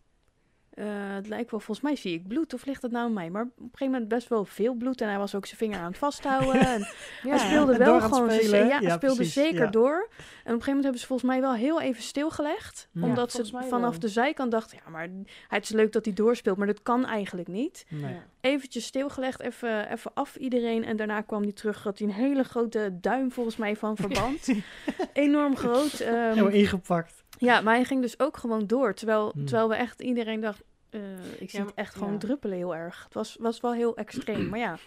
eh, 0.80 0.86
het 1.16 1.28
lijkt 1.28 1.52
wel, 1.52 1.60
volgens 1.60 1.86
mij 1.88 1.96
zie 1.96 2.14
ik 2.14 2.28
bloed. 2.28 2.54
Of 2.54 2.66
ligt 2.66 2.82
dat 2.82 2.92
nou 2.92 3.06
aan 3.06 3.14
mij? 3.14 3.30
Maar 3.30 3.42
op 3.44 3.50
een 3.58 3.64
gegeven 3.64 3.92
moment 3.92 4.08
best 4.08 4.28
wel 4.28 4.46
veel 4.46 4.74
bloed. 4.74 5.02
En 5.02 5.08
hij 5.10 5.18
was 5.18 5.36
ook 5.36 5.46
zijn 5.46 5.58
vinger 5.58 5.80
aan 5.80 5.86
het 5.88 5.98
vasthouden. 5.98 6.60
en 6.76 6.80
ja. 7.24 7.30
hij 7.30 7.38
speelde 7.38 7.72
en 7.74 7.80
wel 7.80 8.02
gewoon... 8.02 8.32
spelen, 8.32 8.60
ja, 8.60 8.66
Ja, 8.66 8.80
hij 8.80 8.92
speelde 8.96 9.16
precies, 9.16 9.34
zeker 9.34 9.64
ja. 9.64 9.70
door. 9.70 9.96
En 9.96 10.06
op 10.06 10.20
een 10.26 10.44
gegeven 10.44 10.66
moment 10.66 10.84
hebben 10.84 11.00
ze 11.02 11.08
volgens 11.08 11.30
mij 11.30 11.42
wel 11.42 11.54
heel 11.54 11.82
even 11.82 12.04
stilgelegd. 12.04 12.88
Ja, 12.92 13.02
omdat 13.04 13.32
ze 13.32 13.46
vanaf 13.46 13.90
wel. 13.92 14.00
de 14.00 14.08
zijkant 14.08 14.52
dachten... 14.52 14.78
Ja, 14.86 14.92
maar 14.92 15.10
het 15.48 15.64
is 15.64 15.70
leuk 15.70 15.92
dat 15.92 16.06
hij 16.06 16.14
doorspeelt. 16.14 16.58
Maar 16.58 16.68
dat 16.68 16.82
kan 16.84 17.06
eigenlijk 17.06 17.48
niet 17.48 17.86
Nee. 17.90 18.16
Eventjes 18.42 18.86
stilgelegd, 18.86 19.40
even, 19.42 19.92
even 19.92 20.12
af 20.14 20.36
iedereen. 20.36 20.86
En 20.86 20.98
daarna 20.98 21.22
kwam 21.22 21.42
hij 21.42 21.52
terug, 21.52 21.84
had 21.84 22.00
hij 22.00 22.08
een 22.08 22.14
hele 22.14 22.44
grote 22.44 22.98
duim 23.02 23.32
volgens 23.32 23.58
mij 23.58 23.76
van 23.76 23.96
verband. 23.98 24.48
Enorm 25.14 25.56
groot. 25.58 26.00
ehm, 26.00 26.14
Helemaal 26.14 26.48
ingepakt. 26.52 27.24
ja, 27.38 27.62
maar 27.62 27.76
hij 27.76 27.84
ging 27.86 28.02
dus 28.02 28.20
ook 28.20 28.38
gewoon 28.38 28.68
door. 28.68 28.94
Terwijl, 28.94 29.32
Hmm. 29.34 29.46
terwijl 29.46 29.70
we 29.70 29.76
echt, 29.76 30.02
iedereen 30.02 30.40
dacht, 30.40 30.62
eh, 30.90 31.42
ik 31.42 31.50
zie 31.50 31.60
Ja, 31.60 31.66
het 31.66 31.76
echt 31.76 31.96
gewoon 31.96 32.12
ja. 32.14 32.18
druppelen 32.20 32.58
heel 32.58 32.76
erg. 32.76 33.04
Het 33.04 33.14
was, 33.14 33.36
was 33.40 33.60
wel 33.60 33.74
heel 33.74 33.98
extreem, 33.98 34.48
maar 34.50 34.60
ja, 34.60 34.78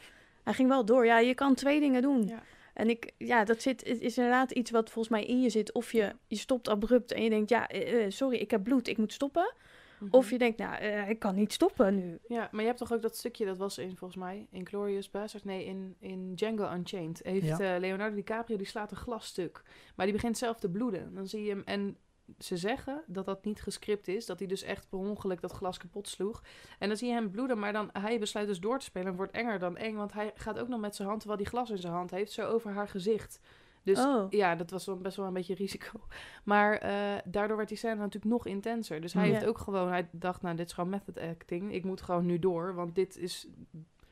hij 0.44 0.54
ging 0.54 0.68
wel 0.68 0.84
door. 0.84 1.06
Ja, 1.06 1.18
je 1.18 1.34
kan 1.34 1.54
twee 1.54 1.80
dingen 1.80 2.02
doen. 2.02 2.26
Ja. 2.26 2.42
En 2.74 2.88
ik, 2.90 3.12
ja, 3.18 3.44
dat 3.44 3.62
zit, 3.62 3.86
het 3.88 4.00
is 4.00 4.16
inderdaad 4.16 4.50
iets 4.50 4.70
wat 4.70 4.90
volgens 4.90 5.14
mij 5.14 5.24
in 5.24 5.40
je 5.40 5.50
zit. 5.50 5.72
Of 5.72 5.92
je, 5.92 6.12
je 6.26 6.36
stopt 6.36 6.68
abrupt 6.68 7.12
en 7.12 7.22
je 7.22 7.30
denkt, 7.30 7.50
ja, 7.50 7.68
eh, 7.68 8.04
eh, 8.04 8.10
sorry, 8.10 8.36
ik 8.38 8.50
heb 8.50 8.62
bloed, 8.62 8.88
ik 8.88 8.96
moet 8.98 9.12
stoppen. 9.12 9.54
Mhm. 10.00 10.14
Of 10.16 10.30
je 10.30 10.38
denkt, 10.38 10.58
nou, 10.58 10.74
eh, 10.74 11.08
ik 11.08 11.18
kan 11.18 11.34
niet 11.34 11.52
stoppen 11.52 11.94
nu. 11.94 12.18
Ja, 12.28 12.48
maar 12.50 12.60
je 12.60 12.66
hebt 12.66 12.78
toch 12.78 12.92
ook 12.92 13.02
dat 13.02 13.16
stukje, 13.16 13.44
dat 13.44 13.56
was 13.58 13.78
in 13.78 13.96
volgens 13.96 14.20
mij, 14.20 14.46
in 14.50 14.66
Glorious 14.66 15.10
Bastards, 15.10 15.46
nee, 15.46 15.64
in, 15.64 15.96
in 15.98 16.34
Django 16.34 16.72
Unchained, 16.74 17.20
heeft 17.22 17.46
Ja. 17.58 17.74
eh, 17.74 17.80
Leonardo 17.80 18.14
DiCaprio, 18.16 18.56
die 18.56 18.66
slaat 18.66 18.90
een 18.90 18.96
glasstuk. 18.96 19.62
Maar 19.96 20.06
die 20.06 20.14
begint 20.14 20.38
zelf 20.38 20.58
te 20.58 20.70
bloeden. 20.70 21.14
Dan 21.14 21.26
zie 21.26 21.42
je 21.44 21.50
hem, 21.50 21.62
en 21.64 21.96
ze 22.38 22.56
zeggen 22.56 23.02
dat 23.06 23.24
dat 23.24 23.44
niet 23.44 23.62
gescript 23.62 24.08
is, 24.08 24.26
dat 24.26 24.38
hij 24.38 24.48
dus 24.48 24.62
echt 24.62 24.88
per 24.88 24.98
ongeluk 24.98 25.40
dat 25.40 25.52
glas 25.52 25.78
kapot 25.78 26.08
sloeg. 26.08 26.42
En 26.78 26.88
dan 26.88 26.96
zie 26.96 27.08
je 27.08 27.14
hem 27.14 27.30
bloeden, 27.30 27.58
maar 27.58 27.72
dan, 27.72 27.90
hij 27.92 28.18
besluit 28.18 28.46
dus 28.46 28.60
door 28.60 28.78
te 28.78 28.84
spelen 28.84 29.08
en 29.08 29.16
wordt 29.16 29.32
enger 29.32 29.58
dan 29.58 29.76
eng, 29.76 29.94
want 29.96 30.12
hij 30.12 30.30
gaat 30.34 30.58
ook 30.58 30.68
nog 30.68 30.80
met 30.80 30.94
zijn 30.96 31.08
hand, 31.08 31.20
terwijl 31.20 31.40
hij 31.42 31.50
glas 31.50 31.70
in 31.70 31.78
zijn 31.78 31.92
hand 31.92 32.10
heeft, 32.10 32.32
zo 32.32 32.48
over 32.48 32.70
haar 32.72 32.88
gezicht. 32.88 33.40
Dus 33.84 33.98
Oh. 33.98 34.26
ja, 34.30 34.54
dat 34.56 34.70
was 34.70 34.90
best 35.00 35.16
wel 35.16 35.26
een 35.26 35.32
beetje 35.32 35.54
risico. 35.54 36.00
Maar 36.44 36.76
eh, 36.76 37.18
daardoor 37.24 37.56
werd 37.56 37.68
die 37.68 37.78
scène 37.78 37.94
natuurlijk 37.94 38.32
nog 38.32 38.46
intenser. 38.46 39.00
Dus 39.00 39.12
hij 39.12 39.26
Ja. 39.26 39.32
heeft 39.32 39.46
ook 39.46 39.58
gewoon, 39.58 39.88
hij 39.88 40.08
dacht, 40.10 40.42
nou, 40.42 40.56
dit 40.56 40.66
is 40.66 40.72
gewoon 40.72 40.90
method 40.90 41.18
acting. 41.18 41.72
Ik 41.74 41.84
moet 41.84 42.02
gewoon 42.02 42.26
nu 42.26 42.38
door, 42.38 42.74
want 42.74 42.94
dit 42.94 43.16
is 43.16 43.46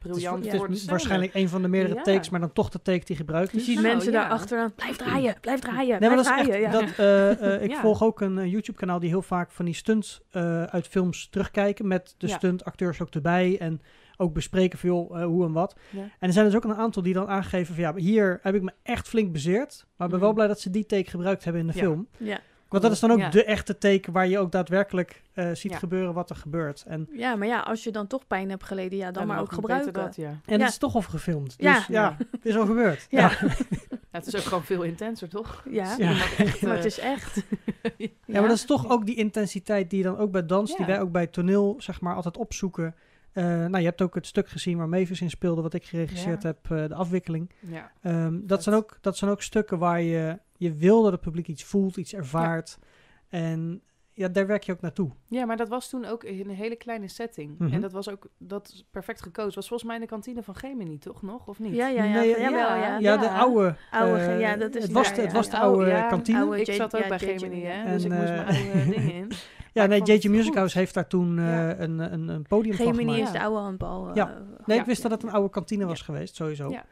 briljant 0.01 0.45
het 0.53 0.71
is, 0.71 0.81
het 0.81 0.91
waarschijnlijk 0.91 1.35
een 1.35 1.49
van 1.49 1.63
de 1.63 1.69
meerdere 1.69 1.95
Ja. 1.95 2.03
takes, 2.03 2.29
maar 2.31 2.41
dan 2.41 2.53
toch 2.53 2.69
de 2.69 2.83
take 2.83 3.05
die 3.05 3.17
gebruikt 3.17 3.53
Je 3.53 3.59
is. 3.59 3.65
ziet 3.65 3.75
Nou, 3.75 3.87
mensen 3.87 4.13
ja. 4.13 4.21
daar 4.21 4.31
achteraan, 4.31 4.73
blijf 4.75 4.97
draaien, 4.97 5.35
blijf 5.41 5.61
draaien, 5.61 6.01
Nee, 6.01 6.11
maar 6.11 6.23
blijf 6.23 6.37
dat 6.39 6.47
draaien. 6.47 6.65
echt, 6.65 6.73
ja. 6.73 6.81
dat, 6.81 6.99
eh, 7.41 7.55
eh, 7.55 7.63
ik 7.67 7.71
Ja. 7.71 7.81
volg 7.81 8.03
ook 8.03 8.21
een 8.21 8.39
eh, 8.39 8.51
YouTube-kanaal 8.51 8.99
die 8.99 9.09
heel 9.09 9.23
vaak 9.23 9.51
van 9.51 9.65
die 9.65 9.75
stunts 9.75 10.21
eh, 10.31 10.63
uit 10.63 10.87
films 10.89 11.29
terugkijken. 11.29 11.87
Met 11.89 12.15
de 12.19 12.27
Ja. 12.27 12.37
stuntacteurs 12.37 13.01
ook 13.01 13.11
erbij. 13.11 13.59
En 13.59 13.81
ook 14.17 14.33
bespreken 14.35 14.79
veel 14.79 15.11
eh, 15.17 15.25
hoe 15.25 15.45
en 15.47 15.53
wat. 15.53 15.77
Ja. 15.91 16.01
En 16.01 16.27
er 16.29 16.33
zijn 16.33 16.45
dus 16.47 16.55
ook 16.57 16.65
een 16.65 16.75
aantal 16.75 17.03
die 17.03 17.15
dan 17.15 17.29
aangeven 17.29 17.75
van 17.75 17.85
ja, 17.85 17.95
hier 17.95 18.39
heb 18.43 18.55
ik 18.55 18.63
me 18.63 18.73
echt 18.83 19.09
flink 19.09 19.33
bezeerd. 19.33 19.87
Maar 19.97 20.07
ik 20.07 20.13
ben 20.13 20.21
wel 20.23 20.29
Mhm. 20.29 20.37
blij 20.39 20.49
dat 20.49 20.61
ze 20.61 20.71
die 20.71 20.87
take 20.87 21.11
gebruikt 21.11 21.45
hebben 21.45 21.63
in 21.63 21.69
de 21.69 21.73
Ja. 21.77 21.81
film. 21.83 22.09
Ja. 22.17 22.41
Want 22.71 22.83
dat 22.83 22.93
is 22.93 23.01
dan 23.01 23.11
ook 23.11 23.19
Ja. 23.19 23.29
de 23.31 23.45
echte 23.45 23.79
take 23.79 24.13
waar 24.13 24.27
je 24.29 24.39
ook 24.39 24.53
daadwerkelijk 24.53 25.23
eh, 25.33 25.51
ziet 25.53 25.73
Ja. 25.73 25.79
gebeuren 25.79 26.15
wat 26.15 26.31
er 26.31 26.37
gebeurt. 26.37 26.85
En, 26.87 27.09
ja, 27.13 27.35
maar 27.35 27.47
ja, 27.49 27.61
als 27.61 27.85
je 27.85 27.91
dan 27.91 28.07
toch 28.07 28.27
pijn 28.27 28.51
hebt 28.51 28.65
geleden, 28.65 28.99
ja, 28.99 29.11
dan 29.11 29.27
maar 29.27 29.41
ook 29.41 29.53
gebruiken. 29.53 29.93
Dat, 29.93 30.17
ja. 30.17 30.29
en 30.29 30.41
Ja. 30.45 30.59
het 30.59 30.69
is 30.71 30.79
toch 30.79 30.95
al 30.95 31.03
gefilmd. 31.03 31.47
Dus 31.59 31.67
Ja. 31.67 31.85
ja, 31.89 32.17
het 32.31 32.47
is 32.47 32.57
al 32.57 32.67
gebeurd. 32.67 33.07
Ja. 33.11 33.31
Ja, 34.13 34.19
het 34.19 34.27
is 34.27 34.37
ook 34.37 34.43
gewoon 34.43 34.65
veel 34.65 34.83
intenser, 34.83 35.29
toch? 35.29 35.65
Ja, 35.71 35.95
Ja. 35.99 36.11
Echt, 36.39 36.63
maar 36.63 36.77
het 36.77 36.85
is 36.85 36.99
echt. 36.99 37.37
Ja, 37.99 38.41
maar 38.41 38.49
dat 38.49 38.57
is 38.59 38.65
toch 38.65 38.89
ook 38.89 39.07
die 39.07 39.15
intensiteit 39.17 39.91
die 39.91 39.99
je 39.99 40.05
dan 40.05 40.17
ook 40.19 40.31
bij 40.31 40.47
dans, 40.47 40.77
die 40.77 40.87
wij 40.87 41.01
ook 41.01 41.13
bij 41.13 41.27
toneel, 41.27 41.75
zeg 41.79 42.01
maar, 42.01 42.15
altijd 42.15 42.37
opzoeken. 42.37 42.95
Eh, 43.33 43.45
nou, 43.45 43.79
je 43.79 43.85
hebt 43.85 44.03
ook 44.03 44.15
het 44.15 44.27
stuk 44.27 44.49
gezien 44.49 44.77
waar 44.79 44.89
Mavis 44.89 45.21
in 45.21 45.31
speelde, 45.31 45.63
wat 45.63 45.75
ik 45.75 45.85
geregisseerd 45.85 46.43
Ja. 46.43 46.49
heb, 46.49 46.59
eh, 46.71 46.89
de 46.89 46.95
afwikkeling. 46.95 47.51
ja. 47.61 47.91
Ehm, 48.03 48.39
dat, 48.43 48.63
zijn 48.63 48.75
ook, 48.77 48.99
dat 49.01 49.17
zijn 49.17 49.31
ook 49.31 49.43
stukken 49.43 49.79
waar 49.79 50.01
je, 50.03 50.39
je 50.61 50.73
wil 50.75 51.03
dat 51.03 51.13
het 51.13 51.21
publiek 51.21 51.49
iets 51.49 51.65
voelt, 51.65 51.97
iets 51.97 52.15
ervaart. 52.15 52.79
En 53.29 53.83
ja, 54.13 54.29
daar 54.29 54.47
werk 54.47 54.63
je 54.63 54.73
ook 54.73 54.81
naartoe. 54.81 55.11
Ja, 55.29 55.45
maar 55.45 55.57
dat 55.57 55.69
was 55.69 55.89
toen 55.89 56.05
ook 56.05 56.25
in 56.25 56.49
een 56.49 56.55
hele 56.55 56.77
kleine 56.77 57.09
setting. 57.09 57.59
Mhm. 57.59 57.73
En 57.73 57.81
dat 57.81 57.93
was 57.93 58.09
ook 58.11 58.29
dat 58.39 58.69
is 58.75 58.85
perfect 58.91 59.23
gekozen. 59.23 59.55
Was 59.55 59.69
volgens 59.69 59.85
mij 59.89 59.95
in 59.99 60.03
de 60.05 60.09
kantine 60.09 60.43
van 60.43 60.55
Gemini, 60.57 60.99
toch 60.99 61.23
nog? 61.23 61.47
Of 61.49 61.59
niet? 61.59 61.75
Ja, 61.75 61.89
ja, 61.89 62.05
ja. 62.05 62.13
Nee, 62.21 62.29
ja, 62.29 62.39
jawel, 62.39 62.59
ja. 62.77 62.77
ja. 62.77 62.99
Ja, 62.99 63.17
de 63.17 63.31
oude. 63.31 63.77
Oude, 63.91 64.19
eh, 64.21 64.41
ja, 64.41 64.57
dat 64.57 64.75
is 64.75 64.83
het 64.83 64.93
was, 64.93 65.15
de, 65.15 65.21
het 65.21 65.31
ja. 65.31 65.37
was 65.37 65.51
de 65.51 65.57
Ja, 65.57 65.63
oude 65.63 65.87
ja, 65.87 66.09
kantine. 66.09 66.39
oude 66.39 66.61
Ik 66.61 66.73
zat 66.73 66.97
ook 66.97 67.03
ja, 67.03 67.09
bij 67.09 67.19
Gemini, 67.19 67.63
hè? 67.63 67.85
En, 67.85 67.93
dus 67.93 68.05
ik 68.05 68.11
moest 68.13 68.23
eh, 68.29 68.35
mijn 68.35 68.47
oude 68.47 68.85
dingen 68.97 69.13
in. 69.15 69.31
ja, 69.73 69.87
nee, 69.87 70.03
JJ 70.03 70.29
Music. 70.29 70.55
House 70.55 70.79
heeft 70.79 70.95
daar 70.95 71.07
toen 71.09 71.39
eh, 71.39 71.45
Ja. 71.45 71.79
een, 71.79 71.99
een, 72.13 72.29
een 72.29 72.43
podium 72.43 72.75
van 72.77 72.87
Gemini 72.87 73.13
gemaakt. 73.13 73.35
is 73.35 73.39
de 73.41 73.45
oude 73.45 73.61
handbal. 73.61 74.09
eh, 74.09 74.15
Ja. 74.15 74.25
Nee, 74.67 74.77
Ja. 74.77 74.83
ik 74.83 74.89
wist 74.89 75.03
dat 75.03 75.11
het 75.11 75.23
een 75.23 75.31
oude 75.31 75.51
kantine 75.51 75.87
was 75.87 75.99
Ja. 75.99 76.05
geweest, 76.05 76.35
sowieso. 76.35 76.71
Ja. 76.71 76.85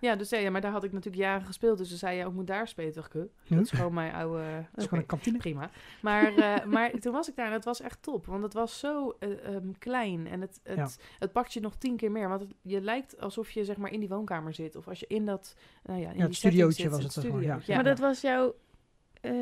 Ja, 0.00 0.16
dus 0.16 0.30
ja, 0.30 0.50
maar 0.50 0.60
daar 0.60 0.72
had 0.72 0.84
ik 0.84 0.92
natuurlijk 0.92 1.22
jaren 1.22 1.46
gespeeld. 1.46 1.78
Dus 1.78 1.88
ze 1.88 1.96
zei, 1.96 2.16
ja, 2.16 2.26
ik 2.26 2.32
moet 2.32 2.46
daar 2.46 2.68
spelen. 2.68 2.92
Toen 2.92 3.02
dacht 3.02 3.14
ik, 3.14 3.20
huh? 3.48 3.56
Dat 3.56 3.66
is 3.66 3.70
gewoon 3.70 3.94
mijn 3.94 4.12
oude... 4.12 4.42
Dat 4.72 4.78
is 4.80 4.84
gewoon 4.84 5.00
een 5.00 5.06
kantine. 5.06 5.38
Prima. 5.38 5.70
Maar, 6.02 6.36
eh, 6.36 6.64
maar 6.74 6.90
toen 6.90 7.12
was 7.12 7.28
ik 7.28 7.36
daar 7.36 7.46
en 7.46 7.52
het 7.52 7.64
was 7.64 7.80
echt 7.80 8.02
top. 8.02 8.26
Want 8.26 8.42
het 8.42 8.52
was 8.52 8.78
zo 8.78 9.16
eh, 9.18 9.54
ehm, 9.54 9.68
klein. 9.78 10.26
En 10.26 10.40
het, 10.40 10.60
het, 10.62 10.76
Ja. 10.76 10.88
het 11.18 11.32
pakt 11.32 11.52
je 11.52 11.60
nog 11.60 11.76
tien 11.76 11.96
keer 11.96 12.10
meer. 12.10 12.28
Want 12.28 12.40
het, 12.40 12.54
je 12.62 12.80
lijkt 12.80 13.20
alsof 13.20 13.50
je 13.50 13.64
zeg 13.64 13.76
maar 13.76 13.92
in 13.92 14.00
die 14.00 14.08
woonkamer 14.08 14.54
zit. 14.54 14.76
Of 14.76 14.88
als 14.88 15.00
je 15.00 15.06
in 15.08 15.26
dat... 15.26 15.54
Nou 15.82 16.00
ja, 16.00 16.10
in 16.10 16.16
Ja, 16.18 16.24
het 16.24 16.34
studiootje 16.34 16.82
zit, 16.82 16.90
was 17.02 17.14
het, 17.14 17.32
maar, 17.32 17.42
ja. 17.42 17.60
Maar 17.66 17.84
dat 17.84 17.98
was 17.98 18.20
jouw... 18.20 18.54
eh, 19.20 19.32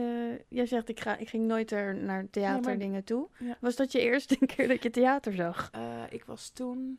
jij 0.48 0.66
zegt, 0.66 0.88
ik, 0.88 1.00
ga, 1.00 1.16
ik 1.16 1.28
ging 1.28 1.46
nooit 1.46 1.70
er 1.72 1.94
naar 1.96 2.26
theaterdingen 2.30 3.04
toe. 3.04 3.28
Ja. 3.38 3.56
Was 3.60 3.76
dat 3.76 3.92
je 3.92 4.00
eerste 4.00 4.38
keer 4.56 4.68
dat 4.68 4.82
je 4.82 4.90
theater 4.90 5.32
zag? 5.32 5.68
Eh, 5.72 6.02
ik 6.10 6.24
was 6.24 6.48
toen 6.50 6.98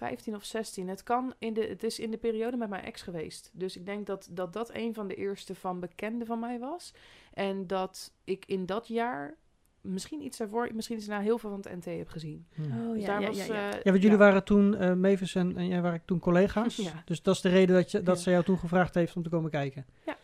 15 0.00 0.34
of 0.34 0.44
16. 0.44 0.88
Het, 0.88 1.02
kan 1.02 1.34
in 1.38 1.54
de, 1.54 1.60
het 1.66 1.82
is 1.82 1.98
in 1.98 2.10
de 2.10 2.16
periode 2.16 2.56
met 2.56 2.68
mijn 2.68 2.84
ex 2.84 3.02
geweest. 3.02 3.50
Dus 3.52 3.76
ik 3.76 3.86
denk 3.86 4.06
dat, 4.06 4.28
dat 4.30 4.52
dat 4.52 4.74
een 4.74 4.94
van 4.94 5.08
de 5.08 5.14
eerste 5.14 5.54
van 5.54 5.80
bekenden 5.80 6.26
van 6.26 6.38
mij 6.38 6.58
was. 6.58 6.94
En 7.34 7.66
dat 7.66 8.12
ik 8.24 8.44
in 8.46 8.66
dat 8.66 8.88
jaar, 8.88 9.36
misschien 9.80 10.22
iets 10.24 10.38
daarvoor, 10.38 10.68
misschien 10.74 10.96
iets 10.96 11.06
na 11.06 11.20
heel 11.20 11.38
veel 11.38 11.50
van 11.50 11.58
het 11.62 11.76
NT 11.76 11.84
heb 11.98 12.08
gezien. 12.08 12.46
Hm. 12.54 12.62
Oh 12.62 12.92
Dus 12.92 13.00
ja, 13.02 13.06
daar 13.06 13.20
ja, 13.20 13.26
was, 13.26 13.46
ja, 13.46 13.54
ja. 13.54 13.68
eh, 13.72 13.82
Ja, 13.82 13.90
want 13.90 14.02
jullie 14.02 14.16
waren 14.18 14.44
toen, 14.44 14.76
eh 14.76 14.92
Mavis 14.94 15.34
en, 15.34 15.56
en 15.56 15.66
jij 15.68 15.80
waren 15.82 16.02
toen 16.04 16.18
collega's. 16.18 16.76
Ja. 16.90 17.02
Dus 17.04 17.22
dat 17.22 17.34
is 17.34 17.40
de 17.40 17.48
reden 17.48 17.74
dat, 17.76 17.90
je, 17.90 18.02
dat 18.02 18.16
Ja. 18.16 18.22
ze 18.22 18.30
jou 18.30 18.44
toen 18.44 18.58
gevraagd 18.58 18.94
heeft 18.94 19.16
om 19.16 19.22
te 19.22 19.28
komen 19.28 19.50
kijken. 19.50 19.86
Nee, 20.06 20.14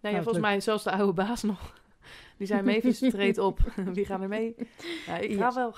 Nou, 0.00 0.14
ja, 0.14 0.22
volgens 0.22 0.32
leuk. 0.44 0.52
mij 0.52 0.60
zelfs 0.60 0.84
de 0.84 0.90
oude 0.92 1.12
baas 1.12 1.42
nog. 1.42 1.80
Die 2.36 2.46
zei, 2.46 2.62
Mavis 2.72 2.98
treedt 2.98 3.38
op. 3.38 3.58
Wie 3.94 4.04
gaat 4.06 4.20
er 4.20 4.28
mee? 4.28 4.54
Ja, 5.06 5.16
ik 5.18 5.36
ga 5.38 5.44
Yes. 5.46 5.54
wel. 5.54 5.74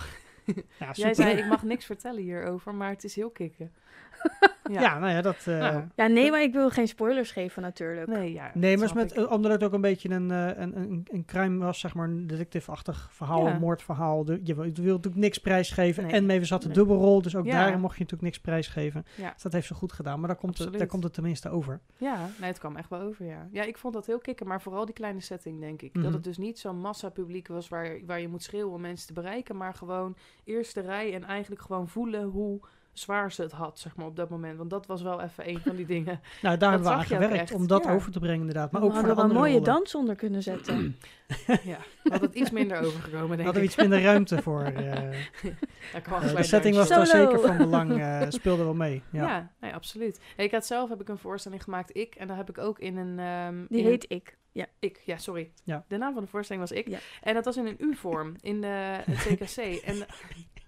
Ja, 0.78 0.90
Jij 0.92 1.14
zei, 1.14 1.36
ik 1.36 1.46
mag 1.46 1.62
niks 1.62 1.84
vertellen 1.84 2.22
hierover, 2.22 2.74
maar 2.74 2.90
het 2.90 3.04
is 3.04 3.14
heel 3.14 3.30
kicken. 3.30 3.72
Ja. 4.70 4.98
nou 4.98 5.12
ja, 5.12 5.22
dat... 5.22 5.36
eh, 5.46 5.58
Nou, 5.58 5.82
Ja, 5.96 6.06
nee, 6.06 6.30
maar 6.30 6.42
ik 6.42 6.52
wil 6.52 6.70
geen 6.70 6.88
spoilers 6.88 7.30
geven 7.30 7.62
natuurlijk. 7.62 8.06
Nee, 8.06 8.32
ja. 8.32 8.50
Nee, 8.54 8.76
maar 8.76 8.88
ik. 8.88 8.94
met, 8.94 9.26
omdat 9.26 9.50
het 9.52 9.62
ook 9.64 9.72
een 9.72 9.80
beetje 9.80 10.10
een, 10.10 10.30
eh, 10.30 10.46
een, 10.46 10.76
een, 10.78 11.06
een 11.10 11.24
crime 11.24 11.64
was, 11.64 11.80
zeg 11.80 11.94
maar, 11.94 12.08
een 12.08 12.26
detective-achtig 12.26 13.08
verhaal, 13.12 13.46
Ja. 13.46 13.54
een 13.54 13.60
moordverhaal. 13.60 14.24
De, 14.24 14.40
je 14.42 14.54
wil, 14.54 14.64
je 14.64 14.72
wil 14.82 14.94
natuurlijk 14.94 15.22
niks 15.22 15.38
prijsgeven. 15.38 16.02
Nee. 16.04 16.12
En 16.12 16.26
Mavis 16.26 16.50
had 16.50 16.62
een 16.62 16.68
Nee. 16.68 16.76
dubbelrol, 16.76 17.22
dus 17.22 17.36
ook 17.36 17.44
Ja. 17.44 17.52
daar 17.52 17.78
mocht 17.78 17.94
je 17.96 18.02
natuurlijk 18.02 18.22
niks 18.22 18.40
prijsgeven. 18.40 19.04
Ja. 19.16 19.32
Dus 19.32 19.42
dat 19.42 19.52
heeft 19.52 19.66
ze 19.66 19.74
goed 19.74 19.92
gedaan, 19.92 20.18
maar 20.18 20.28
daar 20.28 20.36
komt, 20.38 20.58
het, 20.58 20.78
daar 20.78 20.86
komt 20.86 21.04
het 21.04 21.12
tenminste 21.14 21.48
over. 21.48 21.80
Ja, 21.96 22.16
nee, 22.40 22.48
het 22.48 22.58
kwam 22.58 22.76
echt 22.76 22.88
wel 22.90 23.00
over, 23.00 23.26
ja. 23.26 23.48
Ja, 23.50 23.62
ik 23.62 23.78
vond 23.78 23.94
dat 23.94 24.06
heel 24.06 24.18
kicken, 24.18 24.46
maar 24.46 24.62
vooral 24.62 24.84
die 24.84 24.94
kleine 24.94 25.20
setting, 25.20 25.60
denk 25.60 25.82
ik. 25.82 25.94
Mhm. 25.94 26.04
Dat 26.04 26.12
het 26.12 26.24
dus 26.24 26.38
niet 26.38 26.58
zo'n 26.58 26.78
massapubliek 26.80 27.48
was 27.48 27.68
waar, 27.68 27.98
waar 28.06 28.20
je 28.20 28.28
moet 28.28 28.42
schreeuwen 28.42 28.74
om 28.74 28.80
mensen 28.80 29.06
te 29.06 29.12
bereiken, 29.12 29.56
maar 29.56 29.74
gewoon 29.74 30.16
eerste 30.44 30.80
rij 30.80 31.14
en 31.14 31.24
eigenlijk 31.24 31.62
gewoon 31.62 31.88
voelen 31.88 32.22
hoe 32.24 32.60
zwaar 32.94 33.32
ze 33.32 33.42
het 33.42 33.52
had, 33.52 33.78
zeg 33.78 33.96
maar, 33.96 34.06
op 34.06 34.16
dat 34.16 34.30
moment. 34.30 34.58
Want 34.58 34.70
dat 34.70 34.86
was 34.86 35.02
wel 35.02 35.20
even 35.20 35.48
een 35.48 35.60
van 35.60 35.76
die 35.76 35.86
dingen. 35.86 36.20
Nou, 36.42 36.56
daar 36.56 36.70
hebben 36.70 36.88
we 36.88 36.94
aan 36.94 37.04
gewerkt 37.04 37.52
om 37.52 37.66
dat 37.66 37.84
ja. 37.84 37.92
over 37.92 38.12
te 38.12 38.18
brengen 38.18 38.40
inderdaad. 38.40 38.70
Maar 38.72 38.80
we 38.80 38.86
ook 38.86 38.92
voor 38.92 39.02
de 39.02 39.08
hadden 39.08 39.26
wel 39.26 39.34
een 39.34 39.40
mooie 39.40 39.58
rollen. 39.58 39.74
dans 39.74 39.94
onder 39.94 40.14
kunnen 40.14 40.42
zetten. 40.42 40.96
ja, 41.64 41.78
had 42.02 42.20
het 42.20 42.34
iets 42.34 42.50
minder 42.50 42.78
overgekomen, 42.80 43.28
denk 43.28 43.42
Hadden 43.42 43.54
we 43.54 43.60
ik. 43.60 43.64
iets 43.64 43.76
minder 43.76 44.02
ruimte 44.02 44.42
voor. 44.42 44.62
eh, 44.62 45.02
eh, 45.94 46.36
de 46.36 46.42
setting 46.42 46.76
was 46.76 46.88
daar 46.88 47.06
zeker 47.06 47.40
van 47.40 47.56
belang, 47.56 48.00
eh, 48.00 48.22
speelde 48.28 48.62
wel 48.64 48.74
mee. 48.74 49.02
Ja. 49.12 49.26
Ja, 49.26 49.50
nee, 49.60 49.74
absoluut. 49.74 50.20
Ik 50.36 50.50
had 50.50 50.66
zelf 50.66 50.88
heb 50.88 51.00
ik 51.00 51.08
een 51.08 51.18
voorstelling 51.18 51.62
gemaakt, 51.62 51.96
ik, 51.96 52.14
en 52.14 52.28
daar 52.28 52.36
heb 52.36 52.48
ik 52.48 52.58
ook 52.58 52.78
in 52.78 52.96
een... 52.96 53.18
ehm, 53.18 53.64
Die 53.68 53.78
in 53.78 53.84
een- 53.84 53.90
heet 53.90 54.04
Ik. 54.08 54.36
Ja. 54.52 54.66
Ik, 54.78 55.00
ja, 55.04 55.16
sorry. 55.16 55.50
Ja. 55.64 55.84
De 55.88 55.96
naam 55.96 56.12
van 56.14 56.22
de 56.22 56.28
voorstelling 56.28 56.68
was 56.68 56.78
ik. 56.78 56.88
Ja. 56.88 56.98
En 57.22 57.34
dat 57.34 57.44
was 57.44 57.56
in 57.56 57.66
een 57.66 57.76
U-vorm, 57.78 58.34
in 58.40 58.60
de, 58.60 58.66
het 59.10 59.18
CKC. 59.18 59.56
en 59.84 60.06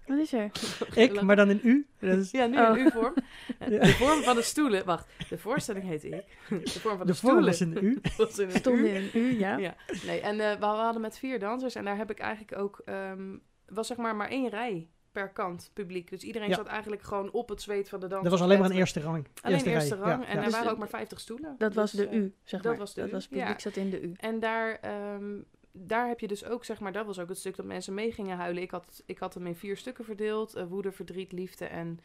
Wat 0.07 0.17
is 0.17 0.33
er? 0.33 0.51
Ik, 1.03 1.21
maar 1.21 1.35
dan 1.35 1.49
in 1.49 1.59
u. 1.63 1.87
Dat 1.99 2.17
is 2.17 2.31
Ja, 2.31 2.45
nu 2.45 2.57
Oh. 2.59 2.77
in 2.77 2.85
U-vorm. 2.85 3.13
Ja. 3.59 3.67
De 3.85 3.87
vorm 3.87 4.21
van 4.23 4.35
de 4.35 4.41
stoelen... 4.41 4.85
Wacht, 4.85 5.07
de 5.29 5.37
voorstelling 5.37 5.85
heet 5.85 6.03
ik. 6.03 6.11
De 6.63 6.79
vorm 6.79 6.97
van 6.97 7.05
de, 7.07 7.11
de 7.13 7.19
vorm 7.19 7.43
stoelen 7.43 7.45
was 7.45 7.61
in 7.61 7.73
de 7.73 7.81
u. 7.81 7.99
was 8.17 8.39
in 8.39 8.49
een 8.49 8.55
Stond 8.55 8.77
U. 8.79 8.87
in 8.87 9.09
U, 9.13 9.39
ja. 9.39 9.57
Ja. 9.57 9.75
Nee, 10.05 10.19
en 10.21 10.39
eh, 10.39 10.59
we 10.59 10.65
hadden 10.65 11.01
met 11.01 11.17
vier 11.17 11.39
dansers 11.39 11.75
en 11.75 11.85
daar 11.85 11.97
heb 11.97 12.11
ik 12.11 12.19
eigenlijk 12.19 12.57
ook... 12.61 12.81
ehm 12.85 13.35
was 13.67 13.87
zeg 13.87 13.97
maar 13.97 14.15
maar 14.15 14.29
één 14.29 14.49
rij 14.49 14.87
per 15.11 15.29
kant 15.29 15.69
publiek. 15.73 16.09
Dus 16.09 16.21
iedereen 16.23 16.49
Ja. 16.49 16.55
zat 16.55 16.67
eigenlijk 16.67 17.01
gewoon 17.01 17.31
op 17.31 17.49
het 17.49 17.61
zweet 17.61 17.89
van 17.89 17.99
de 17.99 18.07
dansers. 18.07 18.29
Dat 18.31 18.39
was 18.39 18.49
alleen 18.49 18.59
maar 18.61 18.69
een 18.69 18.75
eerste 18.77 18.99
rang. 18.99 19.27
Alleen 19.41 19.63
eerste, 19.65 19.95
rij. 19.95 20.03
rang. 20.05 20.21
Ja, 20.23 20.27
en 20.27 20.33
ja. 20.33 20.37
er 20.37 20.43
Dus 20.43 20.51
waren 20.51 20.67
de- 20.67 20.73
ook 20.73 20.79
maar 20.79 20.89
50 20.89 21.19
stoelen. 21.19 21.55
Dat 21.57 21.73
was 21.73 21.91
Dus, 21.91 21.99
de 22.01 22.07
eh, 22.07 22.17
U, 22.17 22.33
zeg 22.43 22.61
dat 22.61 22.71
maar. 22.71 22.79
was 22.79 22.93
de 22.93 23.01
dat 23.01 23.09
U, 23.09 23.13
was 23.13 23.27
publiek 23.27 23.47
ja. 23.47 23.59
zat 23.59 23.75
in 23.75 23.89
de 23.89 24.01
U. 24.01 24.13
En 24.17 24.39
daar, 24.39 24.77
ehm, 24.81 25.35
daar 25.79 26.07
heb 26.07 26.19
je 26.19 26.27
dus 26.27 26.45
ook, 26.45 26.65
zeg 26.65 26.79
maar, 26.79 26.91
dat 26.91 27.05
was 27.05 27.19
ook 27.19 27.29
het 27.29 27.37
stuk 27.37 27.55
dat 27.55 27.65
mensen 27.65 27.93
mee 27.93 28.11
gingen 28.11 28.37
huilen. 28.37 28.61
Ik 28.63 28.71
had, 28.71 29.03
ik 29.05 29.17
had 29.17 29.33
hem 29.33 29.47
in 29.47 29.55
vier 29.55 29.77
stukken 29.77 30.05
verdeeld. 30.05 30.55
eh, 30.55 30.65
woede, 30.65 30.91
verdriet, 30.91 31.31
liefde 31.31 31.65
en 31.65 31.99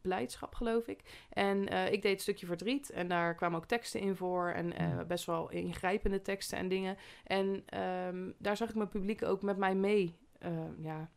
blijdschap, 0.00 0.54
geloof 0.54 0.86
ik. 0.86 1.00
En 1.30 1.68
eh, 1.68 1.92
ik 1.92 2.02
deed 2.02 2.12
het 2.12 2.20
stukje 2.20 2.46
verdriet 2.46 2.90
en 2.90 3.08
daar 3.08 3.34
kwamen 3.34 3.58
ook 3.58 3.66
teksten 3.66 4.00
in 4.00 4.16
voor. 4.16 4.48
En 4.48 4.76
eh, 4.76 4.86
Hmm. 4.86 5.06
best 5.06 5.24
wel 5.26 5.50
ingrijpende 5.50 6.22
teksten 6.22 6.58
en 6.58 6.68
dingen. 6.68 6.96
En 7.24 7.62
ehm, 7.66 8.30
daar 8.38 8.56
zag 8.56 8.68
ik 8.68 8.74
mijn 8.74 8.88
publiek 8.88 9.22
ook 9.24 9.42
met 9.42 9.56
mij 9.56 9.74
mee, 9.74 10.16
eh, 10.38 10.50
ja... 10.82 11.10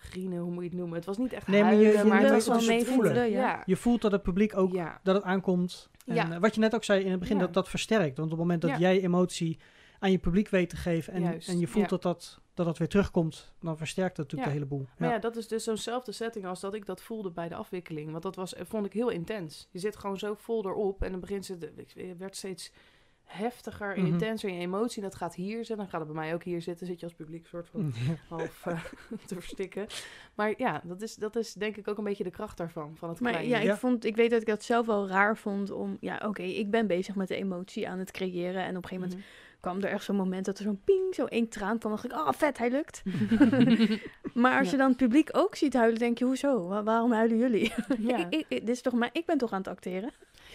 Grienen, 0.00 0.38
hoe 0.38 0.50
moet 0.52 0.62
je 0.62 0.68
het 0.68 0.78
noemen? 0.78 0.96
Het 0.96 1.06
was 1.06 1.18
niet 1.18 1.32
echt 1.32 1.46
Nee, 1.46 1.62
maar 1.62 1.70
je- 1.74 1.76
huilen, 1.76 2.02
je 2.02 2.08
maar 2.08 2.20
moet 2.20 2.30
het 2.30 2.46
was 2.46 2.66
wel 2.66 2.76
mee 2.76 2.84
voelen. 2.84 3.12
voelen, 3.12 3.30
ja. 3.30 3.40
Ja. 3.40 3.62
Je 3.66 3.76
voelt 3.76 4.02
dat 4.02 4.12
het 4.12 4.22
publiek 4.22 4.56
ook 4.56 4.72
ja. 4.72 5.00
dat 5.02 5.14
het 5.14 5.24
aankomt. 5.24 5.90
En 6.06 6.14
Ja. 6.14 6.38
wat 6.40 6.54
je 6.54 6.60
net 6.60 6.74
ook 6.74 6.84
zei 6.84 7.04
in 7.04 7.10
het 7.10 7.20
begin, 7.20 7.36
Ja. 7.36 7.42
dat 7.42 7.54
dat 7.54 7.68
versterkt. 7.68 8.16
Want 8.18 8.32
op 8.32 8.38
het 8.38 8.38
moment 8.38 8.62
dat 8.62 8.70
Ja. 8.70 8.78
jij 8.78 9.00
emotie 9.02 9.58
aan 9.98 10.10
je 10.10 10.18
publiek 10.18 10.48
weet 10.48 10.70
te 10.70 10.76
geven 10.76 11.12
en, 11.12 11.22
Juist, 11.22 11.48
en 11.48 11.58
je 11.58 11.66
voelt 11.66 11.84
ja. 11.84 11.90
dat, 11.90 12.02
dat, 12.02 12.40
dat 12.54 12.66
dat 12.66 12.78
weer 12.78 12.88
terugkomt, 12.88 13.52
dan 13.60 13.76
versterkt 13.76 14.16
dat 14.16 14.24
natuurlijk 14.24 14.50
Ja. 14.50 14.54
de 14.58 14.64
hele 14.64 14.76
boel. 14.78 14.86
Maar 14.98 15.08
Ja. 15.08 15.14
ja, 15.14 15.20
dat 15.20 15.36
is 15.36 15.48
dus 15.48 15.64
zo'nzelfde 15.64 16.12
setting 16.12 16.46
als 16.46 16.60
dat 16.60 16.74
ik 16.74 16.86
dat 16.86 17.02
voelde 17.02 17.30
bij 17.30 17.48
de 17.48 17.54
afwikkeling. 17.54 18.10
Want 18.10 18.22
dat 18.22 18.36
was, 18.36 18.54
vond 18.58 18.86
ik 18.86 18.92
heel 18.92 19.08
intens. 19.08 19.68
Je 19.70 19.78
zit 19.78 19.96
gewoon 19.96 20.18
zo 20.18 20.34
vol 20.34 20.66
erop 20.66 21.02
en 21.02 21.10
dan 21.10 21.20
begint 21.20 21.44
ze, 21.46 21.58
de- 21.58 22.14
werd 22.18 22.36
steeds 22.36 22.72
heftiger 23.24 23.94
en 23.96 24.02
Mhm. 24.02 24.12
intenser 24.12 24.48
in 24.48 24.54
je 24.54 24.60
emotie. 24.60 25.02
En 25.02 25.08
dat 25.08 25.18
gaat 25.18 25.34
hier 25.34 25.56
zitten, 25.56 25.76
dan 25.76 25.88
gaat 25.88 26.00
het 26.00 26.08
bij 26.12 26.18
mij 26.22 26.34
ook 26.34 26.42
hier 26.42 26.62
zitten. 26.62 26.86
Zit 26.86 27.00
je 27.00 27.06
als 27.06 27.14
publiek 27.14 27.46
soort 27.46 27.68
van 27.68 27.94
half 28.28 28.66
eh, 28.66 28.84
te 29.26 29.34
verstikken. 29.34 29.86
Maar 30.34 30.54
ja, 30.56 30.80
dat 30.84 31.02
is, 31.02 31.14
dat 31.14 31.36
is 31.36 31.52
denk 31.52 31.76
ik 31.76 31.88
ook 31.88 31.98
een 31.98 32.04
beetje 32.04 32.24
de 32.24 32.30
kracht 32.30 32.56
daarvan, 32.56 32.96
van 32.96 33.08
het 33.08 33.20
Maar 33.20 33.32
kleine. 33.32 33.52
ja, 33.54 33.58
ik, 33.60 33.66
Ja. 33.66 33.76
vond, 33.76 34.04
ik 34.04 34.16
weet 34.16 34.30
dat 34.30 34.40
ik 34.40 34.46
dat 34.46 34.62
zelf 34.62 34.86
wel 34.86 35.08
raar 35.08 35.36
vond 35.36 35.70
om... 35.70 35.96
Ja, 36.00 36.20
oké, 36.26 36.42
ik 36.42 36.70
ben 36.70 36.86
bezig 36.86 37.14
met 37.14 37.28
de 37.28 37.36
emotie 37.36 37.88
aan 37.88 37.98
het 37.98 38.10
creëren. 38.10 38.62
En 38.62 38.76
op 38.76 38.82
een 38.82 38.88
gegeven 38.88 39.08
moment 39.08 39.14
Mhm. 39.14 39.46
Kwam 39.60 39.78
er 39.78 39.84
echt 39.90 40.04
zo'n 40.04 40.16
moment 40.16 40.44
dat 40.44 40.58
er 40.58 40.64
zo'n 40.64 40.80
ping, 40.84 41.14
zo 41.14 41.24
één 41.24 41.48
traan 41.48 41.78
kwam. 41.78 41.92
dacht 41.92 42.04
ik, 42.04 42.12
oh 42.12 42.28
vet, 42.32 42.58
hij 42.58 42.70
lukt. 42.70 43.02
maar 44.34 44.58
als 44.58 44.66
Ja. 44.66 44.70
je 44.70 44.76
dan 44.76 44.88
het 44.88 44.96
publiek 44.96 45.28
ook 45.32 45.54
ziet 45.54 45.74
huilen, 45.74 45.98
denk 45.98 46.18
je, 46.18 46.24
hoezo? 46.24 46.68
Wa- 46.68 46.82
waarom 46.82 47.12
huilen 47.12 47.38
jullie? 47.38 47.72
Ja. 47.98 48.16
ik, 48.30 48.44
ik- 48.48 48.66
dit 48.66 48.68
is 48.68 48.82
toch 48.82 48.92
maar, 48.94 49.10
ik 49.12 49.26
ben 49.26 49.38
toch 49.38 49.52
aan 49.52 49.58
het 49.58 49.68
acteren? 49.68 50.10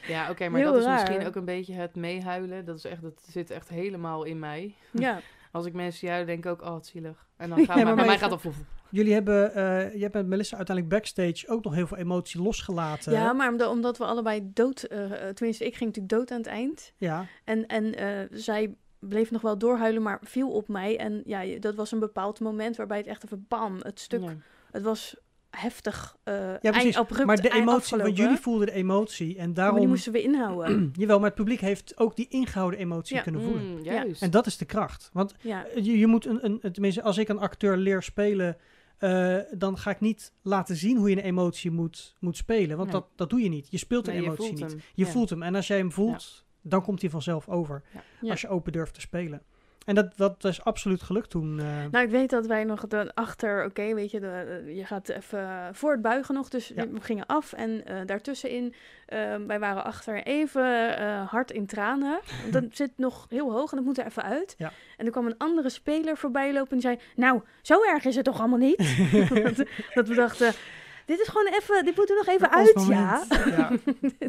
Ja, 0.07 0.29
oké, 0.29 0.49
maar 0.49 0.59
Heel 0.59 0.71
dat 0.71 0.79
is 0.79 0.85
raar. 0.87 0.99
misschien 1.03 1.27
ook 1.27 1.35
een 1.35 1.45
beetje 1.45 1.73
het 1.73 1.95
meehuilen. 1.95 2.65
Dat, 2.65 2.77
is 2.77 2.85
echt, 2.85 3.01
dat 3.01 3.23
zit 3.31 3.49
echt 3.49 3.69
helemaal 3.69 4.23
in 4.23 4.39
mij. 4.39 4.75
Ja, 4.91 5.19
Als 5.51 5.65
ik 5.65 5.73
mensen 5.73 5.99
zie 5.99 6.09
huilen, 6.09 6.27
denk 6.27 6.45
ik 6.45 6.51
ook, 6.51 6.61
oh, 6.61 6.69
wat 6.69 6.85
zielig. 6.85 7.27
En 7.37 7.49
dan 7.49 7.59
Ja, 7.59 7.65
gaat 7.65 7.75
maar 7.75 7.85
bij 7.85 7.95
mij 7.95 8.05
maar- 8.05 8.17
gaat 8.17 8.31
het 8.31 8.45
op. 8.45 8.53
Jullie 8.89 9.13
hebben, 9.13 9.53
eh 9.55 9.93
je 9.93 10.01
hebt 10.01 10.13
met 10.13 10.25
Melissa 10.27 10.57
uiteindelijk 10.57 10.95
backstage 10.95 11.47
ook 11.47 11.63
nog 11.63 11.73
heel 11.73 11.87
veel 11.87 11.97
emotie 11.97 12.41
losgelaten. 12.41 13.11
ja 13.13 13.33
maar 13.33 13.49
omdat, 13.51 13.69
omdat 13.69 13.97
we 13.97 14.05
allebei 14.05 14.49
dood... 14.53 14.83
eh, 14.83 15.03
eh, 15.27 15.33
tenminste, 15.35 15.65
ik 15.65 15.75
ging 15.75 15.89
natuurlijk 15.95 16.13
dood 16.15 16.31
aan 16.31 16.37
het 16.37 16.47
eind. 16.47 16.93
Ja, 16.97 17.25
En, 17.43 17.65
en 17.67 17.95
eh, 17.95 18.27
zij 18.31 18.75
bleef 19.09 19.31
nog 19.31 19.41
wel 19.41 19.57
doorhuilen, 19.57 20.01
maar 20.01 20.19
viel 20.23 20.49
op 20.51 20.67
mij. 20.67 20.97
En 20.97 21.21
ja, 21.25 21.59
dat 21.59 21.75
was 21.75 21.91
een 21.91 21.99
bepaald 21.99 22.39
moment 22.39 22.75
waarbij 22.75 22.97
het 22.97 23.07
echt 23.07 23.23
even 23.25 23.45
bam, 23.47 23.77
het 23.81 23.99
stuk... 23.99 24.21
Ja. 24.21 24.35
Het 24.71 24.83
was 24.83 25.15
heftig, 25.49 26.15
eh 26.23 26.33
ja 26.35 26.57
precies. 26.59 26.81
eind, 26.83 26.95
abrupt 26.95 27.25
maar 27.25 27.41
de 27.41 27.49
emotie, 27.49 27.69
afgelopen. 27.73 28.05
want 28.05 28.17
jullie 28.17 28.37
voelden 28.37 28.65
de 28.67 28.73
emotie 28.73 29.37
en 29.37 29.45
Maar 29.45 29.53
daarom... 29.53 29.79
die 29.79 29.87
moesten 29.87 30.11
we 30.11 30.21
inhouden. 30.21 30.91
Jawel, 30.99 31.17
maar 31.17 31.27
het 31.27 31.35
publiek 31.37 31.59
heeft 31.59 31.97
ook 31.97 32.15
die 32.15 32.27
ingehouden 32.29 32.79
emotie 32.79 33.15
Ja. 33.15 33.21
kunnen 33.21 33.41
voelen. 33.41 33.63
Mm, 33.71 33.83
juist. 33.83 34.21
En 34.21 34.31
dat 34.31 34.45
is 34.45 34.57
de 34.57 34.65
kracht. 34.65 35.09
Want 35.13 35.33
ja. 35.41 35.65
je, 35.75 35.97
je 35.97 36.07
moet 36.07 36.25
een, 36.25 36.45
een, 36.45 36.71
tenminste, 36.71 37.01
als 37.03 37.17
ik 37.17 37.29
een 37.29 37.39
acteur 37.39 37.77
leer 37.77 38.03
spelen, 38.03 38.57
eh, 38.97 39.37
dan 39.57 39.77
ga 39.77 39.89
ik 39.91 39.99
niet 39.99 40.33
laten 40.41 40.75
zien 40.75 40.97
hoe 40.97 41.09
je 41.09 41.15
een 41.17 41.23
emotie 41.23 41.71
moet, 41.71 42.15
moet 42.19 42.37
spelen. 42.37 42.77
Want 42.77 42.91
Nee. 42.91 42.99
dat, 43.01 43.09
dat 43.15 43.29
doe 43.29 43.41
je 43.43 43.49
niet. 43.49 43.67
Je 43.71 43.77
speelt 43.77 44.07
een 44.07 44.13
Nee, 44.13 44.21
je 44.21 44.27
emotie 44.27 44.45
voelt 44.47 44.59
niet. 44.61 44.69
hem. 44.71 44.81
Je 44.93 45.05
Ja. 45.05 45.11
voelt 45.11 45.29
hem. 45.29 45.43
En 45.43 45.55
als 45.55 45.67
jij 45.67 45.77
hem 45.77 45.91
voelt, 45.91 46.45
dan 46.63 46.81
komt 46.81 47.01
hij 47.01 47.09
vanzelf 47.09 47.49
over. 47.49 47.81
Ja. 48.21 48.31
Als 48.31 48.41
je 48.41 48.47
open 48.49 48.71
durft 48.71 48.93
te 48.93 49.01
spelen. 49.01 49.41
En 49.85 49.95
dat, 49.95 50.17
dat 50.17 50.43
is 50.43 50.63
absoluut 50.63 51.01
gelukt 51.01 51.29
toen. 51.29 51.59
eh, 51.59 51.65
Nou, 51.91 52.05
ik 52.05 52.09
weet 52.11 52.29
dat 52.29 52.45
wij 52.45 52.63
nog 52.63 52.85
achter, 53.13 53.65
oké, 53.65 53.93
weet 53.93 54.11
je, 54.11 54.19
de, 54.19 54.61
de- 54.65 54.75
je 54.75 54.85
gaat 54.85 55.09
even 55.09 55.69
voortbuigen 55.75 56.35
nog, 56.35 56.49
dus 56.49 56.67
Ja. 56.75 56.87
we 56.87 57.01
gingen 57.01 57.25
af. 57.25 57.53
En 57.53 57.85
eh, 57.85 57.95
daartussenin, 58.05 58.73
eh, 59.05 59.35
wij 59.47 59.59
waren 59.59 59.83
achter 59.83 60.23
even 60.23 60.97
eh, 60.97 61.27
hard 61.29 61.51
in 61.51 61.65
tranen. 61.65 62.19
Want 62.41 62.53
Dat 62.53 62.63
zit 62.81 62.91
nog 62.95 63.25
heel 63.29 63.51
hoog 63.51 63.69
en 63.71 63.77
dat 63.77 63.85
moet 63.85 63.97
er 63.97 64.05
even 64.05 64.23
uit. 64.23 64.55
Ja. 64.57 64.71
En 64.97 65.05
er 65.05 65.11
kwam 65.11 65.25
een 65.25 65.37
andere 65.37 65.69
speler 65.69 66.17
voorbij 66.17 66.53
lopen 66.53 66.71
en 66.71 66.77
die 66.77 66.87
zei, 66.87 66.99
nou, 67.15 67.41
zo 67.61 67.83
erg 67.83 68.05
is 68.05 68.15
het 68.15 68.25
toch 68.25 68.39
allemaal 68.39 68.57
niet? 68.59 68.77
dat, 69.29 69.55
dat 69.93 70.07
we 70.07 70.15
dachten, 70.15 70.53
dit 71.05 71.19
is 71.19 71.27
gewoon 71.27 71.47
even, 71.53 71.85
dit 71.85 71.95
moet 71.95 72.09
er 72.09 72.15
nog 72.15 72.27
even 72.27 72.51
uit, 72.51 72.75
moment. 72.75 72.99
ja. 72.99 73.25
Ja. 73.57 73.71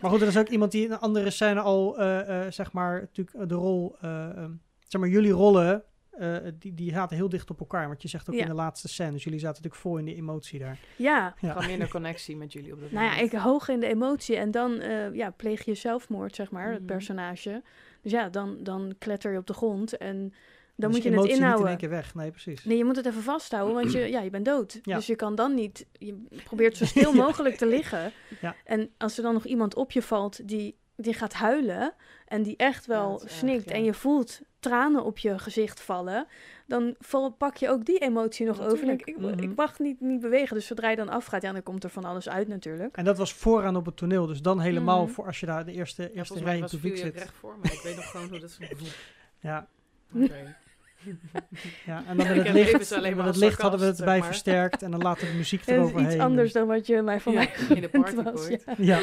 Maar 0.01 0.11
goed, 0.11 0.21
er 0.21 0.27
is 0.29 0.39
ook 0.39 0.49
iemand 0.49 0.73
die 0.73 0.85
in 0.85 0.93
een 0.93 0.99
andere 0.99 1.31
scène 1.31 1.61
al, 1.61 1.99
eh, 1.99 2.45
eh, 2.47 2.53
zeg 2.53 2.73
maar, 2.73 3.01
natuurlijk 3.01 3.49
de 3.49 3.55
rol, 3.55 3.97
eh, 4.01 4.29
ehm, 4.37 4.51
zeg 4.89 5.01
maar, 5.01 5.11
jullie 5.11 5.33
rollen, 5.33 5.85
eh, 6.11 6.37
die, 6.59 6.75
die 6.75 6.91
zaten 6.93 7.17
heel 7.17 7.29
dicht 7.29 7.51
op 7.51 7.61
elkaar. 7.61 7.87
Want 7.89 8.03
je 8.03 8.09
zegt 8.09 8.29
ook 8.29 8.35
Ja. 8.35 8.43
in 8.43 8.49
de 8.49 8.55
laatste 8.55 8.89
scène, 8.89 9.11
dus 9.13 9.25
jullie 9.25 9.39
zaten 9.39 9.55
natuurlijk 9.63 9.83
vol 9.83 9.97
in 9.99 10.05
de 10.05 10.15
emotie 10.15 10.59
daar. 10.59 10.79
Ja, 10.97 11.35
Ja. 11.41 11.53
Gewoon 11.53 11.67
minder 11.69 11.89
connectie 11.89 12.37
met 12.37 12.53
jullie 12.53 12.73
op 12.73 12.81
dat 12.81 12.91
Nou 12.91 13.05
ja, 13.05 13.11
moment. 13.11 13.33
ik 13.33 13.39
hoog 13.39 13.69
in 13.69 13.81
de 13.81 13.87
emotie 13.87 14.37
en 14.37 14.51
dan 14.51 14.79
eh, 14.81 15.15
ja, 15.15 15.31
pleeg 15.31 15.65
je 15.65 15.75
zelfmoord, 15.75 16.35
zeg 16.35 16.51
maar, 16.51 16.69
het 16.71 16.77
Mhm. 16.79 16.87
personage. 16.87 17.63
Dus 18.03 18.13
ja, 18.13 18.29
dan, 18.29 18.57
dan 18.61 18.95
kletter 18.99 19.33
je 19.33 19.39
op 19.39 19.47
de 19.47 19.53
grond 19.55 19.97
en 19.97 20.33
dan 20.77 20.91
Dus 20.91 20.99
moet 21.01 21.03
je 21.03 21.13
het 21.19 21.21
niet 21.21 21.31
in 21.31 21.37
inhouden. 21.43 21.69
één 21.69 21.77
keer 21.77 21.89
weg. 21.89 22.15
Nee, 22.15 22.31
precies. 22.31 22.65
Nee, 22.65 22.77
je 22.77 22.85
moet 22.85 22.97
het 22.97 23.07
even 23.07 23.23
vasthouden, 23.23 23.75
want 23.75 23.93
je, 23.93 23.99
ja, 24.17 24.21
je 24.21 24.31
bent 24.31 24.45
dood. 24.45 24.79
Ja. 24.83 24.97
Dus 24.97 25.07
je 25.07 25.17
kan 25.17 25.35
dan 25.35 25.55
niet, 25.55 25.87
je 25.93 26.25
probeert 26.45 26.77
zo 26.77 26.85
stil 26.85 27.13
mogelijk 27.25 27.57
te 27.57 27.67
liggen. 27.67 28.13
Ja. 28.41 28.57
En 28.65 28.91
als 28.99 29.17
er 29.17 29.23
dan 29.23 29.33
nog 29.35 29.45
iemand 29.45 29.75
op 29.75 29.91
je 29.91 30.03
valt 30.03 30.49
die, 30.49 30.77
die 30.97 31.15
gaat 31.15 31.33
huilen 31.33 31.95
en 32.27 32.43
die 32.43 32.57
echt 32.57 32.87
wel 32.87 33.23
snikt 33.27 33.69
ja. 33.69 33.75
en 33.75 33.85
je 33.85 33.95
voelt 33.95 34.41
tranen 34.61 35.05
op 35.05 35.19
je 35.19 35.39
gezicht 35.39 35.81
vallen, 35.81 36.27
dan 36.67 36.95
val, 36.99 37.31
pak 37.31 37.57
je 37.57 37.69
ook 37.71 37.85
die 37.85 37.99
emotie 37.99 38.47
nog 38.47 38.61
over. 38.61 38.89
Ik, 38.89 39.03
ik, 39.05 39.17
Mhm. 39.19 39.39
ik 39.43 39.57
mag 39.57 39.79
niet, 39.79 40.01
niet 40.01 40.21
bewegen, 40.21 40.57
dus 40.57 40.67
zodra 40.67 40.91
je 40.91 40.97
dan 40.97 41.09
afgaat, 41.09 41.43
ja, 41.43 41.53
dan 41.53 41.63
komt 41.63 41.85
er 41.85 41.91
van 41.91 42.05
alles 42.05 42.29
uit 42.29 42.49
natuurlijk. 42.49 42.97
En 42.97 43.05
dat 43.05 43.19
was 43.19 43.33
vooraan 43.33 43.77
op 43.77 43.87
het 43.87 43.97
toneel, 43.97 44.27
dus 44.27 44.43
dan 44.43 44.61
helemaal 44.61 45.03
Mhm. 45.05 45.13
voor 45.13 45.27
als 45.27 45.41
je 45.41 45.47
daar 45.47 45.65
de 45.65 45.73
eerste, 45.73 46.13
eerste 46.13 46.39
rij 46.39 46.59
in 46.59 46.65
publiek 46.65 46.97
zit. 46.97 47.15
recht 47.15 47.35
voor 47.41 47.57
me. 47.63 47.73
Ik 47.73 47.81
weet 47.83 47.97
nog 47.97 48.11
gewoon 48.11 48.29
hoe 48.29 48.39
dat 48.39 48.51
is. 48.61 48.97
Ja, 49.41 49.69
Oké. 50.15 50.57
ja, 51.87 52.03
en 52.07 52.17
dan 52.17 52.27
met 52.27 52.37
het 52.47 52.53
licht, 52.53 53.01
met 53.01 53.15
maar 53.17 53.27
het 53.27 53.37
licht 53.37 53.61
hadden 53.61 53.81
we 53.81 53.87
het 53.87 53.97
sarcast, 53.97 54.05
bij 54.05 54.15
zeg 54.15 54.19
maar. 54.19 54.27
versterkt 54.27 54.83
en 54.83 54.91
dan 54.91 55.03
later 55.03 55.27
de 55.27 55.35
muziek 55.35 55.61
Het 55.65 55.69
is 55.69 55.75
eroverheen. 55.77 56.07
iets 56.07 56.19
anders 56.19 56.53
dan 56.53 56.67
wat 56.67 56.87
je 56.87 57.03
mij 57.03 57.21
van 57.21 57.33
Ja, 57.33 57.39
mij 57.39 57.77
in 57.77 57.81
de 57.81 57.89
party 57.89 58.15
was. 58.15 58.49
Ja. 58.49 58.59
Ja, 58.79 59.01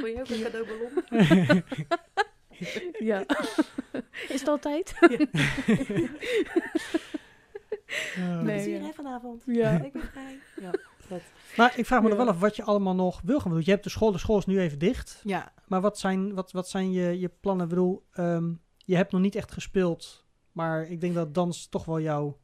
Wil 0.00 0.06
je 0.06 0.16
ook 0.20 0.28
een 0.28 0.42
cadeauballon? 0.42 1.62
ja. 2.98 3.24
Is 4.28 4.40
het 4.40 4.48
altijd? 4.48 4.94
Ja. 8.16 8.40
Nee, 8.42 8.42
Plezier, 8.42 8.78
ja. 8.80 8.84
hè, 8.86 8.92
vanavond. 8.92 9.42
Ja. 9.46 9.70
Ik 9.70 9.92
ben 9.92 10.02
vrij. 10.12 10.38
Ja. 10.60 10.70
Maar 11.56 11.72
ik 11.78 11.86
vraag 11.86 12.00
me 12.02 12.06
er 12.08 12.12
Ja. 12.16 12.18
wel 12.24 12.28
af 12.28 12.40
wat 12.40 12.56
je 12.56 12.62
allemaal 12.62 12.94
nog 12.94 13.20
wil 13.24 13.34
gaan 13.36 13.44
doen. 13.44 13.52
Want 13.52 13.64
Je 13.64 13.70
hebt 13.70 13.84
de 13.84 13.90
school, 13.90 14.12
de 14.12 14.18
school 14.18 14.38
is 14.38 14.46
nu 14.46 14.60
even 14.60 14.78
dicht. 14.78 15.20
Ja, 15.24 15.52
Maar 15.66 15.80
wat 15.80 15.98
zijn, 15.98 16.34
wat, 16.34 16.52
wat 16.52 16.68
zijn 16.68 16.92
je, 16.92 17.18
je 17.20 17.28
plannen? 17.40 17.64
Ik 17.64 17.70
bedoel, 17.70 18.06
ehm, 18.12 18.52
je 18.76 18.96
hebt 18.96 19.12
nog 19.12 19.20
niet 19.20 19.34
echt 19.34 19.52
gespeeld. 19.52 20.26
Maar 20.52 20.82
ik 20.90 21.00
denk 21.00 21.14
dat 21.14 21.34
dans 21.34 21.68
toch 21.68 21.84
wel 21.84 22.00
jouw... 22.00 22.38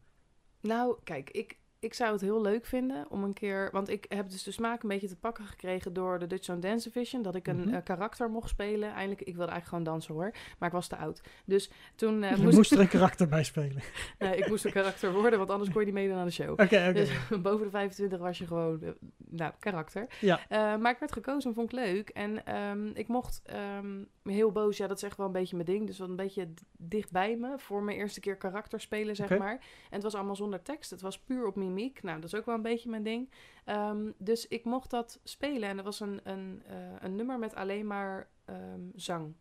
Nou, 0.61 0.97
kijk, 1.05 1.31
ik, 1.31 1.59
ik 1.79 1.95
zou 1.95 2.13
het 2.13 2.21
heel 2.21 2.41
leuk 2.43 2.67
vinden 2.67 3.07
om 3.11 3.25
een 3.25 3.33
keer... 3.33 3.69
Want 3.73 3.89
ik 3.89 4.05
heb 4.09 4.31
dus 4.31 4.43
de 4.43 4.51
smaak 4.51 4.83
een 4.83 4.89
beetje 4.89 5.09
te 5.09 5.17
pakken 5.17 5.45
gekregen 5.47 5.93
door 5.93 6.19
de 6.19 6.27
Dutch 6.27 6.45
Sound 6.45 6.63
Dance 6.63 6.89
Division. 6.91 7.23
Dat 7.23 7.35
ik 7.35 7.47
een 7.49 7.61
Mhm. 7.61 7.75
eh, 7.75 7.83
karakter 7.85 8.31
mocht 8.31 8.49
spelen. 8.49 8.91
Eindelijk, 8.93 9.21
ik 9.21 9.35
wilde 9.37 9.51
eigenlijk 9.53 9.69
gewoon 9.69 9.85
dansen 9.85 10.15
hoor. 10.15 10.31
Maar 10.59 10.69
ik 10.69 10.75
was 10.75 10.89
te 10.89 10.97
oud. 10.97 11.21
Dus 11.45 11.71
toen 11.95 12.23
je 12.23 12.35
moest, 12.43 12.57
moest 12.57 12.73
er 12.73 12.81
een 12.85 12.89
karakter 12.89 13.29
bij 13.29 13.45
spelen. 13.45 13.77
ik, 13.77 14.15
nee, 14.19 14.37
ik 14.37 14.49
moest 14.49 14.65
een 14.65 14.73
karakter 14.73 15.13
worden, 15.13 15.39
want 15.39 15.51
anders 15.51 15.71
kon 15.71 15.81
je 15.81 15.87
niet 15.87 15.95
meedoen 15.95 16.17
aan 16.17 16.27
de 16.27 16.33
show. 16.33 16.51
Oké, 16.51 16.63
oké. 16.65 16.93
Dus 16.93 17.11
boven 17.43 17.65
de 17.65 17.71
25 17.71 18.19
was 18.19 18.39
je 18.39 18.47
gewoon, 18.47 18.83
eh, 18.83 18.91
nou, 19.17 19.53
karakter. 19.59 20.07
Ja. 20.21 20.41
Maar 20.77 20.93
ik 20.93 20.99
werd 20.99 21.13
gekozen 21.13 21.49
en 21.51 21.57
vond 21.57 21.73
ik 21.73 21.79
leuk. 21.79 22.09
En 22.09 22.47
ehm, 22.47 22.87
ik 22.87 23.09
mocht 23.09 23.41
ehm, 23.45 24.03
heel 24.27 24.53
boos, 24.53 24.77
ja, 24.77 24.87
dat 24.87 24.97
is 24.97 25.03
echt 25.03 25.17
wel 25.17 25.27
een 25.27 25.33
beetje 25.33 25.57
mijn 25.57 25.69
ding. 25.69 25.87
Dus 25.87 25.99
wat 25.99 26.09
een 26.09 26.17
beetje 26.17 26.55
d- 26.55 26.63
dicht 26.79 27.11
bij 27.13 27.37
me 27.37 27.59
voor 27.59 27.83
mijn 27.83 27.97
eerste 27.99 28.21
keer 28.21 28.37
karakter 28.37 28.81
spelen, 28.81 29.17
zeg 29.17 29.29
maar. 29.39 29.53
En 29.55 29.61
het 29.91 30.03
was 30.03 30.15
allemaal 30.15 30.37
zonder 30.37 30.63
tekst. 30.63 30.91
Het 30.91 31.01
was 31.01 31.19
puur 31.19 31.47
op 31.47 31.57
mimiek. 31.57 32.03
Nou, 32.03 32.21
dat 32.21 32.33
is 32.33 32.39
ook 32.39 32.47
wel 32.47 32.55
een 32.55 32.63
beetje 32.63 32.91
mijn 32.91 33.03
ding. 33.03 33.31
Ehm, 33.65 34.11
dus 34.19 34.49
ik 34.49 34.65
mocht 34.65 34.91
dat 34.91 35.21
spelen. 35.25 35.69
En 35.69 35.77
dat 35.77 35.85
was 35.85 36.01
een, 36.01 36.21
een, 36.23 36.63
eh, 36.67 36.77
een 37.01 37.17
nummer 37.17 37.39
met 37.39 37.55
alleen 37.55 37.87
maar 37.87 38.29
ehm, 38.45 38.81
zang. 38.95 39.35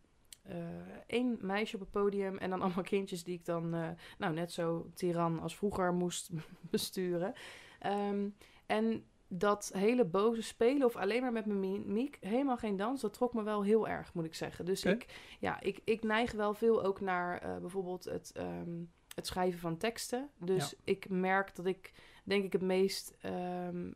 Eén 1.06 1.38
meisje 1.40 1.74
op 1.74 1.80
het 1.80 1.90
podium 1.90 2.38
en 2.38 2.50
dan 2.50 2.62
allemaal 2.62 2.84
kindjes 2.84 3.24
die 3.24 3.34
ik 3.34 3.44
dan, 3.44 3.74
eh, 3.74 3.88
nou 4.18 4.34
net 4.34 4.52
zo 4.52 4.90
tiran 4.94 5.40
als 5.40 5.56
vroeger 5.56 5.92
moest 5.94 6.30
besturen. 6.70 7.32
Ehm, 7.78 8.28
en 8.66 9.04
dat 9.28 9.70
hele 9.74 10.04
boze 10.04 10.42
spelen 10.42 10.86
of 10.86 10.96
alleen 10.96 11.20
maar 11.20 11.32
met 11.32 11.46
mijn 11.46 11.60
mimiek, 11.60 12.16
helemaal 12.20 12.56
geen 12.56 12.76
dans, 12.76 13.00
dat 13.00 13.12
trok 13.12 13.34
me 13.34 13.42
wel 13.42 13.62
heel 13.62 13.88
erg, 13.88 14.14
moet 14.14 14.24
ik 14.24 14.34
zeggen. 14.34 14.64
Dus 14.64 14.84
ik, 14.84 15.06
ja, 15.40 15.60
ik, 15.60 15.80
ik 15.84 16.02
neig 16.02 16.32
wel 16.32 16.54
veel 16.54 16.84
ook 16.84 17.00
naar 17.00 17.38
eh, 17.38 17.56
bijvoorbeeld 17.56 18.04
het, 18.04 18.32
ehm, 18.32 18.84
het 19.14 19.26
schrijven 19.26 19.60
van 19.60 19.76
teksten. 19.76 20.30
Dus 20.38 20.74
ik 20.84 21.08
merk 21.08 21.56
dat 21.56 21.66
ik, 21.66 21.92
denk 22.24 22.44
ik, 22.44 22.52
het 22.52 22.62
meest 22.62 23.16
ehm, 23.20 23.90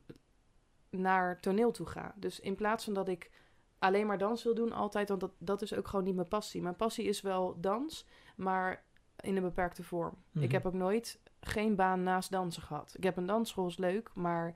naar 0.90 1.40
toneel 1.40 1.70
toe 1.70 1.86
ga. 1.86 2.14
Dus 2.16 2.40
in 2.40 2.54
plaats 2.54 2.84
van 2.84 2.94
dat 2.94 3.08
ik 3.08 3.30
alleen 3.78 4.06
maar 4.06 4.18
dans 4.18 4.42
wil 4.42 4.54
doen 4.54 4.72
altijd, 4.72 5.08
want 5.08 5.20
dat, 5.20 5.32
dat 5.38 5.62
is 5.62 5.74
ook 5.74 5.88
gewoon 5.88 6.04
niet 6.04 6.14
mijn 6.14 6.28
passie. 6.28 6.62
Mijn 6.62 6.76
passie 6.76 7.04
is 7.04 7.20
wel 7.20 7.60
dans, 7.60 8.06
maar 8.36 8.84
in 9.20 9.36
een 9.36 9.42
beperkte 9.42 9.82
vorm. 9.82 10.14
Mhm. 10.30 10.44
Ik 10.44 10.52
heb 10.52 10.66
ook 10.66 10.72
nooit 10.72 11.20
geen 11.40 11.76
baan 11.76 12.02
naast 12.02 12.30
dansen 12.30 12.62
gehad. 12.62 12.94
Ik 12.96 13.02
heb 13.02 13.16
een 13.16 13.26
dansschool, 13.26 13.66
is 13.66 13.76
leuk, 13.76 14.10
maar 14.14 14.54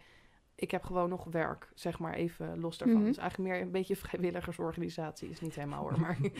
ik 0.54 0.70
heb 0.70 0.82
gewoon 0.82 1.08
nog 1.08 1.24
werk, 1.30 1.68
zeg 1.74 1.98
maar 1.98 2.14
even 2.14 2.60
los 2.60 2.78
daarvan. 2.78 2.98
Mhm. 2.98 3.06
Dus 3.06 3.16
eigenlijk 3.16 3.50
meer 3.50 3.62
een 3.62 3.70
beetje 3.70 3.96
vrijwilligersorganisatie, 4.06 5.28
is 5.28 5.40
niet 5.40 5.54
helemaal 5.54 5.82
hoor. 5.82 6.00
Maar, 6.00 6.18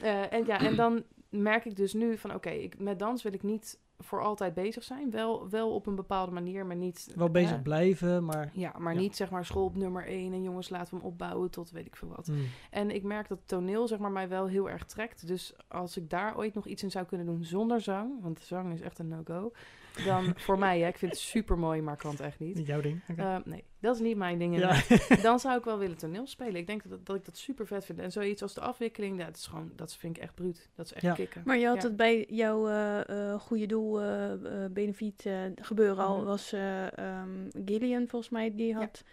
Eh, 0.00 0.32
en 0.32 0.46
ja, 0.46 0.58
en 0.60 0.76
dan 0.76 1.02
merk 1.28 1.64
ik 1.64 1.76
dus 1.76 1.92
nu 1.92 2.16
van 2.16 2.34
oké, 2.34 2.50
ik 2.50 2.78
met 2.78 2.98
dans 2.98 3.22
wil 3.22 3.32
ik 3.32 3.42
niet 3.42 3.78
voor 3.98 4.22
altijd 4.22 4.54
bezig 4.54 4.82
zijn. 4.82 5.10
Wel, 5.10 5.48
wel 5.48 5.74
op 5.74 5.86
een 5.86 5.94
bepaalde 5.94 6.32
manier, 6.32 6.66
maar 6.66 6.76
niet... 6.76 7.12
Wel 7.16 7.30
bezig 7.30 7.56
eh, 7.56 7.62
blijven, 7.62 8.24
maar... 8.24 8.50
ja, 8.52 8.74
maar 8.78 8.94
Ja. 8.94 9.00
niet 9.00 9.16
zeg 9.16 9.30
maar 9.30 9.44
school 9.44 9.64
op 9.64 9.76
nummer 9.76 10.06
1 10.06 10.32
en 10.32 10.42
jongens 10.42 10.68
laten 10.68 10.94
we 10.94 11.00
hem 11.00 11.06
opbouwen 11.06 11.50
tot 11.50 11.70
weet 11.70 11.86
ik 11.86 11.96
veel 11.96 12.08
wat. 12.08 12.26
Hmm. 12.26 12.46
En 12.70 12.90
ik 12.90 13.02
merk 13.02 13.28
dat 13.28 13.40
toneel 13.46 13.88
zeg 13.88 13.98
maar 13.98 14.10
mij 14.10 14.28
wel 14.28 14.46
heel 14.46 14.70
erg 14.70 14.84
trekt. 14.84 15.26
Dus 15.26 15.54
als 15.68 15.96
ik 15.96 16.10
daar 16.10 16.36
ooit 16.36 16.54
nog 16.54 16.66
iets 16.66 16.82
in 16.82 16.90
zou 16.90 17.06
kunnen 17.06 17.26
doen 17.26 17.44
zonder 17.44 17.80
zang, 17.80 18.22
want 18.22 18.40
zang 18.40 18.72
is 18.72 18.80
echt 18.80 18.98
een 18.98 19.08
no-go, 19.08 19.52
dan 20.04 20.32
voor 20.44 20.58
mij, 20.58 20.80
hè, 20.80 20.88
ik 20.88 20.98
vind 20.98 21.12
het 21.12 21.20
super 21.20 21.58
mooi, 21.58 21.80
maar 21.82 21.96
kan 21.96 22.10
het 22.10 22.20
echt 22.20 22.38
niet. 22.38 22.54
Niet 22.56 22.66
jouw 22.66 22.80
ding. 22.80 23.00
Oké. 23.08 23.22
Eh, 23.22 23.36
nee, 23.44 23.64
dat 23.80 23.94
is 23.94 24.00
niet 24.00 24.16
mijn 24.16 24.38
ding. 24.38 24.58
ja. 24.58 24.80
Dan 25.22 25.38
zou 25.40 25.58
ik 25.58 25.64
wel 25.64 25.78
willen 25.78 25.96
toneel 25.96 26.26
spelen. 26.26 26.56
Ik 26.56 26.66
denk 26.66 26.88
dat, 26.88 27.06
dat 27.06 27.16
ik 27.16 27.24
dat 27.24 27.36
super 27.36 27.66
vet 27.66 27.84
vind. 27.84 27.98
En 27.98 28.12
zoiets 28.12 28.42
als 28.42 28.54
de 28.54 28.60
afwikkeling, 28.60 29.24
dat 29.24 29.36
is 29.36 29.46
gewoon, 29.46 29.72
dat 29.76 29.94
vind 29.94 30.16
ik 30.16 30.22
echt 30.22 30.34
bruut. 30.34 30.68
Dat 30.74 30.86
is 30.86 30.92
echt 30.92 31.02
Ja. 31.02 31.14
kicken. 31.14 31.42
Maar 31.44 31.58
je 31.58 31.66
had 31.66 31.82
Ja. 31.82 31.88
het 31.88 31.96
bij 31.96 32.24
jouw 32.28 32.68
eh, 32.68 33.32
eh, 33.32 33.40
goede 33.40 33.66
doel, 33.66 34.00
eh 34.00 34.32
eh, 34.64 34.70
benefiet 34.72 35.26
eh, 35.26 35.34
gebeuren 35.54 36.04
al, 36.04 36.16
Mhm. 36.16 36.24
was 36.26 36.52
eh 36.52 36.98
ehm, 36.98 37.48
Gillian 37.64 38.08
volgens 38.08 38.30
mij, 38.30 38.54
die 38.54 38.74
had 38.74 39.04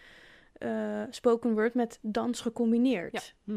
eh, 0.53 1.03
spoken 1.09 1.53
word 1.53 1.73
met 1.73 1.99
dans 2.01 2.41
gecombineerd. 2.41 3.35
Ja. 3.45 3.53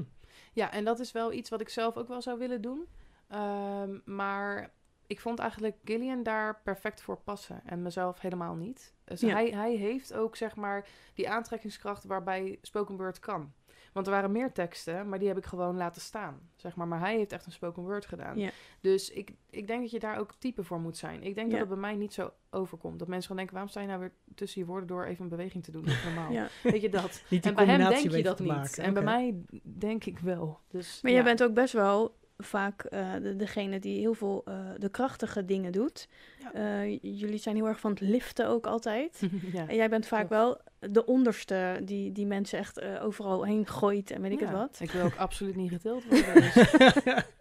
Ja, 0.52 0.72
en 0.72 0.84
dat 0.84 1.00
is 1.00 1.12
wel 1.12 1.32
iets 1.32 1.50
wat 1.50 1.60
ik 1.60 1.68
zelf 1.68 1.96
ook 1.96 2.08
wel 2.08 2.22
zou 2.22 2.38
willen 2.38 2.60
doen. 2.60 2.86
Ehm, 3.28 3.98
maar 4.04 4.70
ik 5.06 5.20
vond 5.20 5.38
eigenlijk 5.38 5.76
Gillian 5.84 6.22
daar 6.22 6.60
perfect 6.64 7.00
voor 7.02 7.16
passen 7.16 7.60
en 7.64 7.82
mezelf 7.82 8.20
helemaal 8.20 8.54
niet. 8.54 8.94
Dus 9.04 9.20
Ja. 9.20 9.28
hij, 9.32 9.50
hij 9.50 9.74
heeft 9.74 10.14
ook 10.14 10.36
zeg 10.36 10.56
maar 10.56 10.86
die 11.14 11.28
aantrekkingskracht 11.30 12.04
waarbij 12.04 12.58
spoken 12.62 12.96
word 12.96 13.18
kan. 13.18 13.52
Want 13.92 14.06
er 14.06 14.12
waren 14.12 14.32
meer 14.32 14.52
teksten, 14.52 15.08
maar 15.08 15.18
die 15.18 15.28
heb 15.28 15.36
ik 15.36 15.44
gewoon 15.46 15.76
laten 15.76 16.00
staan. 16.00 16.40
Zeg 16.56 16.76
maar. 16.76 16.88
maar 16.88 16.98
hij 17.00 17.16
heeft 17.16 17.32
echt 17.32 17.46
een 17.46 17.52
spoken 17.52 17.82
word 17.82 18.06
gedaan. 18.06 18.38
Ja. 18.38 18.50
Dus 18.80 19.10
ik, 19.10 19.32
ik 19.50 19.66
denk 19.66 19.80
dat 19.80 19.90
je 19.90 19.98
daar 19.98 20.18
ook 20.18 20.34
type 20.38 20.64
voor 20.64 20.80
moet 20.80 20.96
zijn. 20.96 21.22
Ik 21.22 21.34
denk 21.34 21.46
Ja. 21.46 21.58
dat 21.58 21.60
het 21.60 21.68
bij 21.68 21.78
mij 21.78 21.94
niet 21.94 22.12
zo 22.14 22.32
overkomt. 22.50 22.98
Dat 22.98 23.08
mensen 23.08 23.26
gaan 23.26 23.36
denken, 23.36 23.54
waarom 23.54 23.72
sta 23.72 23.80
je 23.80 23.86
nou 23.86 24.00
weer 24.00 24.12
tussen 24.34 24.60
je 24.60 24.66
woorden 24.66 24.88
door 24.88 25.04
even 25.04 25.22
een 25.24 25.30
beweging 25.30 25.64
te 25.64 25.70
doen? 25.70 25.84
Dat 25.84 26.02
normaal. 26.04 26.32
Ja. 26.32 26.48
Weet 26.62 26.80
je 26.80 26.88
dat? 26.88 27.22
En 27.40 27.54
bij 27.54 27.64
hem 27.66 27.88
denk 27.88 28.10
je 28.10 28.22
dat 28.22 28.38
niet. 28.38 28.48
maken. 28.48 28.82
En 28.84 28.94
bij 28.94 29.02
mij 29.02 29.34
denk 29.62 30.04
ik 30.04 30.18
wel. 30.18 30.60
Dus, 30.68 30.98
Maar 31.02 31.12
jij 31.12 31.22
bent 31.24 31.42
ook 31.42 31.54
best 31.54 31.72
wel 31.72 32.16
vaak 32.38 32.82
eh, 32.84 33.12
de, 33.22 33.36
degene 33.36 33.78
die 33.78 33.98
heel 33.98 34.14
veel 34.14 34.42
eh, 34.44 34.54
de 34.78 34.88
krachtige 34.88 35.44
dingen 35.44 35.72
doet. 35.72 36.08
Ja. 36.38 36.52
Eh, 36.52 36.98
jullie 37.02 37.38
zijn 37.38 37.56
heel 37.56 37.66
erg 37.66 37.80
van 37.80 37.90
het 37.90 38.00
liften 38.00 38.46
ook 38.48 38.66
altijd. 38.66 39.20
ja. 39.52 39.68
En 39.68 39.74
jij 39.76 39.88
bent 39.88 40.06
vaak 40.06 40.28
wel 40.28 40.60
de 40.78 41.04
onderste 41.06 41.80
die, 41.82 42.12
die 42.12 42.26
mensen 42.26 42.58
echt 42.58 42.80
overal 43.00 43.44
heen 43.44 43.66
gooit 43.66 44.10
en 44.10 44.20
weet 44.22 44.32
ik 44.32 44.40
Ja, 44.40 44.46
het 44.46 44.54
wat. 44.56 44.78
Ik 44.80 44.90
wil 44.90 45.04
ook 45.04 45.16
absoluut 45.16 45.56
niet 45.56 45.70
getild 45.70 46.04
worden. 46.08 46.34
Dus. 46.34 46.54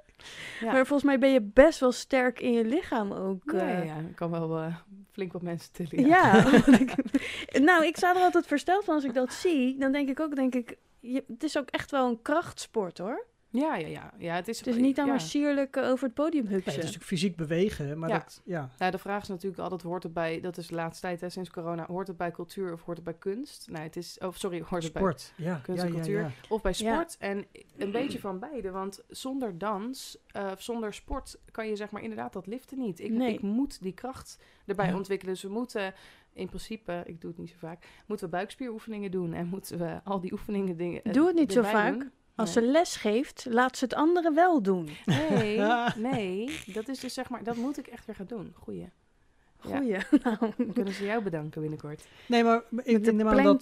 Ja. 0.59 0.71
Maar 0.71 0.85
volgens 0.85 1.03
mij 1.03 1.19
ben 1.19 1.29
je 1.31 1.41
best 1.41 1.79
wel 1.79 1.91
sterk 1.91 2.39
in 2.39 2.51
je 2.53 2.65
lichaam 2.65 3.11
ook. 3.11 3.51
ja, 3.51 3.97
ik 4.09 4.15
kan 4.15 4.31
wel 4.31 4.71
flink 5.11 5.33
wat 5.33 5.41
mensen 5.41 5.71
tillen. 5.71 6.05
Ja, 6.05 6.45
ik- 6.79 7.59
nou, 7.59 7.85
ik 7.85 7.97
sta 7.97 8.15
er 8.15 8.21
altijd 8.21 8.47
versteld 8.47 8.83
van 8.83 8.93
als 8.95 9.03
ik 9.03 9.13
dat 9.13 9.33
zie. 9.33 9.77
Dan 9.79 9.91
denk 9.91 10.09
ik 10.09 10.19
ook, 10.19 10.35
denk 10.35 10.55
ik, 10.55 10.77
je, 10.99 11.23
het 11.27 11.43
is 11.43 11.57
ook 11.57 11.69
echt 11.69 11.91
wel 11.91 12.07
een 12.09 12.21
krachtsport 12.21 12.97
hoor. 12.97 13.25
Ja, 13.55 13.75
ja, 13.75 13.87
ja. 13.87 14.13
ja 14.17 14.35
het 14.35 14.47
is, 14.47 14.57
Het 14.57 14.67
is 14.67 14.75
niet 14.77 14.95
dan 14.95 15.05
ja. 15.05 15.11
maar 15.11 15.21
sierlijk 15.21 15.75
eh, 15.75 15.89
over 15.89 16.05
het 16.05 16.13
podium 16.13 16.43
Nee, 16.43 16.51
het 16.53 16.59
is 16.59 16.65
hupsen. 16.65 16.83
natuurlijk 16.83 17.09
fysiek 17.09 17.35
bewegen, 17.35 17.99
maar 17.99 18.09
Ja. 18.09 18.17
dat, 18.17 18.41
ja. 18.45 18.69
Nou, 18.77 18.91
de 18.91 18.97
vraag 18.97 19.21
is 19.21 19.27
natuurlijk 19.27 19.61
altijd, 19.61 19.81
hoort 19.81 20.03
het 20.03 20.13
bij, 20.13 20.39
dat 20.39 20.57
is 20.57 20.67
de 20.67 20.75
laatste 20.75 21.01
tijd 21.07 21.21
hè, 21.21 21.29
sinds 21.29 21.49
corona, 21.49 21.85
hoort 21.85 22.07
het 22.07 22.17
bij 22.17 22.31
cultuur 22.31 22.73
of 22.73 22.81
hoort 22.83 22.97
het 22.97 23.05
bij 23.05 23.13
kunst? 23.13 23.67
Nee, 23.71 23.81
het 23.83 23.95
is, 23.95 24.17
oh 24.19 24.31
sorry, 24.33 24.61
hoort 24.65 24.83
het 24.83 24.93
bij 24.93 25.01
Sport, 25.01 25.33
ja. 25.37 25.55
kunst 25.63 25.81
ja, 25.81 25.87
en 25.87 25.93
cultuur. 25.93 26.19
ja. 26.19 26.29
Of 26.49 26.61
bij 26.61 26.73
Ja. 26.77 26.93
sport. 26.93 27.17
En 27.19 27.45
een 27.77 27.91
beetje 27.91 28.19
van 28.19 28.39
beide. 28.39 28.71
Want 28.71 29.03
zonder 29.07 29.57
dans, 29.57 30.17
eh, 30.27 30.49
of 30.53 30.61
zonder 30.61 30.93
sport, 30.93 31.39
kan 31.51 31.67
je 31.67 31.75
zeg 31.75 31.91
maar 31.91 32.01
inderdaad 32.01 32.33
dat 32.33 32.47
liften 32.47 32.79
niet. 32.79 32.99
Ik, 32.99 33.11
Nee. 33.11 33.33
ik 33.33 33.41
moet 33.41 33.81
die 33.81 33.93
kracht 33.93 34.37
erbij 34.65 34.87
Ja. 34.87 34.95
ontwikkelen. 34.95 35.33
Dus 35.33 35.43
we 35.43 35.49
moeten 35.49 35.93
in 36.33 36.47
principe, 36.47 37.03
ik 37.05 37.21
doe 37.21 37.29
het 37.29 37.39
niet 37.39 37.49
zo 37.49 37.55
vaak, 37.59 37.85
moeten 38.05 38.25
we 38.25 38.31
buikspieroefeningen 38.31 39.11
doen. 39.11 39.33
En 39.33 39.47
moeten 39.47 39.77
we 39.77 39.99
al 40.03 40.19
die 40.19 40.31
oefeningen 40.31 40.77
dingen. 40.77 41.03
eh, 41.03 41.13
Doe 41.13 41.27
het 41.27 41.35
niet 41.35 41.51
zo 41.51 41.61
vaak. 41.63 41.93
doen. 41.99 42.11
Als 42.35 42.55
Nee. 42.55 42.63
ze 42.65 42.71
les 42.71 42.95
geeft, 42.95 43.45
laat 43.49 43.77
ze 43.77 43.83
het 43.83 43.93
anderen 43.93 44.35
wel 44.35 44.61
doen. 44.61 44.89
Nee, 45.29 45.59
nee. 46.11 46.59
Dat 46.65 46.87
is 46.87 46.99
dus 46.99 47.13
zeg 47.13 47.29
maar, 47.29 47.43
dat 47.43 47.55
moet 47.55 47.77
ik 47.77 47.87
echt 47.87 48.05
weer 48.05 48.15
gaan 48.15 48.25
doen. 48.25 48.51
Goeie. 48.55 48.79
Ja. 48.79 49.77
Goeie. 49.77 49.97
Nou, 50.23 50.37
Dan 50.57 50.73
kunnen 50.73 50.93
ze 50.93 51.05
jou 51.05 51.23
bedanken 51.23 51.61
binnenkort. 51.61 52.07
Nee, 52.27 52.43
maar 52.43 52.57
ik 52.57 52.93
met 52.93 53.05
de 53.05 53.13
neem 53.13 53.27
aan 53.27 53.43
dat, 53.43 53.61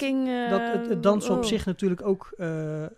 dat 0.49 0.61
het, 0.73 0.89
het 0.89 1.03
dansen 1.03 1.33
op 1.33 1.41
oh. 1.41 1.45
zich 1.45 1.65
natuurlijk 1.65 2.01
ook... 2.05 2.33
eh, 2.37 2.83
eh, 2.83 2.89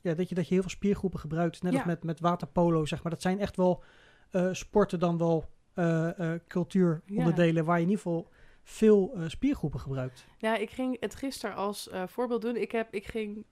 ja, 0.00 0.14
dat, 0.14 0.28
je, 0.28 0.34
dat 0.34 0.44
je 0.48 0.52
heel 0.54 0.62
veel 0.62 0.70
spiergroepen 0.70 1.20
gebruikt. 1.20 1.62
Net 1.62 1.74
als 1.74 1.84
met, 1.84 2.04
met 2.04 2.20
waterpolo, 2.20 2.84
zeg 2.84 3.02
maar. 3.02 3.12
Dat 3.12 3.22
zijn 3.22 3.40
echt 3.40 3.56
wel 3.56 3.82
eh, 4.30 4.48
sporten 4.52 4.98
dan 4.98 5.18
wel 5.18 5.44
eh, 5.74 6.18
eh, 6.18 6.40
cultuuronderdelen... 6.48 7.64
waar 7.64 7.76
je 7.76 7.82
in 7.84 7.88
ieder 7.90 8.02
geval 8.04 8.28
veel 8.62 9.12
eh, 9.14 9.22
spiergroepen 9.28 9.80
gebruikt. 9.80 10.24
Ja, 10.38 10.56
ik 10.56 10.70
ging 10.70 10.96
het 11.00 11.14
gisteren 11.14 11.56
als 11.56 11.88
eh, 11.88 12.02
voorbeeld 12.06 12.42
doen. 12.42 12.56
Ik, 12.56 12.72
heb, 12.72 12.94
ik 12.94 13.06
ging 13.06 13.44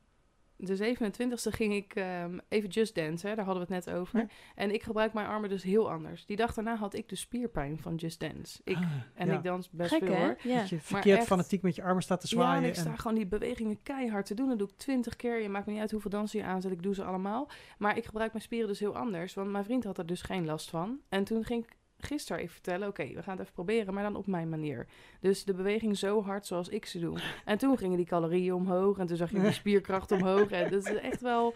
de 0.56 0.96
27e 0.96 1.50
ging 1.50 1.74
ik 1.74 1.94
ehm, 1.94 2.38
even 2.48 2.68
Just 2.68 2.94
Dance, 2.94 3.26
hè, 3.28 3.34
daar 3.34 3.44
hadden 3.44 3.66
we 3.66 3.74
het 3.74 3.84
net 3.84 3.94
over. 3.94 4.18
Ja. 4.18 4.26
En 4.54 4.74
ik 4.74 4.82
gebruik 4.82 5.12
mijn 5.12 5.26
armen 5.26 5.48
dus 5.48 5.62
heel 5.62 5.90
anders. 5.90 6.26
Die 6.26 6.36
dag 6.36 6.54
daarna 6.54 6.76
had 6.76 6.94
ik 6.94 7.08
de 7.08 7.16
spierpijn 7.16 7.78
van 7.78 7.94
Just 7.94 8.20
Dance. 8.20 8.60
Ik, 8.64 8.76
Ah, 8.76 8.82
en 9.14 9.26
ja. 9.26 9.34
ik 9.34 9.42
dans 9.42 9.70
best 9.70 9.90
Gek, 9.90 10.04
veel 10.04 10.14
hè? 10.14 10.20
hoor. 10.24 10.36
Ja. 10.42 10.58
Dat 10.58 10.68
je 10.68 10.80
verkeerd 10.80 11.18
echt- 11.18 11.26
fanatiek 11.26 11.62
met 11.62 11.74
je 11.74 11.82
armen 11.82 12.02
staat 12.02 12.20
te 12.20 12.26
zwaaien. 12.28 12.56
Ja, 12.56 12.62
en 12.62 12.68
ik 12.68 12.74
sta 12.74 12.90
en- 12.90 12.98
gewoon 12.98 13.16
die 13.16 13.26
bewegingen 13.26 13.82
keihard 13.82 14.26
te 14.26 14.34
doen. 14.34 14.48
Dat 14.48 14.58
doe 14.58 14.68
ik 14.68 14.76
twintig 14.76 15.16
keer. 15.16 15.42
Je 15.42 15.48
maakt 15.48 15.66
me 15.66 15.72
niet 15.72 15.80
uit 15.80 15.90
hoeveel 15.90 16.10
dansen 16.10 16.38
je 16.38 16.44
aanzet. 16.44 16.72
Ik 16.72 16.82
doe 16.82 16.94
ze 16.94 17.04
allemaal. 17.04 17.48
Maar 17.78 17.96
ik 17.96 18.04
gebruik 18.04 18.32
mijn 18.32 18.44
spieren 18.44 18.68
dus 18.68 18.80
heel 18.80 18.96
anders. 18.96 19.34
Want 19.34 19.50
mijn 19.50 19.64
vriend 19.64 19.84
had 19.84 19.98
er 19.98 20.06
dus 20.06 20.22
geen 20.22 20.44
last 20.44 20.70
van. 20.70 21.00
En 21.08 21.24
toen 21.24 21.44
ging 21.44 21.64
ik 21.64 21.76
gisteren 22.04 22.42
even 22.42 22.52
vertellen... 22.52 22.88
Oké, 22.88 23.06
we 23.06 23.22
gaan 23.22 23.32
het 23.32 23.40
even 23.40 23.52
proberen, 23.52 23.94
maar 23.94 24.02
dan 24.02 24.16
op 24.16 24.26
mijn 24.26 24.48
manier. 24.48 24.86
Dus 25.20 25.44
de 25.44 25.54
beweging 25.54 25.98
zo 25.98 26.22
hard 26.22 26.46
zoals 26.46 26.68
ik 26.68 26.86
ze 26.86 26.98
doe. 26.98 27.18
En 27.44 27.58
toen 27.58 27.78
gingen 27.78 27.96
die 27.96 28.06
calorieën 28.06 28.54
omhoog. 28.54 28.98
En 28.98 29.06
toen 29.06 29.16
zag 29.16 29.30
je 29.30 29.40
die 29.40 29.52
spierkracht 29.52 30.12
omhoog. 30.12 30.50
En 30.50 30.70
dat 30.70 30.86
is 30.86 30.94
echt 30.94 31.20
wel... 31.20 31.54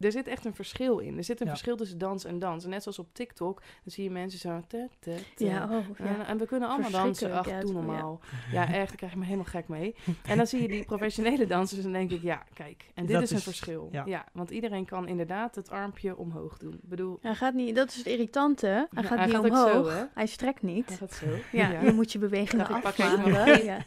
Er 0.00 0.12
zit 0.12 0.26
echt 0.26 0.44
een 0.44 0.54
verschil 0.54 0.98
in. 0.98 1.16
Er 1.16 1.24
zit 1.24 1.40
een 1.40 1.46
Ja. 1.46 1.52
verschil 1.52 1.76
tussen 1.76 1.98
dans 1.98 2.24
en 2.24 2.38
dans. 2.38 2.64
En 2.64 2.70
net 2.70 2.82
zoals 2.82 2.98
op 2.98 3.08
TikTok, 3.14 3.58
dan 3.60 3.92
zie 3.92 4.04
je 4.04 4.10
mensen 4.10 4.38
zo... 4.38 4.60
te, 4.68 4.88
te, 5.00 5.14
te. 5.36 5.44
Ja, 5.44 5.64
oh, 5.64 5.72
En, 5.72 6.16
ja. 6.18 6.26
en 6.26 6.38
we 6.38 6.46
kunnen 6.46 6.68
allemaal 6.68 6.90
dansen. 6.90 7.32
Ach, 7.32 7.36
Verschrikkelijk, 7.44 7.60
doe 7.60 7.82
ja, 7.82 7.86
normaal. 7.92 8.20
Ja, 8.52 8.62
echt, 8.72 8.88
daar 8.88 8.96
krijg 8.96 9.12
je 9.12 9.18
me 9.18 9.24
helemaal 9.24 9.44
gek 9.46 9.68
mee. 9.68 9.94
En 10.24 10.36
dan 10.36 10.46
zie 10.46 10.62
je 10.62 10.68
die 10.68 10.84
professionele 10.84 11.46
dansers 11.46 11.84
en 11.84 11.92
denk 11.92 12.10
ik, 12.10 12.22
ja, 12.22 12.44
kijk. 12.54 12.84
En 12.94 13.06
dit 13.06 13.14
Dat 13.14 13.22
is 13.22 13.30
een 13.30 13.36
is- 13.36 13.42
verschil. 13.42 13.88
ja. 13.92 14.02
Ja. 14.06 14.24
want 14.32 14.50
iedereen 14.50 14.84
kan 14.84 15.08
inderdaad 15.08 15.54
het 15.54 15.70
armpje 15.70 16.16
omhoog 16.16 16.56
doen. 16.58 16.72
Ik 16.72 16.88
bedoel, 16.88 17.18
Hij 17.22 17.34
gaat 17.34 17.54
niet, 17.54 17.74
dat 17.76 17.88
is 17.88 17.96
het 17.96 18.06
irritante. 18.06 18.66
Hij 18.66 19.02
Ja, 19.02 19.08
gaat 19.08 19.18
hij 19.18 19.26
niet 19.26 19.34
gaat 19.36 19.44
ook 19.44 19.56
zo, 19.56 19.78
omhoog. 19.78 20.06
hij 20.14 20.26
strekt 20.26 20.60
hij 20.62 20.72
niet. 20.72 20.90
gaat 20.98 21.12
zo. 21.12 21.26
Ja, 21.52 21.80
je 21.80 21.92
moet 21.92 22.12
je 22.12 22.18
bewegingen 22.18 22.66
afmaken. 22.68 23.64
Ja. 23.64 23.78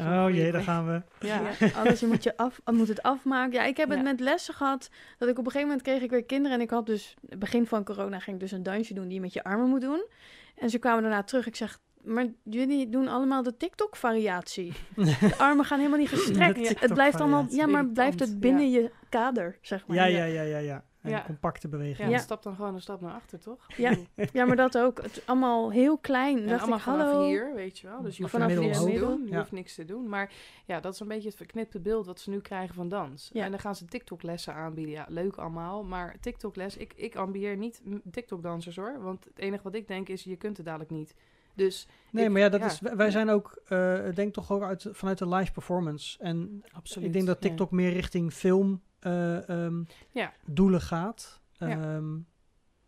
Oh 0.00 0.34
jee, 0.34 0.52
daar 0.52 0.62
gaan 0.62 0.86
we. 0.86 1.26
Ja. 1.26 1.40
Ja, 1.58 1.68
alles 1.74 2.00
je 2.00 2.06
moet, 2.06 2.22
je 2.22 2.36
af, 2.36 2.60
moet 2.72 2.88
het 2.88 3.02
afmaken. 3.02 3.52
Ja, 3.52 3.64
ik 3.64 3.76
heb 3.76 3.88
het 3.88 3.98
Ja. 3.98 4.04
met 4.04 4.20
lessen 4.20 4.54
gehad. 4.54 4.90
Dat 5.18 5.28
ik 5.28 5.31
op 5.38 5.44
een 5.44 5.50
gegeven 5.50 5.68
moment 5.68 5.82
kreeg 5.86 6.02
ik 6.02 6.10
weer 6.10 6.24
kinderen. 6.24 6.56
En 6.56 6.62
ik 6.62 6.70
had 6.70 6.86
dus, 6.86 7.14
begin 7.38 7.66
van 7.66 7.84
corona 7.84 8.18
ging 8.18 8.36
ik 8.36 8.42
dus 8.42 8.52
een 8.52 8.62
dansje 8.62 8.94
doen 8.94 9.04
die 9.04 9.14
je 9.14 9.20
met 9.20 9.32
je 9.32 9.44
armen 9.44 9.68
moet 9.68 9.80
doen. 9.80 10.06
En 10.54 10.70
ze 10.70 10.78
kwamen 10.78 11.02
daarna 11.02 11.22
terug. 11.22 11.46
Ik 11.46 11.56
zeg, 11.56 11.78
maar 12.02 12.26
jullie 12.42 12.88
doen 12.88 13.08
allemaal 13.08 13.42
de 13.42 13.56
TikTok-variatie. 13.56 14.72
De 14.96 15.34
armen 15.38 15.64
gaan 15.64 15.78
helemaal 15.78 15.98
niet 15.98 16.08
gestrekt. 16.16 16.80
Het 16.80 16.94
blijft 16.94 17.20
allemaal, 17.20 17.46
ja, 17.48 17.66
maar 17.66 17.86
blijft 17.86 18.20
het 18.20 18.40
binnen 18.40 18.70
je 18.70 18.90
kader, 19.08 19.58
zeg 19.60 19.86
maar. 19.86 19.96
Ja, 19.96 20.04
ja, 20.04 20.24
ja, 20.24 20.42
ja, 20.42 20.58
ja. 20.58 20.84
En 21.02 21.10
Ja. 21.10 21.22
compacte 21.26 21.68
bewegingen. 21.68 22.10
Ja. 22.10 22.16
dan 22.16 22.24
stap 22.24 22.42
dan 22.42 22.54
gewoon 22.54 22.74
een 22.74 22.80
stap 22.80 23.00
naar 23.00 23.12
achter, 23.12 23.38
toch? 23.40 23.66
Ja. 23.76 23.96
Ja, 24.32 24.44
maar 24.44 24.56
dat 24.56 24.78
ook. 24.78 25.02
Het, 25.02 25.22
allemaal 25.26 25.70
heel 25.70 25.98
klein. 25.98 26.38
En 26.38 26.46
dacht 26.48 26.60
allemaal 26.60 26.78
ik, 26.78 26.84
vanaf 26.84 27.10
hallo. 27.12 27.26
hier, 27.26 27.54
weet 27.54 27.78
je 27.78 27.86
wel. 27.86 28.02
Dus 28.02 28.16
je 28.16 28.22
hoeft 28.22 28.34
Vanaf 28.34 28.48
niks 28.48 28.60
hier, 28.60 28.72
te 28.94 28.98
doen. 29.06 29.22
Je 29.24 29.30
Ja. 29.30 29.38
hoeft 29.38 29.52
niks 29.52 29.74
te 29.74 29.84
doen. 29.84 30.08
Maar 30.08 30.32
ja, 30.66 30.80
dat 30.80 30.94
is 30.94 31.00
een 31.00 31.08
beetje 31.08 31.28
het 31.28 31.36
verknipte 31.36 31.80
beeld 31.80 32.06
wat 32.06 32.20
ze 32.20 32.30
nu 32.30 32.40
krijgen 32.40 32.74
van 32.74 32.88
dans. 32.88 33.30
Ja. 33.32 33.44
En 33.44 33.50
dan 33.50 33.60
gaan 33.60 33.76
ze 33.76 33.84
TikTok-lessen 33.84 34.54
aanbieden. 34.54 34.94
Ja, 34.94 35.06
leuk 35.08 35.36
allemaal. 35.36 35.84
Maar 35.84 36.16
TikTok-les, 36.20 36.76
ik, 36.76 36.92
ik 36.96 37.16
ambieer 37.16 37.56
niet 37.56 37.82
TikTok-dansers 38.10 38.76
hoor. 38.76 39.02
Want 39.02 39.24
het 39.24 39.38
enige 39.38 39.62
wat 39.62 39.74
ik 39.74 39.88
denk 39.88 40.08
is, 40.08 40.24
je 40.24 40.36
kunt 40.36 40.56
het 40.56 40.66
dadelijk 40.66 40.90
niet. 40.90 41.14
Dus 41.54 41.88
Nee, 42.10 42.24
ik- 42.24 42.30
maar 42.30 42.40
ja, 42.40 42.48
dat 42.48 42.60
ja. 42.60 42.66
Is, 42.66 42.80
wij 42.80 43.10
zijn 43.10 43.30
ook, 43.30 43.60
eh, 43.68 44.06
ik 44.08 44.16
denk 44.16 44.32
toch 44.32 44.52
ook 44.52 44.62
uit, 44.62 44.86
vanuit 44.90 45.18
de 45.18 45.28
live 45.28 45.52
performance. 45.52 46.18
En 46.18 46.64
absoluut. 46.72 47.06
ik 47.06 47.12
denk 47.12 47.26
dat 47.26 47.42
ja. 47.42 47.48
TikTok 47.48 47.70
meer 47.70 47.92
richting 47.92 48.32
film 48.32 48.80
eh, 49.04 49.48
ehm, 49.48 49.82
Ja. 50.10 50.32
doelen 50.46 50.80
gaat. 50.80 51.40
Ja. 51.52 51.68
Ehm, 51.68 52.04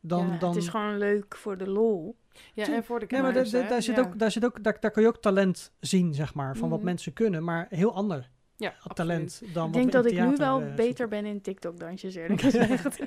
dan, 0.01 0.27
Ja, 0.29 0.37
dan, 0.39 0.49
Het 0.55 0.63
is 0.63 0.69
gewoon 0.69 0.99
leuk 0.99 1.37
voor 1.37 1.57
de 1.59 1.69
lol. 1.71 2.17
Ja, 2.55 2.67
en 2.75 2.85
voor 2.85 2.99
de 3.01 3.07
nee, 3.09 3.23
maar 3.23 3.33
daar- 3.33 3.51
daar, 3.69 3.83
zit 3.83 3.99
ook, 3.99 4.19
daar, 4.19 4.31
zit 4.31 4.45
ook, 4.45 4.63
daar, 4.63 4.77
daar 4.81 4.91
kun 4.91 5.03
je 5.03 5.09
ook 5.09 5.23
talent 5.23 5.73
zien, 5.81 6.15
zeg 6.15 6.35
maar, 6.35 6.57
van 6.57 6.69
wat 6.69 6.79
Mhm. 6.79 6.87
mensen 6.87 7.13
kunnen. 7.13 7.45
Maar 7.45 7.67
heel 7.71 7.95
ander 7.95 8.31
Ja, 8.57 8.69
absoluut. 8.69 8.95
talent 8.97 9.41
dan 9.41 9.49
Ik 9.49 9.55
wat 9.73 9.73
denk 9.73 9.93
dat 9.93 10.07
ik 10.07 10.21
nu 10.21 10.37
wel 10.37 10.61
eh, 10.61 10.75
beter 10.75 11.09
ben 11.09 11.25
in 11.25 11.41
TikTok-dansjes, 11.41 12.15
eerlijk 12.15 12.41
gezegd. 12.51 12.99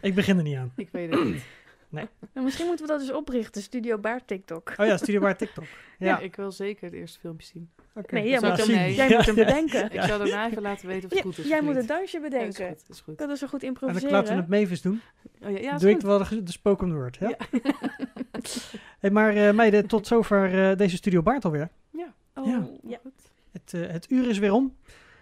Ik 0.00 0.14
begin 0.14 0.36
er 0.36 0.42
niet 0.42 0.56
aan. 0.56 0.72
Ik 0.76 0.88
weet 0.92 1.10
het 1.14 1.24
niet. 1.24 1.44
En 1.92 2.08
misschien 2.44 2.66
moeten 2.66 2.86
we 2.86 2.92
dat 2.92 3.00
eens 3.00 3.12
oprichten, 3.12 3.62
Studio 3.62 3.98
Baard 3.98 4.26
TikTok. 4.26 4.72
Oh 4.76 4.86
ja, 4.86 4.96
Studio 4.96 5.20
Bar 5.20 5.36
TikTok. 5.36 5.64
Ja. 5.98 6.06
Ja, 6.06 6.18
ik 6.18 6.36
wil 6.36 6.52
zeker 6.52 6.84
het 6.84 6.92
eerste 6.94 7.18
filmpje 7.18 7.46
zien. 7.46 7.70
oké. 7.94 8.14
Nee, 8.14 8.28
jij 8.28 8.40
moet 8.40 8.58
ik 8.58 8.64
hem, 8.64 8.74
nee. 8.74 8.94
jij 8.94 9.08
Ja, 9.08 9.16
moet 9.16 9.26
hem 9.26 9.36
ja. 9.36 9.44
bedenken. 9.44 9.92
Ik 9.92 10.00
zal 10.02 10.18
daarna 10.18 10.46
even 10.48 10.62
laten 10.62 10.86
weten 10.86 11.04
of 11.04 11.10
het 11.10 11.18
Ja, 11.18 11.22
goed 11.24 11.38
is. 11.38 11.46
jij 11.48 11.62
moet 11.62 11.74
het 11.74 11.88
dansje 11.88 12.18
Ja, 12.18 12.24
is 12.24 12.30
bedenken. 12.30 12.68
goed, 12.68 12.88
is 12.88 13.00
goed. 13.00 13.18
Dat 13.18 13.30
is 13.30 13.38
zo 13.38 13.46
goed 13.46 13.62
En 13.62 13.74
dan 13.74 13.82
improviseren. 13.82 14.12
laten 14.14 14.34
we 14.34 14.40
het 14.40 14.48
Mavis 14.50 14.82
doen. 14.82 15.00
Oh, 15.42 15.50
ja, 15.50 15.58
ja, 15.58 15.74
is 15.74 15.80
Doe 15.80 15.88
ik 15.90 15.94
goed. 15.96 16.04
wel 16.04 16.18
de, 16.28 16.42
de 16.42 16.52
spoken 16.52 16.94
word. 16.94 17.16
Ja? 17.16 17.28
Ja. 17.28 17.36
Hey, 18.98 19.10
maar 19.10 19.34
eh, 19.36 19.52
meiden, 19.54 19.86
tot 19.86 20.06
zover 20.06 20.70
eh, 20.70 20.76
deze 20.76 20.96
Studio 20.96 21.22
Baard 21.22 21.44
alweer. 21.44 21.68
Oh, 22.34 22.46
Ja. 22.46 22.66
ja. 22.86 22.98
Goed. 23.02 23.12
Het, 23.52 23.74
eh, 23.74 23.86
het 23.92 24.10
uur 24.10 24.28
is 24.28 24.38
weer 24.38 24.52
om. 24.52 24.76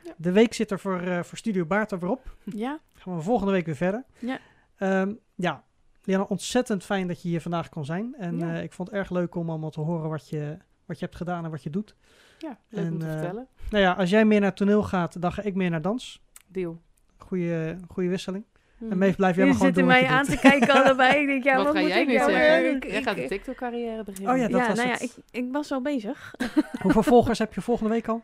Ja. 0.04 0.12
De 0.16 0.32
week 0.32 0.54
zit 0.54 0.70
er 0.70 0.78
voor, 0.78 1.00
eh, 1.00 1.22
voor 1.22 1.38
Studio 1.38 1.64
Baard 1.64 1.90
er 1.92 1.98
weer 1.98 2.10
op. 2.10 2.36
Ja, 2.44 2.80
Gaan 2.94 3.16
we 3.16 3.22
volgende 3.22 3.52
week 3.52 3.66
weer 3.66 3.76
verder. 3.76 4.04
Ja. 4.18 4.38
Ehm, 4.76 5.12
ja, 5.34 5.64
Liana, 6.04 6.24
ontzettend 6.28 6.84
fijn 6.84 7.06
dat 7.06 7.22
je 7.22 7.28
hier 7.28 7.40
vandaag 7.40 7.68
kon 7.68 7.84
zijn. 7.84 8.14
En 8.18 8.38
Ja. 8.38 8.54
eh, 8.54 8.62
ik 8.62 8.72
vond 8.72 8.88
het 8.88 8.96
erg 8.98 9.10
leuk 9.10 9.34
om 9.34 9.50
allemaal 9.50 9.70
te 9.70 9.80
horen 9.80 10.10
wat 10.10 10.28
je, 10.28 10.56
wat 10.86 10.98
je 10.98 11.04
hebt 11.04 11.16
gedaan 11.16 11.44
en 11.44 11.50
wat 11.50 11.62
je 11.62 11.70
doet. 11.70 11.94
Ja, 12.38 12.58
leuk 12.68 12.90
om 12.90 12.98
te 12.98 13.06
eh, 13.06 13.12
vertellen. 13.12 13.46
Nou 13.70 13.82
ja, 13.84 13.92
als 13.92 14.10
jij 14.10 14.24
meer 14.24 14.40
naar 14.40 14.54
toneel 14.54 14.82
gaat, 14.82 15.20
dan 15.22 15.32
ga 15.32 15.42
ik 15.42 15.54
meer 15.54 15.70
naar 15.70 15.82
dans. 15.82 16.22
Deal. 16.46 16.80
Goeie, 17.16 17.76
goeie 17.88 18.08
wisseling. 18.08 18.44
Mhm. 18.78 18.92
En 18.92 18.98
Meef, 18.98 19.16
blijf 19.16 19.36
jij 19.36 19.44
maar 19.46 19.54
gewoon 19.54 19.72
doen 19.72 19.86
mij 19.86 20.06
aan 20.06 20.24
doet. 20.24 20.30
te 20.34 20.38
kijken 20.48 20.74
allebei. 20.84 21.20
Ik 21.20 21.26
denk, 21.26 21.44
ja, 21.44 21.56
wat, 21.56 21.64
wat, 21.64 21.74
ga 21.74 21.80
moet 21.80 21.88
jij 21.88 22.00
ik 22.00 22.06
nu 22.08 22.16
nou 22.16 22.30
zeggen? 22.30 22.74
Ik- 22.76 22.84
jij 22.86 23.02
gaat 23.02 23.16
de 23.16 23.26
TikTok-carrière 23.28 24.04
beginnen. 24.04 24.32
Oh 24.32 24.38
ja, 24.38 24.48
dat 24.48 24.60
ja, 24.60 24.66
was 24.66 24.76
nou 24.76 24.88
ja, 24.88 24.94
het. 24.94 25.02
ik, 25.02 25.12
ik 25.30 25.52
was 25.52 25.72
al 25.72 25.80
bezig. 25.82 26.34
Hoeveel 26.82 27.02
volgers 27.02 27.38
heb 27.38 27.54
je 27.54 27.60
volgende 27.60 27.90
week 27.90 28.08
al? 28.08 28.22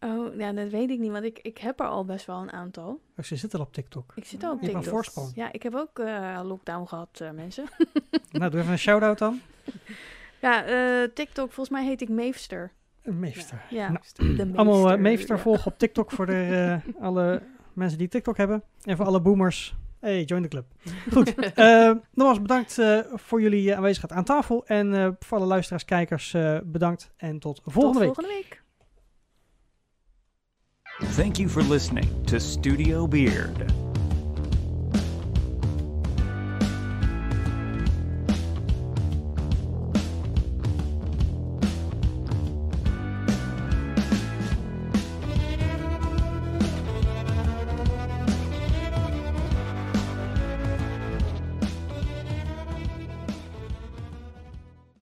Oh, 0.00 0.36
ja, 0.36 0.52
dat 0.52 0.68
weet 0.70 0.90
ik 0.90 0.98
niet, 0.98 1.10
want 1.10 1.24
ik, 1.24 1.38
ik 1.42 1.58
heb 1.58 1.80
er 1.80 1.86
al 1.86 2.04
best 2.04 2.26
wel 2.26 2.40
een 2.40 2.52
aantal. 2.52 3.00
Oh, 3.16 3.24
ze 3.24 3.36
zitten 3.36 3.58
al 3.58 3.64
op 3.64 3.72
TikTok. 3.72 4.12
Ik 4.14 4.24
zit 4.24 4.44
al 4.44 4.52
op 4.52 4.60
TikTok. 4.60 4.84
voorsprong. 4.84 5.32
Ja, 5.34 5.52
ik 5.52 5.62
heb 5.62 5.74
ook 5.74 5.98
eh, 5.98 6.40
lockdown 6.44 6.86
gehad, 6.86 7.20
eh, 7.20 7.30
mensen. 7.30 7.64
nou, 8.30 8.50
doe 8.50 8.60
even 8.60 8.72
een 8.72 8.78
shout-out 8.78 9.18
dan. 9.18 9.40
Ja, 10.40 10.64
eh, 10.64 11.08
TikTok, 11.14 11.52
volgens 11.52 11.68
mij 11.68 11.84
heet 11.86 12.00
ik 12.00 12.08
Meefster. 12.08 12.72
Een 13.02 13.18
meester. 13.18 13.62
Ja, 13.70 13.88
Nou, 13.88 13.98
de 14.14 14.22
meester. 14.34 14.56
Allemaal 14.58 14.92
uh, 14.92 14.98
meester 14.98 15.36
ja. 15.36 15.42
volgen 15.42 15.72
op 15.72 15.78
TikTok 15.78 16.10
voor 16.10 16.26
de, 16.26 16.80
eh, 16.84 17.02
alle 17.02 17.42
mensen 17.72 17.98
die 17.98 18.08
TikTok 18.08 18.36
hebben. 18.36 18.62
En 18.84 18.96
voor 18.96 19.06
alle 19.06 19.20
boomers. 19.20 19.76
Hey, 20.00 20.22
join 20.24 20.42
the 20.42 20.48
club. 20.48 20.64
Goed. 21.12 21.34
eh 21.54 21.90
nogmaals 22.14 22.40
bedankt 22.42 22.78
eh, 22.78 22.98
voor 23.14 23.40
jullie 23.40 23.76
aanwezigheid 23.76 24.12
aan 24.12 24.24
tafel. 24.24 24.66
En 24.66 24.94
eh, 24.94 25.08
voor 25.18 25.38
alle 25.38 25.46
luisteraars, 25.46 25.84
kijkers, 25.84 26.34
eh, 26.34 26.58
bedankt. 26.64 27.10
En 27.16 27.38
tot 27.38 27.60
volgende 27.64 27.98
Tot 27.98 28.06
week. 28.06 28.14
volgende 28.14 28.42
week. 28.42 28.62
Thank 31.00 31.38
you 31.38 31.48
for 31.48 31.62
listening 31.62 32.24
to 32.24 32.40
Studio 32.40 33.06
Beard. 33.06 33.87